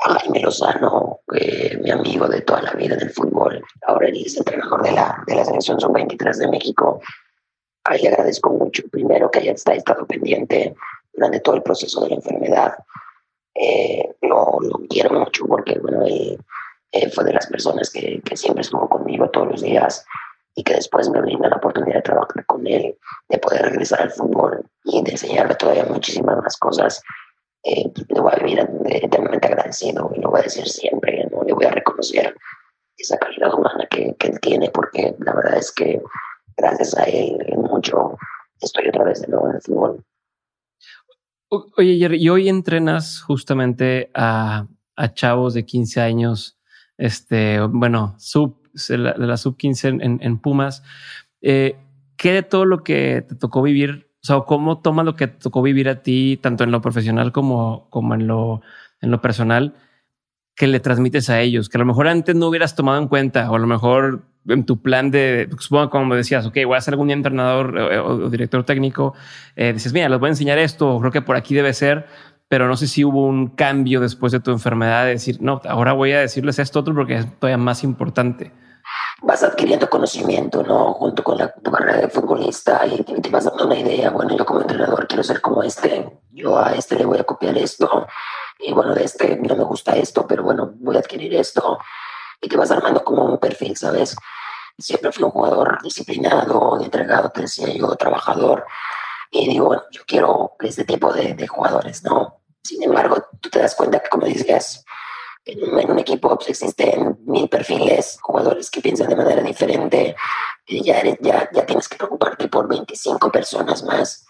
Jaime 0.00 0.40
Lozano, 0.40 1.20
eh, 1.34 1.78
mi 1.82 1.90
amigo 1.90 2.26
de 2.28 2.40
toda 2.42 2.62
la 2.62 2.72
vida 2.72 2.96
del 2.96 3.10
fútbol, 3.10 3.62
ahora 3.86 4.08
él 4.08 4.22
es 4.24 4.36
entrenador 4.36 4.82
de 4.82 4.92
la, 4.92 5.22
de 5.26 5.36
la 5.36 5.44
selección 5.44 5.78
son 5.78 5.92
23 5.92 6.38
de 6.38 6.48
México. 6.48 7.00
Ahí 7.84 8.02
le 8.02 8.08
agradezco 8.08 8.50
mucho, 8.50 8.82
primero 8.90 9.30
que 9.30 9.40
haya 9.40 9.52
estado 9.52 10.06
pendiente 10.06 10.74
durante 11.14 11.40
todo 11.40 11.56
el 11.56 11.62
proceso 11.62 12.00
de 12.02 12.10
la 12.10 12.16
enfermedad. 12.16 12.74
Eh, 13.54 14.16
lo, 14.22 14.58
lo, 14.60 14.80
quiero 14.88 15.18
mucho 15.18 15.46
porque, 15.46 15.78
bueno, 15.78 16.02
él, 16.04 16.38
fue 17.12 17.24
de 17.24 17.32
las 17.32 17.46
personas 17.46 17.90
que, 17.90 18.20
que, 18.24 18.36
siempre 18.36 18.62
estuvo 18.62 18.88
conmigo 18.88 19.28
todos 19.30 19.48
los 19.48 19.62
días 19.62 20.04
y 20.54 20.62
que 20.62 20.74
después 20.74 21.08
me 21.10 21.20
brinda 21.20 21.48
la 21.48 21.56
oportunidad 21.56 21.96
de 21.96 22.02
trabajar 22.02 22.46
con 22.46 22.66
él, 22.66 22.96
de 23.28 23.38
poder 23.38 23.62
regresar 23.62 24.02
al 24.02 24.10
fútbol 24.10 24.64
y 24.84 25.02
de 25.02 25.12
enseñarme 25.12 25.54
todavía 25.56 25.84
muchísimas 25.84 26.38
más 26.38 26.56
cosas. 26.56 27.02
Eh, 27.64 27.90
le 28.08 28.20
voy 28.20 28.32
a 28.32 28.44
vivir 28.44 28.68
eternamente 28.86 29.48
agradecido 29.48 30.10
y 30.14 30.20
lo 30.20 30.30
voy 30.30 30.40
a 30.40 30.44
decir 30.44 30.68
siempre, 30.68 31.26
¿no? 31.30 31.42
le 31.42 31.52
voy 31.52 31.64
a 31.64 31.70
reconocer 31.70 32.36
esa 32.96 33.18
calidad 33.18 33.54
humana 33.54 33.86
que, 33.90 34.14
que 34.16 34.28
él 34.28 34.40
tiene 34.40 34.70
porque 34.70 35.16
la 35.18 35.34
verdad 35.34 35.56
es 35.58 35.72
que 35.72 36.00
gracias 36.56 36.96
a 36.96 37.04
él 37.04 37.38
mucho 37.56 38.16
estoy 38.60 38.88
otra 38.88 39.04
vez 39.04 39.22
de 39.22 39.28
nuevo 39.28 39.48
en 39.48 39.56
el 39.56 39.62
fútbol. 39.62 40.04
Oye, 41.76 41.98
Jerry, 41.98 42.22
y 42.22 42.28
hoy 42.28 42.48
entrenas 42.48 43.20
justamente 43.20 44.10
a, 44.14 44.66
chavos 45.14 45.54
de 45.54 45.64
15 45.64 46.00
años, 46.00 46.58
este, 46.96 47.60
bueno, 47.60 48.14
sub, 48.18 48.56
de 48.88 48.98
la, 48.98 49.36
sub 49.36 49.56
15 49.56 49.88
en, 49.88 50.18
en 50.22 50.38
Pumas. 50.38 50.82
Eh, 51.42 51.76
¿Qué 52.16 52.32
de 52.32 52.42
todo 52.42 52.64
lo 52.64 52.82
que 52.82 53.24
te 53.28 53.34
tocó 53.34 53.62
vivir? 53.62 54.08
O 54.22 54.26
sea, 54.26 54.40
¿cómo 54.40 54.80
tomas 54.80 55.04
lo 55.04 55.16
que 55.16 55.26
te 55.26 55.38
tocó 55.38 55.60
vivir 55.60 55.88
a 55.88 56.02
ti, 56.02 56.38
tanto 56.42 56.64
en 56.64 56.70
lo 56.70 56.80
profesional 56.80 57.32
como, 57.32 57.90
como 57.90 58.14
en, 58.14 58.26
lo, 58.26 58.62
en 59.00 59.10
lo 59.10 59.20
personal, 59.20 59.74
que 60.56 60.66
le 60.66 60.80
transmites 60.80 61.28
a 61.28 61.40
ellos? 61.40 61.68
Que 61.68 61.76
a 61.76 61.80
lo 61.80 61.84
mejor 61.84 62.08
antes 62.08 62.34
no 62.34 62.48
hubieras 62.48 62.74
tomado 62.74 63.00
en 63.00 63.08
cuenta, 63.08 63.50
o 63.50 63.56
a 63.56 63.58
lo 63.58 63.66
mejor 63.66 64.22
en 64.48 64.66
tu 64.66 64.80
plan 64.80 65.10
de, 65.10 65.48
supongo 65.58 65.90
como 65.90 66.14
decías, 66.14 66.46
ok, 66.46 66.58
voy 66.66 66.76
a 66.76 66.80
ser 66.80 66.94
algún 66.94 67.08
día 67.08 67.16
entrenador 67.16 67.78
eh, 67.78 67.98
o, 67.98 68.28
director 68.28 68.64
técnico, 68.64 69.14
eh, 69.56 69.72
dices, 69.72 69.92
mira, 69.92 70.08
les 70.08 70.18
voy 70.18 70.28
a 70.28 70.30
enseñar 70.30 70.58
esto, 70.58 70.98
creo 71.00 71.12
que 71.12 71.22
por 71.22 71.36
aquí 71.36 71.54
debe 71.54 71.72
ser, 71.72 72.06
pero 72.48 72.68
no 72.68 72.76
sé 72.76 72.86
si 72.86 73.04
hubo 73.04 73.26
un 73.26 73.48
cambio 73.48 74.00
después 74.00 74.32
de 74.32 74.40
tu 74.40 74.50
enfermedad 74.50 75.04
de 75.04 75.10
decir, 75.10 75.38
no, 75.40 75.60
ahora 75.68 75.92
voy 75.92 76.12
a 76.12 76.20
decirles 76.20 76.58
esto 76.58 76.80
otro 76.80 76.94
porque 76.94 77.16
es 77.16 77.38
todavía 77.38 77.58
más 77.58 77.82
importante. 77.84 78.52
Vas 79.22 79.42
adquiriendo 79.42 79.88
conocimiento, 79.88 80.62
¿no? 80.62 80.92
Junto 80.92 81.24
con 81.24 81.38
la, 81.38 81.50
tu 81.50 81.70
carrera 81.70 82.02
de 82.02 82.08
futbolista 82.08 82.86
y 82.86 83.02
te, 83.02 83.18
te 83.20 83.30
vas 83.30 83.44
dando 83.44 83.66
una 83.66 83.78
idea, 83.78 84.10
bueno, 84.10 84.36
yo 84.36 84.44
como 84.44 84.60
entrenador 84.60 85.06
quiero 85.08 85.22
ser 85.22 85.40
como 85.40 85.62
este, 85.62 86.20
yo 86.32 86.58
a 86.58 86.74
este 86.74 86.96
le 86.96 87.06
voy 87.06 87.18
a 87.18 87.24
copiar 87.24 87.56
esto, 87.56 88.06
y 88.58 88.72
bueno, 88.72 88.94
de 88.94 89.04
este 89.04 89.36
no 89.36 89.56
me 89.56 89.64
gusta 89.64 89.96
esto, 89.96 90.26
pero 90.26 90.42
bueno, 90.42 90.74
voy 90.76 90.96
a 90.96 90.98
adquirir 90.98 91.34
esto 91.34 91.78
y 92.44 92.48
te 92.48 92.56
vas 92.56 92.70
armando 92.70 93.02
como 93.02 93.24
un 93.24 93.38
perfil, 93.38 93.76
¿sabes? 93.76 94.16
Siempre 94.78 95.12
fui 95.12 95.24
un 95.24 95.30
jugador 95.30 95.80
disciplinado, 95.82 96.78
entregado, 96.82 97.30
te 97.30 97.42
decía 97.42 97.68
yo, 97.68 97.94
trabajador. 97.96 98.66
Y 99.30 99.48
digo, 99.48 99.66
bueno, 99.66 99.82
yo 99.90 100.02
quiero 100.06 100.56
este 100.60 100.84
tipo 100.84 101.12
de, 101.12 101.34
de 101.34 101.48
jugadores, 101.48 102.04
¿no? 102.04 102.40
Sin 102.62 102.82
embargo, 102.82 103.16
tú 103.40 103.50
te 103.50 103.60
das 103.60 103.74
cuenta 103.74 104.00
que, 104.00 104.08
como 104.08 104.26
dices, 104.26 104.84
en, 105.44 105.90
un 105.90 105.98
equipo 105.98 106.36
pues, 106.36 106.50
existen 106.50 107.18
mil 107.26 107.48
perfiles, 107.48 108.18
jugadores 108.20 108.70
que 108.70 108.80
piensan 108.80 109.08
de 109.08 109.16
manera 109.16 109.42
diferente. 109.42 110.16
Y 110.66 110.82
ya, 110.82 111.02
ya, 111.20 111.48
ya 111.52 111.66
tienes 111.66 111.88
que 111.88 111.96
preocuparte 111.96 112.48
por 112.48 112.68
25 112.68 113.30
personas 113.30 113.82
más. 113.84 114.26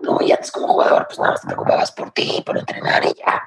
No, 0.00 0.18
y 0.20 0.32
antes 0.32 0.50
como 0.50 0.68
jugador, 0.68 1.06
pues 1.06 1.18
nada 1.18 1.32
más 1.32 1.40
te 1.40 1.46
preocupabas 1.46 1.92
por 1.92 2.10
ti, 2.12 2.42
por 2.44 2.58
entrenar 2.58 3.04
y 3.04 3.14
ya. 3.14 3.42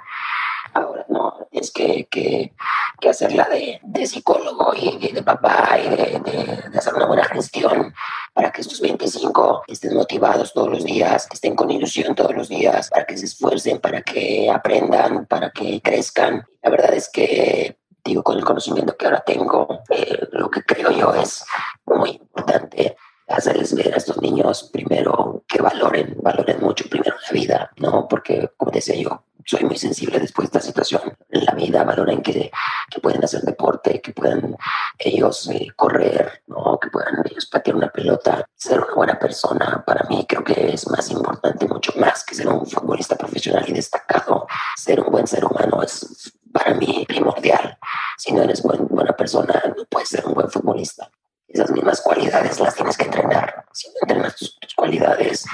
Ahora 0.75 1.05
no, 1.07 1.47
tienes 1.49 1.71
que, 1.71 2.05
que, 2.11 2.53
que 2.99 3.09
hacerla 3.09 3.47
de, 3.49 3.79
de, 3.81 4.05
psicólogo 4.05 4.73
y 4.75 5.11
de, 5.11 5.23
papá 5.23 5.79
y 5.79 5.89
de, 5.89 6.19
de, 6.19 6.77
hacer 6.77 6.93
una 6.93 7.05
buena 7.05 7.23
gestión 7.23 7.93
para 8.33 8.51
que 8.51 8.59
estos 8.59 8.81
25 8.81 9.63
estén 9.67 9.95
motivados 9.95 10.53
todos 10.53 10.69
los 10.69 10.83
días, 10.83 11.27
que 11.27 11.35
estén 11.35 11.55
con 11.55 11.71
ilusión 11.71 12.13
todos 12.13 12.35
los 12.35 12.49
días, 12.49 12.89
para 12.89 13.05
que 13.05 13.17
se 13.17 13.25
esfuercen, 13.25 13.79
para 13.79 14.01
que 14.01 14.51
aprendan, 14.51 15.25
para 15.27 15.49
que 15.51 15.81
crezcan. 15.81 16.45
La 16.61 16.69
verdad 16.69 16.93
es 16.93 17.09
que 17.09 17.77
digo, 18.03 18.21
con 18.21 18.37
el 18.37 18.43
conocimiento 18.43 18.97
que 18.97 19.05
ahora 19.05 19.23
tengo, 19.25 19.79
eh, 19.89 20.27
lo 20.33 20.49
que 20.51 20.61
creo 20.61 20.91
yo 20.91 21.13
es 21.15 21.43
muy 21.85 22.11
importante 22.11 22.97
hacerles 23.27 23.73
ver 23.73 23.93
a 23.93 23.97
estos 23.97 24.21
niños 24.21 24.69
primero 24.71 25.43
que 25.47 25.61
valoren, 25.61 26.15
valoren 26.21 26.59
mucho 26.59 26.87
primero 26.89 27.15
la 27.15 27.31
vida, 27.31 27.71
¿no? 27.77 28.07
Porque, 28.07 28.51
como 28.57 28.71
decía 28.71 28.95
yo, 28.95 29.23
soy 29.45 29.63
muy 29.63 29.77
sensible 29.77 30.19
después 30.19 30.49
de 30.49 30.57
esta 30.57 30.67
situación. 30.67 31.15
En 31.29 31.45
la 31.45 31.53
vida 31.53 31.83
valoren 31.83 32.21
que, 32.21 32.51
que 32.89 32.99
pueden 32.99 33.23
hacer 33.23 33.41
deporte, 33.41 34.01
que 34.01 34.11
puedan 34.11 34.57
ellos 34.97 35.47
eh, 35.49 35.67
correr, 35.75 36.43
¿no? 36.47 36.79
que 36.79 36.89
puedan 36.89 37.21
ellos 37.29 37.45
patear 37.45 37.75
una 37.75 37.89
pelota, 37.89 38.49
ser 38.55 38.79
una 38.79 38.93
buena 38.95 39.19
persona. 39.19 39.83
Para 39.85 40.03
mí 40.09 40.25
creo 40.27 40.43
que 40.43 40.73
es 40.73 40.89
más 40.89 41.09
importante, 41.11 41.67
mucho 41.67 41.93
más 41.97 42.23
que 42.25 42.33
ser 42.33 42.47
un 42.47 42.65
futbolista 42.65 43.15
profesional 43.15 43.63
y 43.67 43.73
destacado. 43.73 44.47
Ser 44.75 44.99
un 44.99 45.11
buen 45.11 45.27
ser 45.27 45.45
humano 45.45 45.83
es 45.83 46.33
para 46.51 46.73
mí 46.73 47.05
primordial. 47.07 47.77
Si 48.17 48.33
no 48.33 48.41
eres 48.41 48.63
buen, 48.63 48.87
buena 48.87 49.15
persona, 49.15 49.61
no 49.77 49.85
puedes 49.85 50.09
ser 50.09 50.25
un 50.25 50.33
buen 50.33 50.49
futbolista. 50.49 51.09
Esas 51.47 51.69
mismas 51.71 52.01
cualidades 52.01 52.59
las 52.59 52.73
tienes 52.73 52.97
que 52.97 53.05
entrenar. 53.05 53.65
Si 53.71 53.87
no 53.89 53.93
entrenas 54.01 54.35
tus, 54.35 54.59
tus 54.59 54.73
cualidades, 54.73 55.45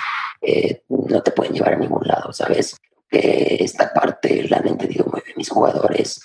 eh, 0.41 0.83
no 0.87 1.21
te 1.21 1.31
pueden 1.31 1.53
llevar 1.53 1.73
a 1.73 1.77
ningún 1.77 2.07
lado, 2.07 2.31
¿sabes? 2.31 2.79
Esta 3.11 3.93
parte 3.93 4.47
la 4.47 4.57
han 4.57 4.67
entendido 4.67 5.05
muy 5.05 5.21
bien 5.21 5.35
mis 5.37 5.49
jugadores. 5.49 6.21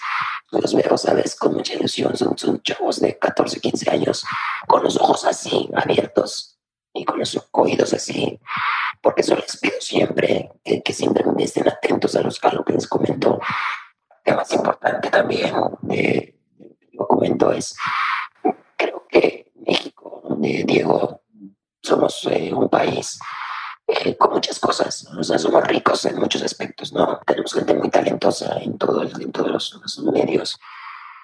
Los 0.53 0.75
veo, 0.75 0.97
¿sabes? 0.97 1.35
Con 1.35 1.55
mucha 1.55 1.75
ilusión. 1.75 2.17
Son, 2.17 2.39
son 2.39 2.63
chavos 2.63 3.01
de 3.01 3.19
14, 3.19 3.61
15 3.61 3.91
años, 3.91 4.25
con 4.67 4.83
los 4.83 4.97
ojos 4.97 5.25
así, 5.25 5.69
abiertos 5.75 6.59
y 6.95 7.05
con 7.05 7.19
los 7.19 7.39
oídos 7.53 7.93
así. 7.93 8.39
Porque 9.03 9.23
eso 9.23 9.37
les 9.37 9.57
pido 9.57 9.81
siempre, 9.81 10.53
que, 10.65 10.83
que 10.83 10.93
siempre 10.93 11.25
estén 11.39 11.69
atentos 11.69 12.15
a, 12.15 12.23
los, 12.23 12.43
a 12.43 12.53
lo 12.53 12.65
que 12.65 12.75
les 12.75 12.87
comento. 12.87 13.41
Lo 14.25 14.37
más 14.37 14.53
importante 14.53 15.11
también 15.11 15.55
de, 15.83 16.37
lo 16.93 17.53
es, 17.53 17.77
creo 18.77 19.07
que 19.09 19.53
México, 19.55 20.23
Diego, 20.39 21.23
somos 21.83 22.27
eh, 22.31 22.53
un 22.53 22.69
país 22.69 23.19
eh, 23.87 24.17
con 24.17 24.33
muchas 24.33 24.59
cosas. 24.59 25.07
O 25.17 25.23
sea, 25.23 25.39
somos 25.39 25.65
ricos 25.65 26.05
en 26.07 26.19
muchos 26.19 26.43
aspectos, 26.43 26.93
¿no? 26.93 27.21
Tenemos 27.25 27.55
gente 27.55 27.75
muy 27.75 27.89
talentosa 27.89 28.59
en, 28.59 28.77
todo 28.79 29.03
en 29.03 29.33
todos 29.33 29.51
los, 29.51 29.81
los, 29.81 29.99
medios. 30.13 30.59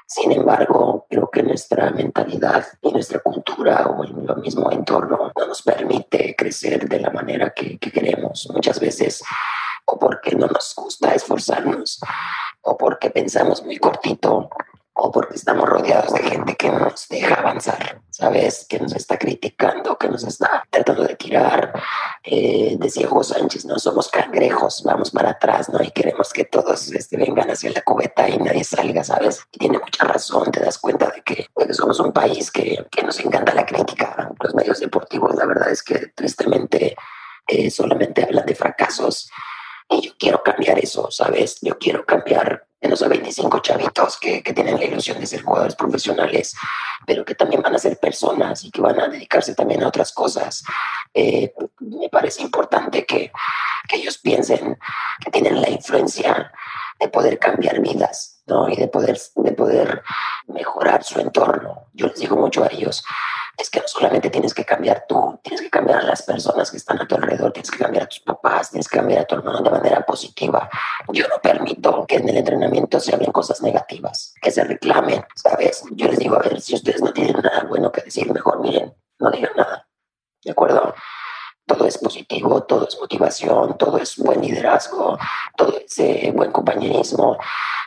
Sin 0.07 0.31
embargo, 0.31 1.07
creo 1.11 1.29
que 1.31 1.43
nuestra 1.43 1.91
mentalidad 1.91 2.67
y 2.83 2.93
nuestra 2.93 3.19
cultura 3.21 3.87
o 3.87 4.05
el 4.05 4.15
mismo 4.37 4.71
entorno 4.71 5.33
no 5.37 5.47
nos 5.47 5.63
permite 5.63 6.37
crecer 6.37 6.89
de 6.89 7.01
la 7.01 7.11
manera 7.11 7.51
que, 7.51 7.79
que 7.79 7.91
queremos. 7.91 8.49
Muchas 8.53 8.79
veces, 8.79 9.25
o 9.87 9.99
porque 9.99 10.37
no 10.37 10.47
nos 10.47 10.75
gusta 10.77 11.15
esforzarnos, 11.15 12.01
o 12.61 12.77
porque 12.77 13.11
pensamos 13.11 13.65
muy 13.65 13.79
cortito, 13.79 14.51
o 14.95 15.11
porque 15.11 15.36
estamos 15.36 15.68
rodeados 15.68 16.12
de 16.12 16.22
gente 16.22 16.55
que 16.55 16.70
nos 16.70 17.09
deja 17.09 17.36
avanzar, 17.36 18.03
¿sabes? 18.11 18.66
Que 18.68 18.78
nos 18.78 18.95
está 18.95 19.18
criticando, 19.18 19.97
que 19.97 20.09
nos 20.09 20.22
está 20.24 20.64
tratando 20.68 21.05
de 21.05 21.16
tirar. 21.16 21.72
Eh, 22.22 22.76
decía 22.78 23.09
Hugo 23.09 23.24
Sánchez, 23.24 23.64
no 23.64 23.78
somos 23.78 24.09
cangrejos, 24.09 24.82
vamos 24.84 25.11
para 25.11 25.30
atrás, 25.30 25.70
¿no? 25.70 25.82
Y 25.82 25.90
queremos 25.90 26.32
que 26.32 26.45
todos 26.45 26.93
este, 26.93 27.16
vengan 27.16 27.51
hacia 27.51 27.70
la 27.70 27.80
cubeta 27.82 28.28
y 28.28 28.36
nadie 28.38 28.64
salga, 28.64 29.03
¿sabes? 29.03 29.43
Y 29.53 29.59
tiene 29.59 29.78
mucha 29.78 30.05
razón, 30.05 30.51
te 30.51 30.61
das 30.61 30.78
cuenta 30.78 31.11
de 31.11 31.22
que, 31.22 31.47
de 31.57 31.66
que 31.66 31.74
somos 31.74 31.99
un 32.01 32.12
país 32.12 32.51
que, 32.51 32.86
que, 32.90 33.03
nos 33.03 33.18
encanta 33.20 33.55
la 33.55 33.64
crítica. 33.64 34.30
Los 34.40 34.55
medios 34.55 34.78
deportivos, 34.80 35.34
la 35.36 35.47
verdad 35.47 35.70
es 35.70 35.82
que 35.82 36.09
tristemente 36.14 36.97
eh, 37.47 37.70
solamente 37.70 38.24
hablan 38.24 38.45
de 38.45 38.55
fracasos. 38.55 39.30
Y 39.88 40.03
yo 40.03 40.12
quiero 40.18 40.43
cambiar 40.43 40.78
eso, 40.78 41.11
¿sabes? 41.11 41.59
Yo 41.62 41.78
quiero 41.78 42.05
cambiar 42.05 42.66
en 42.83 42.93
esos 42.93 43.09
25 43.09 43.61
chavitos 43.61 44.18
que, 44.18 44.43
que, 44.43 44.53
tienen 44.53 44.76
la 44.76 44.85
ilusión 44.85 45.20
de 45.20 45.26
ser 45.26 45.43
jugadores 45.43 45.76
profesionales, 45.76 46.55
pero 47.07 47.24
que 47.24 47.37
también 47.37 47.62
van 47.62 47.76
a 47.76 47.78
ser 47.78 47.97
personas 47.99 48.64
y 48.64 48.72
que 48.72 48.80
van 48.80 49.01
a 49.01 49.07
dedicarse 49.07 49.55
también 49.55 49.85
a 49.85 49.89
otras 49.89 50.12
cosas. 50.12 50.64
Eh, 51.14 51.55
me 51.78 52.09
parece 52.09 52.43
importante 52.43 53.07
que, 53.07 53.30
que 53.89 53.97
ellos 53.97 54.18
piensen 54.18 54.76
que 55.24 55.30
tienen 55.30 55.61
la 55.61 55.70
influencia 55.70 56.53
de 56.99 57.09
poder 57.09 57.39
cambiar 57.39 57.80
vidas, 57.80 58.43
¿no? 58.47 58.68
Y 58.68 58.74
de 58.74 58.89
poder, 58.89 59.18
de 59.37 59.53
poder 59.53 60.03
mejorar 60.49 61.05
su 61.05 61.20
entorno. 61.20 61.87
Yo 61.93 62.09
les 62.09 62.18
digo 62.18 62.37
mucho 62.37 62.64
a 62.64 62.68
ellos, 62.68 63.05
es 63.57 63.70
que 63.70 63.80
no 63.80 63.88
solamente 63.88 64.30
tienes 64.30 64.55
que 64.55 64.64
cambiar 64.64 65.05
tú, 65.09 65.38
tienes 65.42 65.61
que 65.61 65.70
cambiar 65.70 66.00
a 66.00 66.03
las 66.03 66.22
personas 66.22 66.70
que 66.70 66.76
están 66.76 67.00
a 67.00 67.07
tu 67.07 67.14
alrededor, 67.14 67.53
tienes 67.53 67.70
que 67.70 67.78
cambiar 67.78 68.05
a 68.05 68.09
tus 68.09 68.20
papás, 68.20 68.70
tienes 68.70 68.88
que 68.88 68.98
cambiar 68.98 69.22
a 69.22 69.24
tu 69.24 69.34
hermano 69.34 69.61
de 69.61 69.70
manera 69.70 70.00
positiva. 70.05 70.68
Yo 71.12 71.28
no 71.28 71.36
permito 71.42 72.07
que 72.07 72.16
en 72.16 72.28
el 72.28 72.38
entrenamiento 72.38 72.98
se 72.98 73.14
hablen 73.14 73.32
cosas 73.32 73.62
negativas, 73.62 74.34
que 74.40 74.50
se 74.50 74.64
reclamen, 74.64 75.24
¿sabes? 75.34 75.84
Yo 75.92 76.09
les 76.09 76.18
digo, 76.18 76.36
a 76.36 76.40
ver, 76.40 76.61
si 76.61 76.74
ustedes 76.74 77.03
no 77.03 77.12
tienen 77.12 77.36
nada 77.42 77.64
bueno 77.68 77.92
que 77.92 78.03
decir, 78.03 78.32
mejor 78.32 78.61
miren, 78.61 78.94
no 79.18 79.30
digan 79.30 79.53
nada, 79.57 79.88
¿de 80.44 80.50
acuerdo? 80.50 80.94
todo 81.66 81.86
es 81.86 81.98
positivo, 81.98 82.64
todo 82.64 82.86
es 82.86 82.98
motivación, 82.98 83.78
todo 83.78 83.98
es 83.98 84.16
buen 84.16 84.40
liderazgo, 84.40 85.18
todo 85.57 85.78
es 85.78 85.98
eh, 85.98 86.32
buen 86.34 86.53
compañerismo, 86.53 87.38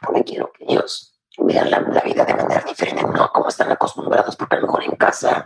porque 0.02 0.24
quiero 0.24 0.52
que 0.54 0.66
ellos 0.68 1.15
vean 1.38 1.70
la, 1.70 1.80
vida 1.80 2.26
de 2.26 2.34
manera 2.34 2.62
diferente, 2.62 3.04
no 3.04 3.32
como 3.32 3.50
están 3.50 3.72
acostumbrados, 3.72 4.36
porque 4.36 4.56
a 4.56 4.60
lo 4.60 4.68
mejor 4.68 4.84
en 4.84 4.96
casa 4.96 5.46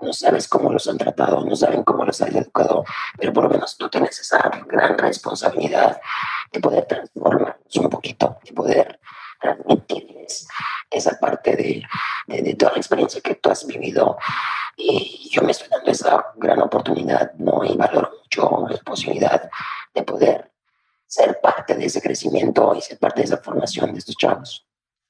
no 0.00 0.12
sabes 0.12 0.48
cómo 0.48 0.72
los 0.72 0.86
han 0.88 0.98
tratado, 0.98 1.44
no 1.44 1.56
saben 1.56 1.82
cómo 1.82 2.04
los 2.04 2.20
han 2.20 2.36
educado, 2.36 2.84
pero 3.18 3.32
por 3.32 3.44
lo 3.44 3.50
menos 3.50 3.76
tú 3.76 3.88
tienes 3.88 4.18
esa 4.20 4.38
gran 4.66 4.96
responsabilidad 4.96 6.00
de 6.52 6.60
poder 6.60 6.86
transformarlos 6.86 7.76
un 7.76 7.90
poquito, 7.90 8.38
de 8.44 8.52
poder 8.52 9.00
transmitirles 9.40 10.46
esa 10.90 11.18
parte 11.18 11.56
de, 11.56 11.82
de, 12.26 12.42
de 12.42 12.54
toda 12.54 12.72
la 12.72 12.78
experiencia 12.78 13.20
que 13.20 13.34
tú 13.36 13.50
has 13.50 13.66
vivido 13.66 14.16
y 14.76 15.28
yo 15.30 15.42
me 15.42 15.50
estoy 15.50 15.68
dando 15.68 15.90
esa 15.90 16.24
gran 16.36 16.62
oportunidad, 16.62 17.32
¿no? 17.34 17.64
Y 17.64 17.76
valoro 17.76 18.12
mucho 18.22 18.66
la 18.70 18.78
posibilidad 18.78 19.50
de 19.92 20.02
poder 20.04 20.52
ser 21.06 21.40
parte 21.40 21.74
de 21.74 21.86
ese 21.86 22.00
crecimiento 22.00 22.74
y 22.76 22.80
ser 22.80 22.98
parte 22.98 23.20
de 23.20 23.24
esa 23.24 23.38
formación 23.38 23.92
de 23.92 23.98
estos 23.98 24.16
chavos. 24.16 24.67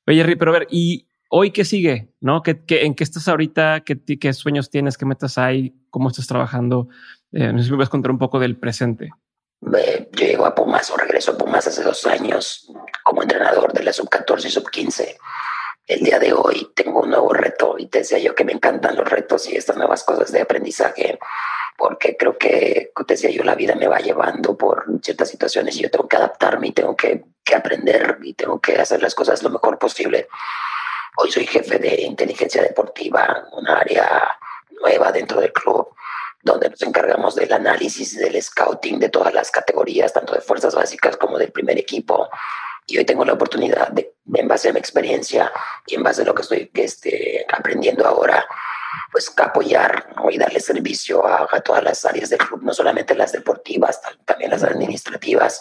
Oye, 0.08 0.36
pero 0.38 0.52
a 0.52 0.58
ver, 0.60 0.68
¿y 0.70 1.06
hoy 1.28 1.50
qué 1.50 1.66
sigue? 1.66 2.08
¿No? 2.20 2.42
¿Qué, 2.42 2.64
qué, 2.64 2.86
en 2.86 2.94
qué 2.94 3.04
estás 3.04 3.28
ahorita? 3.28 3.82
¿Qué, 3.84 4.00
¿Qué, 4.18 4.32
sueños 4.32 4.70
tienes? 4.70 4.96
¿Qué 4.96 5.04
metas 5.04 5.36
hay? 5.36 5.74
¿Cómo 5.90 6.08
estás 6.08 6.26
trabajando? 6.26 6.88
Eh, 7.30 7.52
no 7.52 7.58
sé 7.58 7.66
si 7.66 7.70
me 7.70 7.76
puedes 7.76 7.90
contar 7.90 8.10
un 8.10 8.18
poco 8.18 8.38
del 8.40 8.56
presente. 8.56 9.10
Eh, 9.76 10.08
yo 10.12 10.26
llego 10.26 10.46
a 10.46 10.54
Pumas 10.54 10.90
o 10.90 10.96
regreso 10.96 11.32
a 11.32 11.36
Pumas 11.36 11.66
hace 11.66 11.82
dos 11.82 12.06
años 12.06 12.72
como 13.04 13.22
entrenador 13.22 13.72
de 13.74 13.84
la 13.84 13.92
sub-14 13.92 14.46
y 14.46 14.50
sub-15 14.50 15.16
el 15.88 16.00
día 16.00 16.18
de 16.18 16.34
hoy 16.34 16.70
tengo 16.74 17.00
un 17.00 17.10
nuevo 17.10 17.32
reto 17.32 17.76
y 17.78 17.86
te 17.86 17.98
decía 17.98 18.18
yo 18.18 18.34
que 18.34 18.44
me 18.44 18.52
encantan 18.52 18.94
los 18.94 19.08
retos 19.08 19.48
y 19.48 19.56
estas 19.56 19.76
nuevas 19.76 20.04
cosas 20.04 20.30
de 20.30 20.42
aprendizaje 20.42 21.18
porque 21.78 22.16
creo 22.16 22.36
que, 22.36 22.92
te 23.06 23.14
decía 23.14 23.30
yo, 23.30 23.42
la 23.42 23.54
vida 23.54 23.74
me 23.74 23.86
va 23.86 23.98
llevando 23.98 24.56
por 24.56 24.84
ciertas 25.00 25.30
situaciones 25.30 25.76
y 25.76 25.82
yo 25.82 25.90
tengo 25.90 26.08
que 26.08 26.16
adaptarme 26.16 26.68
y 26.68 26.72
tengo 26.72 26.94
que, 26.94 27.24
que 27.48 27.56
aprender 27.56 28.18
y 28.22 28.34
tengo 28.34 28.60
que 28.60 28.76
hacer 28.76 29.02
las 29.02 29.14
cosas 29.14 29.42
lo 29.42 29.48
mejor 29.48 29.78
posible. 29.78 30.28
Hoy 31.16 31.32
soy 31.32 31.46
jefe 31.46 31.78
de 31.78 32.02
inteligencia 32.02 32.62
deportiva, 32.62 33.48
una 33.52 33.78
área 33.78 34.38
nueva 34.82 35.10
dentro 35.10 35.40
del 35.40 35.52
club 35.52 35.88
donde 36.42 36.70
nos 36.70 36.82
encargamos 36.82 37.34
del 37.34 37.52
análisis, 37.52 38.16
del 38.16 38.40
scouting 38.40 38.98
de 38.98 39.08
todas 39.08 39.34
las 39.34 39.50
categorías, 39.50 40.12
tanto 40.12 40.34
de 40.34 40.40
fuerzas 40.40 40.74
básicas 40.74 41.16
como 41.16 41.38
del 41.38 41.50
primer 41.50 41.78
equipo, 41.78 42.28
y 42.86 42.96
hoy 42.96 43.04
tengo 43.04 43.24
la 43.24 43.34
oportunidad 43.34 43.88
de, 43.88 44.14
en 44.34 44.48
base 44.48 44.68
a 44.68 44.72
mi 44.72 44.78
experiencia 44.78 45.52
y 45.86 45.96
en 45.96 46.02
base 46.02 46.22
a 46.22 46.24
lo 46.24 46.34
que 46.34 46.42
estoy 46.42 46.70
este, 46.74 47.44
aprendiendo 47.52 48.06
ahora, 48.06 48.46
pues 49.10 49.32
apoyar 49.36 50.08
y 50.30 50.38
darle 50.38 50.60
servicio 50.60 51.26
a, 51.26 51.46
todas 51.60 51.82
las 51.82 52.04
áreas 52.04 52.30
del 52.30 52.38
club, 52.38 52.62
no 52.62 52.72
solamente 52.72 53.14
las 53.14 53.32
deportivas, 53.32 54.00
también 54.24 54.50
las 54.50 54.62
administrativas. 54.62 55.60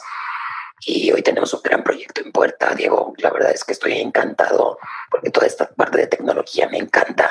Y 0.85 1.11
hoy 1.11 1.21
tenemos 1.21 1.53
un 1.53 1.61
gran 1.63 1.83
proyecto 1.83 2.21
en 2.21 2.31
puerta, 2.31 2.73
Diego. 2.75 3.13
La 3.17 3.31
verdad 3.31 3.51
es 3.51 3.63
que 3.63 3.73
estoy 3.73 3.99
encantado 3.99 4.77
porque 5.09 5.29
toda 5.29 5.47
esta 5.47 5.67
parte 5.69 5.97
de 5.97 6.07
tecnología 6.07 6.69
me 6.69 6.77
encanta. 6.77 7.29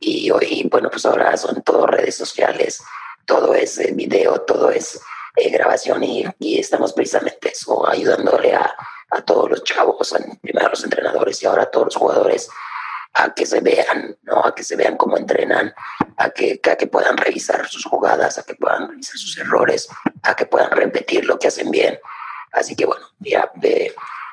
Y 0.00 0.30
hoy, 0.30 0.68
bueno, 0.70 0.90
pues 0.90 1.06
ahora 1.06 1.36
son 1.36 1.62
todo 1.62 1.86
redes 1.86 2.16
sociales, 2.16 2.82
todo 3.24 3.54
es 3.54 3.78
eh, 3.78 3.92
video, 3.94 4.40
todo 4.40 4.70
es 4.70 5.00
eh, 5.36 5.50
grabación 5.50 6.02
y, 6.02 6.24
y, 6.40 6.58
estamos 6.58 6.92
precisamente 6.92 7.50
eso, 7.50 7.88
ayudándole 7.88 8.54
a, 8.54 8.74
a 9.10 9.22
todos 9.22 9.48
los 9.48 9.62
chavos, 9.62 10.14
primero 10.40 10.66
a 10.66 10.70
los 10.70 10.82
entrenadores 10.82 11.42
y 11.42 11.46
ahora 11.46 11.62
a 11.64 11.70
todos 11.70 11.86
los 11.86 11.96
jugadores, 11.96 12.48
a 13.14 13.34
que 13.34 13.44
se 13.44 13.60
vean, 13.60 14.16
¿no? 14.22 14.44
A 14.44 14.54
que 14.54 14.64
se 14.64 14.76
vean 14.76 14.96
cómo 14.96 15.16
entrenan, 15.16 15.74
a 16.16 16.30
que, 16.30 16.60
a 16.70 16.76
que 16.76 16.86
puedan 16.86 17.16
revisar 17.16 17.68
sus 17.68 17.84
jugadas, 17.84 18.38
a 18.38 18.42
que 18.42 18.54
puedan 18.54 18.88
revisar 18.88 19.16
sus 19.16 19.36
errores, 19.38 19.88
a 20.22 20.34
que 20.34 20.46
puedan 20.46 20.70
repetir 20.70 21.26
lo 21.26 21.38
que 21.38 21.48
hacen 21.48 21.70
bien. 21.70 21.98
Así 22.52 22.76
que 22.76 22.86
bueno, 22.86 23.06
ya 23.18 23.50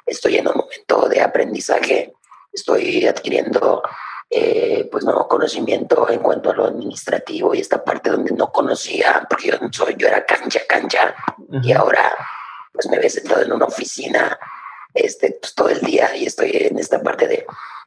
estoy 0.05 0.37
en 0.37 0.47
un 0.47 0.55
momento 0.55 1.07
de 1.07 1.21
aprendizaje, 1.21 2.13
estoy 2.51 3.07
adquiriendo 3.07 3.81
eh, 4.29 4.87
pues 4.91 5.03
nuevo 5.05 5.27
conocimiento 5.27 6.07
en 6.09 6.19
cuanto 6.19 6.51
a 6.51 6.55
lo 6.55 6.65
administrativo 6.65 7.55
y 7.55 7.61
esta 7.61 7.83
parte 7.83 8.11
donde 8.11 8.31
no 8.31 8.51
conocía, 8.51 9.25
porque 9.27 9.47
yo, 9.47 9.55
soy, 9.71 9.95
yo 9.97 10.07
era 10.07 10.25
cancha, 10.25 10.59
cancha, 10.67 11.15
y 11.63 11.71
ahora 11.71 12.15
pues 12.71 12.87
me 12.87 12.99
ves 12.99 13.15
sentado 13.15 13.41
en 13.41 13.51
una 13.51 13.65
oficina 13.65 14.37
este, 14.93 15.31
pues, 15.41 15.55
todo 15.55 15.69
el 15.69 15.81
día 15.81 16.15
y 16.15 16.25
estoy 16.25 16.51
en 16.53 16.77
esta 16.77 17.01
parte 17.01 17.27
de 17.27 17.45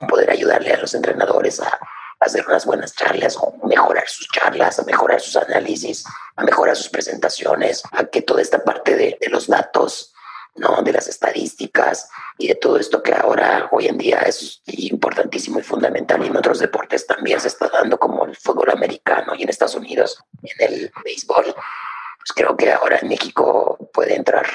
poder 0.09 0.31
ayudarle 0.31 0.73
a 0.73 0.79
los 0.79 0.95
entrenadores 0.95 1.61
a, 1.61 1.79
hacer 2.19 2.45
unas 2.47 2.67
buenas 2.67 2.95
charlas, 2.95 3.37
mejorar 3.65 4.09
sus 4.09 4.29
charlas, 4.29 4.79
a 4.79 4.85
mejorar 4.85 5.21
sus 5.21 5.37
análisis, 5.37 6.05
a 6.37 6.45
mejorar 6.45 6.77
sus 6.77 6.89
presentaciones, 6.89 7.83
a 7.91 8.05
que 8.05 8.23
toda 8.23 8.43
esta 8.43 8.63
parte 8.63 8.95
de, 8.95 9.19
de 9.21 9.29
los 9.29 9.49
datos, 9.49 10.13
¿no? 10.57 10.83
de 10.83 10.93
las 10.93 11.09
estadísticas 11.09 12.09
y 12.39 12.49
de 12.49 12.55
todo 12.55 12.79
esto 12.79 13.03
que 13.03 13.15
ahora 13.15 13.69
hoy 13.73 13.89
en 13.89 13.99
día 13.99 14.21
es 14.21 14.63
importantísimo 14.67 15.59
y 15.59 15.63
fundamental 15.63 16.23
y 16.25 16.29
en 16.29 16.37
otros 16.37 16.59
deportes 16.59 17.07
también 17.07 17.41
se 17.41 17.49
está 17.49 17.69
dando 17.69 17.99
como 17.99 18.25
el 18.27 18.37
fútbol 18.37 18.71
americano 18.71 19.35
y 19.35 19.43
en 19.43 19.49
Estados 19.49 19.75
Unidos 19.75 20.23
en 20.43 20.73
el 20.73 20.93
béisbol 21.05 21.45
pues 21.45 22.33
creo 22.35 22.57
que 22.57 22.73
ahora 22.73 22.99
en 23.03 23.09
México 23.09 23.91
puede 23.93 24.15
entrar 24.15 24.47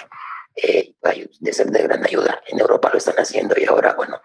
eh, 0.55 0.93
de 1.39 1.53
ser 1.53 1.67
de 1.67 1.83
gran 1.83 2.03
ayuda. 2.03 2.41
En 2.47 2.59
Europa 2.59 2.89
lo 2.91 2.97
están 2.97 3.15
haciendo 3.17 3.55
y 3.57 3.65
ahora, 3.65 3.93
bueno, 3.93 4.19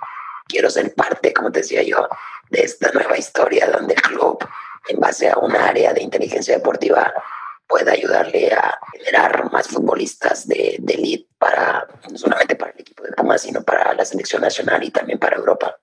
quiero 0.46 0.70
ser 0.70 0.94
parte, 0.94 1.32
como 1.32 1.50
te 1.50 1.60
decía 1.60 1.82
yo, 1.82 2.08
de 2.50 2.62
esta 2.62 2.90
nueva 2.92 3.18
historia 3.18 3.68
donde 3.70 3.94
el 3.94 4.02
club, 4.02 4.38
en 4.88 5.00
base 5.00 5.28
a 5.28 5.38
un 5.38 5.54
área 5.56 5.92
de 5.92 6.02
inteligencia 6.02 6.54
deportiva, 6.54 7.12
pueda 7.72 7.92
ayudarle 7.92 8.52
a 8.52 8.78
generar 8.92 9.50
más 9.50 9.68
futbolistas 9.68 10.46
de, 10.46 10.76
de 10.78 10.94
elite 10.94 11.26
para, 11.38 11.88
no 12.10 12.18
solamente 12.18 12.54
para 12.54 12.72
el 12.72 12.80
equipo 12.80 13.02
de 13.02 13.12
Pumas, 13.12 13.40
sino 13.40 13.62
para 13.62 13.94
la 13.94 14.04
selección 14.04 14.42
nacional 14.42 14.84
y 14.84 14.90
también 14.90 15.18
para 15.18 15.36
Europa. 15.36 15.78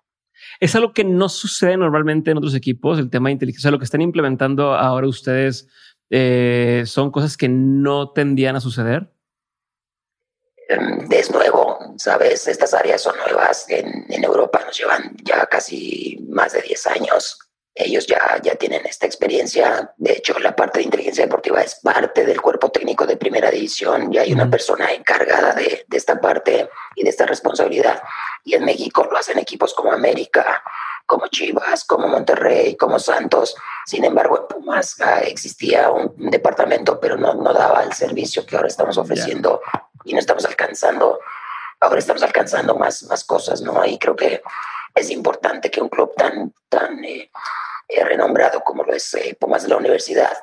Es 0.59 0.75
algo 0.75 0.93
que 0.93 1.03
no 1.03 1.29
sucede 1.29 1.77
normalmente 1.77 2.29
en 2.29 2.37
otros 2.37 2.53
equipos, 2.53 2.99
el 2.99 3.09
tema 3.09 3.29
de 3.29 3.33
inteligencia, 3.33 3.71
lo 3.71 3.79
que 3.79 3.85
están 3.85 4.01
implementando 4.01 4.75
ahora 4.75 5.07
ustedes 5.07 5.67
eh, 6.11 6.83
son 6.85 7.09
cosas 7.09 7.37
que 7.37 7.49
no 7.49 8.11
tendían 8.11 8.55
a 8.55 8.61
suceder. 8.61 9.11
Em, 10.67 11.07
es 11.11 11.31
nuevo, 11.31 11.79
¿sabes? 11.97 12.47
Estas 12.47 12.75
áreas 12.75 13.01
son 13.01 13.15
nuevas. 13.17 13.65
En, 13.69 14.23
Europa 14.23 14.61
nos 14.63 14.77
llevan 14.77 15.17
ya 15.23 15.47
casi 15.47 16.19
más 16.29 16.53
de 16.53 16.61
10 16.61 16.87
años. 16.87 17.39
Ellos 17.81 18.05
ya, 18.07 18.19
ya 18.43 18.55
tienen 18.55 18.85
esta 18.85 19.05
experiencia. 19.05 19.93
De 19.95 20.11
hecho, 20.11 20.37
la 20.39 20.53
parte 20.53 20.79
de 20.79 20.85
inteligencia 20.85 21.23
deportiva 21.23 21.61
es 21.61 21.75
parte 21.75 22.25
del 22.25 22.41
cuerpo 22.41 22.69
técnico 22.69 23.05
de 23.05 23.15
primera 23.15 23.49
división. 23.49 24.11
Ya 24.11 24.21
hay 24.21 24.33
una 24.33 24.49
persona 24.49 24.91
encargada 24.91 25.53
de, 25.53 25.85
de 25.87 25.97
esta 25.97 26.19
parte 26.19 26.69
y 26.95 27.03
de 27.03 27.09
esta 27.09 27.25
responsabilidad. 27.25 28.03
Y 28.43 28.55
en 28.55 28.65
México 28.65 29.07
lo 29.09 29.17
hacen 29.17 29.39
equipos 29.39 29.73
como 29.73 29.93
América, 29.93 30.61
como 31.05 31.27
Chivas, 31.27 31.85
como 31.85 32.09
Monterrey, 32.09 32.75
como 32.75 32.99
Santos. 32.99 33.55
Sin 33.85 34.03
embargo, 34.03 34.39
en 34.41 34.47
Pumas 34.47 34.99
ah, 34.99 35.21
existía 35.21 35.89
un 35.89 36.29
departamento, 36.29 36.99
pero 36.99 37.15
no, 37.15 37.33
no 37.33 37.53
daba 37.53 37.83
el 37.83 37.93
servicio 37.93 38.45
que 38.45 38.57
ahora 38.57 38.67
estamos 38.67 38.97
ofreciendo 38.97 39.61
y 40.03 40.13
no 40.13 40.19
estamos 40.19 40.45
alcanzando, 40.45 41.19
ahora 41.79 41.99
estamos 41.99 42.23
alcanzando 42.23 42.75
más, 42.75 43.03
más 43.03 43.23
cosas, 43.23 43.61
¿no? 43.61 43.83
Y 43.85 43.97
creo 43.97 44.15
que 44.15 44.43
es 44.95 45.09
importante 45.11 45.69
que 45.69 45.81
un 45.81 45.89
club 45.89 46.13
tan, 46.15 46.53
tan 46.67 47.03
eh, 47.03 47.29
eh, 47.87 48.03
renombrado 48.03 48.61
como 48.61 48.83
lo 48.83 48.93
es 48.93 49.13
eh, 49.15 49.35
Pumas 49.39 49.63
de 49.63 49.69
la 49.69 49.77
Universidad 49.77 50.37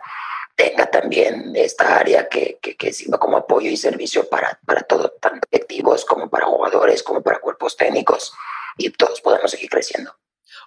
tenga 0.54 0.86
también 0.86 1.52
esta 1.54 1.98
área 1.98 2.28
que, 2.28 2.58
que, 2.62 2.76
que, 2.76 2.92
sirva 2.92 3.18
como 3.18 3.36
apoyo 3.36 3.70
y 3.70 3.76
servicio 3.76 4.26
para, 4.28 4.58
para 4.64 4.82
todo, 4.82 5.12
tanto 5.20 5.46
directivos 5.50 6.04
como 6.06 6.30
para 6.30 6.46
jugadores, 6.46 7.02
como 7.02 7.22
para 7.22 7.40
cuerpos 7.40 7.76
técnicos, 7.76 8.32
y 8.78 8.88
todos 8.90 9.20
podemos 9.20 9.50
seguir 9.50 9.68
creciendo. 9.68 10.14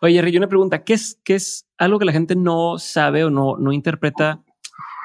Oye, 0.02 0.14
Jerry, 0.14 0.38
una 0.38 0.48
pregunta, 0.48 0.84
¿qué 0.84 0.94
es, 0.94 1.20
qué 1.24 1.36
es 1.36 1.66
algo 1.78 1.98
que 1.98 2.06
la 2.06 2.12
gente 2.12 2.36
no 2.36 2.78
sabe 2.78 3.26
o 3.26 3.32
no, 3.32 3.58
no 3.58 3.74
interpreta? 3.74 4.44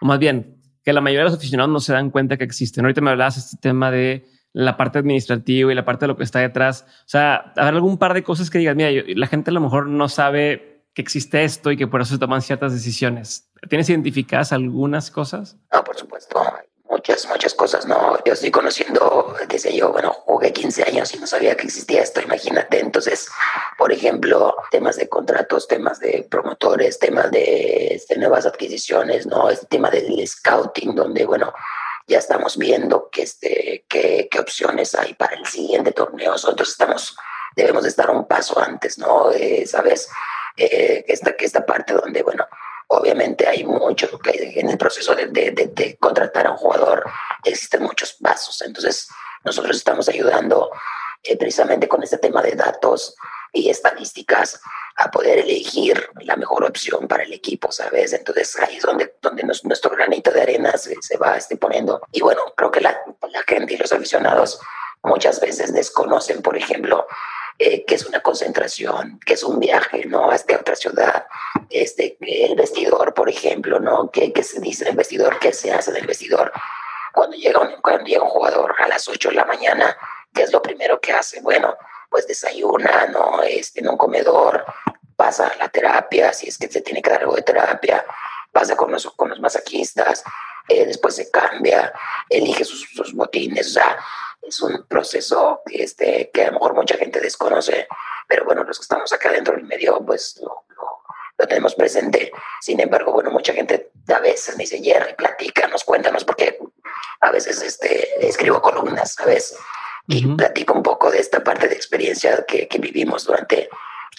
O 0.02 0.06
más 0.06 0.18
bien, 0.18 0.62
que 0.84 0.92
la 0.92 1.00
mayoría 1.00 1.24
de 1.24 1.30
los 1.30 1.38
aficionados 1.38 1.72
no 1.72 1.80
se 1.80 1.94
dan 1.94 2.10
cuenta 2.10 2.36
que 2.36 2.44
existen. 2.44 2.84
Ahorita 2.84 3.00
me 3.00 3.10
hablabas 3.10 3.36
de 3.36 3.40
este 3.40 3.56
tema 3.56 3.90
de 3.90 4.26
la 4.54 4.76
parte 4.76 5.00
administrativa 5.00 5.70
y 5.70 5.74
la 5.74 5.84
parte 5.84 6.04
de 6.04 6.08
lo 6.08 6.16
que 6.16 6.22
está 6.22 6.38
detrás. 6.38 6.86
O 7.00 7.08
sea, 7.08 7.52
haber 7.56 7.74
algún 7.74 7.98
par 7.98 8.14
de 8.14 8.22
cosas 8.22 8.48
que 8.48 8.58
digas, 8.58 8.74
mira, 8.74 8.90
la 9.14 9.26
gente 9.26 9.50
a 9.50 9.52
lo 9.52 9.60
mejor 9.60 9.88
no 9.88 10.08
sabe 10.08 10.86
que 10.94 11.02
existe 11.02 11.42
esto 11.42 11.72
y 11.72 11.76
que 11.76 11.88
por 11.88 12.00
eso 12.00 12.14
se 12.14 12.20
toman 12.20 12.40
ciertas 12.40 12.72
decisiones. 12.72 13.50
¿Tienes 13.68 13.90
identificadas 13.90 14.52
algunas 14.52 15.10
cosas? 15.10 15.56
No, 15.72 15.82
por 15.82 15.96
supuesto. 15.96 16.40
Muchas, 16.88 17.28
muchas 17.28 17.52
cosas, 17.54 17.86
¿no? 17.86 18.16
Yo 18.24 18.34
estoy 18.34 18.52
conociendo 18.52 19.34
desde 19.48 19.74
yo, 19.76 19.90
bueno, 19.90 20.12
jugué 20.12 20.52
15 20.52 20.84
años 20.84 21.12
y 21.12 21.18
no 21.18 21.26
sabía 21.26 21.56
que 21.56 21.64
existía 21.64 22.02
esto, 22.02 22.22
imagínate. 22.22 22.78
Entonces, 22.78 23.28
por 23.76 23.90
ejemplo, 23.90 24.54
temas 24.70 24.96
de 24.96 25.08
contratos, 25.08 25.66
temas 25.66 25.98
de 25.98 26.24
promotores, 26.30 27.00
temas 27.00 27.32
de, 27.32 27.88
este, 27.94 28.16
nuevas 28.16 28.46
adquisiciones, 28.46 29.26
¿no? 29.26 29.50
Este 29.50 29.66
tema 29.66 29.90
del 29.90 30.24
scouting, 30.24 30.94
donde, 30.94 31.26
bueno, 31.26 31.52
ya 32.06 32.18
estamos 32.18 32.56
viendo 32.56 33.08
que 33.10 33.22
este, 33.22 33.84
qué, 33.88 34.28
qué 34.30 34.38
opciones 34.38 34.94
hay 34.94 35.14
para 35.14 35.36
el 35.36 35.46
siguiente 35.46 35.92
torneo. 35.92 36.32
Nosotros 36.32 36.68
estamos, 36.68 37.16
debemos 37.56 37.82
de 37.82 37.88
estar 37.88 38.10
un 38.10 38.26
paso 38.26 38.58
antes, 38.60 38.98
¿no? 38.98 39.30
Eh, 39.32 39.66
¿Sabes? 39.66 40.08
Eh, 40.56 41.04
esta, 41.08 41.34
que 41.36 41.46
esta 41.46 41.64
parte 41.64 41.94
donde, 41.94 42.22
bueno, 42.22 42.46
obviamente 42.88 43.48
hay 43.48 43.64
mucho 43.64 44.18
que 44.18 44.52
en 44.56 44.68
el 44.68 44.78
proceso 44.78 45.14
de, 45.14 45.26
de, 45.28 45.50
de, 45.50 45.96
contratar 45.96 46.46
a 46.46 46.52
un 46.52 46.56
jugador 46.56 47.04
existen 47.42 47.82
muchos 47.82 48.14
pasos. 48.14 48.60
Entonces, 48.62 49.08
nosotros 49.42 49.76
estamos 49.76 50.08
ayudando 50.08 50.70
eh, 51.22 51.36
precisamente 51.36 51.88
con 51.88 52.02
este 52.02 52.18
tema 52.18 52.42
de 52.42 52.52
datos 52.52 53.16
y 53.54 53.70
estadísticas 53.70 54.60
a 54.96 55.10
poder 55.10 55.38
elegir 55.38 56.08
la 56.20 56.36
mejor 56.36 56.64
opción 56.64 57.08
para 57.08 57.24
el 57.24 57.32
equipo, 57.32 57.72
¿sabes? 57.72 58.12
Entonces 58.12 58.58
ahí 58.60 58.76
es 58.76 58.82
donde, 58.82 59.14
donde 59.22 59.42
nuestro 59.42 59.90
granito 59.90 60.30
de 60.30 60.42
arena 60.42 60.76
se, 60.76 60.96
se 61.00 61.16
va 61.16 61.36
este, 61.36 61.56
poniendo. 61.56 62.00
Y 62.12 62.20
bueno, 62.20 62.42
creo 62.56 62.70
que 62.70 62.80
la, 62.80 63.00
la, 63.30 63.42
gente 63.46 63.74
y 63.74 63.76
los 63.76 63.92
aficionados 63.92 64.60
muchas 65.02 65.40
veces 65.40 65.72
desconocen, 65.72 66.42
por 66.42 66.56
ejemplo, 66.56 67.06
eh, 67.58 67.84
qué 67.84 67.94
es 67.94 68.06
una 68.06 68.20
concentración, 68.20 69.20
qué 69.24 69.34
es 69.34 69.42
un 69.42 69.58
viaje, 69.58 70.04
¿no? 70.06 70.30
Hasta 70.30 70.56
otra 70.56 70.76
ciudad, 70.76 71.26
este, 71.70 72.16
el 72.20 72.56
vestidor, 72.56 73.14
por 73.14 73.28
ejemplo, 73.28 73.80
¿no? 73.80 74.10
¿Qué, 74.10 74.32
qué 74.32 74.42
se 74.42 74.60
dice 74.60 74.84
en 74.84 74.90
el 74.90 74.96
vestidor? 74.96 75.38
¿Qué 75.38 75.52
se 75.52 75.72
hace 75.72 75.90
en 75.90 75.98
el 75.98 76.06
vestidor? 76.06 76.52
Cuando 77.12 77.36
llega, 77.36 77.60
un, 77.60 77.80
cuando 77.80 78.04
llega 78.04 78.22
un 78.22 78.30
jugador 78.30 78.74
a 78.78 78.88
las 78.88 79.08
8 79.08 79.28
de 79.28 79.34
la 79.36 79.44
mañana, 79.44 79.96
¿qué 80.32 80.42
es 80.42 80.52
lo 80.52 80.62
primero 80.62 81.00
que 81.00 81.12
hace? 81.12 81.40
Bueno, 81.40 81.76
pues 82.14 82.28
desayuna, 82.28 83.08
¿no? 83.08 83.42
Este, 83.42 83.80
en 83.80 83.88
un 83.88 83.96
comedor, 83.96 84.64
pasa 85.16 85.48
a 85.48 85.56
la 85.56 85.68
terapia, 85.68 86.32
si 86.32 86.46
es 86.46 86.56
que 86.56 86.68
se 86.68 86.80
tiene 86.80 87.02
que 87.02 87.10
dar 87.10 87.22
algo 87.22 87.34
de 87.34 87.42
terapia, 87.42 88.06
pasa 88.52 88.76
con 88.76 88.92
los, 88.92 89.10
con 89.16 89.30
los 89.30 89.40
masajistas, 89.40 90.22
eh, 90.68 90.86
después 90.86 91.16
se 91.16 91.28
cambia, 91.32 91.92
elige 92.28 92.64
sus, 92.64 92.88
sus, 92.94 93.12
botines, 93.14 93.66
o 93.66 93.70
sea, 93.70 93.98
es 94.42 94.60
un 94.60 94.86
proceso 94.86 95.62
que, 95.66 95.82
este, 95.82 96.30
que 96.32 96.44
a 96.44 96.46
lo 96.46 96.52
mejor 96.52 96.74
mucha 96.74 96.96
gente 96.96 97.18
desconoce, 97.18 97.88
pero 98.28 98.44
bueno, 98.44 98.62
los 98.62 98.78
que 98.78 98.82
estamos 98.82 99.12
acá 99.12 99.32
dentro 99.32 99.56
del 99.56 99.64
medio, 99.64 99.98
pues 100.06 100.38
lo, 100.40 100.66
lo, 100.68 101.00
lo 101.36 101.46
tenemos 101.48 101.74
presente. 101.74 102.30
Sin 102.60 102.78
embargo, 102.78 103.10
bueno, 103.10 103.32
mucha 103.32 103.52
gente 103.52 103.90
a 104.06 104.20
veces 104.20 104.56
me 104.56 104.62
dice, 104.62 104.80
Jerry, 104.80 105.14
platícanos, 105.14 105.82
cuéntanos, 105.82 106.24
porque 106.24 106.60
a 107.22 107.32
veces 107.32 107.60
este, 107.60 108.24
escribo 108.24 108.62
columnas, 108.62 109.14
¿sabes? 109.14 109.56
Y 110.06 110.26
uh 110.26 110.30
-huh. 110.30 110.36
platico 110.36 110.74
un 110.74 110.82
poco 110.82 111.10
de 111.10 111.18
esta 111.18 111.42
parte 111.42 111.68
de 111.68 111.74
experiencia 111.74 112.44
que, 112.46 112.68
que 112.68 112.78
vivimos 112.78 113.24
durante 113.24 113.68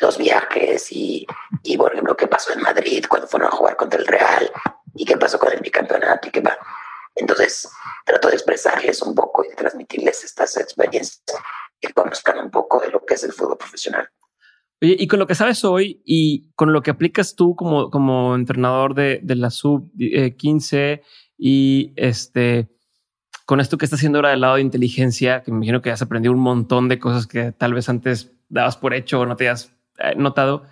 los 0.01 0.17
viajes 0.17 0.91
y, 0.91 1.25
y, 1.63 1.77
por 1.77 1.91
ejemplo, 1.91 2.15
qué 2.17 2.27
pasó 2.27 2.53
en 2.53 2.61
Madrid 2.61 3.05
cuando 3.07 3.27
fueron 3.27 3.49
a 3.49 3.51
jugar 3.51 3.75
contra 3.75 3.99
el 3.99 4.07
Real 4.07 4.51
y 4.93 5.05
qué 5.05 5.17
pasó 5.17 5.39
con 5.39 5.53
el 5.53 5.59
bicampeonato 5.61 6.27
y 6.27 6.31
qué 6.31 6.41
va. 6.41 6.57
Entonces, 7.15 7.69
trato 8.05 8.27
de 8.27 8.33
expresarles 8.33 9.01
un 9.01 9.15
poco 9.15 9.45
y 9.45 9.49
de 9.49 9.55
transmitirles 9.55 10.23
estas 10.23 10.57
experiencias 10.57 11.23
que 11.79 11.93
conozcan 11.93 12.39
un 12.39 12.51
poco 12.51 12.79
de 12.81 12.89
lo 12.89 13.05
que 13.05 13.13
es 13.13 13.23
el 13.23 13.31
fútbol 13.31 13.57
profesional. 13.57 14.09
Oye, 14.81 14.95
y 14.99 15.07
con 15.07 15.19
lo 15.19 15.27
que 15.27 15.35
sabes 15.35 15.63
hoy 15.63 16.01
y 16.05 16.51
con 16.55 16.73
lo 16.73 16.81
que 16.81 16.91
aplicas 16.91 17.35
tú 17.35 17.55
como, 17.55 17.89
como 17.89 18.35
entrenador 18.35 18.93
de, 18.93 19.21
de 19.23 19.35
la 19.35 19.49
sub 19.49 19.89
eh, 19.97 20.35
15 20.35 21.01
y 21.37 21.93
este, 21.95 22.69
con 23.45 23.59
esto 23.59 23.77
que 23.77 23.85
estás 23.85 23.99
haciendo 23.99 24.17
ahora 24.17 24.31
del 24.31 24.41
lado 24.41 24.55
de 24.55 24.61
inteligencia, 24.61 25.43
que 25.43 25.51
me 25.51 25.57
imagino 25.57 25.81
que 25.81 25.91
has 25.91 26.01
aprendido 26.01 26.33
un 26.33 26.39
montón 26.39 26.89
de 26.89 26.99
cosas 26.99 27.27
que 27.27 27.51
tal 27.51 27.73
vez 27.73 27.87
antes 27.89 28.33
dabas 28.49 28.75
por 28.75 28.93
hecho 28.93 29.19
o 29.19 29.25
no 29.25 29.35
te 29.35 29.49
has 29.49 29.71
eh, 29.99 30.15
notado. 30.17 30.63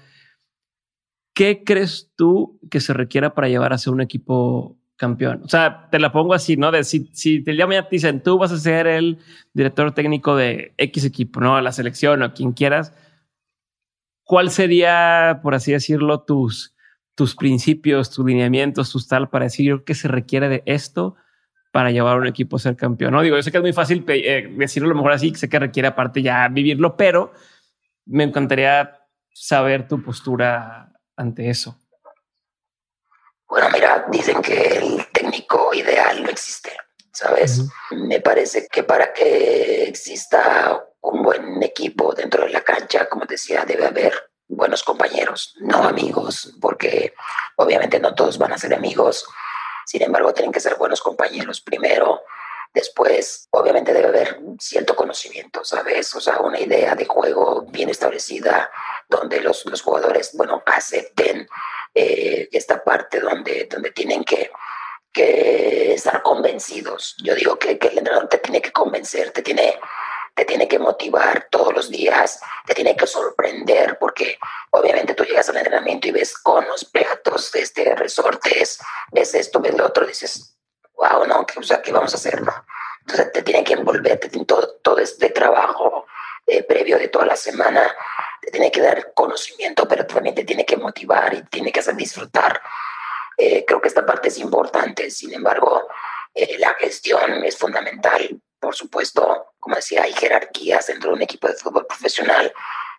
¿Qué 1.35 1.63
crees 1.63 2.11
tú 2.15 2.59
que 2.69 2.79
se 2.79 2.93
requiera 2.93 3.33
para 3.33 3.47
llevar 3.47 3.73
a 3.73 3.77
ser 3.77 3.93
un 3.93 4.01
equipo 4.01 4.77
campeón? 4.95 5.41
O 5.43 5.49
sea, 5.49 5.87
te 5.91 5.99
la 5.99 6.11
pongo 6.11 6.33
así, 6.33 6.57
¿no? 6.57 6.71
De 6.71 6.83
si, 6.83 7.43
te 7.43 7.55
llaman 7.55 7.77
y 7.77 7.81
te 7.83 7.87
dicen, 7.91 8.21
tú 8.21 8.37
vas 8.37 8.51
a 8.51 8.57
ser 8.57 8.87
el 8.87 9.19
director 9.53 9.91
técnico 9.93 10.35
de 10.35 10.73
X 10.77 11.05
equipo, 11.05 11.39
¿no? 11.41 11.59
La 11.61 11.71
selección 11.71 12.23
o 12.23 12.33
quien 12.33 12.53
quieras. 12.53 12.93
¿Cuál 14.23 14.49
sería, 14.49 15.41
por 15.43 15.53
así 15.53 15.71
decirlo, 15.71 16.21
tus, 16.21 16.75
tus 17.15 17.35
principios, 17.35 18.09
tus 18.09 18.25
lineamientos, 18.25 18.91
tus 18.91 19.07
tal 19.07 19.29
para 19.29 19.45
decir 19.45 19.83
qué 19.85 19.93
se 19.93 20.07
requiere 20.07 20.49
de 20.49 20.63
esto 20.65 21.15
para 21.73 21.89
llevar 21.89 22.13
a 22.13 22.19
un 22.19 22.27
equipo 22.27 22.57
a 22.57 22.59
ser 22.59 22.75
campeón? 22.75 23.13
No 23.13 23.23
digo, 23.23 23.35
yo 23.35 23.41
sé 23.41 23.51
que 23.51 23.57
es 23.57 23.63
muy 23.63 23.73
fácil 23.73 24.05
eh, 24.07 24.47
decirlo 24.55 24.89
a 24.89 24.89
lo 24.89 24.95
mejor 24.95 25.11
así, 25.11 25.33
sé 25.33 25.49
que 25.49 25.57
requiere 25.57 25.87
aparte 25.87 26.21
ya 26.21 26.47
vivirlo, 26.47 26.95
pero 26.95 27.33
me 28.05 28.23
encantaría 28.23 29.01
saber 29.33 29.87
tu 29.87 30.03
postura 30.03 30.93
ante 31.17 31.49
eso. 31.49 31.75
Bueno, 33.47 33.69
mira, 33.73 34.05
dicen 34.11 34.39
que 34.43 34.77
el 34.77 35.07
técnico 35.11 35.73
ideal 35.73 36.21
no 36.21 36.29
existe, 36.29 36.69
¿sabes? 37.11 37.57
Uh 37.57 37.63
-huh. 37.63 38.07
Me 38.07 38.21
parece 38.21 38.67
que 38.71 38.83
para 38.83 39.11
que 39.11 39.85
exista 39.85 40.79
un 41.01 41.23
buen 41.23 41.63
equipo 41.63 42.13
dentro 42.13 42.43
de 42.45 42.51
la 42.51 42.61
cancha, 42.61 43.09
como 43.09 43.25
decía, 43.25 43.65
debe 43.65 43.87
haber 43.87 44.13
buenos 44.47 44.83
compañeros, 44.83 45.55
no 45.59 45.83
amigos, 45.83 46.55
porque 46.61 47.15
obviamente 47.55 47.99
no 47.99 48.13
todos 48.13 48.37
van 48.37 48.53
a 48.53 48.59
ser 48.59 48.75
amigos. 48.75 49.25
Sin 49.85 50.01
embargo, 50.01 50.33
tienen 50.33 50.51
que 50.51 50.59
ser 50.59 50.75
buenos 50.75 51.01
compañeros 51.01 51.61
primero. 51.61 52.21
Después, 52.73 53.47
obviamente 53.51 53.93
debe 53.93 54.07
haber 54.07 54.39
cierto 54.59 54.95
conocimiento, 54.95 55.63
¿sabes? 55.63 56.15
O 56.15 56.19
sea, 56.19 56.39
una 56.39 56.59
idea 56.59 56.95
de 56.95 57.05
juego 57.05 57.65
bien 57.69 57.89
establecida, 57.89 58.71
donde 59.07 59.41
los, 59.41 59.65
los 59.65 59.81
jugadores, 59.81 60.31
bueno, 60.33 60.63
acepten 60.65 61.47
eh, 61.93 62.49
esta 62.51 62.83
parte 62.83 63.19
donde, 63.19 63.67
donde 63.69 63.91
tienen 63.91 64.23
que, 64.23 64.49
que 65.11 65.93
estar 65.93 66.23
convencidos. 66.23 67.15
Yo 67.23 67.35
digo 67.35 67.59
que, 67.59 67.77
que 67.77 67.89
el 67.89 67.99
entrenador 67.99 68.27
te 68.27 68.39
tiene 68.39 68.61
que 68.61 68.71
convencer, 68.71 69.29
te 69.29 69.43
tiene, 69.43 69.79
te 70.35 70.45
tiene 70.45 70.67
que 70.67 70.79
motivar 70.79 71.47
todos 71.51 71.73
los 71.73 71.89
días, 71.89 72.39
te 72.65 72.73
tiene 72.73 72.95
que 72.95 73.05
sorprender, 73.05 73.97
porque 73.99 74.37
obviamente 74.71 75.13
tú 75.13 75.23
llegas 75.23 75.49
al 75.49 75.57
entrenamiento 75.57 76.07
y 76.07 76.11
ves 76.11 76.37
conos, 76.37 76.85
platos, 76.85 77.53
este, 77.55 77.95
resortes, 77.95 78.79
ves 79.11 79.35
esto, 79.35 79.59
ves 79.59 79.75
lo 79.75 79.85
otro, 79.85 80.05
dices, 80.05 80.57
wow, 80.93 81.25
¿no? 81.27 81.45
O 81.57 81.63
sea, 81.63 81.81
¿qué 81.81 81.91
vamos 81.91 82.13
a 82.13 82.17
hacer, 82.17 82.41
no? 82.41 82.53
Entonces 83.01 83.31
te 83.31 83.43
tiene 83.43 83.63
que 83.63 83.73
envolver, 83.73 84.19
te 84.19 84.29
tiene 84.29 84.45
todo, 84.45 84.79
todo 84.81 84.97
este 84.99 85.29
trabajo 85.29 86.07
eh, 86.47 86.63
previo 86.63 86.97
de 86.97 87.09
toda 87.09 87.25
la 87.25 87.35
semana, 87.35 87.95
te 88.41 88.51
tiene 88.51 88.71
que 88.71 88.81
dar 88.81 89.13
conocimiento, 89.13 89.87
pero 89.87 90.05
también 90.05 90.35
te 90.35 90.43
tiene 90.43 90.65
que 90.65 90.77
motivar 90.77 91.33
y 91.33 91.43
tiene 91.43 91.71
que 91.71 91.79
hacer 91.79 91.95
disfrutar. 91.95 92.61
Eh, 93.37 93.63
creo 93.65 93.81
que 93.81 93.87
esta 93.87 94.05
parte 94.05 94.27
es 94.27 94.37
importante, 94.39 95.09
sin 95.09 95.33
embargo, 95.33 95.87
eh, 96.33 96.57
la 96.59 96.73
gestión 96.75 97.43
es 97.43 97.57
fundamental. 97.57 98.41
Por 98.63 98.75
supuesto, 98.75 99.55
como 99.59 99.75
decía, 99.75 100.03
hay 100.03 100.13
jerarquías 100.13 100.87
dentro 100.87 101.09
de 101.09 101.15
un 101.17 101.21
equipo 101.21 101.49
de 101.49 101.55
fútbol 101.55 101.85
profesional 101.85 102.53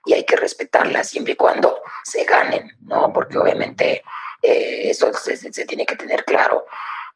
y 0.04 0.12
hay 0.12 0.22
que 0.24 0.36
respetarlas 0.36 1.08
siempre 1.08 1.32
y 1.32 1.36
cuando 1.36 1.80
se 2.02 2.22
ganen, 2.24 2.76
¿no? 2.82 3.10
Porque 3.14 3.38
obviamente 3.38 4.04
eh, 4.42 4.90
eso 4.90 5.10
se, 5.14 5.38
tiene 5.64 5.86
que 5.86 5.96
tener 5.96 6.22
claro. 6.26 6.66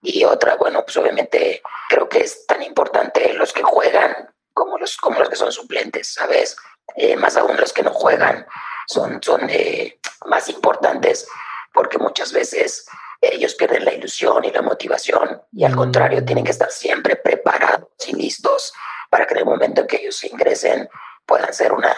Y 0.00 0.24
otra, 0.24 0.56
bueno, 0.56 0.82
pues 0.82 0.96
obviamente 0.96 1.60
creo 1.90 2.08
que 2.08 2.20
es 2.20 2.46
tan 2.46 2.62
importante 2.62 3.34
los 3.34 3.52
que 3.52 3.62
juegan 3.62 4.30
como 4.54 4.78
los, 4.78 4.96
como 4.96 5.18
los 5.18 5.28
que 5.28 5.36
son 5.36 5.52
suplentes, 5.52 6.14
¿sabes? 6.14 6.56
Eh, 6.96 7.16
más 7.16 7.36
aún 7.36 7.58
los 7.58 7.74
que 7.74 7.82
no 7.82 7.92
juegan 7.92 8.46
son, 8.86 9.22
son 9.22 9.42
eh, 9.50 10.00
más 10.24 10.48
importantes 10.48 11.28
porque 11.74 11.98
muchas 11.98 12.32
veces 12.32 12.86
ellos 13.20 13.55
pierden 13.55 13.85
la 13.85 13.93
ilusión 13.93 14.45
y 14.45 14.51
la 14.51 14.62
motivación 14.62 15.43
y 15.53 15.65
al 15.65 15.74
contrario 15.74 16.24
tienen 16.24 16.45
que 16.45 16.53
estar 16.53 16.70
siempre 16.70 17.16
preparados 17.16 17.89
y 18.07 18.15
listos 18.15 18.73
para 19.11 19.27
que 19.27 19.35
en 19.35 19.40
el 19.40 19.47
momento 19.47 19.81
en 19.81 19.86
que 19.86 19.97
ellos 19.97 20.23
ingresen 20.24 20.89
puedan 21.27 21.53
ser 21.53 21.73
una, 21.73 21.95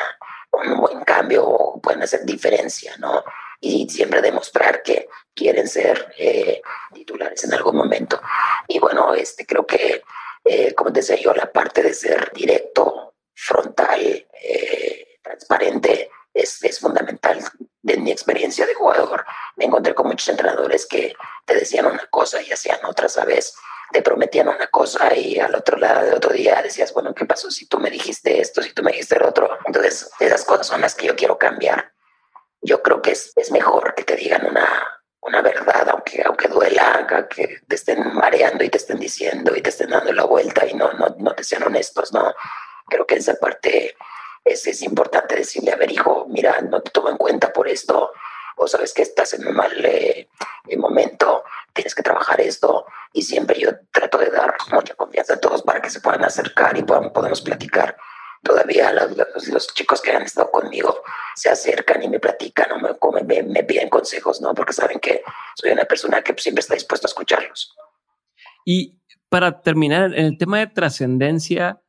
un 0.52 0.80
buen 0.80 1.04
cambio 1.04 1.46
o 1.46 1.80
puedan 1.80 2.02
hacer 2.02 2.24
diferencia, 2.24 2.96
¿no? 2.98 3.24
Y 3.60 3.88
siempre 3.88 4.22
demostrar 4.22 4.82
que 4.82 5.08
quieren 5.34 5.68
ser 5.68 6.14
eh, 6.16 6.62
titulares 6.94 7.44
en 7.44 7.54
algún 7.54 7.76
momento. 7.76 8.20
Y 8.66 8.78
bueno, 8.78 9.14
este, 9.14 9.44
creo 9.44 9.66
que, 9.66 10.02
eh, 10.44 10.74
como 10.74 10.90
decía 10.90 11.16
yo, 11.16 11.34
la 11.34 11.52
parte 11.52 11.82
de 11.82 11.92
ser 11.92 12.32
directo, 12.32 13.14
frontal, 13.34 14.00
eh, 14.42 15.18
transparente, 15.22 16.10
es, 16.34 16.62
es 16.62 16.78
fundamental 16.80 17.42
de 17.82 17.96
mi 17.96 18.10
experiencia 18.10 18.66
de 18.66 18.74
jugador. 18.74 19.24
Me 19.56 19.64
encontré 19.64 19.94
con 19.94 20.06
muchos 20.06 20.28
entrenadores 20.28 20.86
que 20.86 21.14
te 21.44 21.54
decían 21.54 21.86
una 21.86 22.06
cosa 22.06 22.40
y 22.42 22.52
hacían 22.52 22.78
otra, 22.84 23.08
¿sabes? 23.08 23.56
Te 23.92 24.02
prometían 24.02 24.48
una 24.48 24.68
cosa 24.68 25.14
y 25.14 25.38
al 25.38 25.54
otro 25.54 25.76
lado 25.76 26.04
del 26.04 26.14
otro 26.14 26.32
día 26.32 26.62
decías, 26.62 26.92
bueno, 26.92 27.14
¿qué 27.14 27.24
pasó 27.24 27.50
si 27.50 27.66
tú 27.66 27.78
me 27.78 27.90
dijiste 27.90 28.40
esto, 28.40 28.62
si 28.62 28.72
tú 28.72 28.82
me 28.82 28.92
dijiste 28.92 29.18
lo 29.18 29.28
otro? 29.28 29.58
Entonces, 29.66 30.10
esas 30.20 30.44
cosas 30.44 30.68
son 30.68 30.80
las 30.80 30.94
que 30.94 31.06
yo 31.06 31.16
quiero 31.16 31.38
cambiar. 31.38 31.92
Yo 32.62 32.82
creo 32.82 33.02
que 33.02 33.12
es, 33.12 33.32
es 33.36 33.50
mejor 33.50 33.94
que 33.94 34.04
te 34.04 34.16
digan 34.16 34.46
una, 34.46 34.86
una 35.22 35.42
verdad, 35.42 35.88
aunque, 35.88 36.22
aunque 36.24 36.48
duela, 36.48 37.26
que 37.28 37.60
te 37.66 37.74
estén 37.74 38.14
mareando 38.14 38.62
y 38.64 38.68
te 38.68 38.78
estén 38.78 38.98
diciendo 38.98 39.56
y 39.56 39.62
te 39.62 39.70
estén 39.70 39.90
dando 39.90 40.12
la 40.12 40.24
vuelta 40.24 40.66
y 40.66 40.74
no, 40.74 40.92
no, 40.92 41.14
no 41.18 41.34
te 41.34 41.42
sean 41.42 41.62
honestos, 41.64 42.12
¿no? 42.12 42.32
Creo 42.88 43.06
que 43.06 43.16
esa 43.16 43.34
parte 43.34 43.96
es, 44.44 44.66
es 44.66 44.82
importante 44.82 45.36
decirle, 45.36 45.72
a 45.72 45.76
ver, 45.76 45.90
hijo, 45.90 46.26
mira, 46.28 46.60
no 46.62 46.80
te 46.80 46.90
tomo 46.90 47.10
en 47.10 47.16
cuenta 47.16 47.52
por 47.52 47.68
esto, 47.68 48.12
o 48.56 48.66
sabes 48.66 48.92
que 48.92 49.02
estás 49.02 49.32
en 49.34 49.46
un 49.46 49.54
mal 49.54 49.72
eh, 49.84 50.28
momento, 50.76 51.44
tienes 51.72 51.94
que 51.94 52.02
trabajar 52.02 52.40
esto. 52.40 52.84
Y 53.12 53.22
siempre 53.22 53.58
yo 53.58 53.70
trato 53.90 54.18
de 54.18 54.30
dar 54.30 54.54
mucha 54.70 54.94
confianza 54.94 55.34
a 55.34 55.40
todos 55.40 55.62
para 55.62 55.80
que 55.80 55.90
se 55.90 56.00
puedan 56.00 56.24
acercar 56.24 56.76
y 56.76 56.82
podamos 56.82 57.40
platicar. 57.40 57.96
Todavía 58.42 58.92
los, 58.92 59.48
los, 59.48 59.74
chicos 59.74 60.00
que 60.00 60.12
han 60.12 60.22
estado 60.22 60.50
conmigo 60.50 61.02
se 61.34 61.50
acercan 61.50 62.02
y 62.02 62.08
me 62.08 62.20
platican 62.20 62.72
o 62.72 63.12
me, 63.12 63.22
me, 63.22 63.42
me, 63.42 63.64
piden 63.64 63.90
consejos, 63.90 64.40
¿no? 64.40 64.54
Porque 64.54 64.72
saben 64.72 64.98
que 64.98 65.22
soy 65.56 65.72
una 65.72 65.84
persona 65.84 66.22
que 66.22 66.34
siempre 66.38 66.60
está 66.60 66.74
dispuesta 66.74 67.06
a 67.06 67.10
escucharlos. 67.10 67.76
Y 68.64 68.98
para 69.28 69.60
terminar, 69.60 70.14
en 70.14 70.26
el 70.26 70.38
tema 70.38 70.58
de 70.58 70.68
trascendencia, 70.68 71.82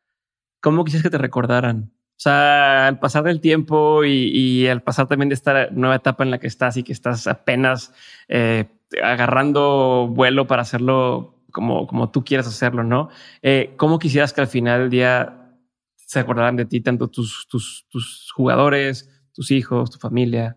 ¿cómo 0.61 0.83
quisieras 0.83 1.03
que 1.03 1.09
te 1.09 1.17
recordaran? 1.17 1.93
O 2.21 2.23
sea, 2.23 2.85
al 2.85 2.99
pasar 2.99 3.23
del 3.23 3.41
tiempo 3.41 4.05
y, 4.05 4.67
al 4.67 4.83
pasar 4.83 5.07
también 5.07 5.29
de 5.29 5.33
esta 5.33 5.71
nueva 5.71 5.95
etapa 5.95 6.23
en 6.23 6.29
la 6.29 6.37
que 6.37 6.45
estás 6.45 6.77
y 6.77 6.83
que 6.83 6.93
estás 6.93 7.25
apenas 7.25 7.93
eh, 8.27 8.65
agarrando 9.01 10.07
vuelo 10.07 10.45
para 10.45 10.61
hacerlo 10.61 11.41
como, 11.51 11.87
como 11.87 12.11
tú 12.11 12.23
quieras 12.23 12.45
hacerlo, 12.45 12.83
¿no? 12.83 13.09
Eh, 13.41 13.73
¿Cómo 13.75 13.97
quisieras 13.97 14.33
que 14.33 14.41
al 14.41 14.47
final 14.47 14.81
del 14.81 14.89
día 14.91 15.57
se 15.95 16.19
acordaran 16.19 16.57
de 16.57 16.65
ti 16.65 16.79
tanto 16.81 17.07
tus, 17.07 17.47
tus, 17.49 17.87
tus 17.89 18.31
jugadores, 18.35 19.09
tus 19.33 19.49
hijos, 19.49 19.89
tu 19.89 19.97
familia? 19.97 20.55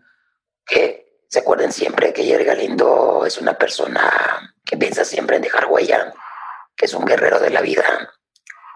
Que 0.67 1.23
se 1.29 1.39
acuerden 1.39 1.71
siempre 1.71 2.13
que 2.13 2.25
Jerry 2.25 2.43
Galindo 2.43 3.25
es 3.25 3.41
una 3.41 3.55
persona 3.55 4.53
que 4.63 4.77
piensa 4.77 5.03
siempre 5.03 5.37
en 5.37 5.41
dejar 5.41 5.65
huella, 5.67 6.13
que 6.77 6.85
es 6.85 6.93
un 6.93 7.05
guerrero 7.05 7.39
de 7.39 7.49
la 7.49 7.61
vida 7.61 7.85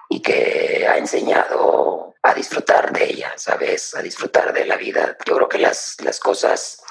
y 0.10 0.24
que 0.24 0.88
ha 0.90 0.98
enseñado 0.98 2.09
a 2.22 2.34
disfrutar 2.34 2.92
de 2.92 3.06
ella, 3.06 3.34
¿sabes? 3.38 3.96
A 3.96 4.02
disfrutar 4.02 4.54
de 4.54 4.66
la 4.66 4.76
vida. 4.78 5.18
Yo 5.26 5.36
creo 5.36 5.50
que 5.50 5.60
las, 5.60 5.96
las 6.02 6.20
cosas 6.20 6.84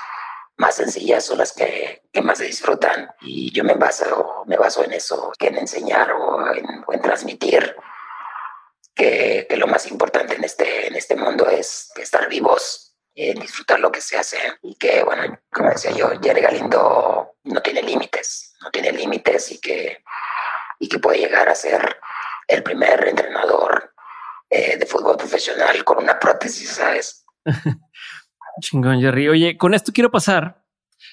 más 0.57 0.75
sencillas 0.75 1.25
son 1.25 1.39
las 1.39 1.53
que, 1.53 2.03
que 2.13 2.21
más 2.21 2.39
se 2.39 2.45
disfrutan 2.45 3.11
y 3.21 3.53
yo 3.53 3.63
me 3.63 3.75
baso, 3.75 4.43
me 4.47 4.57
baso 4.57 4.85
en 4.85 4.93
eso, 4.93 5.33
en 5.39 5.57
enseñar 5.57 6.13
o 6.13 6.53
en, 6.55 6.67
en 6.91 7.01
transmitir 7.01 7.77
que, 8.95 9.47
que, 9.49 9.57
lo 9.57 9.69
más 9.69 9.87
importante 9.87 10.35
en 10.35 10.43
este, 10.43 10.89
en 10.89 10.97
este 10.97 11.15
mundo 11.15 11.49
es 11.49 11.93
estar 11.97 12.29
vivos, 12.29 12.97
en 13.15 13.39
disfrutar 13.39 13.79
lo 13.79 13.93
que 13.93 14.01
se 14.01 14.17
hace 14.17 14.39
y 14.63 14.75
que, 14.75 15.05
bueno, 15.05 15.39
como 15.53 15.71
decía 15.71 15.93
yo, 15.93 16.11
Jerry 16.21 16.41
Galindo 16.41 17.37
no 17.45 17.63
tiene 17.63 17.83
límites, 17.83 18.55
no 18.61 18.71
tiene 18.73 18.91
límites 18.91 19.53
y 19.53 19.61
que, 19.61 20.03
y 20.81 20.89
que 20.89 20.99
puede 20.99 21.19
llegar 21.19 21.49
a 21.49 21.55
ser 21.55 22.01
el 22.49 22.65
primer 22.65 23.07
entrenador 23.07 23.88
eh, 24.51 24.79
de 24.79 24.87
fútbol 24.87 25.16
profesional 25.16 25.85
con 25.85 25.99
una 25.99 26.19
prótesis, 26.19 26.70
¿sabes? 26.70 27.25
Chingón, 28.61 29.01
Jerry. 29.01 29.29
Oye, 29.29 29.57
con 29.57 29.75
esto 29.75 29.93
quiero 29.93 30.11
pasar 30.11 30.65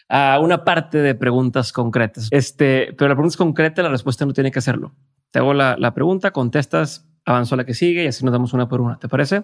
a 0.10 0.40
una 0.40 0.64
parte 0.64 1.00
de 1.00 1.16
preguntas 1.16 1.72
concretas. 1.72 2.28
Este, 2.32 2.94
pero 2.98 3.10
la 3.10 3.16
pregunta 3.16 3.34
es 3.34 3.38
concreta, 3.38 3.84
la 3.84 3.90
respuesta 3.90 4.26
no 4.26 4.34
tiene 4.34 4.52
que 4.52 4.60
hacerlo. 4.60 4.96
Te 5.32 5.40
hago 5.40 5.54
la, 5.54 5.94
pregunta, 5.94 6.32
contestas, 6.32 7.08
avanzo 7.26 7.56
a 7.56 7.58
la 7.58 7.66
que 7.66 7.74
sigue 7.74 8.04
y 8.04 8.08
así 8.08 8.24
nos 8.24 8.32
damos 8.32 8.54
una 8.54 8.70
por 8.70 8.82
una. 8.82 8.98
¿Te 9.00 9.10
parece? 9.10 9.44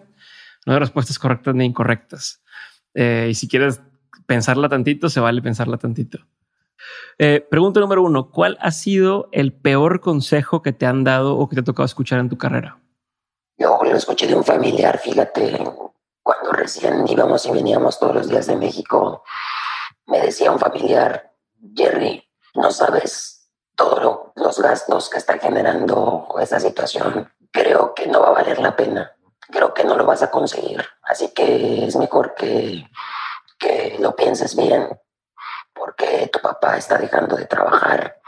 No 0.65 0.73
hay 0.73 0.79
respuestas 0.79 1.19
correctas 1.19 1.53
ni 1.55 1.65
incorrectas. 1.65 2.41
Eh, 2.93 3.27
y 3.31 3.33
si 3.33 3.47
quieres 3.47 3.81
pensarla 4.25 4.69
tantito, 4.69 5.09
se 5.09 5.19
vale 5.19 5.41
pensarla 5.41 5.77
tantito. 5.77 6.19
Eh, 7.17 7.45
pregunta 7.49 7.79
número 7.79 8.03
uno, 8.03 8.31
¿cuál 8.31 8.57
ha 8.61 8.71
sido 8.71 9.29
el 9.31 9.53
peor 9.53 9.99
consejo 10.01 10.61
que 10.61 10.73
te 10.73 10.85
han 10.85 11.03
dado 11.03 11.37
o 11.37 11.47
que 11.49 11.55
te 11.55 11.61
ha 11.61 11.65
tocado 11.65 11.85
escuchar 11.85 12.19
en 12.19 12.29
tu 12.29 12.37
carrera? 12.37 12.80
Yo 13.61 13.79
lo 13.83 13.95
escuché 13.95 14.25
de 14.25 14.33
un 14.33 14.43
familiar, 14.43 14.97
fíjate, 14.97 15.63
cuando 16.23 16.51
recién 16.51 17.07
íbamos 17.07 17.45
y 17.45 17.51
veníamos 17.51 17.99
todos 17.99 18.15
los 18.15 18.27
días 18.27 18.47
de 18.47 18.55
México, 18.55 19.23
me 20.07 20.19
decía 20.19 20.51
un 20.51 20.57
familiar, 20.57 21.31
Jerry, 21.75 22.27
no 22.55 22.71
sabes 22.71 23.51
todos 23.75 24.31
los 24.33 24.59
gastos 24.59 25.11
que 25.11 25.19
está 25.19 25.37
generando 25.37 26.25
esta 26.41 26.59
situación. 26.59 27.31
Creo 27.51 27.93
que 27.93 28.07
no 28.07 28.21
va 28.21 28.29
a 28.29 28.41
valer 28.41 28.57
la 28.57 28.75
pena. 28.75 29.15
Creo 29.51 29.75
que 29.75 29.83
no 29.83 29.95
lo 29.95 30.07
vas 30.07 30.23
a 30.23 30.31
conseguir. 30.31 30.83
Así 31.03 31.31
que 31.31 31.85
es 31.85 31.95
mejor 31.97 32.33
que, 32.33 32.89
que 33.59 33.97
lo 33.99 34.15
pienses 34.15 34.55
bien, 34.55 34.89
porque 35.71 36.31
tu 36.33 36.39
papá 36.39 36.77
está 36.77 36.97
dejando 36.97 37.35
de 37.35 37.45
trabajar 37.45 38.20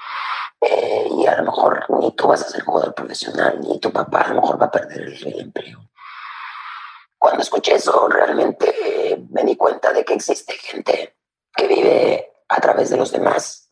eh, 0.65 1.07
y 1.11 1.27
a 1.27 1.35
lo 1.37 1.43
mejor 1.43 1.85
ni 1.99 2.11
tú 2.15 2.27
vas 2.27 2.41
a 2.41 2.49
ser 2.49 2.63
jugador 2.63 2.93
profesional, 2.93 3.59
ni 3.59 3.79
tu 3.79 3.91
papá 3.91 4.21
a 4.21 4.27
lo 4.29 4.41
mejor 4.41 4.61
va 4.61 4.67
a 4.67 4.71
perder 4.71 5.01
el, 5.01 5.39
empleo. 5.39 5.89
Cuando 7.17 7.41
escuché 7.41 7.75
eso, 7.75 8.07
realmente 8.07 9.25
me 9.29 9.43
di 9.43 9.55
cuenta 9.55 9.91
de 9.91 10.05
que 10.05 10.13
existe 10.13 10.53
gente 10.53 11.17
que 11.53 11.67
vive 11.67 12.31
a 12.47 12.61
través 12.61 12.89
de 12.89 12.97
los 12.97 13.11
demás, 13.11 13.71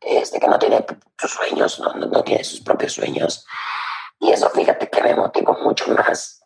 este, 0.00 0.40
que 0.40 0.48
no 0.48 0.58
tiene 0.58 0.84
sus 1.18 1.30
sueños, 1.30 1.78
no, 1.80 1.92
no, 1.94 2.06
no 2.06 2.24
tiene 2.24 2.44
sus 2.44 2.60
propios 2.60 2.94
sueños. 2.94 3.44
Y 4.18 4.30
eso, 4.30 4.48
fíjate 4.50 4.88
que 4.88 5.02
me 5.02 5.14
motivó 5.14 5.54
mucho 5.62 5.88
más 5.88 6.42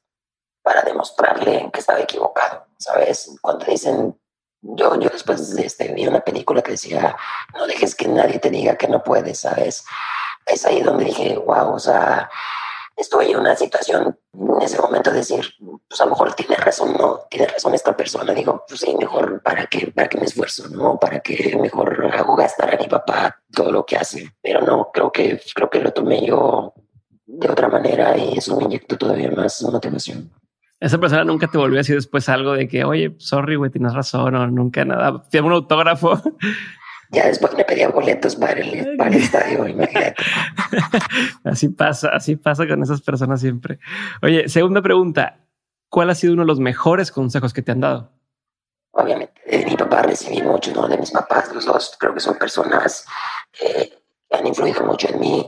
para 0.63 0.83
demostrarle 0.83 1.71
que 1.73 1.81
estaba 1.81 2.01
equivocado, 2.01 2.67
¿sabes? 2.79 3.31
Cuando 3.41 3.65
dicen 3.65 4.19
yo, 4.75 4.99
yo 4.99 5.09
después 5.11 5.55
de 5.55 5.67
este, 5.67 5.93
vi 5.93 6.07
una 6.07 6.21
película 6.21 6.63
que 6.63 6.73
decía, 6.73 7.17
no 7.55 7.67
dejes 7.67 7.95
que 7.95 8.09
nadie 8.09 8.39
te 8.39 8.51
diga 8.51 8.77
que 8.77 8.89
no 8.89 9.03
puedes, 9.03 9.41
¿sabes? 9.41 9.85
Es 10.47 10.65
ahí 10.65 10.83
donde 10.83 11.05
dije, 11.05 11.37
wow, 11.39 11.75
o 11.75 11.79
sea, 11.79 12.31
estoy 12.97 13.33
en 13.33 13.39
una 13.39 13.55
situación 13.55 14.19
en 14.33 14.63
ese 14.63 14.81
momento 14.81 15.11
de 15.11 15.19
decir, 15.19 15.45
pues 15.89 16.01
a 16.01 16.05
lo 16.05 16.11
mejor 16.11 16.35
tiene 16.35 16.57
razón, 16.57 16.95
no, 16.99 17.21
tiene 17.31 17.47
razón 17.47 17.75
esta 17.75 17.97
persona. 17.97 18.33
Digo, 18.33 18.65
pues 18.67 18.81
sí, 18.81 18.95
mejor 18.99 19.43
para 19.43 19.67
que, 19.67 19.93
para 19.93 20.09
me 20.19 20.25
esfuerzo, 20.25 20.69
¿no? 20.69 20.99
Para 20.99 21.21
que 21.21 21.57
mejor 21.61 22.11
hago 22.15 22.37
gastar 22.37 22.75
a 22.75 22.79
mi 22.79 22.89
papá 22.89 23.43
todo 23.53 23.71
lo 23.71 23.85
que 23.85 23.97
hace. 23.97 24.35
Pero 24.43 24.61
no, 24.63 24.91
creo 24.93 25.13
que, 25.13 25.41
creo 25.55 25.71
que 25.71 25.81
lo 25.81 25.93
tomé 25.93 26.27
yo 26.27 26.73
de 27.27 27.51
otra 27.51 27.69
manera 27.69 28.17
y 28.17 28.39
eso 28.39 28.57
me 28.57 28.65
inyectó 28.65 28.97
todavía 28.97 29.31
más 29.31 29.63
motivación 29.63 30.33
esa 30.81 30.99
persona 30.99 31.25
nunca 31.25 31.49
te 31.49 31.59
volvió 31.59 31.79
a 31.79 31.81
decir 31.81 31.97
después 31.97 32.29
algo 32.29 32.53
de 32.53 32.69
que, 32.69 32.85
oye, 32.85 33.15
sorry, 33.19 33.57
güey, 33.57 33.71
tienes 33.71 33.95
razón, 33.95 34.35
o 34.35 34.47
nunca 34.49 34.85
nada. 34.85 35.25
Tiene 35.31 35.47
un 35.47 35.55
autógrafo. 35.55 36.21
Ya 37.11 37.27
después 37.27 37.55
me 37.55 37.65
pedía 37.65 37.89
boletos 37.89 38.35
para 38.35 38.55
el, 38.55 38.97
para 38.97 39.11
el 39.11 39.17
estadio, 39.23 39.69
imagínate. 39.69 40.17
así 41.45 41.69
pasa, 41.69 42.09
así 42.13 42.35
pasa 42.35 42.67
con 42.67 42.83
esas 42.83 43.01
personas 43.01 43.41
siempre. 43.41 43.79
Oye, 44.23 44.49
segunda 44.49 44.83
pregunta. 44.83 45.39
¿Cuál 45.89 46.11
ha 46.11 46.17
sido 46.17 46.33
uno 46.33 46.43
de 46.43 46.49
los 46.49 46.59
mejores 46.59 47.13
consejos 47.13 47.53
que 47.53 47.63
te 47.63 47.71
han 47.71 47.81
dado? 47.81 48.11
Obviamente, 48.91 49.41
de 49.49 49.65
mi 49.65 49.77
papá 49.77 50.03
recibí 50.03 50.43
mucho, 50.43 50.73
¿no? 50.73 50.89
De 50.89 50.99
mis 50.99 51.13
papás, 51.13 51.55
los 51.55 51.65
dos 51.65 51.97
creo 51.97 52.13
que 52.13 52.21
son 52.21 52.39
personas 52.39 53.07
que 53.53 53.93
han 54.33 54.47
influido 54.47 54.83
mucho 54.85 55.09
en 55.09 55.21
mí. 55.21 55.47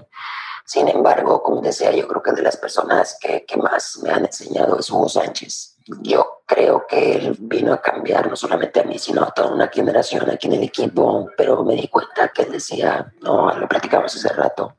Sin 0.68 0.86
embargo, 0.86 1.42
como 1.42 1.62
decía, 1.62 1.92
yo 1.92 2.06
creo 2.06 2.22
que 2.22 2.32
de 2.32 2.42
las 2.42 2.58
personas 2.58 3.16
que, 3.18 3.46
que 3.46 3.56
más 3.56 4.00
me 4.02 4.10
han 4.10 4.26
enseñado 4.26 4.78
es 4.78 4.90
Hugo 4.90 5.08
Sánchez. 5.08 5.78
Yo 6.02 6.42
creo 6.44 6.86
que 6.86 7.12
él 7.12 7.36
vino 7.40 7.72
a 7.72 7.80
cambiar 7.80 8.28
no 8.28 8.36
solamente 8.36 8.80
a 8.80 8.84
mí, 8.84 8.98
sino 8.98 9.22
a 9.22 9.30
toda 9.30 9.50
una 9.50 9.68
generación 9.68 10.28
aquí 10.28 10.46
en 10.46 10.52
el 10.52 10.64
equipo, 10.64 11.30
pero 11.38 11.64
me 11.64 11.74
di 11.74 11.88
cuenta 11.88 12.28
que 12.28 12.42
él 12.42 12.52
decía, 12.52 13.10
no, 13.22 13.50
lo 13.50 13.66
platicamos 13.66 14.14
hace 14.14 14.28
rato, 14.28 14.76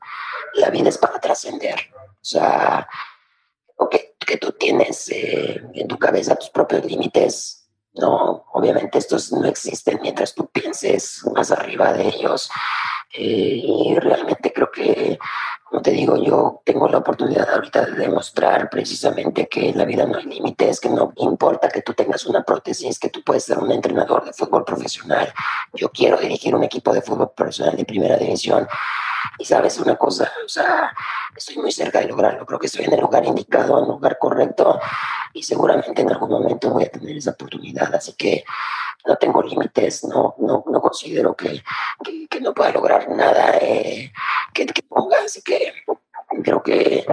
la 0.54 0.70
vida 0.70 0.90
es 0.90 0.98
para 0.98 1.18
trascender. 1.18 1.80
O 2.06 2.24
sea, 2.24 2.88
que, 3.90 4.14
que 4.16 4.36
tú 4.36 4.52
tienes 4.52 5.08
eh, 5.08 5.60
en 5.74 5.88
tu 5.88 5.98
cabeza 5.98 6.36
tus 6.36 6.50
propios 6.50 6.84
límites, 6.84 7.68
no, 7.94 8.46
obviamente 8.52 8.98
estos 8.98 9.32
no 9.32 9.48
existen 9.48 9.98
mientras 10.00 10.36
tú 10.36 10.46
pienses 10.46 11.24
más 11.34 11.50
arriba 11.50 11.92
de 11.92 12.06
ellos. 12.06 12.48
Eh, 13.12 13.62
y 13.64 13.96
realmente 13.98 14.52
creo 14.52 14.70
que 14.70 15.18
como 15.70 15.82
te 15.82 15.92
digo, 15.92 16.16
yo 16.16 16.62
tengo 16.64 16.88
la 16.88 16.98
oportunidad 16.98 17.48
ahorita 17.48 17.86
de 17.86 17.92
demostrar 17.92 18.68
precisamente 18.68 19.46
que 19.48 19.68
en 19.68 19.78
la 19.78 19.84
vida 19.84 20.04
no 20.04 20.18
hay 20.18 20.24
límites, 20.24 20.80
que 20.80 20.88
no 20.88 21.12
importa 21.18 21.68
que 21.68 21.82
tú 21.82 21.94
tengas 21.94 22.26
una 22.26 22.42
prótesis, 22.42 22.98
que 22.98 23.08
tú 23.08 23.22
puedes 23.22 23.44
ser 23.44 23.56
un 23.58 23.70
entrenador 23.70 24.24
de 24.24 24.32
fútbol 24.32 24.64
profesional. 24.64 25.32
Yo 25.72 25.88
quiero 25.90 26.16
dirigir 26.16 26.56
un 26.56 26.64
equipo 26.64 26.92
de 26.92 27.02
fútbol 27.02 27.30
profesional 27.36 27.76
de 27.76 27.84
primera 27.84 28.16
división. 28.16 28.66
Y 29.38 29.44
sabes 29.44 29.78
una 29.78 29.94
cosa, 29.94 30.32
o 30.44 30.48
sea, 30.48 30.92
estoy 31.36 31.58
muy 31.58 31.70
cerca 31.70 32.00
de 32.00 32.08
lograrlo. 32.08 32.44
Creo 32.44 32.58
que 32.58 32.66
estoy 32.66 32.86
en 32.86 32.94
el 32.94 33.00
lugar 33.00 33.24
indicado, 33.24 33.78
en 33.78 33.84
el 33.84 33.90
lugar 33.90 34.18
correcto. 34.18 34.80
Y 35.34 35.44
seguramente 35.44 36.02
en 36.02 36.10
algún 36.10 36.30
momento 36.30 36.70
voy 36.70 36.82
a 36.82 36.90
tener 36.90 37.16
esa 37.16 37.30
oportunidad. 37.30 37.94
Así 37.94 38.14
que 38.14 38.42
no 39.06 39.16
tengo 39.16 39.42
límites, 39.42 40.04
no, 40.04 40.34
no, 40.38 40.64
no 40.66 40.80
considero 40.80 41.34
que, 41.34 41.62
que, 42.28 42.29
que, 42.40 42.44
no 42.44 42.54
pueda 42.54 42.72
lograr 42.72 43.08
nada 43.10 43.56
eh, 43.60 44.12
que, 44.52 44.66
que 44.66 44.82
ponga. 44.82 45.18
Así 45.24 45.42
que 45.42 45.72
creo 46.42 46.62
que 46.62 47.04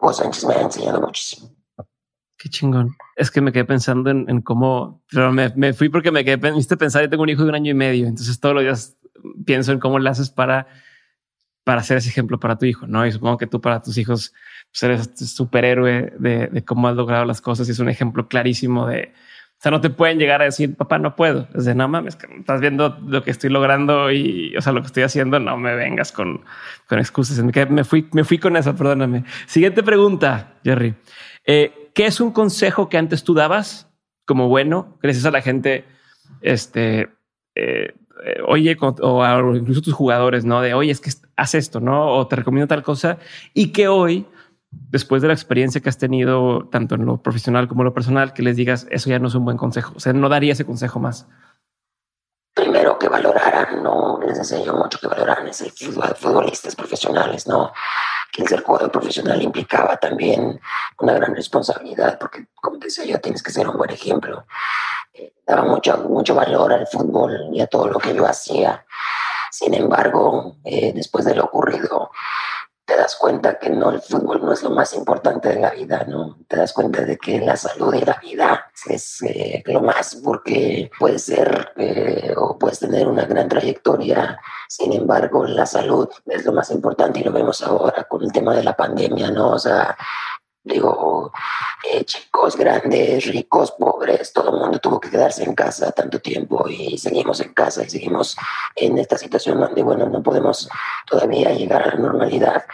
Hugo 0.00 0.12
Sánchez 0.12 0.44
me 0.44 0.54
ha 0.54 0.60
enseñado 0.62 1.00
muchísimo. 1.00 1.50
Qué 2.36 2.48
chingón. 2.48 2.96
Es 3.16 3.30
que 3.30 3.40
me 3.40 3.50
quedé 3.50 3.64
pensando 3.64 4.10
en, 4.10 4.40
cómo, 4.42 5.02
pero 5.10 5.32
me, 5.32 5.52
me, 5.56 5.72
fui 5.72 5.88
porque 5.88 6.12
me 6.12 6.24
quedé, 6.24 6.52
viste 6.52 6.76
pensar, 6.76 7.02
yo 7.02 7.10
tengo 7.10 7.24
un 7.24 7.28
hijo 7.30 7.42
de 7.42 7.48
un 7.48 7.54
año 7.56 7.72
y 7.72 7.74
medio, 7.74 8.06
entonces 8.06 8.38
todos 8.38 8.54
los 8.54 8.62
días 8.62 8.96
pienso 9.44 9.72
en 9.72 9.80
cómo 9.80 9.98
le 9.98 10.08
haces 10.08 10.30
para, 10.30 10.68
para 11.64 11.82
ser 11.82 11.96
ese 11.96 12.10
ejemplo 12.10 12.38
para 12.38 12.56
tu 12.56 12.64
hijo, 12.64 12.86
¿no? 12.86 13.04
Y 13.04 13.10
supongo 13.10 13.38
que 13.38 13.48
tú 13.48 13.60
para 13.60 13.82
tus 13.82 13.98
hijos 13.98 14.32
pues, 14.70 14.82
eres 14.84 15.00
este 15.00 15.24
superhéroe 15.24 16.12
de, 16.16 16.46
de 16.46 16.64
cómo 16.64 16.86
has 16.86 16.94
logrado 16.94 17.24
las 17.24 17.40
cosas 17.40 17.66
y 17.66 17.72
es 17.72 17.80
un 17.80 17.88
ejemplo 17.88 18.28
clarísimo 18.28 18.86
de, 18.86 19.12
o 19.58 19.60
sea, 19.60 19.72
no 19.72 19.80
te 19.80 19.90
pueden 19.90 20.20
llegar 20.20 20.40
a 20.40 20.44
decir, 20.44 20.76
papá, 20.76 21.00
no 21.00 21.16
puedo. 21.16 21.48
Es 21.52 21.64
de, 21.64 21.74
no 21.74 21.88
mames, 21.88 22.16
estás 22.38 22.60
viendo 22.60 22.96
lo 23.04 23.24
que 23.24 23.32
estoy 23.32 23.50
logrando 23.50 24.12
y, 24.12 24.56
o 24.56 24.62
sea, 24.62 24.72
lo 24.72 24.82
que 24.82 24.86
estoy 24.86 25.02
haciendo, 25.02 25.40
no 25.40 25.56
me 25.56 25.74
vengas 25.74 26.12
con, 26.12 26.44
con 26.86 27.00
excusas. 27.00 27.42
Me, 27.68 27.82
fui, 27.82 28.08
me 28.12 28.22
fui 28.22 28.38
con 28.38 28.56
eso, 28.56 28.76
perdóname. 28.76 29.24
Siguiente 29.46 29.82
pregunta, 29.82 30.54
Jerry. 30.62 30.94
Eh, 31.44 31.90
¿Qué 31.92 32.06
es 32.06 32.20
un 32.20 32.30
consejo 32.30 32.88
que 32.88 32.98
antes 32.98 33.24
tú 33.24 33.34
dabas 33.34 33.90
como 34.24 34.46
bueno? 34.46 34.96
Gracias 35.02 35.24
a 35.24 35.32
la 35.32 35.42
gente, 35.42 35.84
este, 36.40 37.08
eh, 37.56 37.94
eh, 38.24 38.40
oye, 38.46 38.76
o, 38.80 39.54
incluso 39.56 39.82
tus 39.82 39.94
jugadores, 39.94 40.44
¿no? 40.44 40.60
De, 40.60 40.74
oye, 40.74 40.92
es 40.92 41.00
que 41.00 41.10
haz 41.34 41.56
esto, 41.56 41.80
¿no? 41.80 42.12
O 42.12 42.28
te 42.28 42.36
recomiendo 42.36 42.68
tal 42.68 42.84
cosa. 42.84 43.18
Y 43.54 43.72
que 43.72 43.88
hoy, 43.88 44.24
después 44.70 45.22
de 45.22 45.28
la 45.28 45.34
experiencia 45.34 45.80
que 45.80 45.88
has 45.88 45.98
tenido, 45.98 46.68
tanto 46.68 46.94
en 46.94 47.06
lo 47.06 47.22
profesional 47.22 47.68
como 47.68 47.82
en 47.82 47.86
lo 47.86 47.94
personal, 47.94 48.32
que 48.32 48.42
les 48.42 48.56
digas, 48.56 48.86
eso 48.90 49.10
ya 49.10 49.18
no 49.18 49.28
es 49.28 49.34
un 49.34 49.44
buen 49.44 49.56
consejo. 49.56 49.92
O 49.96 50.00
sea, 50.00 50.12
no 50.12 50.28
daría 50.28 50.52
ese 50.52 50.64
consejo 50.64 51.00
más. 51.00 51.26
Primero 52.54 52.98
que 52.98 53.08
valoraran, 53.08 53.82
¿no? 53.82 54.18
Les 54.26 54.38
enseño 54.38 54.74
mucho 54.74 54.98
que 54.98 55.06
valoraran 55.06 55.46
ese 55.46 55.70
futbolistas 55.70 56.74
profesionales, 56.74 57.46
¿no? 57.46 57.72
Que 58.32 58.42
el 58.42 58.48
ser 58.48 58.64
profesional 58.64 59.40
implicaba 59.40 59.96
también 59.96 60.60
una 60.98 61.12
gran 61.14 61.34
responsabilidad, 61.34 62.18
porque 62.18 62.46
como 62.56 62.78
te 62.78 62.86
decía 62.86 63.04
yo, 63.04 63.20
tienes 63.20 63.42
que 63.42 63.52
ser 63.52 63.68
un 63.68 63.76
buen 63.76 63.90
ejemplo 63.90 64.44
daba 65.48 65.62
mucho, 65.62 65.96
mucho 66.08 66.34
valor 66.34 66.72
al 66.72 66.86
fútbol 66.86 67.48
y 67.52 67.60
a 67.60 67.66
todo 67.66 67.88
lo 67.88 67.98
que 67.98 68.14
yo 68.14 68.26
hacía. 68.26 68.84
Sin 69.50 69.74
embargo, 69.74 70.56
eh, 70.64 70.92
después 70.94 71.24
de 71.24 71.34
lo 71.34 71.44
ocurrido, 71.44 72.10
te 72.88 72.96
das 72.96 73.16
cuenta 73.16 73.58
que 73.58 73.68
no, 73.68 73.90
el 73.90 74.00
fútbol 74.00 74.40
no 74.42 74.50
es 74.50 74.62
lo 74.62 74.70
más 74.70 74.94
importante 74.94 75.50
de 75.50 75.60
la 75.60 75.70
vida, 75.72 76.06
¿no? 76.08 76.38
Te 76.48 76.56
das 76.56 76.72
cuenta 76.72 77.02
de 77.02 77.18
que 77.18 77.38
la 77.38 77.54
salud 77.54 77.92
y 77.92 78.00
la 78.00 78.18
vida 78.18 78.72
es 78.88 79.20
eh, 79.24 79.62
lo 79.66 79.82
más, 79.82 80.16
porque 80.24 80.90
puedes 80.98 81.22
ser 81.24 81.72
eh, 81.76 82.32
o 82.34 82.58
puedes 82.58 82.78
tener 82.78 83.06
una 83.06 83.26
gran 83.26 83.46
trayectoria, 83.46 84.40
sin 84.68 84.94
embargo, 84.94 85.44
la 85.44 85.66
salud 85.66 86.08
es 86.24 86.46
lo 86.46 86.52
más 86.54 86.70
importante 86.70 87.20
y 87.20 87.24
lo 87.24 87.32
vemos 87.32 87.62
ahora 87.62 88.04
con 88.04 88.22
el 88.22 88.32
tema 88.32 88.56
de 88.56 88.64
la 88.64 88.74
pandemia, 88.74 89.30
¿no? 89.32 89.50
O 89.50 89.58
sea, 89.58 89.94
Digo, 90.68 91.32
eh, 91.90 92.04
chicos 92.04 92.54
grandes, 92.54 93.24
ricos, 93.24 93.72
pobres, 93.72 94.34
todo 94.34 94.54
el 94.54 94.60
mundo 94.60 94.78
tuvo 94.78 95.00
que 95.00 95.08
quedarse 95.08 95.42
en 95.42 95.54
casa 95.54 95.92
tanto 95.92 96.20
tiempo 96.20 96.68
y 96.68 96.98
seguimos 96.98 97.40
en 97.40 97.54
casa 97.54 97.84
y 97.84 97.88
seguimos 97.88 98.36
en 98.76 98.98
esta 98.98 99.16
situación 99.16 99.58
donde, 99.60 99.82
bueno, 99.82 100.06
no 100.10 100.22
podemos 100.22 100.68
todavía 101.06 101.54
llegar 101.54 101.84
a 101.84 101.94
la 101.94 102.00
normalidad. 102.00 102.64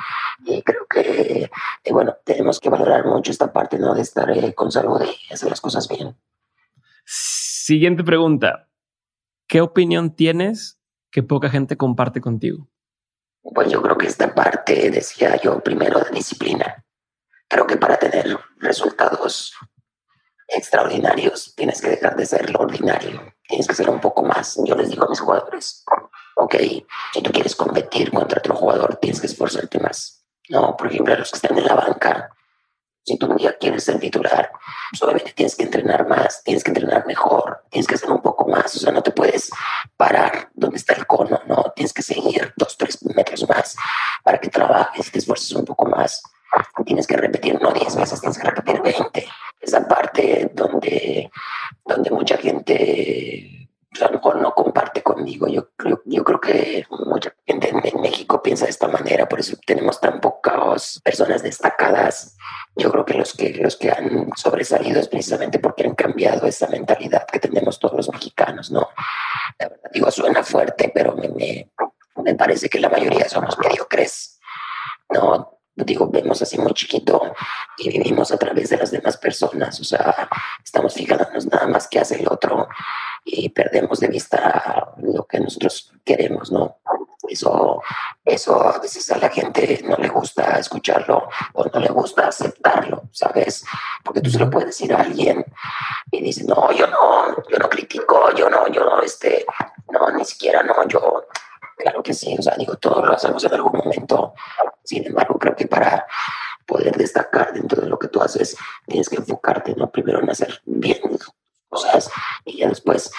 Y 0.45 0.61
creo 0.63 0.87
que, 0.91 1.49
eh, 1.85 1.93
bueno, 1.93 2.17
tenemos 2.25 2.59
que 2.59 2.69
valorar 2.69 3.07
mucho 3.07 3.31
esta 3.31 3.53
parte, 3.53 3.79
¿no? 3.79 3.95
De 3.95 4.03
estar 4.03 4.29
eh, 4.37 4.53
con 4.55 4.73
salud 4.73 5.01
y 5.01 5.33
hacer 5.33 5.49
las 5.49 5.61
cosas 5.61 5.87
bien. 5.89 6.17
Siguiente 7.05 8.03
pregunta. 8.03 8.69
¿Qué 9.47 9.61
opinión 9.61 10.17
tienes 10.17 10.81
que 11.13 11.23
poca 11.23 11.49
gente 11.49 11.77
comparte 11.77 12.21
contigo? 12.21 12.67
Pues 13.41 13.71
yo 13.71 13.81
creo 13.83 13.97
que 13.97 14.09
esta 14.09 14.35
parte, 14.35 14.91
decía 14.91 15.41
yo, 15.41 15.61
primero 15.61 16.01
de 16.01 16.11
disciplina 16.11 16.84
Creo 17.55 17.69
que 17.69 17.77
para 17.77 17.97
tener 17.97 18.37
resultados 18.59 19.55
extraordinarios 20.49 21.55
tienes 21.55 21.81
que 21.81 21.91
dejar 21.91 22.17
de 22.17 22.27
ser 22.27 22.51
lo 22.51 22.59
ordinario, 22.59 23.33
tienes 23.47 23.69
que 23.69 23.77
ser 23.77 23.89
un 23.89 24.01
poco 24.01 24.25
más. 24.25 24.59
Yo 24.65 24.75
les 24.75 24.91
digo 24.91 25.05
a 25.05 25.09
mis 25.09 25.21
jugadores, 25.21 25.85
ok, 26.35 26.57
si 27.13 27.23
tú 27.23 27.31
quieres 27.31 27.55
competir 27.55 28.11
contra 28.11 28.41
otro 28.41 28.57
jugador, 28.57 28.97
tienes 28.97 29.21
que 29.21 29.29
esforzarte 29.29 29.79
más. 29.79 30.27
No, 30.49 30.77
por 30.77 30.89
ejemplo, 30.89 31.15
los 31.15 31.31
que 31.31 31.37
están 31.37 31.57
en 31.57 31.65
la 31.65 31.77
banca, 31.77 32.29
si 33.05 33.17
tú 33.17 33.27
un 33.27 33.37
día 33.37 33.57
quieres 33.57 33.85
ser 33.85 34.01
titular, 34.01 34.51
pues 34.91 35.01
obviamente 35.05 35.33
tienes 35.33 35.55
que 35.55 35.63
entrenar 35.63 36.09
más, 36.09 36.43
tienes 36.43 36.65
que 36.65 36.73
entrenar 36.73 37.07
mejor, 37.07 37.63
tienes 37.71 37.87
que 37.87 37.95
hacer 37.95 38.11
un 38.11 38.21
poco 38.21 38.49
más, 38.49 38.75
o 38.75 38.81
sea, 38.81 38.91
no 38.91 39.01
te 39.01 39.13
puedes 39.13 39.49
parar 39.97 40.51
donde 40.55 40.79
está 40.79 40.95
el 40.95 41.07
cono, 41.07 41.41
no, 41.47 41.73
tienes 41.77 41.93
que 41.93 42.03
seguir 42.03 42.53
dos, 42.57 42.77
tres 42.77 43.01
metros 43.15 43.49
más 43.49 43.77
para 44.25 44.41
que 44.41 44.49
trabajes 44.49 45.07
y 45.07 45.11
te 45.13 45.21
esfuerces 45.21 45.53
un 45.53 45.65
poco 45.65 45.87
más 45.87 46.21
tienes 46.85 47.07
que 47.07 47.17
repetir 47.17 47.61
no 47.61 47.73
10 47.73 47.97
veces, 47.97 48.21
tienes 48.21 48.39
que 48.39 48.49
repetir 48.49 48.81
20. 48.83 49.27
Esa 49.61 49.87
parte 49.89 50.51
donde, 50.55 51.31
donde 51.85 52.11
mucha 52.11 52.37
gente 52.37 53.65
pues, 53.95 54.03
a 54.03 54.07
lo 54.07 54.19
mejor 54.19 54.43
no 54.43 54.53
comparte 54.55 55.03
conmigo. 55.03 55.47
Yo 55.47 55.71
creo, 55.77 56.03
yo 56.05 56.25
creo 56.25 56.41
que 56.41 56.85
mucha 57.07 57.33
gente 57.47 57.69
en, 57.71 58.01
México 58.01 58.43
piensa 58.43 58.65
de 58.65 58.73
esta 58.73 58.89
manera, 58.89 59.29
por 59.29 59.39
eso 59.39 59.57
tenemos 59.65 60.01
tan 60.01 60.21
pocas 60.21 61.01
personas 61.05 61.45
destacadas. 61.45 62.37
Yo 62.75 62.91
creo 62.91 63.05
que 63.05 63.15
los 63.15 63.35
que, 63.35 63.51
los 63.55 63.77
que 63.77 63.91
han 63.91 64.31
sobresalido 64.37 64.99
es 64.99 65.07
precisamente 65.07 65.61
porque 65.61 65.85
han 65.85 65.95
cambiado 65.95 66.47
esa 66.49 66.67
mentalidad 66.67 67.25
que 67.27 67.39
tenemos 67.39 67.79
todos 67.79 67.97
los 67.97 68.11
mexicanos, 68.11 68.73
¿no? 68.73 68.89
La 69.61 69.69
verdad, 69.69 69.91
digo, 69.93 70.11
suena 70.11 70.43
fuerte, 70.43 70.91
pero 70.93 71.15
me, 71.15 71.29
me, 71.29 71.71
me 72.17 72.35
parece 72.35 72.69
que 72.69 72.81
la 72.81 72.89
mayoría 72.89 73.29
somos 73.29 73.57
mediocres. 73.61 74.41
No, 75.11 75.54
digo, 75.77 76.09
vemos 76.09 76.41
así 76.41 76.59
muy 76.59 76.73
chiquito 76.73 77.35
y 77.79 77.89
vivimos 77.89 78.31
a 78.31 78.39
través 78.39 78.71
de 78.71 78.77
las 78.77 78.91
demás 78.91 79.17
personas, 79.17 79.81
o 79.81 79.85
sea, 79.85 80.29
estamos 80.63 80.95
fijándonos 80.95 81.47
nada 81.47 81.67
más 81.67 81.89
que 81.89 81.99
hace 81.99 82.21
el 82.21 82.29
otro 82.29 82.69
y 83.25 83.49
perdemos 83.49 83.99
de 84.01 84.09
vista 84.09 84.95
lo 84.99 85.27
que 85.27 85.41
nosotros 85.41 85.93
queremos, 86.05 86.53
¿no? 86.53 86.79
Eso, 87.29 87.83
eso 88.25 88.63
a 88.63 88.79
veces 88.79 89.11
a 89.11 89.17
la 89.17 89.31
gente 89.31 89.83
no 89.85 89.97
le 89.97 90.09
gusta 90.09 90.59
escucharlo 90.59 91.29
o 91.55 91.65
no 91.65 91.81
le 91.81 91.89
gusta 91.89 92.29
aceptarlo, 92.29 93.05
¿sabes? 93.13 93.65
Porque 94.05 94.21
tú 94.21 94.31
se 94.31 94.39
lo 94.39 94.51
puedes 94.51 94.69
decir 94.69 94.93
a 94.93 95.01
alguien 95.01 95.45
y 96.11 96.23
dice, 96.23 96.45
no, 96.45 96.71
yo 96.73 96.87
no, 96.87 97.35
yo 97.49 97.59
no 97.59 97.69
critico, 97.69 98.31
yo 98.35 98.51
no, 98.51 98.69
yo 98.69 98.85
no, 98.85 99.01
este, 99.01 99.47
no, 99.91 100.11
ni 100.11 100.25
siquiera, 100.25 100.63
no, 100.63 100.87
yo, 100.87 101.27
claro 101.77 102.03
que 102.03 102.15
sí, 102.15 102.35
o 102.39 102.43
sea, 102.43 102.57
digo, 102.57 102.77
todos 102.77 103.05
lo 103.05 103.13
hacemos 103.13 103.43
en 103.45 103.55
algún 103.55 103.73
momento, 103.73 104.35
sin 104.83 105.07
embargo, 105.07 105.39
creo 105.39 105.57
que 105.57 105.67
para 105.67 106.07
poder 106.67 106.97
destacar 106.97 107.53
dentro 107.53 107.83
de 107.83 107.89
lo 107.89 107.99
que 107.99 108.09
tú 108.09 108.21
haces, 108.21 108.57
tienes 108.87 109.09
que 109.09 109.17
enfocarte, 109.17 109.75
¿no? 109.75 109.91
Primero 109.91 110.21
en 110.21 110.31
hacer 110.31 110.61
bien 110.65 110.99
cosas 111.69 112.11
y 112.45 112.59
ya 112.59 112.69
después, 112.69 113.11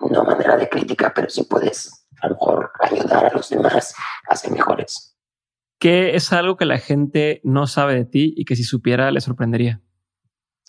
una 0.00 0.22
manera 0.22 0.56
de 0.56 0.68
crítica, 0.68 1.12
pero 1.14 1.28
si 1.28 1.44
puedes 1.44 2.06
a 2.20 2.28
lo 2.28 2.34
mejor 2.34 2.72
ayudar 2.80 3.26
a 3.26 3.32
los 3.32 3.48
demás 3.48 3.94
a 4.28 4.36
ser 4.36 4.50
mejores. 4.50 5.16
¿Qué 5.78 6.14
es 6.14 6.32
algo 6.32 6.56
que 6.56 6.66
la 6.66 6.78
gente 6.78 7.40
no 7.42 7.66
sabe 7.66 7.94
de 7.94 8.04
ti 8.04 8.34
y 8.36 8.44
que 8.44 8.56
si 8.56 8.64
supiera 8.64 9.10
le 9.10 9.20
sorprendería? 9.20 9.80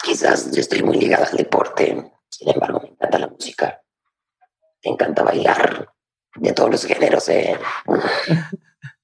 Quizás 0.01 0.51
yo 0.51 0.61
estoy 0.61 0.83
muy 0.83 0.97
ligado 0.97 1.25
al 1.29 1.37
deporte, 1.37 2.11
sin 2.29 2.49
embargo 2.49 2.79
me 2.81 2.89
encanta 2.89 3.19
la 3.19 3.27
música, 3.27 3.81
me 4.83 4.91
encanta 4.91 5.23
bailar 5.23 5.89
de 6.35 6.53
todos 6.53 6.69
los 6.71 6.85
géneros. 6.85 7.29
Eh. 7.29 7.57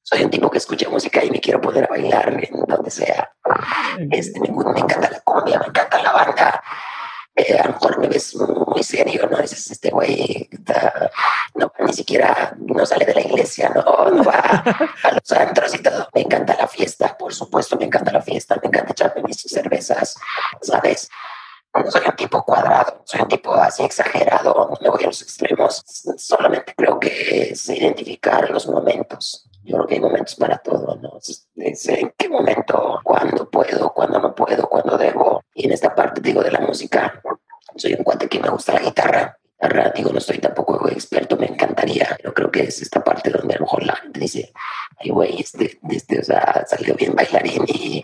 soy 0.02 0.24
un 0.24 0.30
tipo 0.30 0.49
que 0.49 0.58
escucha 0.58 0.90
música 0.90 1.24
y 1.24 1.30
me 1.30 1.41
quiero 1.41 1.60
poder 1.60 1.88
bailar 1.90 2.30
en 2.30 2.64
donde 2.66 2.90
sea. 2.90 3.30
Este, 4.10 4.40
me, 4.40 4.48
encanta 4.48 5.10
la 5.10 5.20
cumbia, 5.20 5.60
me 5.60 5.68
encanta 5.68 6.02
la 6.02 6.14
banda. 6.14 6.64
Eh, 7.36 7.58
a 7.60 7.68
lo 7.68 7.74
mejor 7.74 7.99
me 7.99 8.08
ves 8.08 8.36
muy 8.36 8.82
serio, 8.84 9.28
¿no? 9.30 9.38
Dices, 9.38 9.70
este 9.70 9.91
güey 9.91 10.49
no, 11.56 11.72
ni 11.80 11.94
siquiera 11.94 12.56
no 12.58 12.86
sale 12.86 13.06
de 13.06 13.14
la 13.14 13.22
iglesia, 13.22 13.70
no, 13.76 14.10
no 14.10 14.24
va 14.24 14.64
a 15.04 15.12
los 15.12 15.32
antros 15.34 15.76
y 15.76 15.80
todo. 15.80 16.08
Me 16.16 16.22
encanta 16.22 16.56
la 16.56 16.68
fiesta, 16.68 17.18
por 17.18 17.34
supuesto, 17.34 17.76
me 17.76 17.86
encanta 17.86 18.12
la 18.12 18.22
fiesta, 18.22 18.56
me 18.62 18.70
encanta 18.70 18.91
echarme 18.91 19.24
mis 19.24 19.41
cervezas, 19.41 20.16
¿sabes? 20.62 21.10
No 21.84 21.91
soy 21.91 22.02
un 22.08 22.16
tipo 22.16 22.44
cuadrado, 22.44 23.02
soy 23.06 23.22
un 23.22 23.28
tipo 23.28 23.54
así 23.54 23.84
exagerado, 23.84 24.72
me 24.82 24.90
voy 24.90 25.04
a 25.04 25.08
los 25.08 25.22
extremos. 25.22 25.84
Solamente 26.18 26.74
creo 26.76 26.99
que 26.99 27.52
es 27.52 27.70
identificar 27.70 28.49
los 28.49 28.68
momentos. 28.68 29.48
Yo 29.64 29.76
creo 29.76 29.88
que 29.88 29.95
hay 29.95 30.02
momentos 30.02 30.36
para 30.36 30.58
todo, 30.58 30.95
¿no? 30.95 31.18
Es, 31.18 31.88
en 31.90 32.14
qué 32.18 32.30
momento, 32.30 32.99
cuándo 33.04 33.49
puedo, 33.49 33.94
cuándo 33.94 34.20
no 34.20 34.34
puedo, 34.34 34.68
cuándo 34.68 34.98
debo. 34.98 35.44
Y 35.54 35.66
en 35.66 35.74
esta 35.74 35.94
parte, 35.94 36.22
digo, 36.22 36.41
de 36.41 36.52
la 36.52 36.62
música, 36.62 37.22
soy 37.76 37.94
un 37.94 38.04
cuate 38.04 38.30
que 38.30 38.40
me 38.40 38.49
gusta 38.49 38.74
la 38.74 38.80
guitarra. 38.80 39.38
Guitarra, 39.60 39.91
digo, 39.95 40.12
no 40.12 40.20
estoy 40.20 40.38
tampoco 40.38 40.88
experto, 40.90 41.36
me 41.36 41.48
encantaría, 41.48 42.16
pero 42.18 42.34
creo 42.34 42.52
que 42.52 42.64
es 42.64 42.82
esta 42.82 43.04
parte 43.04 43.30
donde 43.30 43.56
a 43.56 43.58
lo 43.58 43.66
mejor 43.66 43.84
la 43.84 43.95
gente 43.95 44.20
dice, 44.20 44.54
ay, 44.99 45.10
güey, 45.10 45.41
este, 45.41 45.80
este, 45.90 46.20
o 46.20 46.24
sea, 46.24 46.64
salió 46.68 46.95
bien 46.95 47.16
bailarín 47.16 47.64
y, 47.68 48.02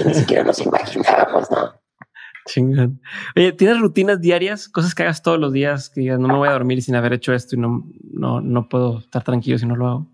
y 0.00 0.04
ni 0.04 0.14
siquiera 0.14 0.42
nos 0.42 0.58
imaginábamos, 0.58 1.50
¿no? 1.50 1.72
Chingón. 2.48 3.00
Oye, 3.36 3.52
¿tienes 3.52 3.78
rutinas 3.80 4.20
diarias? 4.20 4.68
Cosas 4.68 4.94
que 4.94 5.04
hagas 5.04 5.22
todos 5.22 5.38
los 5.38 5.52
días 5.52 5.90
que 5.90 6.00
digas, 6.00 6.18
no 6.18 6.28
me 6.28 6.36
voy 6.36 6.48
a 6.48 6.52
dormir 6.52 6.82
sin 6.82 6.96
haber 6.96 7.12
hecho 7.12 7.32
esto 7.32 7.54
y 7.54 7.58
no, 7.58 7.84
no, 8.12 8.40
no 8.40 8.68
puedo 8.68 9.00
estar 9.00 9.22
tranquilo 9.22 9.58
si 9.58 9.66
no 9.66 9.76
lo 9.76 9.86
hago. 9.86 10.06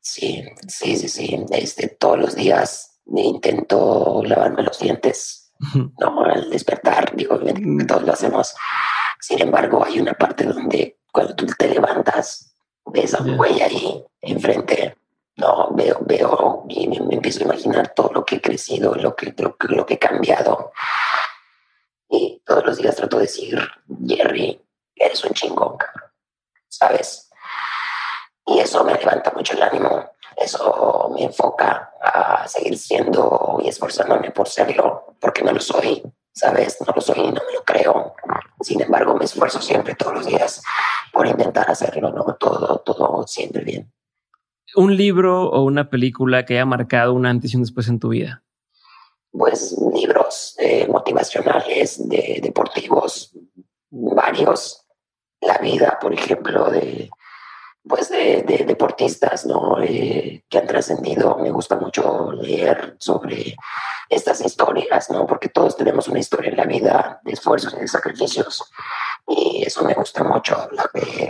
Sí, 0.00 0.42
sí, 0.68 0.96
sí, 0.96 1.08
sí. 1.08 1.44
Este, 1.50 1.88
todos 1.88 2.18
los 2.18 2.34
días 2.34 3.00
intento 3.12 4.22
lavarme 4.24 4.62
los 4.62 4.78
dientes, 4.78 5.52
no 5.74 6.24
al 6.24 6.48
despertar, 6.48 7.14
digo, 7.14 7.38
mm. 7.38 7.86
todos 7.86 8.04
lo 8.04 8.12
hacemos. 8.12 8.54
Sin 9.20 9.42
embargo, 9.42 9.84
hay 9.84 10.00
una 10.00 10.14
parte 10.14 10.44
donde 10.44 10.98
cuando 11.12 11.34
tú 11.34 11.46
te 11.58 11.68
levantas, 11.68 12.54
ves 12.86 13.14
a 13.14 13.22
un 13.22 13.36
güey 13.36 13.60
ahí 13.60 14.02
enfrente 14.22 14.94
no, 15.40 15.70
veo, 15.72 15.98
veo 16.02 16.64
y 16.68 16.86
me, 16.86 17.14
empiezo 17.14 17.40
a 17.40 17.44
imaginar 17.44 17.94
todo 17.94 18.10
lo 18.14 18.24
que 18.24 18.36
he 18.36 18.40
crecido, 18.40 18.94
lo 18.94 19.16
que, 19.16 19.34
lo, 19.38 19.56
lo 19.68 19.86
que 19.86 19.94
he 19.94 19.98
cambiado. 19.98 20.72
Y 22.10 22.42
todos 22.44 22.64
los 22.66 22.78
días 22.78 22.96
trato 22.96 23.16
de 23.16 23.22
decir, 23.22 23.58
Jerry, 24.06 24.60
eres 24.96 25.24
un 25.24 25.32
chingón, 25.32 25.76
¿sabes? 26.68 27.30
Y 28.46 28.58
eso 28.58 28.82
me 28.84 28.94
levanta 28.94 29.30
mucho 29.30 29.52
el 29.54 29.62
ánimo, 29.62 30.10
eso 30.36 31.10
me 31.14 31.24
enfoca 31.24 31.92
a 32.02 32.48
seguir 32.48 32.76
siendo 32.76 33.60
y 33.62 33.68
esforzándome 33.68 34.32
por 34.32 34.48
serlo, 34.48 35.14
porque 35.20 35.42
no 35.42 35.52
lo 35.52 35.60
soy, 35.60 36.02
¿sabes? 36.32 36.78
No 36.84 36.92
lo 36.92 37.00
soy 37.00 37.20
y 37.20 37.32
no 37.32 37.42
me 37.46 37.54
lo 37.54 37.64
creo. 37.64 38.14
Sin 38.60 38.80
embargo, 38.80 39.14
me 39.14 39.24
esfuerzo 39.24 39.60
siempre, 39.60 39.94
todos 39.94 40.14
los 40.14 40.26
días, 40.26 40.62
por 41.12 41.26
intentar 41.26 41.70
hacerlo, 41.70 42.10
¿no? 42.10 42.36
Todo, 42.40 42.78
todo 42.80 43.26
siempre 43.26 43.62
bien. 43.62 43.92
¿Un 44.74 44.96
libro 44.96 45.48
o 45.48 45.62
una 45.62 45.90
película 45.90 46.44
que 46.44 46.54
haya 46.54 46.66
marcado 46.66 47.14
un 47.14 47.26
antes 47.26 47.52
y 47.52 47.56
un 47.56 47.62
después 47.62 47.88
en 47.88 48.00
tu 48.00 48.08
vida? 48.08 48.42
Pues 49.32 49.76
libros 49.94 50.56
motivacionales, 50.88 52.08
de, 52.08 52.40
deportivos, 52.42 53.32
varios. 53.90 54.86
La 55.40 55.56
vida, 55.58 55.98
por 56.00 56.12
ejemplo, 56.12 56.70
de, 56.70 57.10
pues 57.88 58.10
de, 58.10 58.42
deportistas 58.66 59.46
¿no? 59.46 59.80
Eh, 59.82 60.44
que 60.48 60.58
han 60.58 60.66
trascendido. 60.66 61.36
Me 61.38 61.50
gusta 61.50 61.76
mucho 61.76 62.32
leer 62.32 62.96
sobre 62.98 63.56
estas 64.08 64.40
historias, 64.40 65.10
¿no? 65.10 65.26
porque 65.26 65.48
todos 65.48 65.76
tenemos 65.76 66.08
una 66.08 66.18
historia 66.18 66.50
en 66.50 66.56
la 66.56 66.64
vida 66.64 67.20
de 67.24 67.32
esfuerzos 67.32 67.74
y 67.74 67.80
de 67.80 67.88
sacrificios. 67.88 68.62
Y 69.28 69.62
eso 69.64 69.84
me 69.84 69.94
gusta 69.94 70.24
mucho 70.24 70.68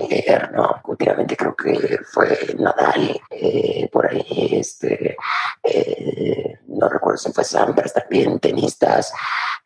leer, 0.08 0.52
¿no? 0.52 0.80
Últimamente 0.84 1.36
creo 1.36 1.54
que 1.54 1.98
fue 2.10 2.54
Nadal, 2.58 3.20
eh, 3.30 3.88
por 3.92 4.06
ahí, 4.06 4.50
este, 4.52 5.16
eh, 5.62 6.58
no 6.68 6.88
recuerdo 6.88 7.18
si 7.18 7.32
fue 7.32 7.44
Sampras 7.44 7.92
también, 7.92 8.38
tenistas, 8.38 9.12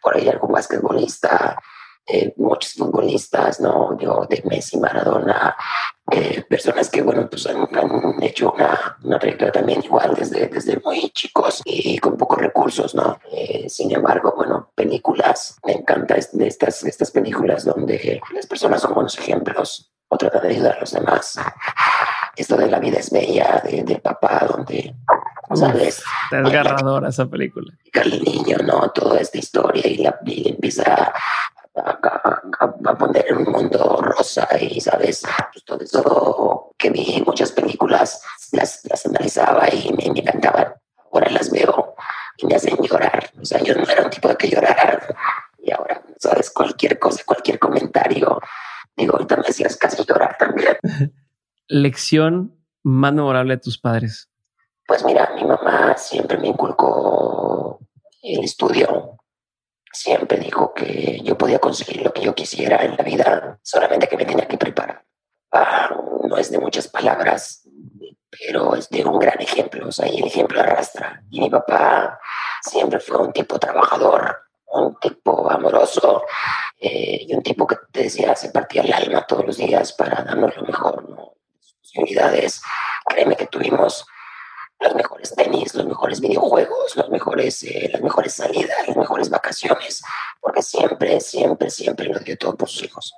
por 0.02 0.16
ahí 0.16 0.28
algún 0.28 0.52
basquetbolista. 0.52 1.58
Eh, 2.06 2.34
muchos 2.36 2.74
futbolistas, 2.74 3.60
¿no? 3.60 3.96
Yo, 3.98 4.26
de 4.28 4.42
Messi, 4.44 4.78
Maradona, 4.78 5.56
eh, 6.10 6.44
personas 6.48 6.90
que, 6.90 7.00
bueno, 7.00 7.28
pues 7.30 7.46
han, 7.46 7.66
hecho 8.22 8.52
una, 8.52 8.98
una, 9.02 9.18
trayectoria 9.18 9.52
también 9.52 9.82
igual 9.82 10.14
desde, 10.14 10.48
desde 10.48 10.78
muy 10.84 11.08
chicos 11.10 11.62
y 11.64 11.96
con 11.98 12.18
pocos 12.18 12.38
recursos, 12.38 12.94
¿no? 12.94 13.18
Eh, 13.32 13.68
sin 13.70 13.90
embargo, 13.90 14.34
bueno, 14.36 14.70
películas, 14.74 15.58
me 15.64 15.72
encanta 15.72 16.16
estas, 16.16 16.84
estas 16.84 17.10
películas 17.10 17.64
donde 17.64 18.20
las 18.34 18.46
personas 18.46 18.82
son 18.82 18.92
buenos 18.92 19.18
ejemplos 19.18 19.90
o 20.08 20.18
tratan 20.18 20.42
de 20.42 20.48
ayudar 20.48 20.76
a 20.76 20.80
los 20.80 20.92
demás. 20.92 21.40
Esto 22.36 22.56
de 22.56 22.70
la 22.70 22.80
vida 22.80 22.98
es 22.98 23.10
bella, 23.10 23.62
de, 23.64 23.96
papá, 23.96 24.46
donde, 24.46 24.94
¿sabes? 25.54 25.98
Es 25.98 26.04
desgarradora 26.30 27.08
esa 27.08 27.26
película. 27.26 27.72
El 27.92 28.22
niño, 28.22 28.58
¿no? 28.62 28.90
Toda 28.90 29.20
esta 29.20 29.38
historia 29.38 29.86
y, 29.86 29.98
la, 29.98 30.18
y 30.26 30.50
empieza 30.50 31.14
a, 31.76 32.94
poner 32.98 33.26
en 33.28 33.38
un 33.38 33.52
mundo 33.52 33.98
rosa 34.00 34.48
y, 34.60 34.80
¿sabes? 34.80 35.22
Pues 35.52 35.64
todo 35.64 35.80
eso 35.80 36.74
que 36.78 36.90
vi 36.90 37.14
en 37.16 37.24
muchas 37.24 37.52
películas, 37.52 38.22
las, 38.52 38.84
las 38.84 39.06
analizaba 39.06 39.68
y 39.72 39.92
me, 39.92 40.12
me 40.12 40.20
encantaban. 40.20 40.74
Ahora 41.12 41.30
las 41.30 41.50
veo 41.50 41.94
y 42.38 42.46
me 42.46 42.54
hacen 42.54 42.76
llorar. 42.76 43.30
O 43.40 43.44
sea, 43.44 43.60
yo 43.62 43.74
no 43.74 43.82
era 43.84 44.04
un 44.04 44.10
tipo 44.10 44.28
de 44.28 44.36
que 44.36 44.48
llorara. 44.48 45.00
Y 45.58 45.72
ahora, 45.72 46.02
¿sabes? 46.18 46.50
Cualquier 46.50 46.98
cosa, 46.98 47.22
cualquier 47.24 47.58
comentario. 47.58 48.40
Digo, 48.96 49.14
ahorita 49.14 49.36
me 49.36 49.46
hacías 49.48 49.76
casi 49.76 50.04
llorar 50.04 50.36
también. 50.38 50.76
Lección 51.68 52.56
más 52.82 53.12
memorable 53.12 53.56
de 53.56 53.62
tus 53.62 53.78
padres. 53.78 54.28
Pues 54.86 55.04
mira, 55.04 55.30
mi 55.34 55.44
mamá 55.44 55.96
siempre 55.96 56.36
me 56.38 56.48
inculcó 56.48 57.80
el 58.22 58.44
estudio, 58.44 59.16
siempre 59.94 60.38
dijo 60.38 60.74
que 60.74 61.20
yo 61.22 61.38
podía 61.38 61.58
conseguir 61.58 62.02
lo 62.02 62.12
que 62.12 62.22
yo 62.22 62.34
quisiera 62.34 62.84
en 62.84 62.96
la 62.96 63.04
vida, 63.04 63.58
solamente 63.62 64.08
que 64.08 64.16
me 64.16 64.24
tenía 64.26 64.46
que 64.46 64.58
preparar. 64.58 65.04
Ah, 65.52 65.88
no 66.24 66.36
es 66.36 66.50
de 66.50 66.58
muchas 66.58 66.88
palabras, 66.88 67.62
pero 68.30 68.74
es 68.74 68.88
de 68.90 69.04
un 69.04 69.18
gran 69.18 69.40
ejemplo, 69.40 69.88
o 69.88 69.92
sea, 69.92 70.08
y 70.08 70.18
el 70.18 70.26
ejemplo 70.26 70.60
arrastra. 70.60 71.22
Y 71.30 71.40
mi 71.40 71.48
papá 71.48 72.18
siempre 72.60 72.98
fue 72.98 73.18
un 73.18 73.32
tipo 73.32 73.58
trabajador, 73.58 74.42
un 74.72 74.96
tipo 74.96 75.48
amoroso 75.48 76.24
eh, 76.78 77.26
y 77.28 77.34
un 77.34 77.42
tipo 77.42 77.66
que 77.66 77.76
te 77.92 78.04
decía, 78.04 78.34
se 78.34 78.50
partía 78.50 78.82
el 78.82 78.92
alma 78.92 79.24
todos 79.26 79.46
los 79.46 79.56
días 79.56 79.92
para 79.92 80.24
darnos 80.24 80.56
lo 80.56 80.64
mejor, 80.64 81.08
¿no? 81.08 81.34
Posibilidades, 81.80 82.60
créeme 83.06 83.36
que 83.36 83.46
tuvimos 83.46 84.04
los 84.84 84.94
mejores 84.94 85.34
tenis, 85.34 85.74
los 85.74 85.86
mejores 85.86 86.20
videojuegos, 86.20 86.96
los 86.96 87.08
mejores, 87.10 87.62
eh, 87.64 87.90
las 87.92 88.02
mejores 88.02 88.34
salidas, 88.34 88.86
las 88.86 88.96
mejores 88.96 89.30
vacaciones, 89.30 90.02
porque 90.40 90.62
siempre, 90.62 91.20
siempre, 91.20 91.70
siempre 91.70 92.08
lo 92.08 92.18
dio 92.20 92.36
todo 92.36 92.56
por 92.56 92.68
sus 92.68 92.84
hijos. 92.84 93.14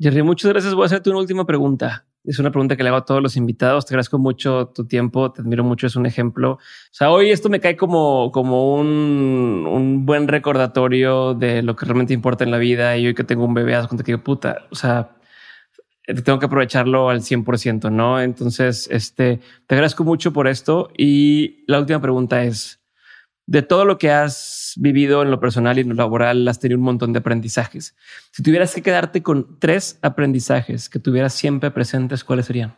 Jerry, 0.00 0.22
muchas 0.22 0.52
gracias. 0.52 0.74
Voy 0.74 0.84
a 0.84 0.86
hacerte 0.86 1.10
una 1.10 1.18
última 1.18 1.44
pregunta. 1.44 2.06
Es 2.24 2.38
una 2.38 2.50
pregunta 2.50 2.76
que 2.76 2.82
le 2.82 2.90
hago 2.90 2.98
a 2.98 3.04
todos 3.04 3.22
los 3.22 3.36
invitados. 3.36 3.86
Te 3.86 3.94
agradezco 3.94 4.18
mucho 4.18 4.68
tu 4.68 4.86
tiempo, 4.86 5.32
te 5.32 5.40
admiro 5.40 5.64
mucho, 5.64 5.86
es 5.86 5.96
un 5.96 6.06
ejemplo. 6.06 6.52
O 6.52 6.58
sea, 6.92 7.10
hoy 7.10 7.30
esto 7.30 7.48
me 7.48 7.58
cae 7.58 7.76
como, 7.76 8.30
como 8.32 8.74
un, 8.74 9.66
un 9.68 10.06
buen 10.06 10.28
recordatorio 10.28 11.34
de 11.34 11.62
lo 11.62 11.74
que 11.74 11.86
realmente 11.86 12.14
importa 12.14 12.44
en 12.44 12.50
la 12.50 12.58
vida. 12.58 12.96
Y 12.96 13.06
hoy 13.06 13.14
que 13.14 13.24
tengo 13.24 13.44
un 13.44 13.54
bebé, 13.54 13.74
haz 13.74 13.88
cuenta 13.88 14.04
que 14.04 14.18
puta, 14.18 14.66
o 14.70 14.74
sea, 14.74 15.17
tengo 16.14 16.38
que 16.38 16.46
aprovecharlo 16.46 17.10
al 17.10 17.20
100%, 17.20 17.92
¿no? 17.92 18.20
Entonces, 18.20 18.88
este, 18.90 19.40
te 19.66 19.74
agradezco 19.74 20.04
mucho 20.04 20.32
por 20.32 20.48
esto. 20.48 20.90
Y 20.96 21.64
la 21.66 21.78
última 21.78 22.00
pregunta 22.00 22.44
es, 22.44 22.80
de 23.46 23.62
todo 23.62 23.84
lo 23.84 23.98
que 23.98 24.10
has 24.10 24.74
vivido 24.76 25.22
en 25.22 25.30
lo 25.30 25.40
personal 25.40 25.78
y 25.78 25.80
en 25.82 25.88
lo 25.88 25.94
laboral, 25.94 26.46
has 26.48 26.60
tenido 26.60 26.78
un 26.78 26.84
montón 26.84 27.12
de 27.12 27.20
aprendizajes. 27.20 27.96
Si 28.30 28.42
tuvieras 28.42 28.74
que 28.74 28.82
quedarte 28.82 29.22
con 29.22 29.58
tres 29.58 29.98
aprendizajes 30.02 30.88
que 30.88 30.98
tuvieras 30.98 31.34
siempre 31.34 31.70
presentes, 31.70 32.24
¿cuáles 32.24 32.46
serían? 32.46 32.76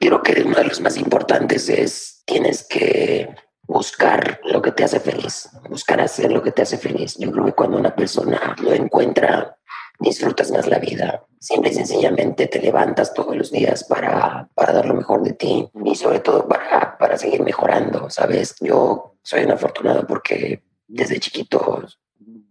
Creo 0.00 0.22
que 0.22 0.42
uno 0.44 0.56
de 0.56 0.64
los 0.64 0.80
más 0.80 0.96
importantes 0.96 1.68
es, 1.68 2.22
tienes 2.26 2.66
que 2.68 3.28
buscar 3.62 4.40
lo 4.44 4.60
que 4.60 4.72
te 4.72 4.82
hace 4.82 4.98
feliz, 4.98 5.48
buscar 5.68 6.00
hacer 6.00 6.32
lo 6.32 6.42
que 6.42 6.50
te 6.50 6.62
hace 6.62 6.76
feliz. 6.76 7.16
Yo 7.16 7.30
creo 7.30 7.44
que 7.44 7.52
cuando 7.52 7.78
una 7.78 7.94
persona 7.94 8.56
lo 8.60 8.72
encuentra, 8.72 9.56
disfrutas 10.00 10.50
más 10.50 10.66
la 10.66 10.78
vida. 10.78 11.24
Siempre 11.38 11.70
y 11.70 11.74
sencillamente 11.74 12.46
te 12.46 12.60
levantas 12.60 13.14
todos 13.14 13.36
los 13.36 13.52
días 13.52 13.84
para, 13.84 14.48
para 14.54 14.72
dar 14.72 14.86
lo 14.86 14.94
mejor 14.94 15.22
de 15.22 15.34
ti 15.34 15.68
y 15.84 15.94
sobre 15.94 16.20
todo 16.20 16.48
para, 16.48 16.98
para 16.98 17.16
seguir 17.16 17.42
mejorando, 17.42 18.10
¿sabes? 18.10 18.56
Yo 18.60 19.14
soy 19.22 19.44
un 19.44 19.52
afortunado 19.52 20.06
porque 20.06 20.62
desde 20.88 21.20
chiquito 21.20 21.84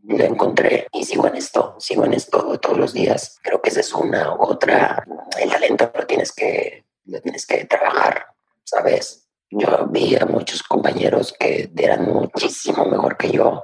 lo 0.04 0.24
encontré 0.24 0.88
y 0.92 1.04
sigo 1.04 1.28
en 1.28 1.36
esto, 1.36 1.76
sigo 1.80 2.06
en 2.06 2.14
esto 2.14 2.58
todos 2.60 2.78
los 2.78 2.94
días. 2.94 3.38
Creo 3.44 3.62
que 3.62 3.70
esa 3.70 3.82
es 3.82 3.94
una 3.94 4.34
u 4.36 4.44
otra. 4.44 5.04
El 5.40 5.50
talento 5.50 5.92
lo 5.94 6.06
tienes 6.08 6.32
que, 6.32 6.86
lo 7.06 7.20
tienes 7.22 7.46
que 7.46 7.66
trabajar, 7.66 8.28
¿sabes? 8.64 9.28
Yo 9.52 9.88
vi 9.88 10.16
a 10.16 10.26
muchos 10.26 10.62
compañeros 10.64 11.34
que 11.40 11.72
eran 11.76 12.12
muchísimo 12.12 12.86
mejor 12.86 13.18
que 13.18 13.32
yo. 13.32 13.64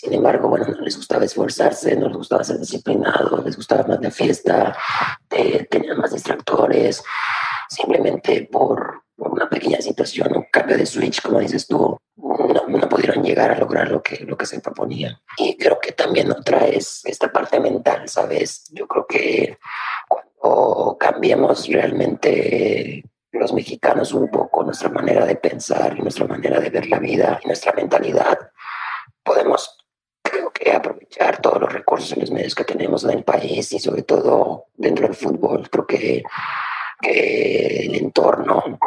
Sin 0.00 0.14
embargo, 0.14 0.48
bueno, 0.48 0.64
no 0.68 0.80
les 0.82 0.96
gustaba 0.96 1.24
esforzarse, 1.24 1.96
no 1.96 2.06
les 2.06 2.16
gustaba 2.18 2.44
ser 2.44 2.60
disciplinados, 2.60 3.44
les 3.44 3.56
gustaba 3.56 3.82
más 3.82 4.00
la 4.00 4.12
fiesta, 4.12 4.76
tenían 5.28 5.98
más 5.98 6.12
distractores, 6.12 7.02
simplemente 7.68 8.48
por, 8.48 9.02
una 9.16 9.50
pequeña 9.50 9.80
situación, 9.80 10.36
un 10.36 10.46
cambio 10.52 10.78
de 10.78 10.86
switch, 10.86 11.20
como 11.20 11.40
dices 11.40 11.66
tú, 11.66 11.98
no, 12.14 12.68
no, 12.68 12.88
pudieron 12.88 13.24
llegar 13.24 13.50
a 13.50 13.58
lograr 13.58 13.90
lo 13.90 14.00
que, 14.00 14.24
lo 14.24 14.36
que 14.36 14.46
se 14.46 14.60
proponían. 14.60 15.18
Y 15.36 15.56
creo 15.56 15.80
que 15.80 15.90
también 15.90 16.30
otra 16.30 16.68
es 16.68 17.00
esta 17.04 17.32
parte 17.32 17.58
mental, 17.58 18.08
¿sabes? 18.08 18.66
Yo 18.70 18.86
creo 18.86 19.04
que 19.04 19.58
cuando 20.08 20.96
cambiemos 20.96 21.66
realmente 21.66 23.02
los 23.32 23.52
mexicanos 23.52 24.12
un 24.12 24.30
poco 24.30 24.62
nuestra 24.62 24.90
manera 24.90 25.26
de 25.26 25.34
pensar 25.34 25.98
y 25.98 26.02
nuestra 26.02 26.28
manera 26.28 26.60
de 26.60 26.70
ver 26.70 26.86
la 26.86 27.00
vida 27.00 27.40
y 27.42 27.48
nuestra 27.48 27.72
mentalidad, 27.72 28.38
podemos 29.24 29.78
creo 30.28 30.50
que 30.50 30.72
aprovechar 30.72 31.40
todos 31.40 31.60
los 31.60 31.72
recursos 31.72 32.16
y 32.16 32.20
los 32.20 32.30
medios 32.30 32.54
que 32.54 32.64
tenemos 32.64 33.04
en 33.04 33.10
el 33.10 33.24
país 33.24 33.72
y 33.72 33.78
sobre 33.78 34.02
todo 34.02 34.66
dentro 34.76 35.06
del 35.06 35.16
fútbol. 35.16 35.68
Creo 35.70 35.86
que, 35.86 36.22
que 37.00 37.86
el 37.86 37.94
entorno 37.94 38.78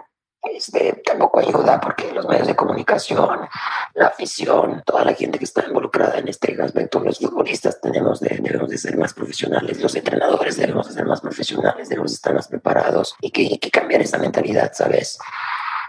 este, 0.44 1.02
tampoco 1.06 1.40
ayuda 1.40 1.80
porque 1.80 2.12
los 2.12 2.28
medios 2.28 2.48
de 2.48 2.56
comunicación, 2.56 3.48
la 3.94 4.08
afición, 4.08 4.82
toda 4.86 5.06
la 5.06 5.14
gente 5.14 5.38
que 5.38 5.46
está 5.46 5.66
involucrada 5.68 6.18
en 6.18 6.28
este 6.28 6.60
aspecto, 6.62 7.00
los 7.00 7.20
futbolistas 7.20 7.80
tenemos 7.80 8.20
de, 8.20 8.40
debemos 8.42 8.70
de 8.70 8.78
ser 8.78 8.98
más 8.98 9.14
profesionales, 9.14 9.82
los 9.82 9.96
entrenadores 9.96 10.58
debemos 10.58 10.88
de 10.88 10.94
ser 10.94 11.06
más 11.06 11.22
profesionales, 11.22 11.90
debemos 11.90 12.12
de 12.12 12.16
estar 12.16 12.34
más 12.34 12.48
preparados 12.48 13.16
y 13.22 13.32
que, 13.32 13.60
que 13.60 13.70
cambiar 13.70 14.02
esa 14.02 14.18
mentalidad, 14.18 14.72
¿sabes? 14.74 15.18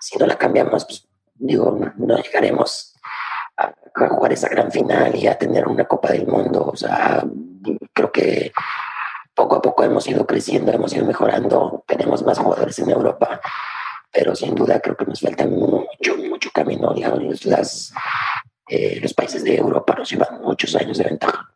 Si 0.01 0.19
no 0.19 0.27
la 0.27 0.37
cambiamos, 0.37 0.85
pues 0.85 1.09
digo, 1.35 1.79
no 1.97 2.17
llegaremos 2.19 2.92
a, 3.95 4.09
jugar 4.09 4.33
esa 4.33 4.49
gran 4.49 4.71
final 4.71 5.15
y 5.15 5.27
a 5.27 5.39
tener 5.39 5.67
una 5.67 5.85
Copa 5.85 6.13
del 6.13 6.27
Mundo. 6.27 6.71
O 6.73 6.77
sea, 6.77 7.25
creo 7.93 8.13
que 8.13 8.53
poco 9.35 9.57
a 9.57 9.63
poco 9.63 9.85
hemos 9.85 10.07
ido 10.07 10.27
creciendo, 10.27 10.73
hemos 10.73 10.95
ido 10.95 11.07
mejorando, 11.07 11.85
tenemos 11.87 12.25
más 12.25 12.39
jugadores 12.39 12.79
en 12.79 12.91
Europa 12.91 13.41
pero 14.13 14.37
sin 14.37 14.55
duda 14.55 14.79
creo 14.79 14.95
que 14.97 15.07
nos 15.07 15.21
falta 15.21 15.47
mucho, 15.47 16.17
mucho 16.29 16.51
camino. 16.53 16.95
Las, 17.45 17.95
eh, 18.69 18.99
los 19.01 19.15
países 19.15 19.43
de 19.43 19.57
Europa 19.57 19.95
nos 19.97 20.11
llevan 20.11 20.43
muchos 20.43 20.77
años 20.77 20.99
de 20.99 21.05
ventaja. 21.05 21.49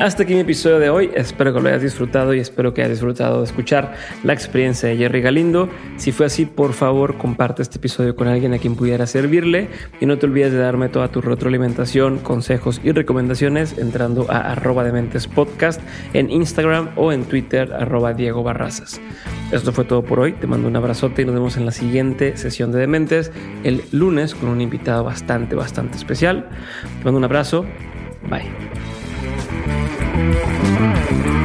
Hasta 0.00 0.22
aquí 0.22 0.34
mi 0.34 0.40
episodio 0.40 0.78
de 0.78 0.90
hoy. 0.90 1.10
Espero 1.12 1.52
que 1.52 1.60
lo 1.60 1.68
hayas 1.68 1.82
disfrutado 1.82 2.32
y 2.32 2.38
espero 2.38 2.72
que 2.72 2.82
hayas 2.82 2.92
disfrutado 2.92 3.38
de 3.38 3.44
escuchar 3.44 3.94
la 4.22 4.32
experiencia 4.32 4.88
de 4.88 4.96
Jerry 4.96 5.20
Galindo. 5.20 5.68
Si 5.96 6.12
fue 6.12 6.26
así, 6.26 6.46
por 6.46 6.72
favor, 6.72 7.18
comparte 7.18 7.62
este 7.62 7.78
episodio 7.78 8.14
con 8.14 8.28
alguien 8.28 8.54
a 8.54 8.58
quien 8.58 8.76
pudiera 8.76 9.08
servirle. 9.08 9.68
Y 10.00 10.06
no 10.06 10.16
te 10.16 10.26
olvides 10.26 10.52
de 10.52 10.58
darme 10.58 10.88
toda 10.88 11.08
tu 11.08 11.20
retroalimentación, 11.20 12.18
consejos 12.18 12.80
y 12.84 12.92
recomendaciones 12.92 13.76
entrando 13.76 14.30
a 14.30 14.52
arroba 14.52 14.84
de 14.84 14.92
mentes 14.92 15.26
podcast 15.26 15.80
en 16.14 16.30
Instagram 16.30 16.90
o 16.94 17.10
en 17.12 17.24
Twitter 17.24 17.72
arroba 17.72 18.14
Diego 18.14 18.44
Barrazas. 18.44 19.00
Esto 19.50 19.72
fue 19.72 19.84
todo 19.84 20.04
por 20.04 20.20
hoy. 20.20 20.32
Te 20.34 20.46
mando 20.46 20.68
un 20.68 20.76
abrazote 20.76 21.22
y 21.22 21.24
nos 21.24 21.34
vemos 21.34 21.56
en 21.56 21.66
la 21.66 21.72
siguiente 21.72 22.36
sesión 22.36 22.70
de 22.70 22.78
Dementes 22.78 23.32
el 23.64 23.82
lunes 23.90 24.36
con 24.36 24.48
un 24.48 24.60
invitado 24.60 25.02
bastante, 25.02 25.56
bastante 25.56 25.96
especial. 25.96 26.48
Te 26.98 27.04
mando 27.04 27.18
un 27.18 27.24
abrazo. 27.24 27.64
Bye. 28.30 28.97
Mm-hmm. 30.28 31.37